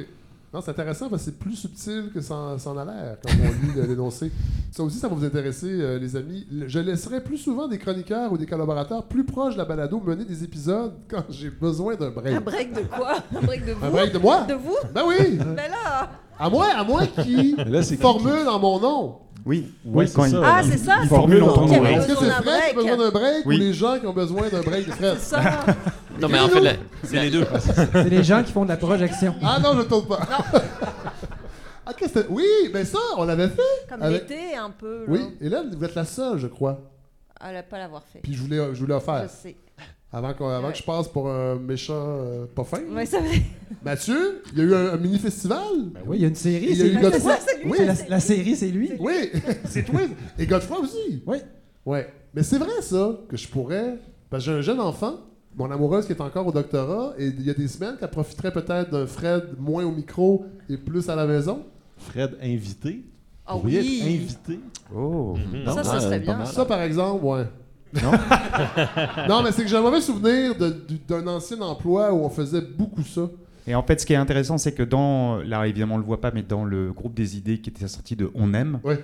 Non, 0.55 0.63
c'est 0.63 0.71
intéressant 0.71 1.11
parce 1.11 1.23
que 1.23 1.33
c'est 1.33 1.39
plus 1.39 1.55
subtil 1.55 2.11
que 2.15 2.23
ça, 2.23 2.57
ça 2.57 2.71
en 2.71 2.79
a 2.79 2.85
l'air 2.87 3.19
quand 3.23 3.31
on 3.31 3.79
lit 3.79 3.89
l'énoncé. 3.89 4.33
Ça 4.71 4.83
aussi, 4.83 4.97
ça 4.97 5.07
va 5.07 5.15
vous 5.15 5.25
intéresser, 5.27 5.69
euh, 5.69 5.99
les 5.99 6.17
amis. 6.17 6.47
Je 6.67 6.79
laisserai 6.79 7.23
plus 7.23 7.37
souvent 7.37 7.69
des 7.69 7.77
chroniqueurs 7.77 8.33
ou 8.33 8.39
des 8.39 8.47
collaborateurs 8.47 9.05
plus 9.05 9.25
proches 9.25 9.53
de 9.53 9.59
la 9.59 9.67
balado 9.67 10.01
mener 10.01 10.25
des 10.25 10.45
épisodes 10.45 10.95
quand 11.09 11.25
j'ai 11.29 11.51
besoin 11.51 11.95
d'un 11.97 12.09
break. 12.09 12.37
Un 12.37 12.41
break 12.41 12.73
de 12.73 12.87
quoi? 12.89 13.17
Un 13.37 13.43
break 13.43 13.67
de 13.67 13.73
vous? 13.73 13.85
Un 13.85 13.91
break 13.91 14.13
de 14.15 14.19
moi? 14.19 14.41
De 14.45 14.55
vous? 14.55 14.79
Ben 14.95 15.03
oui! 15.07 15.39
Mais 15.55 15.69
là 15.69 16.09
À 16.39 16.51
moins, 16.51 16.69
à 16.77 16.85
moins 16.85 17.07
qu'ils 17.07 17.57
Mais 17.57 17.65
là, 17.65 17.83
c'est 17.83 17.97
qui 17.97 18.03
formule 18.03 18.47
en 18.49 18.59
mon 18.59 18.79
nom. 18.81 19.19
Oui, 19.45 19.73
Ouais, 19.85 20.07
c'est 20.09 20.29
ça. 20.29 20.41
Ah, 20.45 20.61
c'est 20.65 20.77
ça 20.77 20.97
formule 21.09 21.43
en 21.45 21.53
ton 21.53 21.67
nom. 21.67 21.85
Est-ce 21.85 22.09
que 22.09 22.15
c'est 22.17 22.31
Fred 22.31 22.63
qui 22.63 22.71
a 22.71 22.75
besoin 22.75 22.97
d'un 22.97 23.11
break 23.11 23.47
Oui. 23.47 23.57
ou 23.57 23.59
les 23.61 23.73
gens 23.73 23.99
qui 24.01 24.07
ont 24.07 24.13
besoin 24.13 24.49
d'un 24.49 24.61
break 24.61 24.87
de 24.87 24.93
Fred? 24.93 25.17
C'est 25.21 25.37
ça 25.37 25.41
Non, 26.21 26.29
mais 26.29 26.41
en 26.41 26.49
fait, 26.49 26.61
la- 26.61 26.73
C'est 27.05 27.21
les 27.23 27.31
deux. 27.31 27.47
C'est 27.93 28.09
les 28.09 28.25
gens 28.25 28.43
qui 28.43 28.51
font 28.53 28.65
de 28.65 28.71
la 28.71 28.77
projection. 28.77 29.35
Ah 29.45 29.59
non, 29.63 29.73
je 29.75 29.79
ne 29.79 29.83
tourne 29.85 30.07
pas. 30.09 30.19
ah, 31.87 31.93
que? 31.97 32.05
Oui, 32.29 32.45
ben 32.73 32.85
ça, 32.85 32.99
on 33.19 33.25
l'avait 33.25 33.49
fait. 33.49 33.63
Comme 33.89 34.03
Avec- 34.03 34.29
l'été, 34.29 34.57
un 34.57 34.71
peu. 34.71 35.01
là. 35.01 35.05
Oui, 35.09 35.21
et 35.41 35.49
là, 35.49 35.63
vous 35.73 35.85
êtes 35.85 35.95
la 35.95 36.05
seule, 36.05 36.39
je 36.39 36.49
crois. 36.49 36.81
À 37.39 37.53
la- 37.53 37.63
pas 37.63 37.79
l'avoir 37.79 38.03
fait. 38.13 38.19
Puis 38.21 38.35
je 38.35 38.43
voulais, 38.43 38.57
je 38.73 38.81
voulais 38.81 38.95
Je 38.95 38.99
offert. 38.99 39.31
sais. 39.31 39.57
Avant, 40.17 40.33
qu'on- 40.35 40.49
avant 40.49 40.69
Ouais. 40.69 40.73
que 40.73 40.79
je 40.79 40.83
passe 40.83 41.09
pour 41.09 41.29
un 41.31 41.57
méchant 41.57 41.93
euh, 41.95 42.47
pas 42.47 42.65
fin. 42.65 42.79
C'est 43.05 43.19
vrai. 43.21 43.43
Mathieu, 43.85 44.43
il 44.53 44.59
y 44.59 44.63
a 44.63 44.65
eu 44.65 44.75
un, 44.75 44.93
un 44.95 44.97
mini-festival. 44.97 45.59
Oui, 46.07 46.17
il 46.17 46.23
y 46.23 46.25
a 46.25 46.29
une 46.29 46.35
série. 46.35 46.69
Il 46.71 46.77
y 46.79 46.83
a 46.83 46.85
c'est 47.11 47.19
eu 47.19 47.21
ça, 47.21 47.37
lui. 47.63 47.71
Oui, 47.71 47.77
C'est 47.79 47.85
la, 47.87 47.95
la 48.09 48.21
série, 48.21 48.57
c'est 48.57 48.69
lui. 48.69 48.93
oui, 48.99 49.31
c'est 49.67 49.83
toi. 49.85 50.01
Et 50.39 50.47
Godefroy 50.47 50.81
aussi. 50.81 51.23
Oui. 51.27 51.37
Ouais. 51.85 52.07
Mais 52.35 52.43
c'est 52.43 52.57
vrai, 52.59 52.81
ça, 52.81 53.19
que 53.29 53.37
je 53.37 53.47
pourrais. 53.47 53.99
Parce 54.31 54.45
que 54.45 54.51
j'ai 54.53 54.57
un 54.57 54.63
jeune 54.63 54.81
enfant, 54.81 55.17
mon 55.55 55.71
amoureuse 55.71 56.07
qui 56.07 56.13
est 56.13 56.21
encore 56.21 56.47
au 56.47 56.53
doctorat, 56.53 57.13
et 57.19 57.27
il 57.27 57.43
y 57.43 57.51
a 57.51 57.55
des 57.55 57.69
semaines 57.69 57.97
qu'elle 57.99 58.11
profiterait 58.11 58.53
peut-être 58.53 58.91
d'un 58.91 59.07
Fred 59.07 59.45
moins 59.59 59.85
au 59.85 59.91
micro 59.93 60.47
et 60.71 60.79
plus 60.79 61.09
à 61.11 61.15
la 61.15 61.27
maison. 61.27 61.63
Fred 61.99 62.37
invité. 62.43 63.05
Ah 63.47 63.53
pourriez 63.53 63.81
oui. 63.81 63.99
être 64.01 64.07
invité. 64.07 64.61
Oh. 64.95 65.35
Ça, 65.67 65.75
Non, 65.75 65.83
ça 65.85 65.95
ouais, 65.95 66.01
serait 66.01 66.19
pas 66.21 66.25
bien. 66.25 66.37
mal. 66.39 66.47
Ça, 66.47 66.65
par 66.65 66.81
exemple, 66.81 67.25
ouais. 67.25 67.45
Non? 68.03 68.13
non, 69.29 69.43
mais 69.43 69.53
c'est 69.53 69.63
que 69.63 69.69
j'ai 69.69 69.77
un 69.77 69.81
mauvais 69.83 70.01
souvenir 70.01 70.55
d'un 71.09 71.27
ancien 71.27 71.61
emploi 71.61 72.13
où 72.13 72.25
on 72.25 72.31
faisait 72.31 72.61
beaucoup 72.63 73.03
ça. 73.03 73.23
Et 73.67 73.75
en 73.75 73.83
fait, 73.83 74.01
ce 74.01 74.07
qui 74.07 74.13
est 74.13 74.17
intéressant, 74.17 74.59
c'est 74.59 74.73
que 74.73 74.83
dans, 74.85 75.39
là 75.39 75.67
évidemment 75.67 75.97
on 75.97 75.99
le 75.99 76.05
voit 76.05 76.21
pas, 76.21 76.31
mais 76.33 76.43
dans 76.43 76.65
le 76.65 76.93
groupe 76.93 77.15
des 77.15 77.37
idées 77.37 77.59
qui 77.61 77.71
était 77.71 77.89
sorti 77.89 78.15
de 78.15 78.31
On 78.35 78.55
aime, 78.55 78.79
Ouais. 78.85 79.03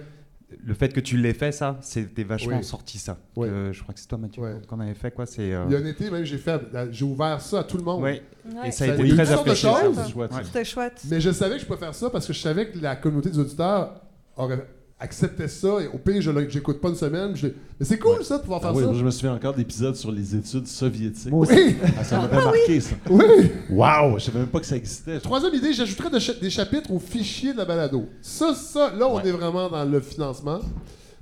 le 0.65 0.75
fait 0.75 0.93
que 0.93 1.01
tu 1.01 1.17
l'aies 1.17 1.33
fait, 1.35 1.51
ça, 1.51 1.79
c'était 1.81 2.23
vachement 2.23 2.59
Oui. 2.59 2.65
sorti 2.65 2.99
ça. 2.99 3.17
Ouais. 3.35 3.49
Euh, 3.49 3.73
je 3.73 3.83
crois 3.83 3.93
que 3.93 3.99
c'est 3.99 4.07
toi, 4.07 4.19
Mathieu, 4.19 4.41
Ouais. 4.43 4.55
qu'on 4.69 4.79
avait 4.79 4.95
fait 4.95 5.11
quoi. 5.11 5.27
C'est. 5.27 5.53
euh, 5.53 5.65
Il 5.69 5.73
y 5.73 5.77
a 5.77 5.81
un 5.81 5.85
été, 5.87 6.09
même, 6.11 6.23
j'ai 6.25 6.39
fait, 6.39 6.61
j'ai 6.93 7.05
ouvert 7.05 7.41
ça 7.41 7.61
à 7.61 7.65
tout 7.65 7.77
le 7.77 7.83
monde. 7.83 8.03
ouais. 8.03 8.23
Ouais. 8.55 8.69
Et 8.69 8.71
ça 8.71 8.85
a 8.85 8.89
été 8.95 9.09
très 9.09 9.33
apprécié. 9.33 9.69
C'est 9.97 10.11
chouette. 10.13 10.31
C'était 10.45 10.65
chouette. 10.65 11.03
Mais 11.11 11.21
je 11.21 11.31
savais 11.33 11.57
que 11.57 11.61
je 11.63 11.67
pouvais 11.67 11.79
faire 11.79 11.95
ça 11.95 12.09
parce 12.11 12.27
que 12.27 12.33
je 12.33 12.39
savais 12.41 12.69
que 12.71 12.79
la 12.81 12.95
communauté 12.97 13.31
des 13.31 13.39
auditeurs 13.41 14.01
aurait 14.37 14.65
accepté 15.03 15.49
ça. 15.49 15.69
Et 15.83 15.89
au 15.89 15.99
pire, 15.99 16.21
je 16.23 16.31
j'écoute 16.49 16.81
pas 16.81 16.89
une 16.89 16.95
semaine. 16.95 17.35
je 17.35 17.49
Mais 17.49 17.85
c'est 17.87 17.99
cool, 17.99 18.25
ça, 18.25 18.39
de 18.39 18.43
pouvoir 18.43 18.61
Ah 18.63 18.67
faire 18.69 18.75
oui, 18.77 18.83
ça. 18.83 18.89
moi, 18.91 18.99
je 18.99 19.05
me 19.05 19.11
souviens 19.11 19.35
encore 19.35 19.55
d'épisodes 19.55 19.97
sur 19.97 20.11
les 20.13 20.35
études 20.37 20.67
soviétiques. 20.67 21.31
Moi 21.31 21.41
aussi. 21.41 21.53
Oui, 21.55 21.77
Ah, 21.99 22.05
ça 22.05 22.19
m'avait 22.21 22.37
marqué, 22.37 22.81
ça. 22.81 22.95
oui. 23.11 23.25
Waouh, 23.71 24.19
je 24.19 24.25
savais 24.25 24.39
même 24.41 24.49
pas 24.49 24.61
que 24.61 24.67
ça 24.67 24.77
existait. 24.77 25.19
Troisième 25.21 25.55
idée, 25.55 25.73
j'ajouterais 25.73 26.11
de 26.11 26.19
cha- 26.19 26.35
des 26.35 26.51
chapitres 26.51 26.91
au 26.93 26.99
fichier 26.99 27.53
de 27.53 27.59
la 27.59 27.65
balado. 27.65 28.07
Ça, 28.21 28.55
ça, 28.55 28.93
là, 28.97 29.07
on 29.09 29.17
Ouais. 29.17 29.29
est 29.29 29.33
vraiment 29.33 29.69
dans 29.69 29.85
le 29.85 30.01
financement. 30.01 30.61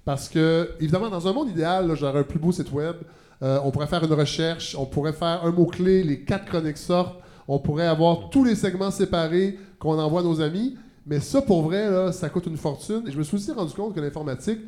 Parce 0.05 0.28
que, 0.28 0.70
évidemment, 0.81 1.09
dans 1.11 1.26
un 1.28 1.33
monde 1.33 1.49
idéal, 1.51 1.91
j'aurais 1.95 2.20
un 2.20 2.22
plus 2.24 2.39
beau 2.39 2.53
site 2.53 2.72
web. 2.72 2.97
Euh, 3.43 3.59
on 3.64 3.70
pourrait 3.70 3.87
faire 3.87 4.05
une 4.05 4.12
recherche, 4.12 4.76
on 4.78 4.85
pourrait 4.87 5.12
faire 5.14 5.41
un 5.45 5.51
mot-clé, 5.51 6.03
les 6.05 6.20
quatre 6.24 6.45
chroniques 6.47 6.76
sortent, 6.76 7.18
on 7.49 7.59
pourrait 7.59 7.87
avoir 7.87 8.28
tous 8.31 8.45
les 8.45 8.55
segments 8.55 8.91
séparés 8.91 9.59
qu'on 9.78 9.99
envoie 9.99 10.20
à 10.20 10.24
nos 10.24 10.41
amis. 10.43 10.76
Mais 11.07 11.20
ça, 11.20 11.42
pour 11.42 11.62
vrai, 11.62 12.12
ça 12.12 12.28
coûte 12.28 12.46
une 12.46 12.57
fortune. 12.57 13.05
Et 13.07 13.11
je 13.11 13.18
me 13.18 13.22
suis 13.22 13.36
aussi 13.36 13.53
rendu 13.53 13.72
compte 13.72 13.94
que 13.94 14.01
l'informatique, 14.01 14.61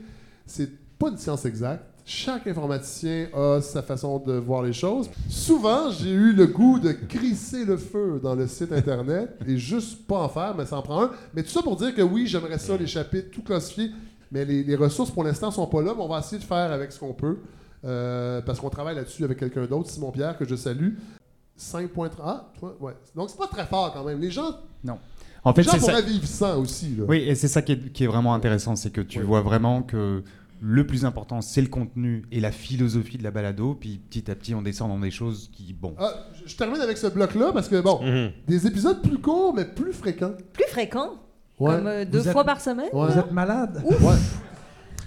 c'est 0.47 0.71
pas 0.99 1.09
une 1.09 1.19
science 1.19 1.45
exacte. 1.45 1.85
Chaque 2.05 2.49
informaticien 2.49 3.29
a 3.33 3.61
sa 3.61 3.81
façon 3.81 4.19
de 4.19 4.33
voir 4.33 4.63
les 4.63 4.73
choses. 4.73 5.09
Souvent, 5.29 5.91
j'ai 5.91 6.11
eu 6.11 6.33
le 6.33 6.47
goût 6.47 6.81
de 6.81 6.91
crisser 6.91 7.65
le 7.65 7.77
feu 7.77 8.19
dans 8.21 8.35
le 8.35 8.49
site 8.49 8.73
internet 8.73 9.37
et 9.47 9.57
juste 9.57 10.05
pas 10.07 10.19
en 10.19 10.29
faire, 10.29 10.55
mais 10.57 10.67
ça 10.67 10.79
en 10.79 10.83
prend 10.83 11.05
un. 11.05 11.11
Mais 11.33 11.45
tout 11.45 11.51
ça 11.51 11.63
pour 11.63 11.77
dire 11.77 11.95
que 11.95 12.03
oui, 12.03 12.27
j'aimerais 12.27 12.59
ça, 12.59 12.77
les 12.77 12.89
chapitres, 12.89 13.31
tout 13.31 13.43
classifié, 13.43 13.93
mais 14.33 14.45
les, 14.45 14.75
ressources 14.75 15.13
pour 15.13 15.23
l'instant 15.23 15.53
sont 15.53 15.67
pas 15.67 15.81
là, 15.81 15.93
mais 15.97 16.03
on 16.03 16.09
va 16.09 16.19
essayer 16.19 16.39
de 16.39 16.45
faire 16.47 16.73
avec 16.73 16.91
ce 16.91 16.99
qu'on 16.99 17.15
peut. 17.15 17.39
euh, 17.85 18.41
parce 18.43 18.59
qu'on 18.59 18.71
travaille 18.71 18.97
là-dessus 18.97 19.23
avec 19.25 19.39
quelqu'un 19.39 19.67
d'autre, 19.67 19.91
Simon 19.91 20.11
Pierre, 20.11 20.37
que 20.37 20.45
je 20.45 20.57
salue. 20.57 20.95
5.3. 21.59 22.11
Ah, 22.23 22.51
toi, 22.59 22.77
ouais. 22.81 22.95
Donc 23.15 23.31
c'est 23.31 23.39
pas 23.39 23.47
très 23.47 23.67
fort 23.67 23.93
quand 23.93 24.05
même. 24.05 24.21
Les 24.21 24.31
gens, 24.31 24.57
En 25.45 25.53
fait, 25.55 25.63
c'est 25.65 25.81
ça. 25.81 26.01
vivre 26.01 26.27
sans 26.27 26.59
aussi. 26.61 26.95
Là. 26.97 27.05
Oui, 27.09 27.19
et 27.19 27.35
c'est 27.35 27.49
ça 27.49 27.63
qui 27.63 27.73
est, 27.73 27.93
qui 27.93 28.05
est 28.05 28.07
vraiment 28.07 28.35
intéressant, 28.35 28.77
c'est 28.77 28.91
que 28.91 29.01
tu 29.01 29.21
vois 29.21 29.41
vraiment 29.41 29.83
que 29.83 30.23
le 30.61 30.87
plus 30.87 31.05
important, 31.05 31.41
c'est 31.41 31.61
le 31.61 31.67
contenu 31.67 32.23
et 32.31 32.39
la 32.39 32.53
philosophie 32.53 33.19
de 33.19 33.25
la 33.25 33.33
balado, 33.33 33.75
puis 33.75 33.99
petit 33.99 34.31
à 34.31 34.37
petit, 34.37 34.55
on 34.55 34.63
descend 34.63 34.89
dans 34.91 35.01
des 35.01 35.11
choses 35.11 35.51
qui, 35.53 35.73
bon, 35.73 35.95
Ah, 35.99 36.13
je- 36.47 36.55
termine 36.55 36.81
avec 36.81 36.97
ce 36.97 37.09
bloc-là 37.09 37.51
parce 37.53 37.69
que, 37.69 37.81
bon, 37.81 38.01
Mhm. 38.01 38.31
des 38.47 38.67
épisodes 38.69 39.03
plus 39.03 39.19
courts 39.19 39.53
mais 39.55 39.65
plus 39.65 39.93
fréquents. 39.93 40.35
Plus 40.53 40.67
fréquent. 40.69 41.15
Ouais. 41.59 41.75
Comme 41.75 41.87
euh, 41.89 42.05
deux 42.05 42.21
Vous 42.21 42.27
êtes- 42.29 42.33
fois 42.33 42.45
par 42.45 42.61
semaine? 42.61 42.89
Ouais. 42.93 43.09
Vous 43.13 43.19
êtes 43.19 43.33
malade? 43.33 43.83
Ouais. 43.85 44.15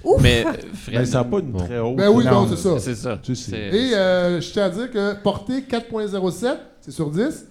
Ouf. 0.04 0.22
Mais 0.22 0.46
euh, 0.46 0.52
Fred, 0.74 1.00
Mais 1.00 1.06
ça 1.06 1.20
n'a 1.20 1.24
pas 1.24 1.40
une 1.40 1.54
très 1.54 1.80
haute. 1.80 1.96
Ben 1.96 2.10
oui, 2.10 2.26
non, 2.26 2.46
Non, 2.46 2.48
c'est 2.50 2.58
ça. 2.58 2.78
c'est 2.80 2.96
ça. 2.96 3.18
Tu 3.24 3.34
sais. 3.36 3.52
C'est- 3.52 3.78
Et 3.78 3.96
euh, 3.96 4.42
je 4.42 4.52
tiens 4.52 4.66
à 4.66 4.70
dire 4.70 4.92
que 4.92 5.14
portée 5.22 5.62
4.07, 5.64 6.58
c'est 6.82 6.92
sur 6.92 7.10
10. 7.10 7.46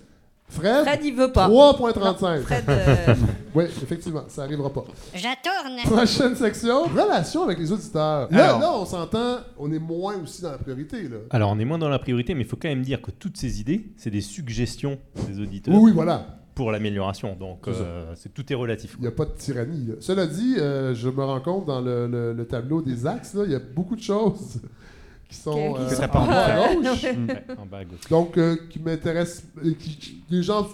Fred, 0.49 0.85
Fred, 0.85 1.01
il 1.05 1.15
veut 1.15 1.33
pas. 1.33 1.49
3.35. 1.49 1.99
Non, 2.37 2.43
Fred, 2.43 2.65
euh, 2.69 3.15
Oui, 3.55 3.65
effectivement, 3.65 4.23
ça 4.29 4.43
arrivera 4.43 4.73
pas. 4.73 4.85
Je 5.15 5.21
tourne. 5.21 5.97
Prochaine 5.97 6.37
section, 6.37 6.85
relation 6.85 7.43
avec 7.45 7.59
les 7.59 7.73
auditeurs. 7.73 8.29
Là, 8.31 8.45
Alors. 8.49 8.61
là, 8.61 8.73
on 8.75 8.85
s'entend, 8.85 9.39
on 9.59 9.73
est 9.73 9.79
moins 9.79 10.15
aussi 10.23 10.43
dans 10.43 10.53
la 10.53 10.59
priorité. 10.59 11.03
Là. 11.09 11.17
Alors, 11.31 11.51
on 11.51 11.59
est 11.59 11.65
moins 11.65 11.79
dans 11.79 11.89
la 11.89 11.99
priorité, 11.99 12.35
mais 12.35 12.43
il 12.43 12.47
faut 12.47 12.57
quand 12.57 12.69
même 12.69 12.83
dire 12.83 13.01
que 13.03 13.11
toutes 13.11 13.37
ces 13.37 13.61
idées, 13.61 13.87
c'est 13.97 14.11
des 14.11 14.21
suggestions 14.21 14.99
des 15.29 15.41
auditeurs 15.41 15.75
Oui, 15.75 15.81
oui, 15.87 15.93
voilà. 15.93 16.25
pour 16.55 16.71
l'amélioration. 16.71 17.35
Donc, 17.35 17.61
C'est 17.65 17.71
euh, 17.81 18.15
c'est 18.15 18.33
tout 18.33 18.53
est 18.53 18.57
relatif. 18.57 18.95
Il 18.99 19.03
n'y 19.03 19.09
a 19.09 19.13
pas 19.13 19.25
de 19.25 19.33
tyrannie. 19.33 19.87
là. 19.89 19.95
Cela 20.01 20.27
dit, 20.27 20.57
euh, 20.59 20.95
je 20.95 21.09
me 21.09 21.25
rends 21.25 21.41
compte 21.41 21.65
dans 21.67 21.81
le, 21.81 22.07
le- 22.07 22.33
le 22.33 22.47
tableau 22.47 22.81
des 22.83 23.07
axes, 23.07 23.37
il 23.45 23.51
y 23.51 23.57
a 23.57 23.61
beaucoup 23.61 23.97
de 23.97 24.03
choses 24.03 24.61
qui 25.29 25.37
sont 25.37 25.77
euh, 25.77 25.89
sont 25.91 26.03
en 26.05 26.27
bas 26.27 26.45
à 26.47 26.61
en- 26.71 26.75
gauche. 26.81 27.03
Ouais, 27.05 27.45
en 27.59 27.67
bas 27.67 27.79
à 27.79 27.85
gauche. 27.85 28.09
Donc, 28.11 28.37
euh, 28.39 28.57
qui 28.71 28.79
m'intéressent. 28.81 29.45
qui- 29.79 30.23
Les 30.31 30.43
gens 30.43 30.67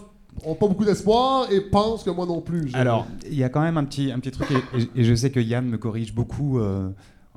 ont 0.45 0.55
pas 0.55 0.67
beaucoup 0.69 0.85
d'espoir 0.85 1.51
et 1.53 1.61
pensent 1.61 2.03
que 2.05 2.11
moi 2.11 2.27
non 2.27 2.41
plus. 2.41 2.71
Alors, 2.75 3.07
il 3.27 3.35
y 3.35 3.45
a 3.45 3.49
quand 3.49 3.61
même 3.63 3.77
un 3.79 3.85
petit, 3.85 4.11
un 4.13 4.19
petit 4.21 4.31
truc, 4.31 4.49
et, 4.51 4.81
et- 4.81 5.01
et 5.01 5.05
je 5.05 5.15
sais 5.15 5.31
que 5.31 5.41
Yann 5.41 5.67
me 5.67 5.77
corrige 5.79 6.15
beaucoup 6.15 6.59
euh, 6.61 6.89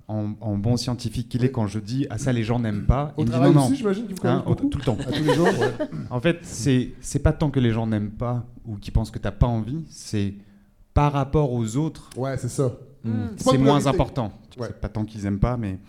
en, 0.07 0.31
en 0.41 0.57
bon 0.57 0.75
scientifique 0.77 1.29
qu'il 1.29 1.43
est 1.45 1.51
quand 1.51 1.65
je 1.67 1.79
dis 1.79 2.05
ah 2.09 2.17
ça 2.17 2.33
les 2.33 2.43
gens 2.43 2.59
n'aiment 2.59 2.85
pas. 2.85 3.13
au 3.17 3.23
Il 3.23 3.29
me 3.29 3.33
dit 3.33 3.39
non 3.39 3.51
non. 3.53 3.67
aussi, 3.69 3.81
vous 3.81 3.89
Hein, 4.27 4.43
beaucoup. 4.45 4.67
tout 4.67 4.77
le 4.77 4.83
temps. 4.83 4.97
À 4.99 5.11
tous 5.11 5.23
les 5.23 5.33
jours, 5.33 5.47
ouais. 5.47 5.87
En 6.09 6.19
fait, 6.19 6.39
c'est 6.43 6.91
c'est 7.01 7.19
pas 7.19 7.31
tant 7.33 7.49
que 7.49 7.59
les 7.59 7.71
gens 7.71 7.87
n'aiment 7.87 8.11
pas 8.11 8.45
ou 8.65 8.75
qui 8.75 8.91
pensent 8.91 9.11
que 9.11 9.19
t'as 9.19 9.31
pas 9.31 9.47
envie, 9.47 9.83
c'est 9.89 10.33
par 10.93 11.13
rapport 11.13 11.51
aux 11.53 11.75
autres, 11.77 12.09
Ouais, 12.17 12.37
c'est 12.37 12.49
ça. 12.49 12.71
Mm. 13.03 13.11
C'est 13.37 13.57
moins 13.57 13.87
important. 13.87 14.31
Ouais. 14.57 14.67
C'est 14.67 14.79
pas 14.79 14.89
tant 14.89 15.03
qu'ils 15.05 15.25
aiment 15.25 15.39
pas, 15.39 15.57
mais 15.57 15.79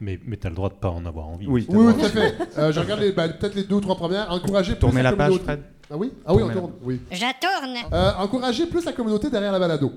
Mais, 0.00 0.18
mais 0.26 0.36
tu 0.36 0.46
as 0.46 0.50
le 0.50 0.56
droit 0.56 0.68
de 0.68 0.74
pas 0.74 0.90
en 0.90 1.04
avoir 1.06 1.28
envie. 1.28 1.46
oui. 1.46 1.66
Oui, 1.68 1.86
oui, 1.86 1.94
tout 1.94 2.04
à 2.06 2.08
fait. 2.08 2.34
Euh, 2.58 2.72
je 2.72 2.80
regarde 2.80 3.00
les- 3.00 3.12
ben, 3.12 3.28
peut-être 3.28 3.54
les 3.54 3.64
deux 3.64 3.76
ou 3.76 3.80
trois 3.80 3.96
premières. 3.96 4.30
Encourager 4.30 4.72
plus 4.72 4.80
Tournez 4.80 5.02
la 5.02 5.12
page, 5.12 5.26
communauté. 5.28 5.44
Fred. 5.44 5.60
Ah 5.90 5.96
oui? 5.96 6.12
Ah 6.26 6.34
oui, 6.34 6.42
on 6.42 6.46
Tournez 6.48 6.54
la- 6.54 6.60
tourne. 6.60 6.72
Oui. 6.82 7.00
Je 7.10 7.18
tourne. 7.18 7.92
Euh, 7.92 8.10
encourager 8.18 8.66
plus 8.66 8.84
la 8.84 8.92
communauté 8.92 9.30
derrière 9.30 9.52
la 9.52 9.58
balado. 9.58 9.92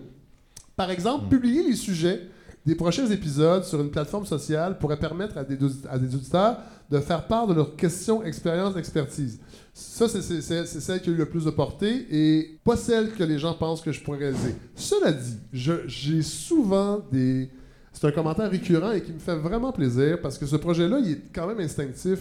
Par 0.75 0.89
exemple, 0.89 1.27
publier 1.29 1.63
les 1.63 1.75
sujets 1.75 2.21
des 2.65 2.75
prochains 2.75 3.07
épisodes 3.07 3.63
sur 3.63 3.81
une 3.81 3.89
plateforme 3.91 4.25
sociale 4.25 4.77
pourraient 4.77 4.99
permettre 4.99 5.37
à 5.37 5.43
des, 5.43 5.57
à 5.89 5.97
des 5.97 6.15
auditeurs 6.15 6.57
de 6.89 6.99
faire 6.99 7.25
part 7.27 7.47
de 7.47 7.53
leurs 7.53 7.75
questions, 7.75 8.23
expériences, 8.23 8.75
expertise. 8.75 9.39
Ça, 9.73 10.07
c'est- 10.09 10.21
c'est 10.21 10.41
c'est- 10.41 10.65
c'est 10.65 10.79
celle 10.81 11.01
qui 11.01 11.09
a 11.09 11.13
eu 11.13 11.15
le 11.15 11.25
plus 11.25 11.45
de 11.45 11.49
portée 11.51 12.05
et 12.11 12.59
pas 12.63 12.75
celle 12.75 13.11
que 13.11 13.23
les 13.23 13.39
gens 13.39 13.53
pensent 13.53 13.81
que 13.81 13.91
je 13.91 14.01
pourrais 14.03 14.17
réaliser. 14.19 14.55
Cela 14.75 15.11
dit, 15.11 15.37
je- 15.53 15.87
j'ai 15.87 16.21
souvent 16.21 16.99
des... 17.11 17.49
C'est 17.93 18.07
un 18.07 18.11
commentaire 18.11 18.49
récurrent 18.49 18.91
et 18.91 19.01
qui 19.01 19.11
me 19.11 19.19
fait 19.19 19.35
vraiment 19.35 19.71
plaisir 19.71 20.19
parce 20.21 20.37
que 20.37 20.45
ce 20.45 20.55
projet-là, 20.55 20.99
il 20.99 21.11
est 21.11 21.21
quand 21.33 21.45
même 21.47 21.59
instinctif 21.59 22.19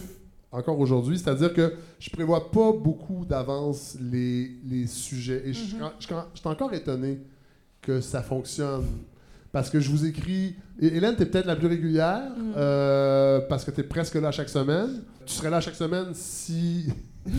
encore 0.51 0.77
aujourd'hui. 0.79 1.17
C'est-à-dire 1.17 1.53
que 1.53 1.73
je 1.97 2.09
prévois 2.09 2.51
pas 2.51 2.71
beaucoup 2.73 3.23
d'avance 3.25 3.95
les, 4.01 4.51
les 4.69 4.85
sujets. 4.87 5.41
Et 5.45 5.53
je 5.53 5.59
suis 5.63 5.81
en- 5.81 5.91
je 5.99 6.05
suis 6.05 6.13
en- 6.13 6.25
je 6.33 6.39
suis 6.39 6.49
encore 6.49 6.73
étonné 6.73 7.19
que 7.81 8.01
ça 8.01 8.21
fonctionne. 8.21 8.83
Parce 9.53 9.69
que 9.69 9.79
je 9.79 9.89
vous 9.89 10.05
écris. 10.05 10.55
Et 10.79 10.87
Hélène, 10.95 11.15
tu 11.15 11.23
es 11.23 11.25
peut-être 11.25 11.45
la 11.45 11.55
plus 11.57 11.67
régulière 11.67 12.31
euh, 12.57 13.41
parce 13.49 13.63
que 13.65 13.71
tu 13.71 13.81
es 13.81 13.83
presque 13.83 14.15
là 14.15 14.31
chaque 14.31 14.49
semaine. 14.49 15.01
Tu 15.25 15.33
serais 15.33 15.49
là 15.49 15.59
chaque 15.61 15.75
semaine 15.75 16.07
si. 16.13 16.85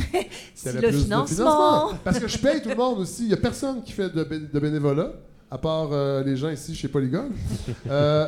Si 0.54 0.68
le 0.68 0.78
plus 0.78 0.86
de 0.92 0.92
financement. 1.02 1.90
Parce 2.04 2.18
que 2.20 2.28
je 2.28 2.38
paye 2.38 2.62
tout 2.62 2.68
le 2.68 2.76
monde 2.76 3.00
aussi. 3.00 3.22
Il 3.24 3.28
n'y 3.28 3.34
a 3.34 3.38
personne 3.38 3.82
qui 3.82 3.92
fait 3.92 4.08
de 4.14 4.60
bénévolat, 4.60 5.12
à 5.52 5.58
part 5.58 5.90
euh, 5.92 6.24
les 6.24 6.36
gens 6.36 6.48
ici 6.50 6.74
chez 6.74 6.88
Polygon. 6.88 7.28
Euh, 7.90 8.26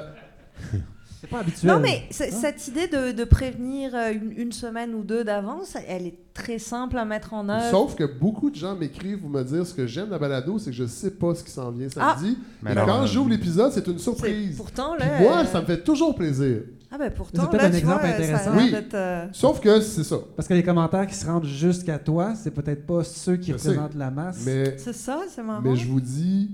C'est 1.21 1.31
pas 1.31 1.39
habituel. 1.41 1.73
Non, 1.73 1.81
mais 1.81 2.03
Hein? 2.11 2.27
cette 2.31 2.69
idée 2.69 2.87
de, 2.87 3.13
de 3.13 3.25
prévenir 3.25 3.95
euh, 3.95 4.13
une, 4.13 4.33
une 4.37 4.53
semaine 4.53 4.95
ou 4.95 5.03
deux 5.03 5.25
d'avance, 5.25 5.75
elle 5.89 6.07
est 6.07 6.19
très 6.35 6.59
simple 6.59 6.99
à 6.99 7.05
mettre 7.07 7.33
en 7.33 7.49
œuvre. 7.49 7.71
Sauf 7.71 7.95
que 7.95 8.05
beaucoup 8.05 8.51
de 8.51 8.57
gens 8.57 8.77
m'écrivent 8.77 9.21
pour 9.21 9.31
me 9.31 9.43
dire 9.43 9.67
ce 9.67 9.73
que 9.73 9.87
j'aime 9.87 10.07
de 10.07 10.11
la 10.11 10.19
balado, 10.19 10.59
c'est 10.59 10.71
que 10.71 10.77
je 10.77 10.85
sais 10.85 11.13
pas 11.13 11.35
ce 11.35 11.43
qui 11.43 11.51
s'en 11.51 11.71
vient 11.71 11.89
samedi. 11.89 12.37
Mais 12.63 12.71
Et 12.71 12.73
alors, 12.73 12.87
quand 12.87 13.03
euh, 13.05 13.07
j'ouvre 13.07 13.31
l'épisode, 13.31 13.73
c'est 13.73 13.87
une 13.87 13.99
surprise. 13.99 14.57
Pourtant, 14.57 14.97
Puis 14.99 15.09
là. 15.09 15.21
moi, 15.21 15.39
euh, 15.39 15.45
ça 15.47 15.63
me 15.63 15.67
fait 15.67 15.83
toujours 15.83 16.15
plaisir. 16.15 16.59
Ah, 16.91 16.99
ben 16.99 17.11
pourtant, 17.11 17.43
C'est 17.43 17.51
peut-être 17.51 17.65
un 17.65 17.71
tu 17.71 17.77
exemple 17.79 18.01
vois, 18.07 18.11
intéressant. 18.15 18.51
Oui. 18.57 18.75
euh, 18.95 19.27
Sauf 19.33 19.61
que 19.61 19.81
c'est 19.81 20.05
ça. 20.05 20.17
Parce 20.37 20.47
que 20.47 20.55
les 20.55 20.63
commentaires 20.63 21.07
qui 21.07 21.15
se 21.15 21.27
rendent 21.27 21.47
jusqu'à 21.47 21.99
toi, 21.99 22.35
c'est 22.37 22.53
peut-être 22.53 22.87
pas 22.87 23.03
ceux 23.03 23.37
qui 23.37 23.51
Je 23.51 23.57
sais. 23.57 23.71
représentent 23.71 23.95
la 23.97 24.11
masse. 24.13 24.43
Mais, 24.47 24.77
C'est 24.79 24.93
ça, 24.93 25.21
c'est 25.29 25.43
marrant. 25.43 25.63
mais 25.63 25.75
je 25.75 25.89
vous 25.89 26.01
dis 26.01 26.51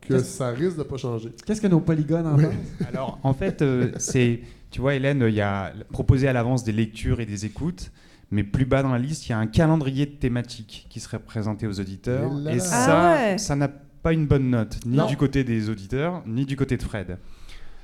que 0.00 0.18
ça 0.20 0.48
risque 0.50 0.76
de 0.78 0.82
pas 0.82 0.96
changer. 0.96 1.30
Qu'est-ce 1.46 1.60
que 1.60 1.66
nos 1.66 1.80
polygones 1.80 2.26
en 2.26 2.36
Oui. 2.36 2.44
pensent? 2.44 2.88
Alors, 2.88 3.18
en 3.22 3.32
fait, 3.34 3.62
euh, 3.62 3.92
c'est, 3.98 4.40
tu 4.70 4.80
vois, 4.80 4.94
Hélène, 4.94 5.24
il 5.28 5.34
y 5.34 5.40
a 5.40 5.72
proposé 5.92 6.26
à 6.28 6.32
l'avance 6.32 6.64
des 6.64 6.72
lectures 6.72 7.20
et 7.20 7.26
des 7.26 7.44
écoutes, 7.46 7.90
mais 8.30 8.42
plus 8.44 8.64
bas 8.64 8.82
dans 8.82 8.92
la 8.92 8.98
liste, 8.98 9.26
il 9.26 9.30
y 9.30 9.32
a 9.32 9.38
un 9.38 9.46
calendrier 9.46 10.06
de 10.06 10.12
thématiques 10.12 10.86
qui 10.88 11.00
serait 11.00 11.18
présenté 11.18 11.66
aux 11.66 11.80
auditeurs. 11.80 12.30
Et 12.32 12.42
là 12.44 12.52
Et 12.52 12.56
là. 12.56 12.60
ça, 12.60 12.86
Ah 12.88 13.14
ouais. 13.32 13.38
ça 13.38 13.56
n'a 13.56 13.68
pas 13.68 14.12
une 14.12 14.26
bonne 14.26 14.48
note, 14.50 14.78
ni 14.86 14.96
Non. 14.96 15.06
du 15.06 15.16
côté 15.16 15.44
des 15.44 15.68
auditeurs, 15.68 16.22
ni 16.26 16.46
du 16.46 16.56
côté 16.56 16.76
de 16.76 16.82
Fred. 16.82 17.18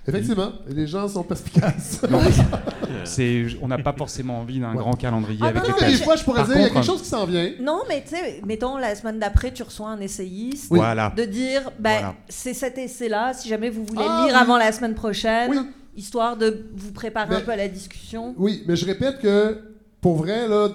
Effectivement, 0.08 0.52
les 0.68 0.86
gens 0.86 1.08
sont 1.08 1.22
perspicaces. 1.24 2.00
C'est, 3.04 3.46
on 3.62 3.68
n'a 3.68 3.78
pas 3.78 3.92
forcément 3.92 4.40
envie 4.40 4.58
d'un 4.60 4.70
Ouais. 4.72 4.76
grand 4.78 4.94
calendrier 4.94 5.38
Ah 5.42 5.46
avec 5.46 5.62
non, 5.62 5.62
des 5.64 5.70
non, 5.70 5.76
Mais 5.80 5.86
thèmes. 5.88 5.98
des 5.98 6.04
fois, 6.04 6.16
je 6.16 6.24
pourrais 6.24 6.40
Par 6.40 6.46
dire, 6.48 6.56
il 6.56 6.62
y 6.62 6.64
a 6.64 6.70
quelque 6.70 6.84
chose 6.86 7.02
qui 7.02 7.08
s'en 7.08 7.26
vient. 7.26 7.50
Non, 7.60 7.82
mais 7.88 8.02
tu 8.02 8.14
sais, 8.16 8.40
mettons 8.46 8.76
la 8.76 8.94
semaine 8.94 9.18
d'après, 9.18 9.52
tu 9.52 9.62
reçois 9.62 9.88
un 9.88 10.00
essayiste. 10.00 10.66
Oui. 10.70 10.78
Voilà. 10.78 11.12
De 11.16 11.24
dire, 11.24 11.70
ben, 11.78 11.90
Voilà. 11.98 12.14
c'est 12.28 12.54
cet 12.54 12.78
essai-là, 12.78 13.32
si 13.34 13.48
jamais 13.48 13.70
vous 13.70 13.84
voulez 13.84 14.02
Ah, 14.06 14.20
le 14.22 14.26
lire 14.28 14.34
oui. 14.36 14.40
avant 14.42 14.56
la 14.58 14.72
semaine 14.72 14.94
prochaine, 14.94 15.50
Oui. 15.50 15.58
histoire 15.96 16.36
de 16.36 16.66
vous 16.74 16.92
préparer 16.92 17.28
Mais- 17.30 17.36
un 17.36 17.40
peu 17.40 17.52
à 17.52 17.56
la 17.56 17.68
discussion. 17.68 18.34
Oui, 18.36 18.62
mais 18.66 18.76
je 18.76 18.86
répète 18.86 19.18
que, 19.20 19.58
pour 20.00 20.16
vrai, 20.16 20.46
là, 20.48 20.68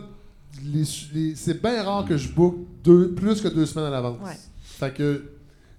les- 0.64 0.84
les- 1.14 1.36
c'est 1.36 1.62
bien 1.62 1.82
rare 1.84 2.06
que 2.06 2.18
je 2.18 2.30
book 2.30 2.56
deux, 2.84 3.12
plus 3.14 3.42
que 3.42 3.48
deux 3.48 3.66
semaines 3.66 3.88
à 3.88 3.92
l'avance. 3.92 4.18
Ouais. 4.26 4.38
Fait 4.62 4.94
que 4.94 5.24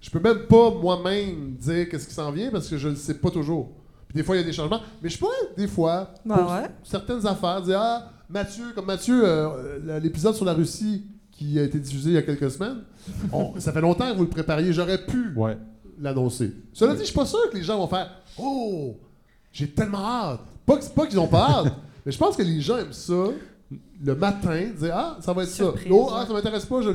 je 0.03 0.09
peux 0.09 0.19
même 0.19 0.45
pas 0.49 0.69
moi-même 0.69 1.55
dire 1.55 1.87
qu'est-ce 1.89 2.07
qui 2.07 2.13
s'en 2.13 2.29
vient 2.31 2.51
parce 2.51 2.67
que 2.67 2.77
je 2.77 2.89
ne 2.89 2.95
sais 2.95 3.13
pas 3.15 3.31
toujours. 3.31 3.69
Puis 4.09 4.17
des 4.17 4.23
fois, 4.23 4.35
il 4.35 4.39
y 4.39 4.43
a 4.43 4.45
des 4.45 4.51
changements. 4.53 4.81
Mais 5.01 5.07
je 5.09 5.17
pourrais, 5.17 5.31
des 5.57 5.67
fois, 5.67 6.13
Bah 6.25 6.37
pour 6.37 6.51
ouais. 6.51 6.69
certaines 6.83 7.25
affaires, 7.25 7.61
dire 7.61 7.79
Ah, 7.81 8.09
Mathieu, 8.29 8.65
comme 8.75 8.85
Mathieu, 8.85 9.21
euh, 9.25 9.99
l'épisode 10.01 10.35
sur 10.35 10.43
la 10.45 10.53
Russie 10.53 11.03
qui 11.31 11.57
a 11.57 11.63
été 11.63 11.79
diffusé 11.79 12.09
il 12.11 12.13
y 12.13 12.17
a 12.17 12.21
quelques 12.21 12.51
semaines, 12.51 12.83
on- 13.31 13.59
ça 13.59 13.71
fait 13.71 13.81
longtemps 13.81 14.11
que 14.11 14.17
vous 14.17 14.23
le 14.23 14.29
prépariez. 14.29 14.73
J'aurais 14.73 15.03
pu 15.05 15.33
Ouais. 15.35 15.57
l'annoncer. 15.99 16.53
Cela 16.73 16.93
dit, 16.93 16.99
je 16.99 17.05
suis 17.05 17.13
pas 17.15 17.25
sûr 17.25 17.39
que 17.49 17.55
les 17.57 17.63
gens 17.63 17.77
vont 17.77 17.87
faire 17.87 18.11
Oh, 18.37 18.95
j'ai 19.53 19.69
tellement 19.69 19.99
hâte. 20.05 20.41
Pas, 20.65 20.77
que- 20.77 20.89
pas 20.89 21.07
qu'ils 21.07 21.19
ont 21.19 21.27
pas 21.27 21.49
hâte, 21.49 21.73
mais 22.05 22.11
je 22.11 22.17
pense 22.17 22.35
que 22.35 22.43
les 22.43 22.59
gens 22.61 22.77
aiment 22.77 22.91
ça 22.93 23.13
le 24.03 24.15
matin, 24.15 24.61
dire 24.77 24.91
Ah, 24.95 25.17
ça 25.21 25.31
va 25.33 25.43
être 25.43 25.49
Surprise, 25.49 25.83
ça. 25.87 25.93
Oh, 25.93 26.09
ah, 26.11 26.25
ça 26.27 26.33
m'intéresse 26.33 26.65
pas. 26.65 26.81
Je... 26.81 26.89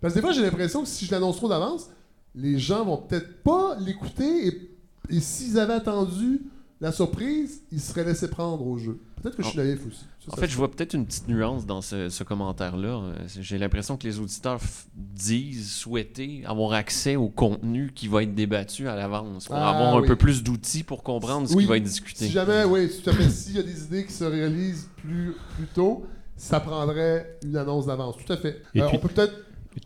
Parce 0.00 0.12
que 0.14 0.18
des 0.18 0.22
fois, 0.22 0.32
j'ai 0.32 0.42
l'impression 0.42 0.82
que 0.82 0.88
si 0.88 1.04
je 1.06 1.10
l'annonce 1.10 1.36
trop 1.36 1.48
d'avance, 1.48 1.88
les 2.34 2.58
gens 2.58 2.84
vont 2.84 2.96
peut-être 2.98 3.42
pas 3.42 3.76
l'écouter 3.80 4.46
et, 4.48 4.70
et 5.10 5.20
s'ils 5.20 5.58
avaient 5.58 5.74
attendu 5.74 6.42
la 6.80 6.92
surprise, 6.92 7.62
ils 7.72 7.80
seraient 7.80 8.04
laissés 8.04 8.28
prendre 8.30 8.66
au 8.66 8.78
jeu. 8.78 8.98
Peut-être 9.20 9.36
que 9.36 9.42
je 9.42 9.48
suis 9.48 9.58
naïf 9.58 9.80
aussi. 9.86 10.00
Ça, 10.24 10.32
En 10.32 10.36
fait, 10.36 10.48
je 10.48 10.56
vois 10.56 10.70
peut-être 10.70 10.94
une 10.94 11.04
petite 11.04 11.28
nuance 11.28 11.66
dans 11.66 11.82
ce, 11.82 12.08
ce 12.08 12.24
commentaire-là. 12.24 12.88
Euh, 12.88 13.14
J'ai 13.38 13.58
l'impression 13.58 13.98
que 13.98 14.06
les 14.06 14.18
auditeurs 14.18 14.58
disent 14.96 15.70
souhaiter 15.72 16.42
avoir 16.46 16.72
accès 16.72 17.16
au 17.16 17.28
contenu 17.28 17.92
qui 17.94 18.08
va 18.08 18.22
être 18.22 18.34
débattu 18.34 18.88
à 18.88 18.96
l'avance 18.96 19.46
pour 19.46 19.56
Ah, 19.56 19.70
avoir 19.76 19.96
un 20.02 20.06
peu 20.06 20.16
plus 20.16 20.42
d'outils 20.42 20.82
pour 20.82 21.02
comprendre 21.02 21.48
ce 21.48 21.54
Oui. 21.54 21.64
qui 21.64 21.68
va 21.68 21.76
être 21.76 21.82
discuté. 21.84 22.26
Si 22.26 22.30
jamais, 22.32 22.64
oui, 22.64 22.90
tout 23.02 23.10
à 23.10 23.12
fait, 23.12 23.28
s'il 23.28 23.56
y 23.56 23.58
a 23.58 23.62
des 23.62 23.82
idées 23.84 24.06
qui 24.06 24.12
se 24.12 24.24
réalisent 24.24 24.88
plus, 24.96 25.34
plus 25.56 25.66
tôt, 25.74 26.06
ça 26.36 26.60
prendrait 26.60 27.38
une 27.44 27.56
annonce 27.58 27.86
d'avance. 27.86 28.16
Tout 28.24 28.32
à 28.32 28.38
fait. 28.38 28.62
Et 28.74 28.80
Euh, 28.80 28.86
puis- 28.88 28.96
on 28.96 29.00
peut 29.00 29.08
peut-être. 29.08 29.34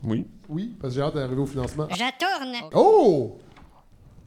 Oui. 0.02 0.26
Oui, 0.48 0.74
parce 0.80 0.94
que 0.94 1.00
j'ai 1.00 1.04
hâte 1.06 1.14
d'arriver 1.14 1.40
au 1.40 1.46
financement. 1.46 1.86
Je 1.90 1.96
tourne. 1.96 2.70
Oh! 2.74 3.38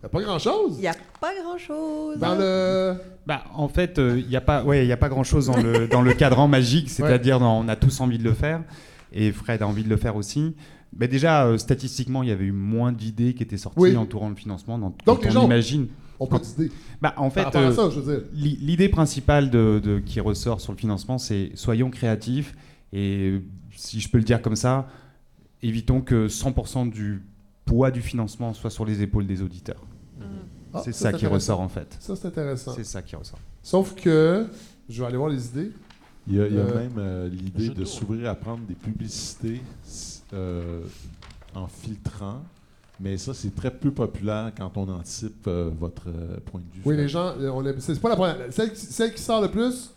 Il 0.03 0.05
a 0.05 0.09
pas 0.09 0.21
grand-chose. 0.21 0.73
Il 0.77 0.81
n'y 0.81 0.87
a 0.87 0.95
pas 1.19 1.31
grand-chose. 1.41 2.17
Dans 2.19 2.35
le. 2.35 2.95
Bah, 3.25 3.43
en 3.55 3.67
fait, 3.67 3.97
il 3.97 4.27
n'y 4.27 4.35
a 4.35 4.41
pas, 4.41 4.63
ouais, 4.63 4.85
y 4.85 4.91
a 4.91 4.97
pas 4.97 5.09
grand-chose 5.09 5.47
dans 5.47 5.57
le, 5.57 5.87
dans 5.91 6.01
le 6.01 6.13
cadran 6.13 6.47
magique, 6.47 6.89
c'est-à-dire 6.89 7.39
dans- 7.39 7.59
on 7.59 7.67
a 7.67 7.75
tous 7.75 7.99
envie 7.99 8.19
de 8.19 8.23
le 8.23 8.33
faire, 8.33 8.63
et 9.11 9.31
Fred 9.31 9.61
a 9.61 9.67
envie 9.67 9.83
de 9.83 9.89
le 9.89 9.97
faire 9.97 10.15
aussi. 10.15 10.55
Mais 10.97 11.07
déjà, 11.07 11.45
euh, 11.45 11.57
statistiquement, 11.57 12.23
il 12.23 12.29
y 12.29 12.31
avait 12.31 12.45
eu 12.45 12.51
moins 12.51 12.91
d'idées 12.91 13.33
qui 13.33 13.43
étaient 13.43 13.57
sorties 13.57 13.79
Oui. 13.79 13.97
entourant 13.97 14.29
le 14.29 14.35
financement. 14.35 14.77
Donc, 14.77 15.03
Donc, 15.05 15.23
les 15.23 15.29
on 15.29 15.33
gens- 15.33 15.45
imagine. 15.45 15.87
On 16.19 16.25
peut 16.27 16.39
d'idées. 16.39 16.71
Bah, 17.01 17.13
en 17.17 17.29
fait, 17.29 17.55
euh, 17.55 18.21
l'idée 18.33 18.89
principale 18.89 19.49
de, 19.49 19.79
de- 19.83 19.99
qui 19.99 20.19
ressort 20.19 20.61
sur 20.61 20.71
le 20.71 20.77
financement, 20.77 21.17
c'est 21.17 21.51
soyons 21.55 21.89
créatifs 21.89 22.55
et, 22.93 23.31
euh, 23.33 23.39
si 23.75 23.99
je 23.99 24.09
peux 24.09 24.17
le 24.17 24.23
dire 24.23 24.41
comme 24.41 24.55
ça, 24.55 24.87
évitons 25.63 26.01
que 26.01 26.27
100% 26.27 26.89
du 26.89 27.23
poids 27.65 27.91
du 27.91 28.01
financement 28.01 28.53
soit 28.53 28.69
sur 28.69 28.85
les 28.85 29.01
épaules 29.01 29.27
des 29.27 29.41
auditeurs. 29.41 29.83
Ah, 30.73 30.81
c'est 30.83 30.93
ça 30.93 31.13
qui 31.13 31.25
ressort 31.25 31.59
en 31.61 31.69
fait. 31.69 31.97
Ça, 31.99 32.15
c'est 32.15 32.27
intéressant. 32.27 32.73
C'est 32.75 32.83
ça 32.83 33.01
qui 33.01 33.15
ressort. 33.15 33.39
Sauf 33.63 33.95
que. 33.95 34.47
Je 34.89 35.01
vais 35.01 35.07
aller 35.07 35.17
voir 35.17 35.29
les 35.29 35.47
idées. 35.47 35.71
Il 36.27 36.35
y 36.35 36.41
a, 36.41 36.47
il 36.47 36.55
y 36.55 36.59
a 36.59 36.61
Euh, 36.61 36.75
même 36.75 36.97
euh, 36.97 37.29
l'idée 37.29 37.69
de 37.69 37.85
s'ouvrir 37.85 38.29
à 38.29 38.35
prendre 38.35 38.65
des 38.65 38.73
publicités 38.73 39.61
euh, 40.33 40.81
en 41.55 41.67
filtrant, 41.67 42.41
mais 42.99 43.17
ça, 43.17 43.33
c'est 43.33 43.53
très 43.53 43.71
peu 43.71 43.91
populaire 43.91 44.51
quand 44.57 44.71
on 44.75 44.89
anticipe 44.89 45.47
euh, 45.47 45.69
votre 45.77 46.07
euh, 46.07 46.37
point 46.45 46.59
de 46.59 46.65
vue. 46.73 46.81
Oui, 46.83 46.97
les 46.97 47.07
gens. 47.07 47.33
C'est 47.79 47.99
pas 48.01 48.09
la 48.09 48.15
première. 48.15 48.37
Celle 48.51 49.13
qui 49.13 49.21
sort 49.21 49.41
le 49.41 49.49
plus, 49.49 49.91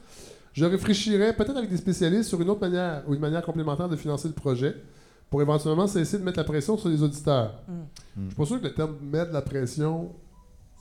je 0.52 0.64
réfléchirais 0.64 1.34
peut-être 1.34 1.56
avec 1.56 1.70
des 1.70 1.78
spécialistes 1.78 2.28
sur 2.28 2.40
une 2.40 2.50
autre 2.50 2.60
manière 2.60 3.02
ou 3.08 3.14
une 3.14 3.20
manière 3.20 3.42
complémentaire 3.42 3.88
de 3.88 3.96
financer 3.96 4.28
le 4.28 4.34
projet 4.34 4.76
pour 5.30 5.40
éventuellement 5.40 5.86
cesser 5.86 6.18
de 6.18 6.24
mettre 6.24 6.38
la 6.38 6.44
pression 6.44 6.76
sur 6.76 6.88
les 6.88 7.02
auditeurs. 7.02 7.54
Mm. 7.68 7.72
Je 8.16 8.26
suis 8.26 8.34
pas 8.36 8.44
sûr 8.44 8.60
que 8.60 8.66
le 8.66 8.74
terme 8.74 8.96
mettre 9.00 9.32
la 9.32 9.42
pression 9.42 10.10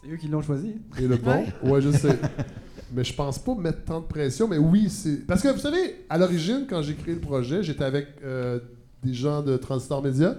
C'est 0.03 0.09
eux 0.11 0.17
qui 0.17 0.27
l'ont 0.27 0.41
choisi. 0.41 0.75
est 0.97 1.01
le 1.07 1.17
bon. 1.17 1.45
Ouais, 1.63 1.81
je 1.81 1.91
sais. 1.91 2.17
Mais 2.91 3.03
je 3.03 3.13
pense 3.13 3.37
pas 3.37 3.53
mettre 3.53 3.83
tant 3.85 3.99
de 3.99 4.05
pression. 4.07 4.47
Mais 4.47 4.57
oui, 4.57 4.89
c'est. 4.89 5.25
Parce 5.27 5.43
que 5.43 5.49
vous 5.49 5.59
savez, 5.59 6.05
à 6.09 6.17
l'origine, 6.17 6.65
quand 6.67 6.81
j'ai 6.81 6.95
créé 6.95 7.13
le 7.13 7.19
projet, 7.21 7.61
j'étais 7.61 7.83
avec 7.83 8.07
euh, 8.23 8.59
des 9.03 9.13
gens 9.13 9.43
de 9.43 9.55
Transistor 9.57 10.01
Media 10.03 10.35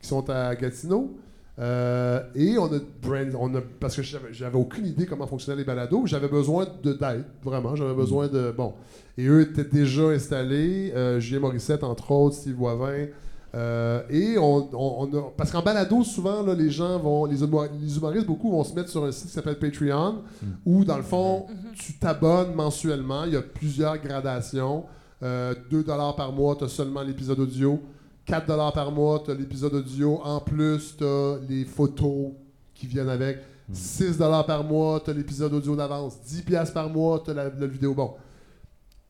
qui 0.00 0.08
sont 0.08 0.28
à 0.30 0.54
Gatineau. 0.56 1.14
Euh, 1.58 2.20
et 2.34 2.58
on 2.58 2.64
a, 2.66 2.78
brand- 3.00 3.36
on 3.38 3.54
a 3.54 3.60
parce 3.78 3.94
que 3.94 4.02
j'avais 4.02 4.32
j'avais 4.32 4.56
aucune 4.56 4.86
idée 4.86 5.06
comment 5.06 5.24
fonctionnaient 5.28 5.58
les 5.58 5.64
balados, 5.64 6.04
j'avais 6.06 6.26
besoin 6.26 6.66
de 6.82 6.94
d'aide, 6.94 7.24
vraiment, 7.44 7.76
j'avais 7.76 7.94
besoin 7.94 8.26
de 8.26 8.50
bon. 8.50 8.72
Et 9.16 9.26
eux 9.28 9.42
étaient 9.42 9.62
déjà 9.62 10.08
installés, 10.08 10.92
euh, 10.96 11.20
Julien 11.20 11.38
Morissette 11.40 11.84
entre 11.84 12.10
autres, 12.10 12.34
Steve 12.34 12.56
Boivin, 12.56 13.06
euh, 13.54 14.02
et 14.10 14.36
on, 14.38 14.68
on- 14.74 15.08
on 15.08 15.18
a, 15.18 15.30
parce 15.36 15.50
qu'en 15.52 15.62
balado 15.62 16.02
souvent 16.02 16.42
là, 16.42 16.54
les 16.54 16.70
gens 16.70 16.98
vont, 16.98 17.24
les, 17.26 17.36
les 17.80 17.96
humoristes 17.96 18.26
beaucoup 18.26 18.50
vont 18.50 18.64
se 18.64 18.74
mettre 18.74 18.88
sur 18.90 19.04
un 19.04 19.12
site 19.12 19.26
qui 19.28 19.32
s'appelle 19.32 19.58
Patreon, 19.58 20.22
où 20.66 20.84
dans 20.84 20.96
le 20.96 21.02
fond 21.04 21.46
tu 21.74 21.92
t'abonnes 21.94 22.54
mensuellement, 22.54 23.24
il 23.24 23.34
y 23.34 23.36
a 23.36 23.42
plusieurs 23.42 23.98
gradations, 23.98 24.84
Euh, 25.22 25.54
2 25.70 25.84
dollars 25.84 26.16
par 26.16 26.32
mois, 26.32 26.54
tu 26.56 26.64
as 26.64 26.68
seulement 26.68 27.00
l'épisode 27.02 27.38
audio. 27.38 27.80
4 28.26 28.46
dollars 28.46 28.72
par 28.74 28.90
mois, 28.90 29.22
tu 29.24 29.30
as 29.30 29.34
l'épisode 29.34 29.72
audio. 29.72 30.20
En 30.22 30.40
plus, 30.40 30.96
tu 30.98 31.04
as 31.04 31.38
les 31.48 31.64
photos 31.64 32.32
qui 32.74 32.86
viennent 32.86 33.08
avec. 33.08 33.38
6 33.72 34.18
dollars 34.18 34.44
par 34.44 34.64
mois, 34.64 35.00
tu 35.02 35.10
as 35.10 35.14
l'épisode 35.14 35.54
audio 35.54 35.74
d'avance. 35.76 36.20
10 36.26 36.42
piastres 36.42 36.74
par 36.74 36.90
mois, 36.90 37.22
tu 37.24 37.30
as 37.30 37.34
la, 37.34 37.44
la 37.48 37.66
vidéo. 37.66 37.94
Bon. 37.94 38.14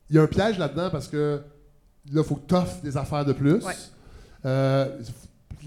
Il 0.09 0.15
y 0.15 0.19
a 0.19 0.21
un 0.21 0.27
piège 0.27 0.57
là-dedans 0.57 0.89
parce 0.89 1.07
que 1.09 1.41
là, 2.13 2.21
il 2.21 2.23
faut 2.23 2.35
que 2.35 2.47
tu 2.47 2.55
offres 2.55 2.81
des 2.81 2.95
affaires 2.95 3.25
de 3.25 3.33
plus. 3.33 3.55
Ouais. 3.65 3.73
Euh, 4.45 4.99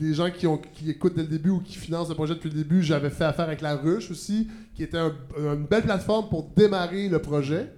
les 0.00 0.14
gens 0.14 0.30
qui, 0.30 0.46
ont, 0.46 0.58
qui 0.58 0.90
écoutent 0.90 1.14
dès 1.16 1.22
le 1.22 1.28
début 1.28 1.50
ou 1.50 1.58
qui 1.60 1.76
financent 1.76 2.08
le 2.08 2.14
projet 2.14 2.34
depuis 2.34 2.50
le 2.50 2.54
début, 2.56 2.82
j'avais 2.82 3.10
fait 3.10 3.24
affaire 3.24 3.46
avec 3.46 3.60
La 3.60 3.74
Ruche 3.76 4.10
aussi, 4.12 4.46
qui 4.74 4.84
était 4.84 4.98
un- 4.98 5.12
une 5.36 5.64
belle 5.66 5.82
plateforme 5.82 6.28
pour 6.28 6.44
démarrer 6.56 7.08
le 7.08 7.18
projet. 7.20 7.72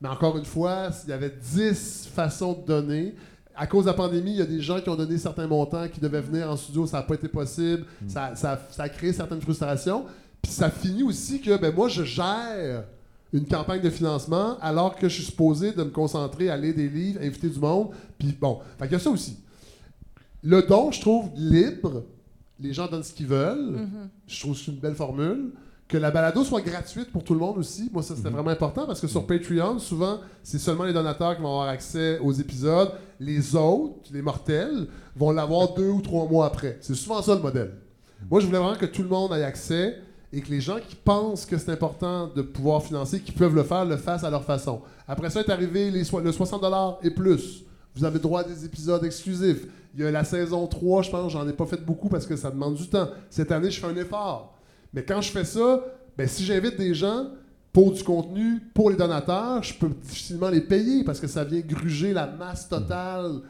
Mais 0.00 0.08
encore 0.08 0.36
une 0.36 0.44
fois, 0.44 0.88
il 1.04 1.10
y 1.10 1.12
avait 1.14 1.32
10 1.40 2.08
façons 2.14 2.52
de 2.60 2.66
donner. 2.66 3.14
À 3.54 3.66
cause 3.66 3.84
de 3.84 3.90
la 3.90 3.94
pandémie, 3.94 4.32
il 4.32 4.36
y 4.38 4.42
a 4.42 4.46
des 4.46 4.60
gens 4.60 4.80
qui 4.80 4.88
ont 4.90 4.96
donné 4.96 5.16
certains 5.16 5.46
montants 5.46 5.88
qui 5.88 6.00
devaient 6.00 6.20
venir 6.20 6.50
en 6.50 6.56
studio, 6.56 6.86
ça 6.86 6.98
n'a 6.98 7.02
pas 7.04 7.14
été 7.14 7.28
possible. 7.28 7.84
Ça, 8.08 8.34
ça- 8.34 8.60
ça 8.70 8.82
a 8.82 8.88
créé 8.90 9.12
certaines 9.12 9.40
frustrations. 9.40 10.04
Puis 10.42 10.52
ça 10.52 10.70
finit 10.70 11.02
aussi 11.04 11.40
que 11.40 11.56
ben, 11.56 11.72
moi, 11.74 11.88
je 11.88 12.02
gère 12.02 12.84
une 13.32 13.46
campagne 13.46 13.80
de 13.80 13.88
financement 13.90 14.58
alors 14.60 14.96
que 14.96 15.08
je 15.08 15.14
suis 15.14 15.24
supposé 15.24 15.72
de 15.72 15.82
me 15.84 15.90
concentrer 15.90 16.50
à 16.50 16.56
lire 16.56 16.74
des 16.74 16.88
livres, 16.88 17.20
inviter 17.22 17.48
du 17.48 17.58
monde. 17.60 17.88
Puis 18.18 18.36
bon, 18.38 18.58
fait 18.78 18.84
qu'il 18.86 18.92
y 18.92 18.96
a 18.96 18.98
ça 18.98 19.08
aussi. 19.10 19.38
Le 20.42 20.62
don, 20.62 20.90
je 20.90 21.00
trouve 21.00 21.30
libre. 21.36 22.04
Les 22.60 22.72
gens 22.72 22.86
donnent 22.88 23.02
ce 23.02 23.12
qu'ils 23.12 23.26
veulent. 23.26 23.72
Mhm. 23.72 24.08
Je 24.26 24.40
trouve 24.40 24.54
que 24.54 24.58
c'est 24.64 24.70
une 24.72 24.78
belle 24.78 24.94
formule. 24.94 25.52
Que 25.88 25.98
la 25.98 26.10
balado 26.10 26.42
soit 26.42 26.62
gratuite 26.62 27.10
pour 27.12 27.22
tout 27.22 27.34
le 27.34 27.40
monde 27.40 27.58
aussi. 27.58 27.90
Moi, 27.92 28.02
ça, 28.02 28.16
c'était 28.16 28.30
vraiment 28.30 28.50
important 28.50 28.86
parce 28.86 29.00
que 29.00 29.06
sur 29.06 29.26
Patreon, 29.26 29.78
souvent, 29.78 30.20
c'est 30.42 30.58
seulement 30.58 30.84
les 30.84 30.92
donateurs 30.92 31.36
qui 31.36 31.42
vont 31.42 31.48
avoir 31.48 31.68
accès 31.68 32.18
aux 32.20 32.32
épisodes. 32.32 32.92
Les 33.20 33.54
autres, 33.54 34.10
les 34.12 34.22
mortels, 34.22 34.86
vont 35.14 35.30
l'avoir 35.32 35.74
deux 35.74 35.90
ou 35.90 36.00
trois 36.00 36.26
mois 36.26 36.46
après. 36.46 36.78
C'est 36.80 36.94
souvent 36.94 37.20
ça 37.20 37.34
le 37.34 37.42
modèle. 37.42 37.72
Moi, 38.30 38.40
je 38.40 38.46
voulais 38.46 38.58
vraiment 38.58 38.76
que 38.78 38.86
tout 38.86 39.02
le 39.02 39.08
monde 39.08 39.32
ait 39.32 39.44
accès 39.44 39.98
et 40.32 40.40
que 40.40 40.48
les 40.50 40.60
gens 40.62 40.76
qui 40.88 40.94
pensent 40.94 41.44
que 41.44 41.58
c'est 41.58 41.70
important 41.70 42.28
de 42.34 42.40
pouvoir 42.40 42.82
financer, 42.82 43.20
qui 43.20 43.32
peuvent 43.32 43.54
le 43.54 43.64
faire, 43.64 43.84
le 43.84 43.98
fassent 43.98 44.24
à 44.24 44.30
leur 44.30 44.44
façon. 44.44 44.80
Après 45.06 45.28
ça 45.28 45.40
est 45.40 45.50
arrivé 45.50 45.90
les 45.90 46.04
so- 46.04 46.20
le 46.20 46.30
60$ 46.32 46.96
et 47.02 47.10
plus. 47.10 47.64
Vous 47.94 48.02
avez 48.06 48.18
droit 48.18 48.40
à 48.40 48.44
des 48.44 48.64
épisodes 48.64 49.04
exclusifs. 49.04 49.66
Il 49.94 50.00
y 50.02 50.06
a 50.06 50.10
la 50.10 50.24
saison 50.24 50.66
3, 50.66 51.02
je 51.02 51.10
pense, 51.10 51.32
j'en 51.32 51.46
ai 51.48 51.52
pas 51.52 51.66
fait 51.66 51.84
beaucoup 51.84 52.08
parce 52.08 52.26
que 52.26 52.36
ça 52.36 52.50
demande 52.50 52.74
du 52.74 52.88
temps. 52.88 53.08
Cette 53.28 53.52
année, 53.52 53.70
je 53.70 53.78
fais 53.80 53.86
un 53.86 53.96
effort. 53.96 54.56
Mais 54.94 55.04
quand 55.04 55.20
je 55.20 55.30
fais 55.30 55.44
ça, 55.44 55.84
ben, 56.16 56.26
si 56.26 56.44
j'invite 56.44 56.78
des 56.78 56.94
gens 56.94 57.26
pour 57.72 57.92
du 57.92 58.02
contenu, 58.02 58.60
pour 58.74 58.90
les 58.90 58.96
donateurs, 58.96 59.62
je 59.62 59.74
peux 59.74 59.88
difficilement 59.88 60.48
les 60.50 60.60
payer 60.62 61.04
parce 61.04 61.20
que 61.20 61.26
ça 61.26 61.44
vient 61.44 61.60
gruger 61.60 62.12
la 62.12 62.26
masse 62.26 62.68
totale 62.68 63.40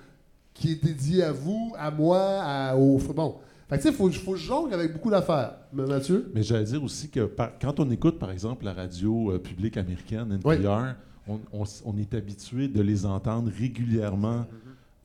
qui 0.55 0.73
est 0.73 0.85
dédiée 0.85 1.23
à 1.25 1.33
vous, 1.33 1.73
à 1.79 1.91
moi, 1.91 2.21
à, 2.21 2.77
au... 2.77 2.99
Bon. 2.99 3.37
Fait 3.69 3.79
que 3.79 3.83
tu 3.83 3.89
sais, 3.89 3.95
il 3.95 3.97
faut, 3.97 4.11
faut 4.11 4.37
jongler 4.37 4.75
avec 4.75 4.93
beaucoup 4.93 5.11
d'affaires. 5.11 5.55
Mathieu? 5.73 6.31
Mais 6.35 6.43
j'allais 6.43 6.65
dire 6.65 6.83
aussi 6.85 7.09
que 7.09 7.25
par- 7.25 7.53
quand 7.61 7.81
on 7.81 7.91
écoute, 7.91 8.19
par 8.19 8.31
exemple, 8.31 8.65
la 8.65 8.75
radio 8.75 9.33
euh, 9.33 9.39
publique 9.39 9.77
américaine, 9.77 10.31
NPR, 10.33 10.47
Oui. 10.47 10.57
on, 11.27 11.41
on 11.53 11.63
s- 11.65 11.83
on 11.87 11.97
est 11.97 12.13
habitué 12.15 12.69
de 12.69 12.83
les 12.83 13.07
entendre 13.07 13.51
régulièrement 13.59 14.45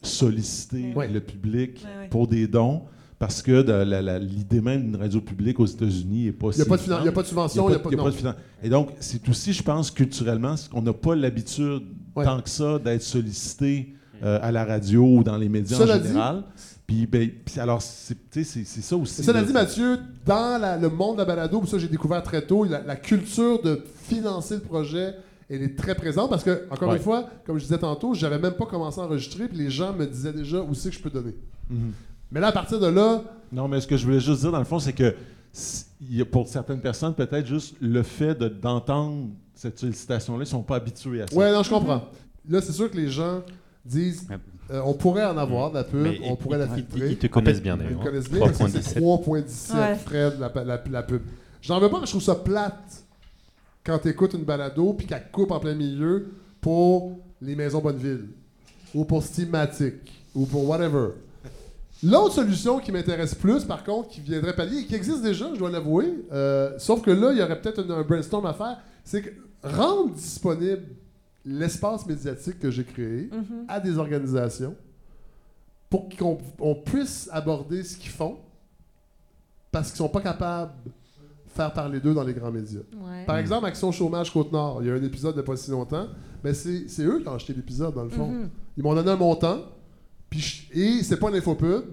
solliciter 0.02 0.94
Oui. 0.96 1.06
le 1.12 1.20
public 1.20 1.84
Oui, 1.86 2.08
pour 2.10 2.28
des 2.28 2.48
dons. 2.48 2.84
Parce 3.20 3.42
que 3.42 3.64
de 3.64 3.72
la- 3.72 4.00
la- 4.04 4.20
l'idée 4.20 4.62
même 4.62 4.84
d'une 4.84 4.96
radio 4.96 5.20
publique 5.20 5.60
aux 5.60 5.66
États-Unis 5.66 6.26
n'est 6.26 6.32
pas 6.32 6.50
Il 6.52 6.56
n'y 6.58 6.62
a, 6.62 6.64
si 6.66 6.70
pas 6.70 6.78
de 6.78 6.82
finan- 6.84 6.88
grande. 6.90 7.02
il 7.02 7.06
y 7.06 7.10
a 7.10 7.12
pas 7.14 7.22
de 7.24 7.28
subvention, 7.28 7.68
il 7.68 7.70
n'y 7.72 7.76
a 7.76 7.80
pas 7.80 7.90
de... 7.90 7.96
il 7.96 7.98
y 7.98 8.00
a 8.00 8.04
pas 8.04 8.12
de 8.12 8.16
finan- 8.16 8.36
Et 8.62 8.70
donc, 8.70 8.90
c'est 9.00 9.28
aussi, 9.28 9.54
je 9.54 9.64
pense, 9.64 9.90
culturellement, 9.90 10.54
qu'on 10.72 10.84
n'a 10.84 10.94
pas 10.94 11.16
l'habitude, 11.16 11.82
Ouais. 12.16 12.24
tant 12.26 12.40
que 12.42 12.50
ça, 12.50 12.78
d'être 12.78 13.02
sollicité 13.02 13.94
euh, 14.24 14.40
à 14.42 14.52
la 14.52 14.66
radio 14.66 15.04
ou 15.04 15.24
dans 15.24 15.38
les 15.38 15.50
médias 15.50 15.78
Cela 15.78 15.96
en 15.96 16.00
dit- 16.00 16.08
général. 16.10 16.44
Puis, 16.86 17.06
ben, 17.08 17.30
puis 17.46 17.60
alors, 17.60 17.82
c'est 17.82 18.16
tu 18.30 18.44
sais, 18.44 18.44
c'est- 18.44 18.64
c'est 18.66 18.82
ça 18.82 18.96
aussi. 18.96 19.24
Cela 19.24 19.44
dit, 19.44 19.52
Mathieu, 19.54 19.98
dans 20.26 20.60
la- 20.62 20.78
le 20.78 20.90
monde 20.90 21.16
de 21.16 21.20
la 21.22 21.26
balado, 21.26 21.64
ça 21.66 21.78
j'ai 21.80 21.88
découvert 21.88 22.22
très 22.24 22.46
tôt, 22.46 22.64
la, 22.66 22.82
la 22.82 22.96
culture 22.96 23.62
de 23.64 23.82
financer 24.08 24.56
le 24.56 24.62
projet, 24.62 25.14
elle 25.50 25.64
est 25.64 25.78
très 25.78 25.96
présente 25.96 26.30
parce 26.30 26.44
que, 26.44 26.66
encore 26.70 26.90
Ouais. 26.90 26.98
une 26.98 27.02
fois, 27.04 27.30
comme 27.46 27.58
je 27.58 27.64
disais 27.64 27.78
tantôt, 27.78 28.14
j'avais 28.14 28.40
même 28.40 28.54
pas 28.54 28.66
commencé 28.66 29.00
à 29.00 29.04
enregistrer, 29.06 29.48
puis 29.48 29.58
les 29.58 29.70
gens 29.70 29.94
me 29.94 30.06
disaient 30.06 30.34
déjà 30.34 30.62
où 30.62 30.74
c'est 30.74 30.90
que 30.90 30.96
je 30.96 31.02
peux 31.02 31.10
donner. 31.10 31.36
Mhm. 31.70 31.92
Mais 32.32 32.40
là, 32.42 32.48
à 32.48 32.52
partir 32.52 32.80
de 32.80 32.88
là, 32.88 33.24
Non, 33.52 33.68
mais 33.70 33.80
ce 33.80 33.88
que 33.88 33.96
je 33.96 34.04
voulais 34.06 34.20
juste 34.20 34.42
dire, 34.42 34.52
dans 34.52 34.60
le 34.60 34.66
fond, 34.66 34.80
c'est 34.80 34.92
que 34.94 35.16
pour 36.32 36.48
certaines 36.48 36.82
personnes, 36.82 37.14
peut-être 37.14 37.48
juste 37.48 37.76
le 37.80 38.04
fait 38.04 38.36
de- 38.36 38.50
d'entendre 38.50 39.30
cette 39.56 39.80
sollicitation-là, 39.80 40.40
ils 40.40 40.42
ne 40.42 40.46
sont 40.46 40.62
pas 40.64 40.76
habitués 40.76 41.22
à 41.22 41.28
ça. 41.28 41.36
ouais, 41.36 41.52
non, 41.52 41.64
je 41.64 41.70
comprends. 41.70 42.04
Là, 42.50 42.62
c'est 42.62 42.74
sûr 42.74 42.92
que 42.92 42.98
les 42.98 43.08
gens 43.10 43.42
disent, 43.86 44.28
euh, 44.70 44.82
on 44.86 44.94
pourrait 44.94 45.26
en 45.26 45.38
avoir 45.38 45.70
de 45.72 45.76
la 45.76 45.84
pub, 45.86 46.02
Mais 46.02 46.20
on 46.26 46.36
pourrait 46.36 46.58
la 46.58 46.68
filtrer. 46.68 47.12
Ils 47.12 47.18
te 47.18 47.28
connaissent 47.28 47.62
bien 47.62 47.76
Ils 47.76 47.80
me 47.80 47.84
d'ailleurs. 47.86 48.04
connaissent 48.04 48.30
bien, 48.30 48.46
mais 48.46 48.54
ça, 48.54 48.68
c'est 48.70 49.00
3.17. 49.00 49.02
3.17, 49.02 49.76
Ouais. 49.80 49.96
Fred, 49.96 50.34
la, 50.40 50.64
la, 50.64 50.84
la 50.92 51.04
pub. 51.04 51.22
J'en 51.62 51.80
veux 51.80 51.90
pas, 51.90 52.02
je 52.04 52.10
trouve 52.10 52.22
ça 52.22 52.36
plate 52.36 53.06
quand 53.88 54.00
tu 54.00 54.10
écoutes 54.10 54.34
une 54.34 54.44
balado 54.44 54.94
puis 54.94 55.08
qu'elle 55.08 55.32
coupe 55.32 55.50
en 55.52 55.60
plein 55.62 55.74
milieu 55.74 56.28
pour 56.62 57.18
les 57.42 57.56
maisons 57.56 57.80
Bonneville 57.80 58.28
ou 58.94 59.06
pour 59.06 59.24
Steamatic 59.24 59.96
ou 60.36 60.46
pour 60.46 60.68
whatever. 60.68 61.12
L'autre 62.04 62.36
solution 62.36 62.80
qui 62.80 62.92
m'intéresse 62.92 63.34
plus, 63.34 63.64
par 63.64 63.84
contre, 63.84 64.10
qui 64.10 64.20
viendrait 64.22 64.56
pallier, 64.56 64.82
et 64.82 64.86
qui 64.86 64.94
existe 64.94 65.24
déjà, 65.24 65.52
je 65.54 65.58
dois 65.60 65.72
l'avouer, 65.72 66.14
euh, 66.32 66.78
sauf 66.78 67.02
que 67.02 67.10
là, 67.10 67.32
il 67.32 67.40
y 67.40 67.42
aurait 67.42 67.60
peut-être 67.60 67.80
un, 67.80 67.90
un 67.90 68.04
brainstorm 68.04 68.46
à 68.46 68.54
faire, 68.54 68.78
c'est 69.04 69.24
que 69.24 69.30
rendre 69.64 70.14
disponible 70.14 70.84
l'espace 71.44 72.06
médiatique 72.06 72.60
que 72.60 72.70
j'ai 72.70 72.84
créé 72.84 73.30
Mhm. 73.32 73.66
à 73.68 73.80
des 73.80 73.98
organisations 73.98 74.76
pour 75.90 76.08
qu'on 76.10 76.38
on 76.60 76.76
puisse 76.76 77.30
aborder 77.32 77.84
ce 77.84 77.96
qu'ils 77.98 78.12
font 78.12 78.38
parce 79.72 79.88
qu'ils 79.90 79.98
sont 79.98 80.10
pas 80.10 80.22
capables 80.22 80.74
faire 81.58 81.74
parler 81.74 82.00
d'eux 82.00 82.14
dans 82.14 82.24
les 82.24 82.34
grands 82.34 82.52
médias. 82.52 82.80
Ouais. 82.96 83.26
Par 83.26 83.38
exemple, 83.38 83.66
Action 83.66 83.92
Chômage 83.92 84.32
Côte-Nord, 84.32 84.80
il 84.82 84.88
y 84.88 84.92
a 84.92 84.94
un 84.94 85.04
épisode 85.04 85.36
de 85.36 85.42
pas 85.42 85.58
si 85.58 85.72
longtemps, 85.72 86.08
mais 86.44 86.54
c'est 86.54 87.04
eux 87.04 87.20
qui 87.20 87.28
ont 87.28 87.36
acheté 87.36 87.54
l'épisode 87.54 87.94
dans 87.94 88.04
le 88.04 88.10
fond. 88.10 88.28
Mhm. 88.28 88.50
Ils 88.78 88.84
m'ont 88.84 88.94
donné 88.94 89.12
un 89.12 89.16
montant, 89.16 89.60
puis 90.30 90.70
et 90.74 91.04
c'est 91.04 91.18
pas 91.18 91.30
une 91.30 91.36
infopub. 91.36 91.84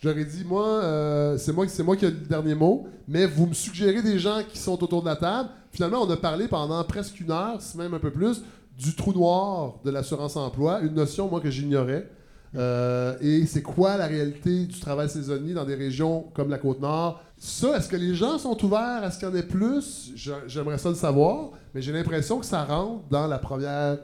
J'aurais 0.00 0.24
dit, 0.24 0.44
moi, 0.44 0.64
euh, 0.64 1.36
c'est 1.38 1.52
moi, 1.52 1.66
c'est 1.66 1.82
moi 1.82 1.96
qui 1.96 2.04
ai 2.04 2.10
le 2.10 2.16
dernier 2.16 2.54
mot, 2.54 2.86
mais 3.08 3.26
vous 3.26 3.46
me 3.46 3.52
suggérez 3.52 4.00
des 4.00 4.18
gens 4.20 4.42
qui 4.48 4.56
sont 4.56 4.82
autour 4.82 5.02
de 5.02 5.08
la 5.08 5.16
table. 5.16 5.48
Finalement, 5.72 6.02
on 6.02 6.10
a 6.10 6.16
parlé 6.16 6.46
pendant 6.46 6.82
presque 6.84 7.18
une 7.18 7.32
heure, 7.32 7.60
si 7.60 7.76
même 7.76 7.92
un 7.94 7.98
peu 7.98 8.12
plus, 8.12 8.42
du 8.78 8.94
trou 8.94 9.12
noir 9.12 9.74
de 9.84 9.90
l'assurance-emploi, 9.90 10.82
une 10.82 10.94
notion, 10.94 11.28
moi, 11.28 11.40
que 11.40 11.50
j'ignorais. 11.50 12.08
Euh, 12.54 13.16
et 13.20 13.44
c'est 13.46 13.62
quoi 13.62 13.96
la 13.96 14.06
réalité 14.06 14.66
du 14.66 14.78
travail 14.80 15.10
saisonnier 15.10 15.52
dans 15.52 15.64
des 15.64 15.74
régions 15.74 16.26
comme 16.32 16.48
la 16.48 16.58
Côte-Nord? 16.58 17.20
Ça, 17.38 17.76
est-ce 17.76 17.88
que 17.88 17.96
les 17.96 18.14
gens 18.14 18.36
sont 18.38 18.64
ouverts? 18.64 19.02
À 19.02 19.10
ce 19.10 19.18
qu'il 19.18 19.28
y 19.28 19.30
en 19.30 19.34
ait 19.34 19.42
plus? 19.42 20.12
J'aimerais 20.46 20.78
ça 20.78 20.88
le 20.88 20.96
savoir, 20.96 21.50
mais 21.74 21.80
j'ai 21.80 21.92
l'impression 21.92 22.40
que 22.40 22.46
ça 22.46 22.64
rentre 22.64 23.04
dans 23.08 23.26
la 23.26 23.38
première, 23.38 23.98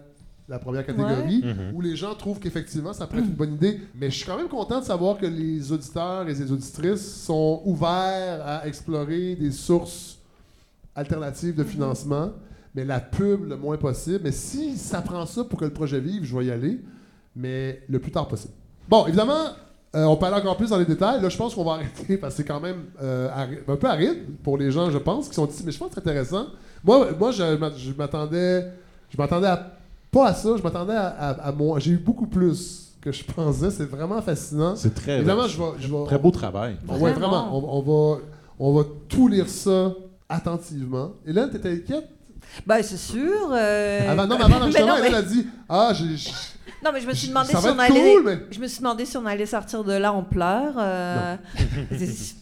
la 0.49 0.59
première 0.59 0.87
catégorie 0.87 1.45
où 1.75 1.81
les 1.81 1.97
gens 1.97 2.15
trouvent 2.15 2.39
qu'effectivement, 2.39 2.93
ça 2.93 3.07
pourrait 3.07 3.23
être 3.23 3.29
une 3.29 3.35
bonne 3.35 3.55
idée. 3.55 3.81
Mais 3.95 4.11
je 4.11 4.17
suis 4.19 4.27
quand 4.27 4.37
même 4.37 4.49
content 4.49 4.81
de 4.81 4.85
savoir 4.85 5.19
que 5.19 5.27
les 5.27 5.73
auditeurs 5.73 6.29
et 6.29 6.35
les 6.35 6.53
auditrices 6.53 7.25
sont 7.25 7.61
ouverts 7.65 8.41
à 8.47 8.67
explorer 8.69 9.35
des 9.35 9.51
sources 9.51 10.19
alternatives 10.95 11.57
de 11.57 11.65
financement, 11.65 12.31
mais 12.73 12.85
la 12.85 13.01
pub 13.01 13.49
le 13.49 13.57
moins 13.57 13.77
possible. 13.77 14.21
Mais 14.23 14.33
si 14.33 14.77
ça 14.77 15.03
prend 15.03 15.27
ça 15.27 15.43
pour 15.43 15.59
que 15.59 15.65
le 15.65 15.73
projet 15.73 15.99
vive, 15.99 16.23
je 16.25 16.37
vais 16.39 16.47
y 16.47 16.51
aller, 16.53 16.81
mais 17.35 17.83
le 17.89 17.99
plus 17.99 18.13
tard 18.13 18.29
possible. 18.29 18.55
Bon, 18.89 19.07
évidemment, 19.07 19.49
euh, 19.95 20.05
on 20.05 20.17
peut 20.17 20.27
aller 20.27 20.37
encore 20.37 20.57
plus 20.57 20.71
dans 20.71 20.79
les 20.79 20.85
détails. 20.85 21.21
Là, 21.23 21.29
je 21.29 21.37
pense 21.37 21.55
qu'on 21.55 21.65
va 21.65 21.73
arrêter 21.75 22.17
parce 22.17 22.35
que 22.35 22.39
c'est 22.43 22.49
quand 22.49 22.61
même 22.61 22.85
euh, 23.03 23.29
un 23.69 23.77
peu 23.77 23.87
aride 23.89 24.25
pour 24.43 24.59
les 24.59 24.71
gens, 24.71 24.91
je 24.91 24.99
pense, 24.99 25.29
qui 25.29 25.35
sont 25.35 25.47
ici. 25.47 25.63
Mais 25.65 25.73
je 25.73 25.79
pense 25.79 25.89
que 25.89 25.95
c'est 25.95 26.01
intéressant. 26.01 26.47
Moi, 26.83 27.09
moi 27.19 27.31
je 27.31 27.57
m'a- 27.57 27.73
je 27.77 27.93
m'attendais 27.93 28.67
je 29.11 29.17
m'attendais 29.17 29.47
à 29.47 29.71
pas 30.11 30.29
à 30.29 30.35
ça, 30.35 30.51
je 30.57 30.63
m'attendais 30.63 30.95
à, 30.95 31.07
à, 31.09 31.31
à 31.49 31.53
mon... 31.53 31.79
J'ai 31.79 31.91
eu 31.93 31.97
beaucoup 31.99 32.27
plus 32.27 32.93
que 33.01 33.11
je 33.13 33.25
pensais. 33.37 33.71
C'est 33.71 33.85
vraiment 33.85 34.21
fascinant. 34.23 34.77
C'est 34.77 34.95
très, 34.95 35.17
Évidemment, 35.19 35.47
je 35.49 35.59
vais... 35.59 35.65
Je 35.81 35.89
vais 35.89 36.05
très 36.07 36.19
beau 36.19 36.31
travail. 36.31 36.77
ouais, 36.89 36.99
Vraiment. 36.99 37.19
vraiment. 37.19 37.57
On, 37.57 37.79
on 37.79 37.83
va, 38.15 38.21
on 38.61 38.75
va 38.75 38.85
tout 39.09 39.29
lire 39.29 39.49
ça 39.49 39.93
attentivement. 40.29 41.13
Hélène, 41.27 41.51
t'étais 41.51 41.73
inquiète? 41.73 42.09
Ben, 42.67 42.83
c'est 42.83 42.97
sûr. 42.97 43.51
euh, 43.53 44.11
Avant, 44.13 44.27
non, 44.27 44.37
mais 44.39 44.45
avant 44.45 44.49
mais 44.55 44.59
l'enregistrement, 44.61 44.87
non, 44.97 45.01
mais- 45.03 45.09
Hélène 45.09 45.15
a 45.19 45.23
dit 45.23 45.47
Ah, 45.69 45.93
j'ai. 45.95 46.31
Non, 46.85 46.91
mais 46.93 47.01
je 47.01 47.07
me 47.07 47.15
suis 47.15 47.29
demandé 47.29 47.49
ça 47.53 47.61
si 47.61 47.67
on 47.69 47.79
allait. 47.79 48.13
cool, 48.15 48.23
mais. 48.27 48.39
Je 48.51 48.61
me 48.61 48.67
suis 48.67 48.79
demandé 48.81 49.05
si 49.07 49.17
on 49.17 49.25
allait 49.27 49.47
sortir 49.47 49.85
de 49.85 49.93
là 49.95 50.13
en 50.13 50.23
pleurs. 50.23 50.75
euh, 50.79 51.37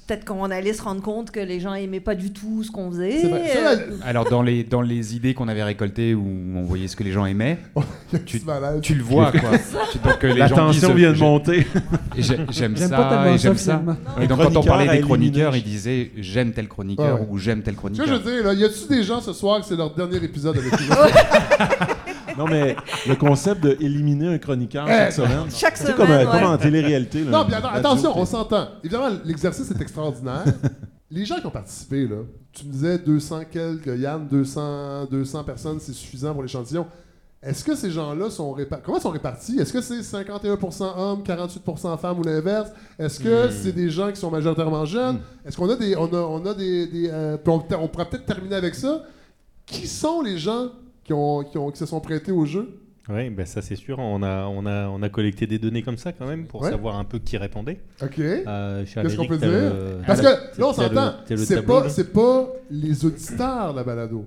Peut-être 0.07 0.25
qu'on 0.25 0.51
allait 0.51 0.73
se 0.73 0.83
rendre 0.83 1.01
compte 1.01 1.31
que 1.31 1.39
les 1.41 1.61
gens 1.61 1.75
aimaient 1.75 2.01
pas 2.01 2.15
du 2.15 2.33
tout 2.33 2.65
ce 2.65 2.71
qu'on 2.71 2.91
faisait. 2.91 3.19
C'est 3.21 3.29
vrai. 3.29 3.49
Ça, 3.49 3.59
euh, 3.71 3.77
Alors, 4.05 4.29
dans 4.29 4.43
les, 4.43 4.65
dans 4.65 4.83
les 4.83 5.15
idées 5.17 5.33
qu'on 5.33 5.49
avait 5.49 5.63
récoltées 5.63 6.15
où 6.15 6.27
on 6.57 6.63
voyait 6.65 6.89
ce 6.89 6.97
que 6.97 7.05
les 7.05 7.13
gens 7.13 7.25
aimaient, 7.25 7.59
un 7.77 8.19
Tu- 8.27 8.41
tu 8.83 8.95
le 8.95 9.03
vois, 9.03 9.31
quoi. 9.31 9.51
Tu- 9.93 9.99
donc, 9.99 10.25
euh, 10.25 10.33
les 10.33 10.41
La 10.41 10.49
gens 10.49 10.57
tension 10.57 10.89
disent, 10.89 10.97
vient 10.99 11.13
de 11.13 11.19
monter. 11.19 11.67
J'aime 12.19 12.77
ça, 12.77 13.27
et 13.33 13.39
j'aime 13.39 13.57
ça. 13.57 13.81
Et 14.21 14.27
donc, 14.27 14.43
quand 14.43 14.57
on 14.57 14.63
parlait 14.63 14.89
des 14.89 15.01
chroniqueurs, 15.03 15.55
ils 15.57 15.63
disaient 15.63 16.11
j'aime 16.19 16.53
tel 16.53 16.69
chroniqueur 16.69 17.21
ouais. 17.21 17.27
ou 17.31 17.39
j'aime 17.39 17.63
tel 17.63 17.75
Tu 17.75 17.79
chroniqueur. 17.81 18.07
je 18.07 18.15
veux 18.15 18.19
dire, 18.35 18.45
là, 18.45 18.55
y 18.55 18.65
a-tu 18.65 18.87
des 18.89 19.03
gens 19.05 19.21
ce 19.21 19.33
soir 19.33 19.61
que 19.61 19.67
c'est 19.67 19.77
leur 19.77 19.95
dernier 19.95 20.17
épisode 20.17 20.57
avec 20.59 20.73
nous? 20.73 20.87
Non, 22.39 22.47
mais 22.47 22.77
le 23.07 23.15
concept 23.17 23.63
de 23.63 23.77
éliminer 23.81 24.29
un 24.29 24.39
chroniqueur 24.39 24.87
Eh, 24.89 24.91
chaque 24.93 25.13
semaine. 25.13 25.51
Chaque 25.51 25.77
C'est 25.77 25.95
comme, 25.95 26.07
semaine, 26.07 26.27
euh, 26.27 26.31
comme 26.31 26.41
ouais. 26.41 26.47
en 26.47 26.59
télé-réalité. 26.59 27.25
là, 27.25 27.31
non, 27.31 27.45
puis 27.45 27.55
radio, 27.55 27.69
attention, 27.73 28.13
on 28.19 28.25
s'entend. 28.25 28.69
Évidemment, 28.83 29.11
l'exercice 29.25 29.71
est 29.71 29.81
extraordinaire. 29.81 30.45
Les 31.11 31.27
gens 31.27 31.39
qui 31.41 31.47
ont 31.47 31.51
participé, 31.51 32.07
là, 32.09 32.17
tu 32.53 32.65
me 32.67 32.73
disais 32.73 32.99
200 32.99 33.43
quelques, 33.51 33.99
Yann, 33.99 34.27
200, 34.29 35.07
200 35.11 35.45
personnes, 35.45 35.79
c'est 35.79 35.93
suffisant 35.93 36.33
pour 36.33 36.43
l'échantillon. 36.43 36.87
Est-ce 37.43 37.65
que 37.65 37.75
ces 37.75 37.91
gens-là 37.91 38.31
sont 38.31 38.53
répartis? 38.53 38.85
Comment 38.87 38.99
ils 38.99 39.03
sont 39.03 39.11
répartis? 39.11 39.59
Est-ce 39.59 39.73
que 39.73 39.81
c'est 39.81 40.01
51% 40.01 40.93
hommes, 40.97 41.23
48% 41.23 41.99
femmes 41.99 42.21
ou 42.21 42.23
l'inverse? 42.23 42.71
Est-ce 42.99 43.19
que 43.19 43.49
Hmm. 43.49 43.51
c'est 43.51 43.73
des 43.73 43.91
gens 43.91 44.11
qui 44.11 44.17
sont 44.21 44.31
majoritairement 44.31 44.85
jeunes? 44.85 45.17
Hmm. 45.17 45.49
Est-ce 45.49 45.57
qu'on 45.57 45.69
a 45.69 45.75
des. 45.77 45.97
On 45.97 46.05
a, 46.07 46.19
on 46.19 46.47
a 46.47 46.55
des. 46.55 46.87
des, 46.87 47.11
euh, 47.11 47.37
puis 47.37 47.53
on, 47.53 47.63
on 47.83 47.89
pourrait 47.89 48.05
peut-être 48.09 48.27
terminer 48.27 48.55
avec 48.55 48.75
ça. 48.77 49.03
Qui 49.67 49.89
sont 49.89 50.23
les 50.23 50.39
gens 50.39 50.69
qui, 51.05 51.13
ont, 51.13 51.43
qui, 51.45 51.59
ont, 51.59 51.71
qui 51.71 51.79
se 51.79 51.87
sont 51.87 52.01
prêtés 52.01 52.33
au 52.33 52.45
jeu? 52.47 52.79
Oui, 53.09 53.31
ben 53.31 53.45
ça 53.45 53.61
c'est 53.63 53.75
sûr. 53.75 53.99
On 53.99 54.23
a, 54.23 54.45
on, 54.47 54.65
a, 54.65 54.87
on 54.89 55.03
a 55.03 55.09
collecté 55.09 55.47
des 55.49 55.59
données 55.59 55.83
comme 55.83 55.97
ça 55.99 56.13
quand 56.13 56.27
même 56.27 56.47
pour 56.47 56.63
Ouais. 56.63 56.71
savoir 56.71 56.97
un 56.99 57.05
peu 57.05 57.19
qui 57.19 57.37
répondait. 57.37 57.81
OK. 58.01 58.19
Euh, 58.21 58.85
Qu'est-ce 58.85 59.17
qu'on 59.17 59.27
peut 59.27 59.39
dire? 59.39 59.49
le- 59.51 59.99
Parce 60.07 60.21
que 60.21 60.27
là, 60.27 60.39
on 60.69 60.73
s'entend. 60.73 61.15
C'est 61.37 61.63
pas, 61.67 61.83
pas 62.15 62.47
les 62.71 63.05
auditeurs, 63.05 63.73
la 63.75 63.83
balado. 63.83 64.25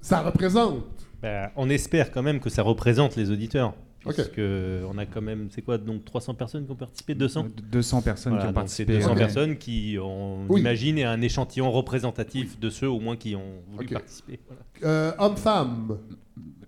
Ça 0.00 0.20
représente. 0.20 0.84
Ben, 1.22 1.48
on 1.56 1.70
espère 1.70 2.10
quand 2.12 2.22
même 2.22 2.38
que 2.38 2.50
ça 2.50 2.62
représente 2.62 3.16
les 3.16 3.30
auditeurs. 3.30 3.72
Ok. 4.06 4.14
Puisque 4.14 4.40
on 4.88 4.96
a 4.98 5.06
quand 5.06 5.20
même, 5.20 5.48
c'est 5.50 5.62
quoi, 5.62 5.78
donc 5.78 6.04
300 6.04 6.34
personnes 6.34 6.64
qui 6.64 6.70
ont 6.72 6.76
participé? 6.76 7.14
200 7.14 7.46
200 7.70 8.02
personnes 8.02 8.32
Voilà, 8.34 8.44
qui 8.46 8.50
ont 8.50 8.54
participé. 8.54 8.94
200 8.96 9.12
Ok. 9.12 9.18
personnes 9.18 9.56
qui, 9.58 9.96
on 10.00 10.46
Oui. 10.48 10.60
imagine, 10.60 10.98
est 10.98 11.04
un 11.04 11.20
échantillon 11.20 11.70
représentatif 11.72 12.58
de 12.60 12.70
ceux 12.70 12.88
au 12.88 13.00
moins 13.00 13.16
qui 13.16 13.34
ont 13.36 13.62
voulu 13.72 13.88
participer. 13.88 14.38
Voilà. 14.46 14.62
Euh, 14.84 15.12
Homme-femme. 15.18 15.98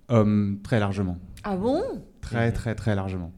Hommes, 0.09 0.59
très 0.63 0.81
largement. 0.81 1.19
Ah 1.45 1.57
bon? 1.57 1.83
Très, 2.21 2.51
très, 2.53 2.75
très 2.75 2.95
largement. 2.95 3.31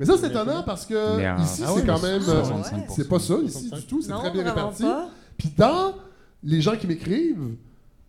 Mais 0.00 0.06
ça, 0.06 0.16
c'est 0.16 0.28
étonnant 0.28 0.62
parce 0.62 0.86
que 0.86 0.94
euh, 0.94 1.36
ici, 1.40 1.62
ah 1.66 1.72
ouais, 1.74 1.80
c'est 1.80 1.86
quand 1.86 2.02
même. 2.02 2.20
c'est- 2.22 2.30
euh, 2.30 2.42
65%. 2.42 2.94
C'est 2.94 3.08
pas 3.08 3.18
ça 3.18 3.34
ici 3.44 3.70
du 3.70 3.82
tout. 3.86 4.00
C'est 4.00 4.12
très 4.12 4.30
bien 4.30 4.44
réparti. 4.44 4.82
pas. 4.84 5.08
Puis 5.36 5.50
dans 5.56 5.94
les 6.42 6.60
gens 6.62 6.76
qui 6.76 6.86
m'écrivent, 6.86 7.56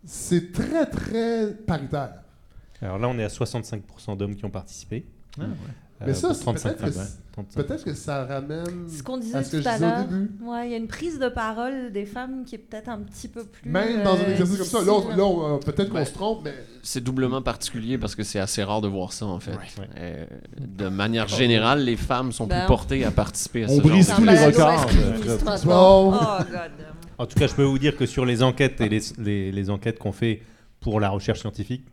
c'est 0.05 0.51
très, 0.53 0.85
très 0.85 1.53
paritaire. 1.53 2.13
Alors 2.81 2.99
là, 2.99 3.09
on 3.09 3.17
est 3.17 3.23
à 3.23 3.27
65% 3.29 4.15
d'hommes 4.15 4.35
qui 4.35 4.45
ont 4.45 4.49
participé. 4.51 5.05
Ah, 5.39 5.43
ouais. 5.45 6.05
Mais 6.05 6.13
ça, 6.13 6.27
pour 6.27 6.37
c'est 6.37 6.43
35 6.43 6.69
peut-être 6.69 6.77
que 6.77 6.91
femmes, 6.91 6.93
c'est- 6.93 6.99
ouais, 6.99 7.23
35. 7.33 7.63
Peut-être 7.65 7.83
que 7.85 7.93
ça 7.95 8.25
ramène 8.25 8.87
Ce 8.87 9.01
qu'on 9.01 9.17
disait 9.17 9.37
à 9.37 9.43
ce 9.43 9.51
que 9.51 9.57
tout 9.57 9.63
je 9.63 9.67
à 9.69 9.77
au 9.77 9.79
l'heure. 9.81 10.05
début. 10.05 10.29
Ouais, 10.43 10.67
il 10.67 10.71
y 10.71 10.73
a 10.75 10.77
une 10.77 10.87
prise 10.87 11.17
de 11.17 11.27
parole 11.27 11.91
des 11.91 12.05
femmes 12.05 12.45
qui 12.45 12.53
est 12.53 12.59
peut-être 12.59 12.89
un 12.89 12.99
petit 12.99 13.27
peu 13.27 13.43
plus. 13.45 13.67
Même 13.67 14.03
dans 14.03 14.13
un 14.13 14.19
euh, 14.19 14.31
exercice 14.31 14.57
comme 14.57 14.67
ça. 14.67 14.85
Là, 14.85 14.93
on- 14.93 15.23
on- 15.23 15.55
euh, 15.55 15.57
peut-être 15.57 15.89
qu'on 15.89 15.95
Ben, 15.95 16.05
se 16.05 16.13
trompe, 16.13 16.41
mais. 16.43 16.53
C'est 16.83 17.03
doublement 17.03 17.41
particulier 17.41 17.97
parce 17.97 18.13
que 18.13 18.21
c'est 18.21 18.37
assez 18.37 18.61
rare 18.63 18.81
de 18.81 18.87
voir 18.87 19.11
ça, 19.11 19.25
en 19.25 19.39
fait. 19.39 19.53
Ouais. 19.53 19.89
Euh, 19.97 20.25
de 20.59 20.87
manière 20.87 21.27
générale, 21.27 21.83
les 21.83 21.95
femmes 21.97 22.31
sont 22.31 22.45
Ben, 22.45 22.59
plus 22.59 22.67
portées 22.67 23.03
à 23.03 23.09
participer 23.09 23.63
à 23.63 23.67
on 23.67 23.77
ce 23.77 23.81
brise 23.81 24.07
genre 24.07 24.17
tous 24.17 24.21
de- 24.21 24.27
les 24.29 24.45
records. 24.45 24.85
Oh, 25.67 26.43
God. 26.51 26.71
En 27.17 27.25
tout 27.25 27.39
cas, 27.39 27.47
je 27.47 27.55
peux 27.55 27.63
vous 27.63 27.79
dire 27.79 27.97
que 27.97 28.05
sur 28.05 28.25
les 28.25 28.43
enquêtes 28.43 28.79
et 28.81 28.89
les, 28.89 29.01
les- 29.17 29.51
les 29.51 29.69
enquêtes 29.71 29.97
qu'on 29.97 30.11
fait 30.11 30.41
pour 30.79 30.99
la 30.99 31.09
recherche 31.09 31.39
scientifique, 31.39 31.83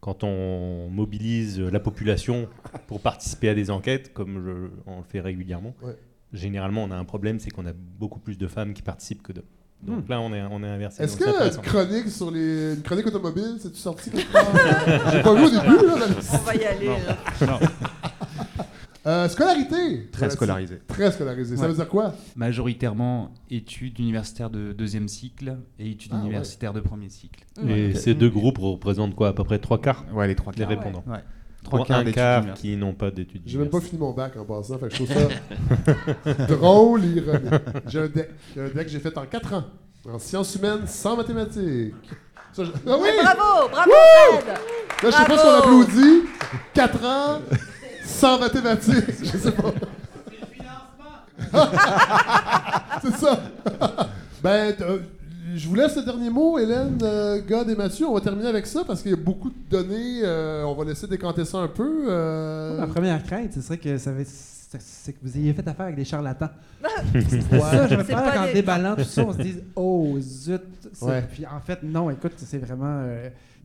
quand 0.00 0.22
on 0.24 0.88
mobilise 0.90 1.58
la 1.60 1.80
population 1.80 2.48
pour 2.86 3.00
participer 3.00 3.48
à 3.48 3.54
des 3.54 3.70
enquêtes, 3.70 4.12
comme 4.12 4.42
je- 4.44 4.90
on 4.90 4.98
le 4.98 5.04
fait 5.04 5.20
régulièrement, 5.20 5.74
Ouais. 5.82 5.96
généralement 6.32 6.84
on 6.84 6.90
a 6.90 6.96
un 6.96 7.04
problème, 7.04 7.38
c'est 7.40 7.50
qu'on 7.50 7.66
a 7.66 7.72
beaucoup 7.72 8.20
plus 8.20 8.38
de 8.38 8.46
femmes 8.46 8.74
qui 8.74 8.82
participent 8.82 9.22
que 9.22 9.32
d'hommes. 9.32 9.44
Donc 9.80 10.08
là, 10.08 10.20
on 10.20 10.32
est, 10.34 10.42
on 10.50 10.60
est 10.64 10.68
inversé. 10.68 11.04
Est-ce 11.04 11.16
que 11.16 11.24
une 11.56 11.62
chronique 11.62 12.08
sur 12.10 12.32
les. 12.32 12.74
Une 12.74 12.82
chronique 12.82 13.06
automobile, 13.06 13.58
c'est-tu 13.60 13.76
sorti 13.78 14.10
quelque 14.10 14.32
part? 14.32 15.12
J'ai 15.12 15.22
pas 15.22 15.34
vu 15.34 15.44
au 15.44 15.50
début, 15.50 15.86
là. 15.86 16.06
On 16.32 16.36
va 16.38 16.54
y 16.56 16.64
aller. 16.64 16.86
là. 16.86 17.60
Euh, 19.08 19.28
scolarité. 19.28 20.08
Très 20.12 20.28
scolarisé. 20.30 20.80
Très 20.86 21.10
scolarisé. 21.12 21.56
Ça 21.56 21.62
Ouais. 21.62 21.68
veut 21.68 21.74
dire 21.74 21.88
quoi? 21.88 22.12
Majoritairement 22.36 23.32
études 23.50 23.98
universitaires 23.98 24.50
de 24.50 24.72
deuxième 24.72 25.08
cycle 25.08 25.56
et 25.78 25.90
études 25.90 26.12
Ah, 26.14 26.16
ouais. 26.18 26.22
universitaires 26.26 26.72
de 26.74 26.80
premier 26.80 27.08
cycle. 27.08 27.44
Et 27.66 27.94
ces 27.94 28.14
deux 28.14 28.28
groupes 28.28 28.58
représentent 28.58 29.14
quoi? 29.14 29.28
À 29.28 29.32
peu 29.32 29.44
près 29.44 29.58
trois 29.58 29.80
quarts 29.80 30.04
Ouais, 30.12 30.26
les 30.26 30.34
trois 30.34 30.52
des 30.52 30.58
quarts. 30.60 30.68
répondants. 30.68 31.04
Ouais. 31.06 31.18
Trois 31.64 31.84
Trois 31.84 32.02
quarts 32.02 32.12
quart 32.12 32.54
qui 32.54 32.76
n'ont 32.76 32.92
pas 32.94 33.10
d'études. 33.10 33.42
J'ai 33.46 33.58
même 33.58 33.70
pas 33.70 33.80
fini 33.80 33.98
mon 33.98 34.12
bac 34.12 34.36
en 34.36 34.44
passant, 34.44 34.78
fait 34.78 34.88
que 34.88 34.94
je 34.94 35.04
trouve 35.04 35.16
ça 35.16 36.44
drôle, 36.48 37.04
ironique. 37.04 37.52
J'ai 37.86 38.00
un 38.00 38.08
deck. 38.08 38.30
J'ai 38.54 38.60
un 38.62 38.68
deck 38.68 38.84
que 38.84 38.88
j'ai 38.90 39.00
fait 39.00 39.16
en 39.18 39.24
4 39.26 39.54
ans. 39.54 39.64
En 40.10 40.18
sciences 40.18 40.54
humaines 40.54 40.86
sans 40.86 41.16
mathématiques. 41.16 41.94
Ça, 42.52 42.64
je- 42.64 42.70
Ah 42.86 42.96
oui! 43.00 43.08
Bravo, 43.22 43.68
bravo, 43.70 43.90
Fred. 44.40 44.46
Là, 44.48 44.58
je 45.04 45.10
sais 45.10 45.24
pas 45.24 45.38
si 45.38 45.46
on 45.46 45.50
applaudit. 45.58 46.22
4 46.74 47.04
ans 47.04 47.40
sans 48.08 48.38
mathématiques. 48.38 49.04
Je 49.22 49.36
sais 49.38 49.52
pas. 49.52 49.72
C'est 53.02 53.14
ça. 53.14 53.40
ben, 54.42 54.74
euh, 54.80 54.98
je 55.54 55.68
vous 55.68 55.74
laisse 55.74 55.96
le 55.96 56.02
dernier 56.02 56.30
mot, 56.30 56.58
Hélène, 56.58 56.98
euh, 57.02 57.40
God 57.48 57.70
et 57.70 57.76
Mathieu. 57.76 58.06
On 58.06 58.14
va 58.14 58.20
terminer 58.20 58.48
avec 58.48 58.66
ça 58.66 58.82
parce 58.86 59.02
qu'il 59.02 59.12
y 59.12 59.14
a 59.14 59.18
beaucoup 59.18 59.50
de 59.50 59.54
données. 59.70 60.20
euh, 60.24 60.64
on 60.64 60.74
va 60.74 60.84
laisser 60.84 61.06
décanter 61.06 61.44
ça 61.44 61.58
un 61.58 61.68
peu. 61.68 62.06
euh. 62.08 62.78
Ma 62.80 62.86
première 62.86 63.22
crainte, 63.24 63.52
ce 63.54 63.60
serait 63.60 63.78
que 63.78 63.98
ça 63.98 64.10
va- 64.12 64.24
c'est 64.24 64.48
c'est 64.80 65.12
que 65.14 65.18
vous 65.22 65.34
ayez 65.38 65.54
fait 65.54 65.66
affaire 65.66 65.86
avec 65.86 65.96
des 65.96 66.04
charlatans. 66.04 66.50
Ouais. 66.84 67.20
Ça, 67.22 67.88
C'est 67.88 68.04
peur 68.04 68.22
pas 68.22 68.32
qu'en 68.32 68.52
déballant 68.52 68.96
tout 68.96 69.04
ça, 69.04 69.24
on 69.26 69.32
se 69.32 69.38
dise 69.38 69.62
Oh 69.74 70.14
zut! 70.20 70.60
c'est- 70.92 71.04
Ouais. 71.06 71.24
Puis 71.32 71.46
en 71.46 71.58
fait, 71.60 71.78
non, 71.82 72.10
écoute, 72.10 72.32
c'est 72.36 72.58
vraiment. 72.58 73.02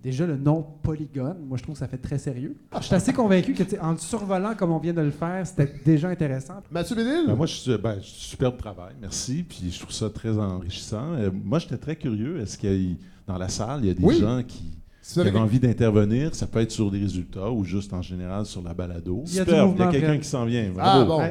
Déjà, 0.04 0.26
le 0.26 0.38
nom 0.38 0.66
polygone, 0.84 1.38
moi 1.48 1.58
je 1.58 1.64
trouve 1.64 1.76
que 1.76 1.80
ça 1.80 1.88
fait 1.88 1.98
très 1.98 2.18
sérieux. 2.18 2.56
Je 2.78 2.84
suis 2.86 2.96
assez 2.96 3.14
convaincu 3.14 3.54
que 3.54 3.64
en 3.82 3.92
le 3.94 3.98
survolant 3.98 4.54
comme 4.56 4.72
on 4.72 4.80
vient 4.80 4.94
de 4.94 5.02
le 5.02 5.12
faire, 5.12 5.46
c'était 5.48 5.74
déjà 5.86 6.10
intéressant. 6.10 6.56
Mathieu 6.72 6.96
Bédil? 6.96 7.26
Ben, 7.28 7.36
moi, 7.36 7.46
je 7.46 7.54
suis, 7.56 7.78
ben, 7.78 7.96
je 8.02 8.08
suis 8.08 8.30
superbe 8.32 8.58
travail, 8.58 8.94
merci. 9.02 9.44
Puis 9.48 9.72
je 9.72 9.80
trouve 9.80 9.92
ça 9.94 10.10
très 10.10 10.38
enrichissant. 10.38 11.14
Euh, 11.14 11.30
moi, 11.34 11.60
j'étais 11.60 11.78
très 11.78 11.96
curieux. 11.96 12.40
Est-ce 12.42 12.58
qu'il 12.58 12.72
y 12.90 12.92
a, 12.92 12.96
dans 13.32 13.38
la 13.38 13.48
salle, 13.50 13.80
il 13.84 13.88
y 13.88 13.92
a 13.92 13.94
des 13.94 14.04
Oui. 14.04 14.20
gens 14.20 14.42
qui, 14.46 14.64
Si 15.02 15.16
vous 15.16 15.22
avaient 15.22 15.30
avez- 15.30 15.40
envie 15.40 15.60
d'intervenir? 15.60 16.34
Ça 16.36 16.48
peut 16.48 16.60
être 16.60 16.72
sur 16.72 16.92
des 16.92 17.00
résultats 17.00 17.50
ou 17.52 17.64
juste 17.64 17.94
en 17.94 18.02
général 18.02 18.46
sur 18.46 18.62
la 18.62 18.74
balado. 18.74 19.24
Il 19.28 19.36
y 19.36 19.40
a 19.40 19.44
du 19.46 19.50
Superbe, 19.52 19.58
il 19.58 19.68
y 19.68 19.68
mouvement, 19.72 19.88
a 19.88 19.92
quelqu'un 19.92 20.18
qui 20.18 20.28
s'en 20.28 20.46
vient. 20.46 20.72
Ah 20.80 21.04
bon. 21.06 21.22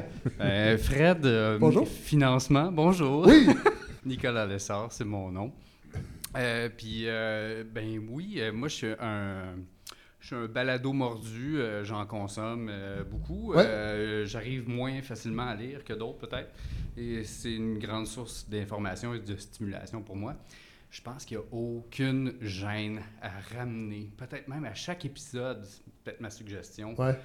Euh, 0.41 0.79
Fred, 0.79 1.25
euh, 1.27 1.59
Bonjour. 1.59 1.87
financement, 1.87 2.70
bonjour. 2.73 3.27
Oui. 3.27 3.47
Nicolas 4.07 4.47
Lessard, 4.47 4.89
c'est 4.91 5.05
mon 5.05 5.31
nom. 5.31 5.53
Euh, 6.37 6.68
Puis, 6.74 7.03
euh, 7.07 7.64
ben 7.64 7.99
oui, 8.11 8.37
euh, 8.39 8.53
moi, 8.53 8.68
je 8.68 8.74
suis 8.74 8.87
un, 9.01 9.55
je 10.20 10.26
suis 10.28 10.37
un 10.37 10.47
balado 10.47 10.93
mordu, 10.93 11.59
euh, 11.59 11.85
j'en 11.85 12.07
consomme 12.07 12.70
beaucoup. 13.11 13.53
Ouais. 13.55 14.22
J'arrive 14.24 14.68
moins 14.68 15.03
facilement 15.03 15.47
à 15.49 15.55
lire 15.55 15.85
que 15.85 15.93
d'autres, 15.93 16.18
peut-être. 16.26 16.51
Et 16.97 17.24
c'est 17.24 17.55
une 17.55 17.78
grande 17.78 18.07
source 18.07 18.49
d'information 18.49 19.14
et 19.14 19.20
de 19.20 19.37
stimulation 19.37 20.03
pour 20.03 20.16
moi. 20.16 20.37
Je 20.91 21.01
pense 21.01 21.24
qu'il 21.24 21.39
n'y 21.39 21.43
a 21.43 21.47
aucune 21.53 22.35
gêne 22.43 23.01
à 23.22 23.30
ramener, 23.57 24.11
peut-être 24.16 24.47
même 24.49 24.66
à 24.66 24.74
chaque 24.74 25.07
épisode, 25.07 25.64
c'est 25.64 25.83
peut-être 26.05 26.20
ma 26.20 26.28
suggestion. 26.28 26.95
Ouais. 27.01 27.18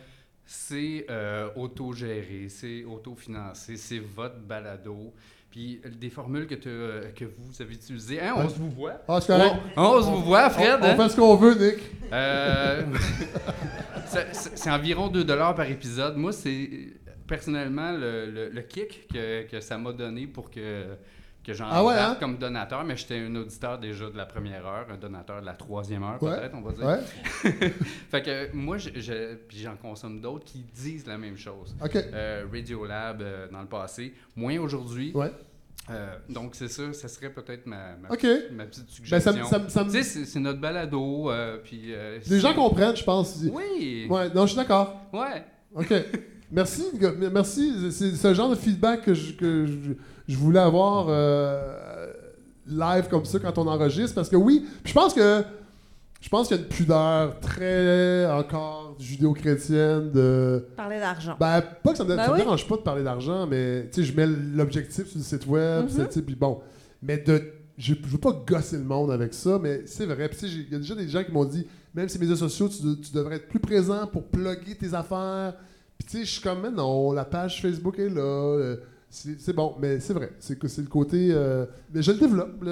C'est 0.45 1.05
autogéré, 1.57 2.47
c'est 2.47 2.85
autofinancé, 2.85 3.75
c'est 3.75 3.99
votre 3.99 4.39
balado. 4.39 5.13
Puis 5.49 5.79
euh, 5.85 5.89
des 5.89 6.09
formules 6.09 6.45
que, 6.47 6.55
euh, 6.67 7.11
que 7.15 7.25
vous 7.25 7.61
avez 7.61 7.73
utilisées. 7.75 8.19
Hein, 8.21 8.33
on 8.37 8.43
Ouais. 8.43 8.49
se 8.49 8.55
vous 8.59 8.69
voit. 8.69 9.01
Ah, 9.07 9.19
c'est 9.21 9.27
correct. 9.27 9.55
On, 9.77 9.81
on 9.81 10.01
se 10.01 10.07
vous 10.09 10.23
voit, 10.23 10.49
Fred. 10.49 10.79
On, 10.81 10.85
on 10.85 10.89
hein? 10.89 10.95
fait 10.97 11.09
ce 11.09 11.15
qu'on 11.15 11.35
veut, 11.35 11.53
Nick. 11.55 11.79
Euh, 12.13 12.83
c'est 14.31 14.69
environ 14.69 15.07
2 15.07 15.25
par 15.25 15.69
épisode. 15.69 16.17
Moi, 16.17 16.31
c'est 16.31 16.69
personnellement 17.27 17.91
le, 17.91 18.25
le- 18.31 18.49
le 18.49 18.61
kick 18.61 19.07
que, 19.11 19.43
que 19.43 19.59
ça 19.59 19.77
m'a 19.77 19.91
donné 19.91 20.27
pour 20.27 20.49
que, 20.49 20.85
que 21.47 21.53
j'en 21.53 21.65
Ah 21.69 21.83
ouais, 21.83 21.95
hein? 21.95 22.15
comme 22.19 22.37
donateur. 22.37 22.83
Mais 22.83 22.95
j'étais 22.97 23.19
un 23.19 23.35
auditeur 23.35 23.79
déjà 23.79 24.09
de 24.09 24.17
la 24.17 24.25
première 24.25 24.65
heure, 24.67 24.85
un 24.91 24.97
donateur 24.97 25.41
de 25.41 25.45
la 25.45 25.53
troisième 25.53 26.03
heure, 26.03 26.21
Ouais. 26.21 26.35
peut-être, 26.35 26.53
on 26.55 26.61
va 26.61 26.71
dire. 26.73 26.85
Ouais. 26.85 26.99
Fait 28.11 28.21
que 28.21 28.53
moi, 28.55 28.77
je, 28.77 28.89
je- 28.95 29.35
puis 29.47 29.57
j'en 29.59 29.75
consomme 29.75 30.19
d'autres 30.21 30.45
qui 30.45 30.59
disent 30.75 31.07
la 31.07 31.17
même 31.17 31.37
chose. 31.37 31.75
OK. 31.83 31.95
Euh, 31.95 32.45
Radiolab 32.53 33.21
euh, 33.21 33.47
dans 33.51 33.61
le 33.61 33.67
passé, 33.67 34.13
moins 34.35 34.57
aujourd'hui. 34.59 35.13
Euh, 35.89 36.17
donc 36.27 36.53
c'est 36.53 36.67
ça, 36.67 36.91
ça 36.91 37.07
serait 37.07 37.29
peut-être 37.29 37.65
ma, 37.65 37.95
ma, 37.95 38.09
OK. 38.11 38.27
ma 38.51 38.65
petite 38.65 38.83
Ben, 39.09 39.19
ça, 39.21 39.31
suggestion. 39.31 39.45
ça, 39.45 39.69
ça 39.69 40.03
c'est- 40.03 40.39
notre 40.39 40.59
balado, 40.59 41.31
euh, 41.31 41.59
puis... 41.63 41.93
euh, 41.93 42.19
Les 42.29 42.39
gens 42.41 42.53
comprennent, 42.53 42.95
je 42.97 43.05
pense. 43.05 43.39
Oui! 43.49 44.05
Ouais, 44.09 44.27
non, 44.33 44.41
je 44.41 44.47
suis 44.51 44.57
d'accord. 44.57 44.99
Ouais! 45.13 45.45
OK. 45.73 45.93
Merci, 46.51 46.85
merci. 47.31 47.91
C'est 47.91 48.11
ce 48.11 48.33
genre 48.33 48.49
de 48.49 48.55
feedback 48.55 49.03
que 49.03 49.13
je, 49.13 49.33
que 49.33 49.65
je, 49.65 49.91
je 50.27 50.35
voulais 50.37 50.59
avoir 50.59 51.07
euh, 51.09 52.07
live 52.67 53.07
comme 53.09 53.25
ça 53.25 53.39
quand 53.39 53.57
on 53.57 53.67
enregistre. 53.67 54.15
Parce 54.15 54.29
que 54.29 54.35
oui, 54.35 54.65
je 54.83 54.93
pense 54.93 55.13
que 55.13 55.43
je 56.19 56.29
pense 56.29 56.47
qu'il 56.47 56.57
y 56.57 56.59
a 56.59 56.63
une 56.63 56.69
pudeur 56.69 57.39
très 57.39 58.25
encore 58.31 58.95
judéo-chrétienne 58.99 60.11
de. 60.11 60.65
Parler 60.75 60.99
d'argent. 60.99 61.35
Ben, 61.39 61.61
pas 61.83 61.91
que 61.91 61.97
ça 61.97 62.03
me, 62.03 62.15
Ben 62.15 62.25
ça 62.25 62.31
me 62.31 62.37
dérange 62.37 62.67
pas 62.67 62.75
de 62.77 62.81
parler 62.81 63.03
d'argent, 63.03 63.45
mais 63.47 63.87
tu 63.91 64.01
sais, 64.01 64.11
je 64.11 64.15
mets 64.15 64.25
l'objectif 64.27 65.07
sur 65.07 65.17
le 65.17 65.23
site 65.23 65.45
web, 65.47 65.87
tu 65.87 65.95
sais, 66.09 66.21
puis 66.21 66.35
bon. 66.35 66.59
Mais 67.01 67.17
de. 67.17 67.53
Je, 67.77 67.93
veux 67.93 68.17
pas 68.17 68.31
gosser 68.31 68.77
le 68.77 68.83
monde 68.83 69.11
avec 69.11 69.35
ça, 69.35 69.59
mais 69.61 69.83
c'est 69.85 70.07
vrai. 70.07 70.27
Puis 70.29 70.47
il 70.47 70.71
y 70.71 70.75
a 70.75 70.79
déjà 70.79 70.95
des 70.95 71.07
gens 71.07 71.23
qui 71.23 71.31
m'ont 71.31 71.45
dit, 71.45 71.67
même 71.93 72.09
ces 72.09 72.17
médias 72.17 72.35
sociaux, 72.35 72.67
tu, 72.69 72.81
de- 72.81 72.95
tu 72.95 73.11
devrais 73.13 73.35
être 73.35 73.47
plus 73.47 73.59
présent 73.59 74.07
pour 74.07 74.23
plugger 74.23 74.73
tes 74.75 74.95
affaires. 74.95 75.53
Puis 75.99 76.07
tu 76.09 76.17
sais, 76.17 76.25
je 76.25 76.31
suis 76.31 76.41
comme, 76.41 76.61
mais 76.61 76.71
non, 76.71 77.11
la 77.11 77.23
page 77.23 77.61
Facebook 77.61 77.99
est 77.99 78.09
là. 78.09 78.21
euh, 78.21 78.77
c'est 79.09 79.53
bon, 79.53 79.75
mais 79.79 79.99
c'est 79.99 80.13
vrai. 80.13 80.31
C'est 80.39 80.57
que 80.59 80.67
c'est 80.67 80.81
le 80.81 80.87
côté. 80.87 81.29
euh, 81.31 81.65
mais 81.93 82.01
je 82.01 82.11
le 82.11 82.17
développe, 82.19 82.63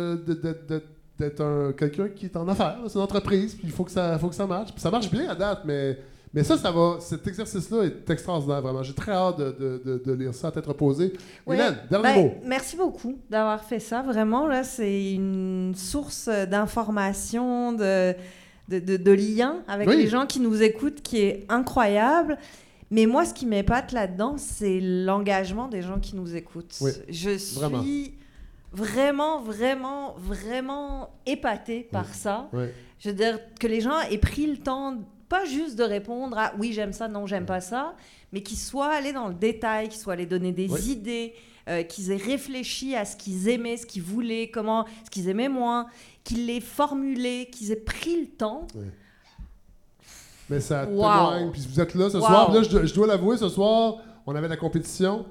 d'être 1.17 1.41
un 1.41 1.71
quelqu'un 1.71 2.09
qui 2.09 2.25
est 2.25 2.35
en 2.35 2.47
affaires. 2.47 2.77
C'est 2.87 2.95
une 2.95 3.01
entreprise, 3.01 3.53
puis 3.55 3.63
il 3.67 3.71
faut 3.71 3.85
que 3.85 3.91
ça, 3.91 4.17
faut 4.19 4.27
que 4.27 4.35
ça 4.35 4.45
marche. 4.45 4.71
Puis 4.73 4.81
ça 4.81 4.91
marche 4.91 5.09
bien 5.09 5.29
à 5.29 5.35
date, 5.35 5.61
mais 5.65 5.97
Mais 6.33 6.43
ça, 6.43 6.57
ça 6.57 6.69
va. 6.69 6.97
Cet 6.99 7.25
exercice-là 7.25 7.83
est 7.83 8.09
extraordinaire, 8.09 8.61
vraiment. 8.61 8.83
J'ai 8.83 8.93
très 8.93 9.13
hâte 9.13 9.37
de, 9.39 9.51
de- 9.57 9.81
de- 9.85 10.03
de 10.05 10.11
lire 10.11 10.33
ça 10.33 10.49
à 10.49 10.51
tête 10.51 10.65
reposée. 10.65 11.13
Hélène, 11.49 11.77
dernier 11.89 12.03
Ben, 12.13 12.21
mot. 12.23 12.33
Merci 12.43 12.75
beaucoup 12.75 13.15
d'avoir 13.29 13.63
fait 13.63 13.79
ça. 13.79 14.01
Vraiment, 14.01 14.45
là, 14.45 14.65
c'est 14.65 15.13
une 15.13 15.71
source 15.77 16.27
d'information, 16.27 17.71
de, 17.71 18.13
de, 18.67 18.79
de- 18.79 18.97
de 18.97 19.11
liens 19.13 19.59
avec 19.69 19.87
Oui. 19.87 19.95
les 19.95 20.07
gens 20.07 20.25
qui 20.25 20.41
nous 20.41 20.61
écoutent 20.61 21.01
qui 21.01 21.19
est 21.21 21.45
incroyable. 21.47 22.37
Mais 22.91 23.05
moi, 23.05 23.25
ce 23.25 23.33
qui 23.33 23.45
m'épate 23.45 23.91
là-dedans, 23.91 24.35
c'est 24.37 24.79
l'engagement 24.79 25.67
des 25.67 25.81
gens 25.81 25.99
qui 25.99 26.15
nous 26.15 26.35
écoutent. 26.35 26.75
Oui, 26.81 26.91
Je 27.09 27.37
suis 27.37 27.55
vraiment. 27.57 27.83
vraiment, 28.71 29.41
vraiment, 29.41 30.15
vraiment 30.17 31.09
épatée 31.25 31.87
par 31.91 32.13
ça. 32.13 32.49
Je 32.99 33.09
veux 33.09 33.15
dire 33.15 33.39
que 33.59 33.67
les 33.67 33.81
gens 33.81 33.99
aient 34.11 34.17
pris 34.17 34.45
le 34.47 34.57
temps, 34.57 34.97
pas 35.29 35.45
juste 35.45 35.75
de 35.75 35.83
répondre 35.83 36.37
à 36.37 36.53
oui, 36.59 36.73
j'aime 36.73 36.93
ça, 36.93 37.07
non, 37.07 37.25
j'aime 37.25 37.45
pas 37.45 37.61
ça, 37.61 37.95
mais 38.31 38.41
qu'ils 38.43 38.57
soient 38.59 38.91
allés 38.93 39.13
dans 39.13 39.27
le 39.27 39.33
détail, 39.33 39.89
qu'ils 39.89 39.99
soient 39.99 40.13
allés 40.13 40.25
donner 40.27 40.51
des 40.51 40.91
idées, 40.91 41.33
euh, 41.67 41.81
qu'ils 41.83 42.11
aient 42.11 42.17
réfléchi 42.17 42.95
à 42.95 43.05
ce 43.05 43.15
qu'ils 43.15 43.49
aimaient, 43.49 43.77
ce 43.77 43.87
qu'ils 43.87 44.03
voulaient, 44.03 44.49
comment, 44.51 44.85
ce 45.03 45.09
qu'ils 45.09 45.27
aimaient 45.29 45.49
moins, 45.49 45.87
qu'ils 46.23 46.45
l'aient 46.45 46.59
formulé, 46.61 47.49
qu'ils 47.51 47.71
aient 47.71 47.75
pris 47.75 48.21
le 48.21 48.27
temps. 48.27 48.67
Mais 50.49 50.59
ça 50.59 50.83
Wow. 50.85 50.89
témoigne. 50.89 51.49
Puis 51.51 51.67
vous 51.73 51.79
êtes 51.79 51.95
là 51.95 52.09
ce 52.09 52.17
Wow. 52.17 52.23
soir. 52.25 52.45
Puis 52.47 52.55
là, 52.57 52.63
je, 52.63 52.69
dois- 52.69 52.85
je 52.85 52.93
dois 52.93 53.07
l'avouer, 53.07 53.37
ce 53.37 53.49
soir, 53.49 53.95
on 54.27 54.35
avait 54.35 54.47
la 54.47 54.57
compétition. 54.57 55.25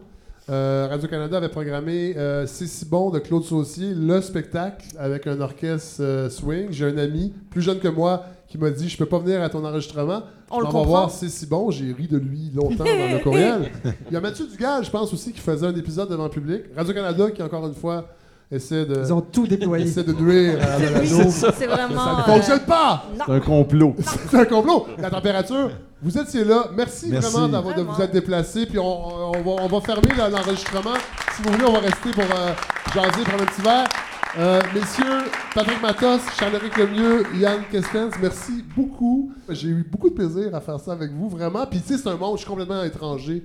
Euh, 0.51 0.89
Radio-Canada 0.91 1.39
avait 1.39 1.49
programmé 1.49 2.15
euh, 2.19 2.47
C'est 2.47 2.67
si 2.67 2.85
bon 2.85 3.09
de 3.09 3.19
Claude 3.19 3.45
Saucier, 3.45 3.95
le 3.95 4.21
spectacle 4.21 4.85
avec 4.99 5.27
un 5.27 5.41
orchestre 5.41 6.03
euh, 6.03 6.29
swing. 6.29 6.67
J'ai 6.71 6.85
un 6.87 6.99
ami 6.99 7.33
plus 7.49 7.63
jeune 7.63 7.79
que 7.79 7.89
moi 7.89 8.25
qui 8.47 8.59
m'a 8.59 8.69
dit 8.71 8.89
Je 8.91 8.97
peux 8.99 9.07
pas 9.07 9.19
venir 9.19 9.43
à 9.43 9.49
ton 9.49 9.65
enregistrement. 9.65 10.23
On 10.51 10.61
comprend. 10.61 10.85
voir 10.85 11.11
C'est 11.11 11.31
si 11.31 11.47
bon. 11.47 11.71
J'ai 11.71 11.93
ri 11.93 12.07
de 12.09 12.19
lui 12.19 12.51
longtemps 12.55 12.85
dans 12.85 13.13
le 13.17 13.19
courriel. 13.23 13.71
Il 14.11 14.13
y 14.13 14.17
a 14.17 14.21
Mathieu 14.21 14.47
Dugal, 14.47 14.85
je 14.85 14.91
pense 14.91 15.13
aussi, 15.15 15.33
qui 15.33 15.41
faisait 15.41 15.67
un 15.67 15.75
épisode 15.75 16.11
devant 16.11 16.25
le 16.25 16.31
public. 16.31 16.65
Radio-Canada 16.77 17.31
qui, 17.31 17.43
encore 17.43 17.67
une 17.67 17.75
fois, 17.75 18.07
essaie 18.55 18.85
de, 18.85 19.03
Ils 19.05 19.13
ont 19.13 19.21
tout 19.21 19.47
déployé. 19.47 19.87
essaie 19.87 20.05
de 20.05 20.13
nuire 20.13 20.59
à 20.63 20.79
la 20.79 21.01
Oui, 21.01 21.09
balado. 21.11 21.31
c'est 21.31 21.67
vraiment. 21.67 22.05
Ça 22.05 22.13
ne 22.13 22.19
euh, 22.21 22.23
fonctionne 22.35 22.61
pas! 22.61 23.05
C'est 23.27 23.33
un 23.33 23.41
complot. 23.41 23.95
C'est 24.31 24.37
un 24.39 24.45
complot. 24.45 24.87
La 24.99 25.11
température, 25.11 25.71
vous 26.03 26.19
étiez 26.19 26.45
là. 26.45 26.67
Merci, 26.77 27.09
Merci. 27.11 27.33
vraiment 27.33 27.49
d'avoir, 27.49 27.75
de 27.75 27.83
vous 27.83 28.01
être 28.01 28.13
déplacés. 28.13 28.67
Puis 28.67 28.79
on, 28.79 29.29
on 29.31 29.43
va, 29.43 29.63
on 29.63 29.67
va 29.69 29.81
fermer 29.81 30.15
là, 30.17 30.29
l'enregistrement. 30.29 30.95
Si 31.37 31.43
vous 31.43 31.53
voulez, 31.53 31.65
on 31.67 31.73
va 31.73 31.81
rester 31.81 32.11
pour 32.11 32.23
euh, 32.25 32.53
jaser, 32.95 33.23
prendre 33.25 33.43
un 33.43 33.47
petit 33.47 33.63
verre. 33.63 33.89
Euh, 34.37 34.61
messieurs, 34.75 35.31
Patrick 35.55 35.81
Matos, 35.81 36.21
Charles-Éric 36.37 36.77
Lemieux, 36.77 37.23
Yann 37.37 37.61
Kestens, 37.71 38.11
merci 38.21 38.65
beaucoup. 38.77 39.33
J'ai 39.49 39.69
eu 39.69 39.87
beaucoup 39.89 40.11
de 40.11 40.15
plaisir 40.15 40.53
à 40.53 40.61
faire 40.61 40.81
ça 40.81 40.91
avec 40.93 41.13
vous, 41.13 41.29
vraiment. 41.29 41.65
Puis 41.67 41.81
tu 41.81 41.95
sais, 41.95 41.99
c'est 42.03 42.09
un 42.09 42.17
monde, 42.17 42.33
je 42.35 42.41
suis 42.41 42.49
complètement 42.51 42.83
étranger 42.83 43.45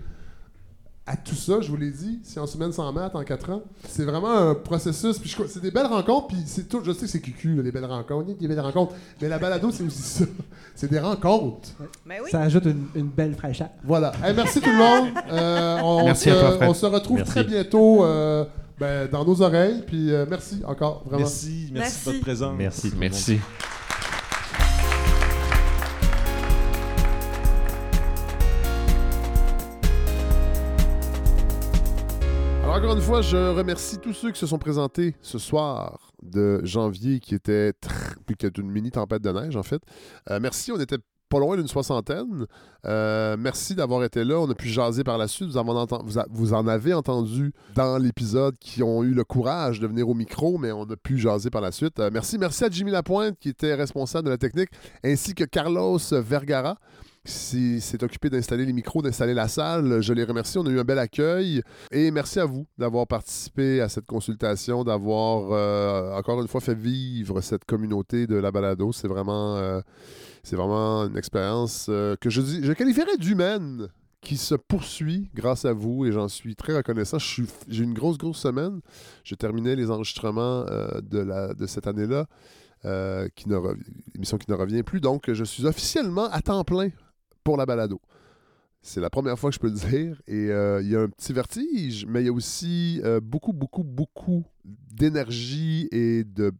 à 1.11 1.17
tout 1.17 1.33
ça, 1.33 1.59
je 1.59 1.69
vous 1.71 1.75
l'ai 1.77 1.89
dit, 1.89 2.19
si 2.23 2.37
en 2.39 2.45
semaine 2.45 2.71
sans 2.71 2.93
maths 2.93 3.15
en 3.15 3.23
4 3.23 3.49
ans, 3.49 3.63
c'est 3.87 4.05
vraiment 4.05 4.31
un 4.31 4.53
processus. 4.53 5.17
Puis 5.17 5.29
je- 5.35 5.47
c'est 5.47 5.59
des 5.59 5.71
belles 5.71 5.87
rencontres, 5.87 6.27
puis 6.27 6.37
c'est 6.45 6.69
tout. 6.69 6.81
Je 6.85 6.91
sais 6.91 7.01
que 7.01 7.07
c'est 7.07 7.19
cucu, 7.19 7.55
là, 7.55 7.63
les 7.63 7.71
belles 7.71 7.85
rencontres, 7.85 8.27
il 8.29 8.33
y 8.33 8.45
a 8.45 8.47
des 8.47 8.47
belles 8.55 8.59
rencontres, 8.63 8.93
mais 9.19 9.27
la 9.27 9.39
balado, 9.39 9.71
c'est 9.71 9.83
aussi 9.83 10.01
ça. 10.03 10.25
C'est 10.75 10.89
des 10.91 10.99
rencontres. 10.99 11.69
Mais 12.05 12.19
oui. 12.23 12.29
Ça 12.31 12.41
ajoute 12.41 12.65
une, 12.65 12.85
une 12.95 13.07
belle 13.09 13.33
fraîcheur. 13.33 13.69
Voilà. 13.83 14.11
Hey, 14.23 14.35
merci 14.35 14.61
tout 14.61 14.69
le 14.69 14.77
monde. 14.77 15.09
Euh, 15.31 15.79
on, 15.83 16.05
Merci 16.05 16.25
se, 16.25 16.29
à 16.29 16.39
toi, 16.39 16.51
Fred. 16.57 16.69
on 16.69 16.73
se 16.75 16.85
retrouve 16.85 17.17
Merci. 17.17 17.31
très 17.31 17.43
bientôt 17.43 18.05
euh, 18.05 18.45
ben, 18.79 19.09
dans 19.11 19.25
nos 19.25 19.41
oreilles. 19.41 19.81
Puis 19.87 20.13
euh, 20.13 20.27
merci 20.29 20.61
encore, 20.65 21.01
vraiment. 21.05 21.19
Merci, 21.23 21.69
merci, 21.73 21.73
Merci. 21.73 21.99
de 22.05 22.11
votre 22.11 22.21
présence. 22.21 22.55
Merci. 22.55 22.91
Merci. 22.97 23.39
Encore 32.79 32.95
une 32.95 33.01
fois, 33.01 33.21
je 33.21 33.35
remercie 33.35 33.97
tous 33.97 34.13
ceux 34.13 34.31
qui 34.31 34.39
se 34.39 34.47
sont 34.47 34.57
présentés 34.57 35.13
ce 35.21 35.37
soir 35.37 36.13
de 36.23 36.61
janvier, 36.63 37.19
qui 37.19 37.35
était 37.35 37.73
qui 38.37 38.45
est 38.45 38.57
une 38.57 38.71
mini 38.71 38.89
tempête 38.89 39.21
de 39.21 39.31
neige 39.31 39.57
en 39.57 39.63
fait. 39.63 39.81
Euh, 40.29 40.39
merci, 40.41 40.71
on 40.71 40.79
était 40.79 40.99
pas 41.27 41.39
loin 41.39 41.57
d'une 41.57 41.67
soixantaine. 41.67 42.45
Euh, 42.85 43.35
merci 43.37 43.75
d'avoir 43.75 44.05
été 44.05 44.23
là. 44.23 44.39
On 44.39 44.49
a 44.49 44.55
pu 44.55 44.69
jaser 44.69 45.03
par 45.03 45.17
la 45.17 45.27
suite. 45.27 45.49
Vous 45.49 46.53
en 46.53 46.67
avez 46.67 46.93
entendu 46.93 47.51
dans 47.75 47.97
l'épisode 47.97 48.55
qui 48.61 48.81
ont 48.81 49.03
eu 49.03 49.13
le 49.13 49.25
courage 49.25 49.81
de 49.81 49.87
venir 49.87 50.07
au 50.07 50.13
micro, 50.13 50.57
mais 50.57 50.71
on 50.71 50.83
a 50.83 50.95
pu 50.95 51.17
jaser 51.17 51.49
par 51.49 51.61
la 51.61 51.73
suite. 51.73 51.99
Euh, 51.99 52.09
merci, 52.13 52.37
merci 52.37 52.63
à 52.63 52.69
Jimmy 52.69 52.91
Lapointe 52.91 53.37
qui 53.39 53.49
était 53.49 53.75
responsable 53.75 54.27
de 54.27 54.29
la 54.31 54.37
technique, 54.37 54.69
ainsi 55.03 55.33
que 55.35 55.43
Carlos 55.43 55.99
Vergara 56.11 56.77
s'est 57.29 58.03
occupé 58.03 58.29
d'installer 58.29 58.65
les 58.65 58.73
micros, 58.73 59.01
d'installer 59.01 59.33
la 59.33 59.47
salle. 59.47 60.01
Je 60.01 60.13
les 60.13 60.23
remercie. 60.23 60.57
On 60.57 60.65
a 60.65 60.69
eu 60.69 60.79
un 60.79 60.83
bel 60.83 60.99
accueil. 60.99 61.61
Et 61.91 62.11
merci 62.11 62.39
à 62.39 62.45
vous 62.45 62.65
d'avoir 62.77 63.07
participé 63.07 63.81
à 63.81 63.89
cette 63.89 64.05
consultation, 64.05 64.83
d'avoir 64.83 65.51
euh, 65.51 66.17
encore 66.17 66.41
une 66.41 66.47
fois 66.47 66.61
fait 66.61 66.75
vivre 66.75 67.41
cette 67.41 67.65
communauté 67.65 68.27
de 68.27 68.35
la 68.35 68.51
balado. 68.51 68.91
C'est 68.91 69.07
vraiment, 69.07 69.55
euh, 69.57 69.81
c'est 70.43 70.55
vraiment 70.55 71.05
une 71.05 71.17
expérience 71.17 71.87
euh, 71.89 72.15
que 72.19 72.29
je, 72.29 72.41
je 72.41 72.73
qualifierais 72.73 73.17
d'humaine 73.17 73.87
qui 74.21 74.35
se 74.35 74.55
poursuit 74.55 75.29
grâce 75.33 75.63
à 75.63 75.71
vous 75.71 76.05
et 76.05 76.11
j'en 76.11 76.27
suis 76.27 76.55
très 76.55 76.75
reconnaissant. 76.75 77.17
J'ai 77.19 77.83
une 77.83 77.93
grosse, 77.93 78.17
grosse 78.17 78.39
semaine. 78.39 78.81
Je 79.23 79.35
terminais 79.35 79.75
les 79.75 79.89
enregistrements 79.91 80.65
de, 80.65 81.65
cette 81.67 81.87
année-là, 81.87 82.25
euh, 82.83 83.29
émission 84.13 84.37
qui 84.37 84.51
ne 84.51 84.55
revient 84.55 84.83
plus. 84.83 84.99
Donc, 84.99 85.31
je 85.31 85.43
suis 85.45 85.65
officiellement 85.65 86.29
à 86.31 86.41
temps 86.41 86.65
plein 86.65 86.89
pour 87.43 87.57
la 87.57 87.65
balado. 87.65 88.01
C'est 88.81 89.01
la 89.01 89.09
première 89.09 89.37
fois 89.37 89.49
que 89.49 89.55
je 89.55 89.59
peux 89.59 89.67
le 89.67 89.73
dire. 89.73 90.21
Et 90.27 90.49
euh, 90.49 90.81
il 90.81 90.89
y 90.89 90.95
a 90.95 91.01
un 91.01 91.09
petit 91.09 91.33
vertige, 91.33 92.05
mais 92.07 92.21
il 92.21 92.27
y 92.27 92.29
a 92.29 92.33
aussi 92.33 93.01
euh, 93.03 93.19
beaucoup, 93.21 93.53
beaucoup, 93.53 93.83
beaucoup 93.83 94.45
d'énergie 94.63 95.87
et 95.91 96.23
de 96.23 96.51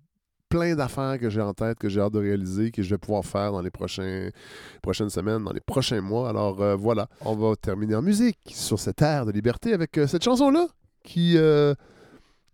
plein 0.50 0.76
d'affaires 0.76 1.20
que 1.20 1.30
j'ai 1.30 1.42
en 1.42 1.54
tête, 1.54 1.78
que 1.78 1.90
j'ai 1.90 2.02
hâte 2.02 2.14
de 2.14 2.20
réaliser, 2.20 2.72
que 2.72 2.82
je 2.82 2.90
vais 2.90 2.98
pouvoir 2.98 3.24
faire 3.24 3.52
dans 3.52 3.62
les 3.62 3.70
prochaines 3.70 4.32
semaines, 5.10 5.44
dans 5.44 5.54
les 5.54 5.62
prochains 5.62 6.02
mois. 6.02 6.28
Alors 6.30 6.62
euh, 6.62 6.76
voilà, 6.76 7.08
on 7.22 7.36
va 7.36 7.56
terminer 7.56 7.96
en 7.96 8.02
musique 8.02 8.40
sur 8.48 8.80
cette 8.80 9.02
ère 9.02 9.26
de 9.26 9.32
liberté 9.32 9.74
avec 9.74 10.00
cette 10.08 10.24
chanson-là 10.24 10.68
qui, 11.04 11.38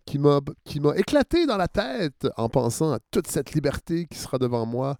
qui 0.04 0.18
m'a 0.18 0.96
éclaté 0.96 1.46
dans 1.46 1.56
la 1.56 1.68
tête 1.68 2.28
en 2.36 2.48
pensant 2.50 2.92
à 2.92 2.98
toute 3.10 3.26
cette 3.26 3.52
liberté 3.54 4.06
qui 4.06 4.18
sera 4.18 4.38
devant 4.38 4.66
moi 4.66 4.96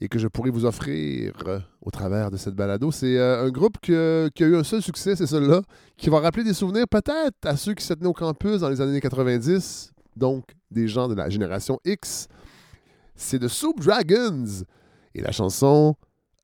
et 0.00 0.08
que 0.08 0.18
je 0.18 0.28
pourrais 0.28 0.50
vous 0.50 0.64
offrir 0.64 1.32
euh, 1.46 1.58
au 1.80 1.90
travers 1.90 2.30
de 2.30 2.36
cette 2.36 2.54
balado. 2.54 2.90
C'est 2.90 3.16
euh, 3.16 3.44
un 3.44 3.50
groupe 3.50 3.78
qui 3.80 3.94
a 3.94 4.28
eu 4.38 4.56
un 4.56 4.64
seul 4.64 4.82
succès, 4.82 5.16
c'est 5.16 5.26
celui-là, 5.26 5.62
qui 5.96 6.10
va 6.10 6.20
rappeler 6.20 6.44
des 6.44 6.54
souvenirs 6.54 6.86
peut-être 6.88 7.36
à 7.44 7.56
ceux 7.56 7.74
qui 7.74 7.84
se 7.84 7.94
tenaient 7.94 8.08
au 8.08 8.12
campus 8.12 8.60
dans 8.60 8.68
les 8.68 8.80
années 8.80 9.00
90, 9.00 9.92
donc 10.16 10.44
des 10.70 10.88
gens 10.88 11.08
de 11.08 11.14
la 11.14 11.30
génération 11.30 11.78
X. 11.84 12.28
C'est 13.14 13.38
de 13.38 13.48
Soup 13.48 13.78
Dragons 13.80 14.64
et 15.14 15.22
la 15.22 15.32
chanson 15.32 15.96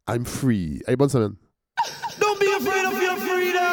I'm 0.09 0.25
Free. 0.25 0.83
Hey, 0.87 0.97
bonne 0.97 1.11
semaine. 1.11 1.35
Don't 2.21 2.39
be 2.39 2.47
afraid 2.59 2.87
of 2.87 3.03
your 3.03 3.17
freedom. 3.17 3.72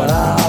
Guará. 0.00 0.39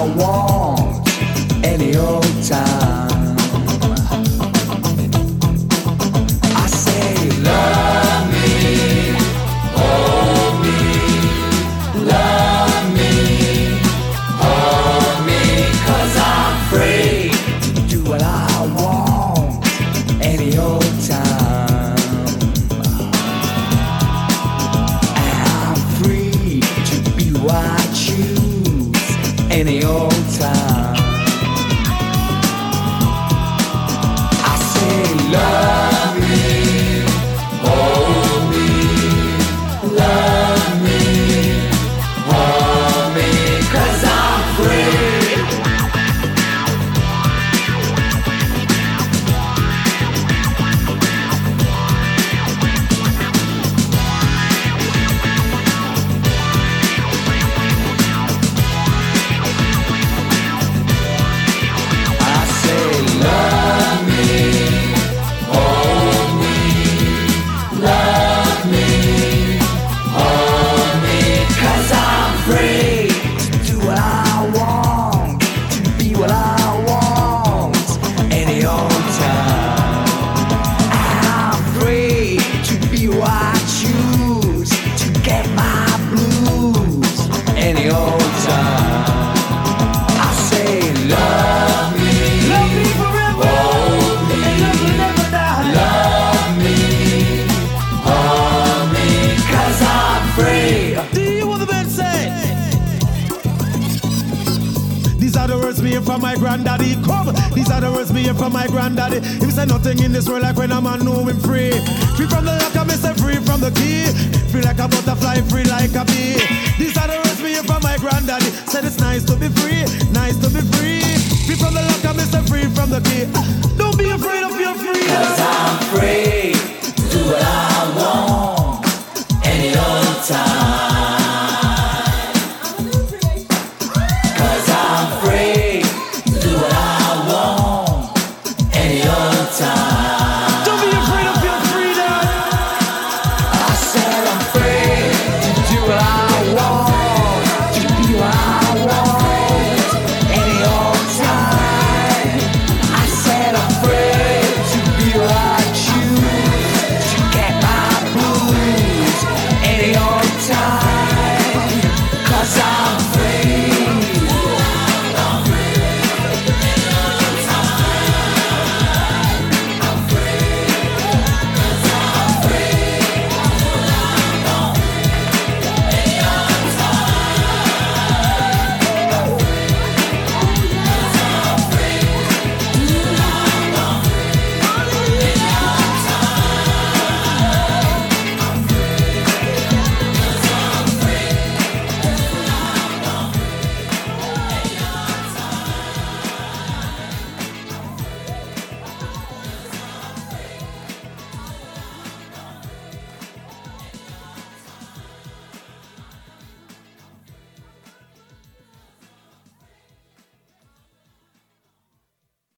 Nothing 109.82 110.04
in 110.04 110.12
this 110.12 110.28
world 110.28 110.42
like 110.42 110.56
when 110.56 110.70
a 110.70 110.80
man 110.80 111.04
know 111.04 111.24
him 111.24 111.38
free. 111.40 111.72
Free 112.14 112.26
from 112.26 112.44
the 112.44 112.54
lock, 112.54 112.76
I 112.76 112.84
miss 112.84 113.02
free 113.20 113.36
from 113.36 113.60
the 113.60 113.70
key. 113.72 114.06
Free 114.50 114.62
like 114.62 114.78
a 114.78 114.86
butterfly, 114.86 115.40
free 115.50 115.64
like 115.64 115.94
a 115.94 116.04
bee. 116.04 116.38
These 116.78 116.96
are 116.98 117.08
the 117.08 117.16
words 117.16 117.42
me 117.42 117.50
hear 117.50 117.64
from 117.64 117.82
my 117.82 117.96
granddaddy. 117.98 118.50
Said 118.70 118.84
it's 118.84 118.98
nice 119.00 119.24
to 119.24 119.34
be 119.36 119.48
free, 119.48 119.82
nice 120.12 120.36
to 120.38 120.48
be 120.50 120.62
free. 120.76 121.02
Free 121.46 121.56
from 121.56 121.74
the 121.74 121.82
lock, 121.82 122.04
I 122.04 122.12
miss 122.14 122.30
free 122.48 122.68
from 122.74 122.90
the 122.90 123.00
key. 123.10 123.71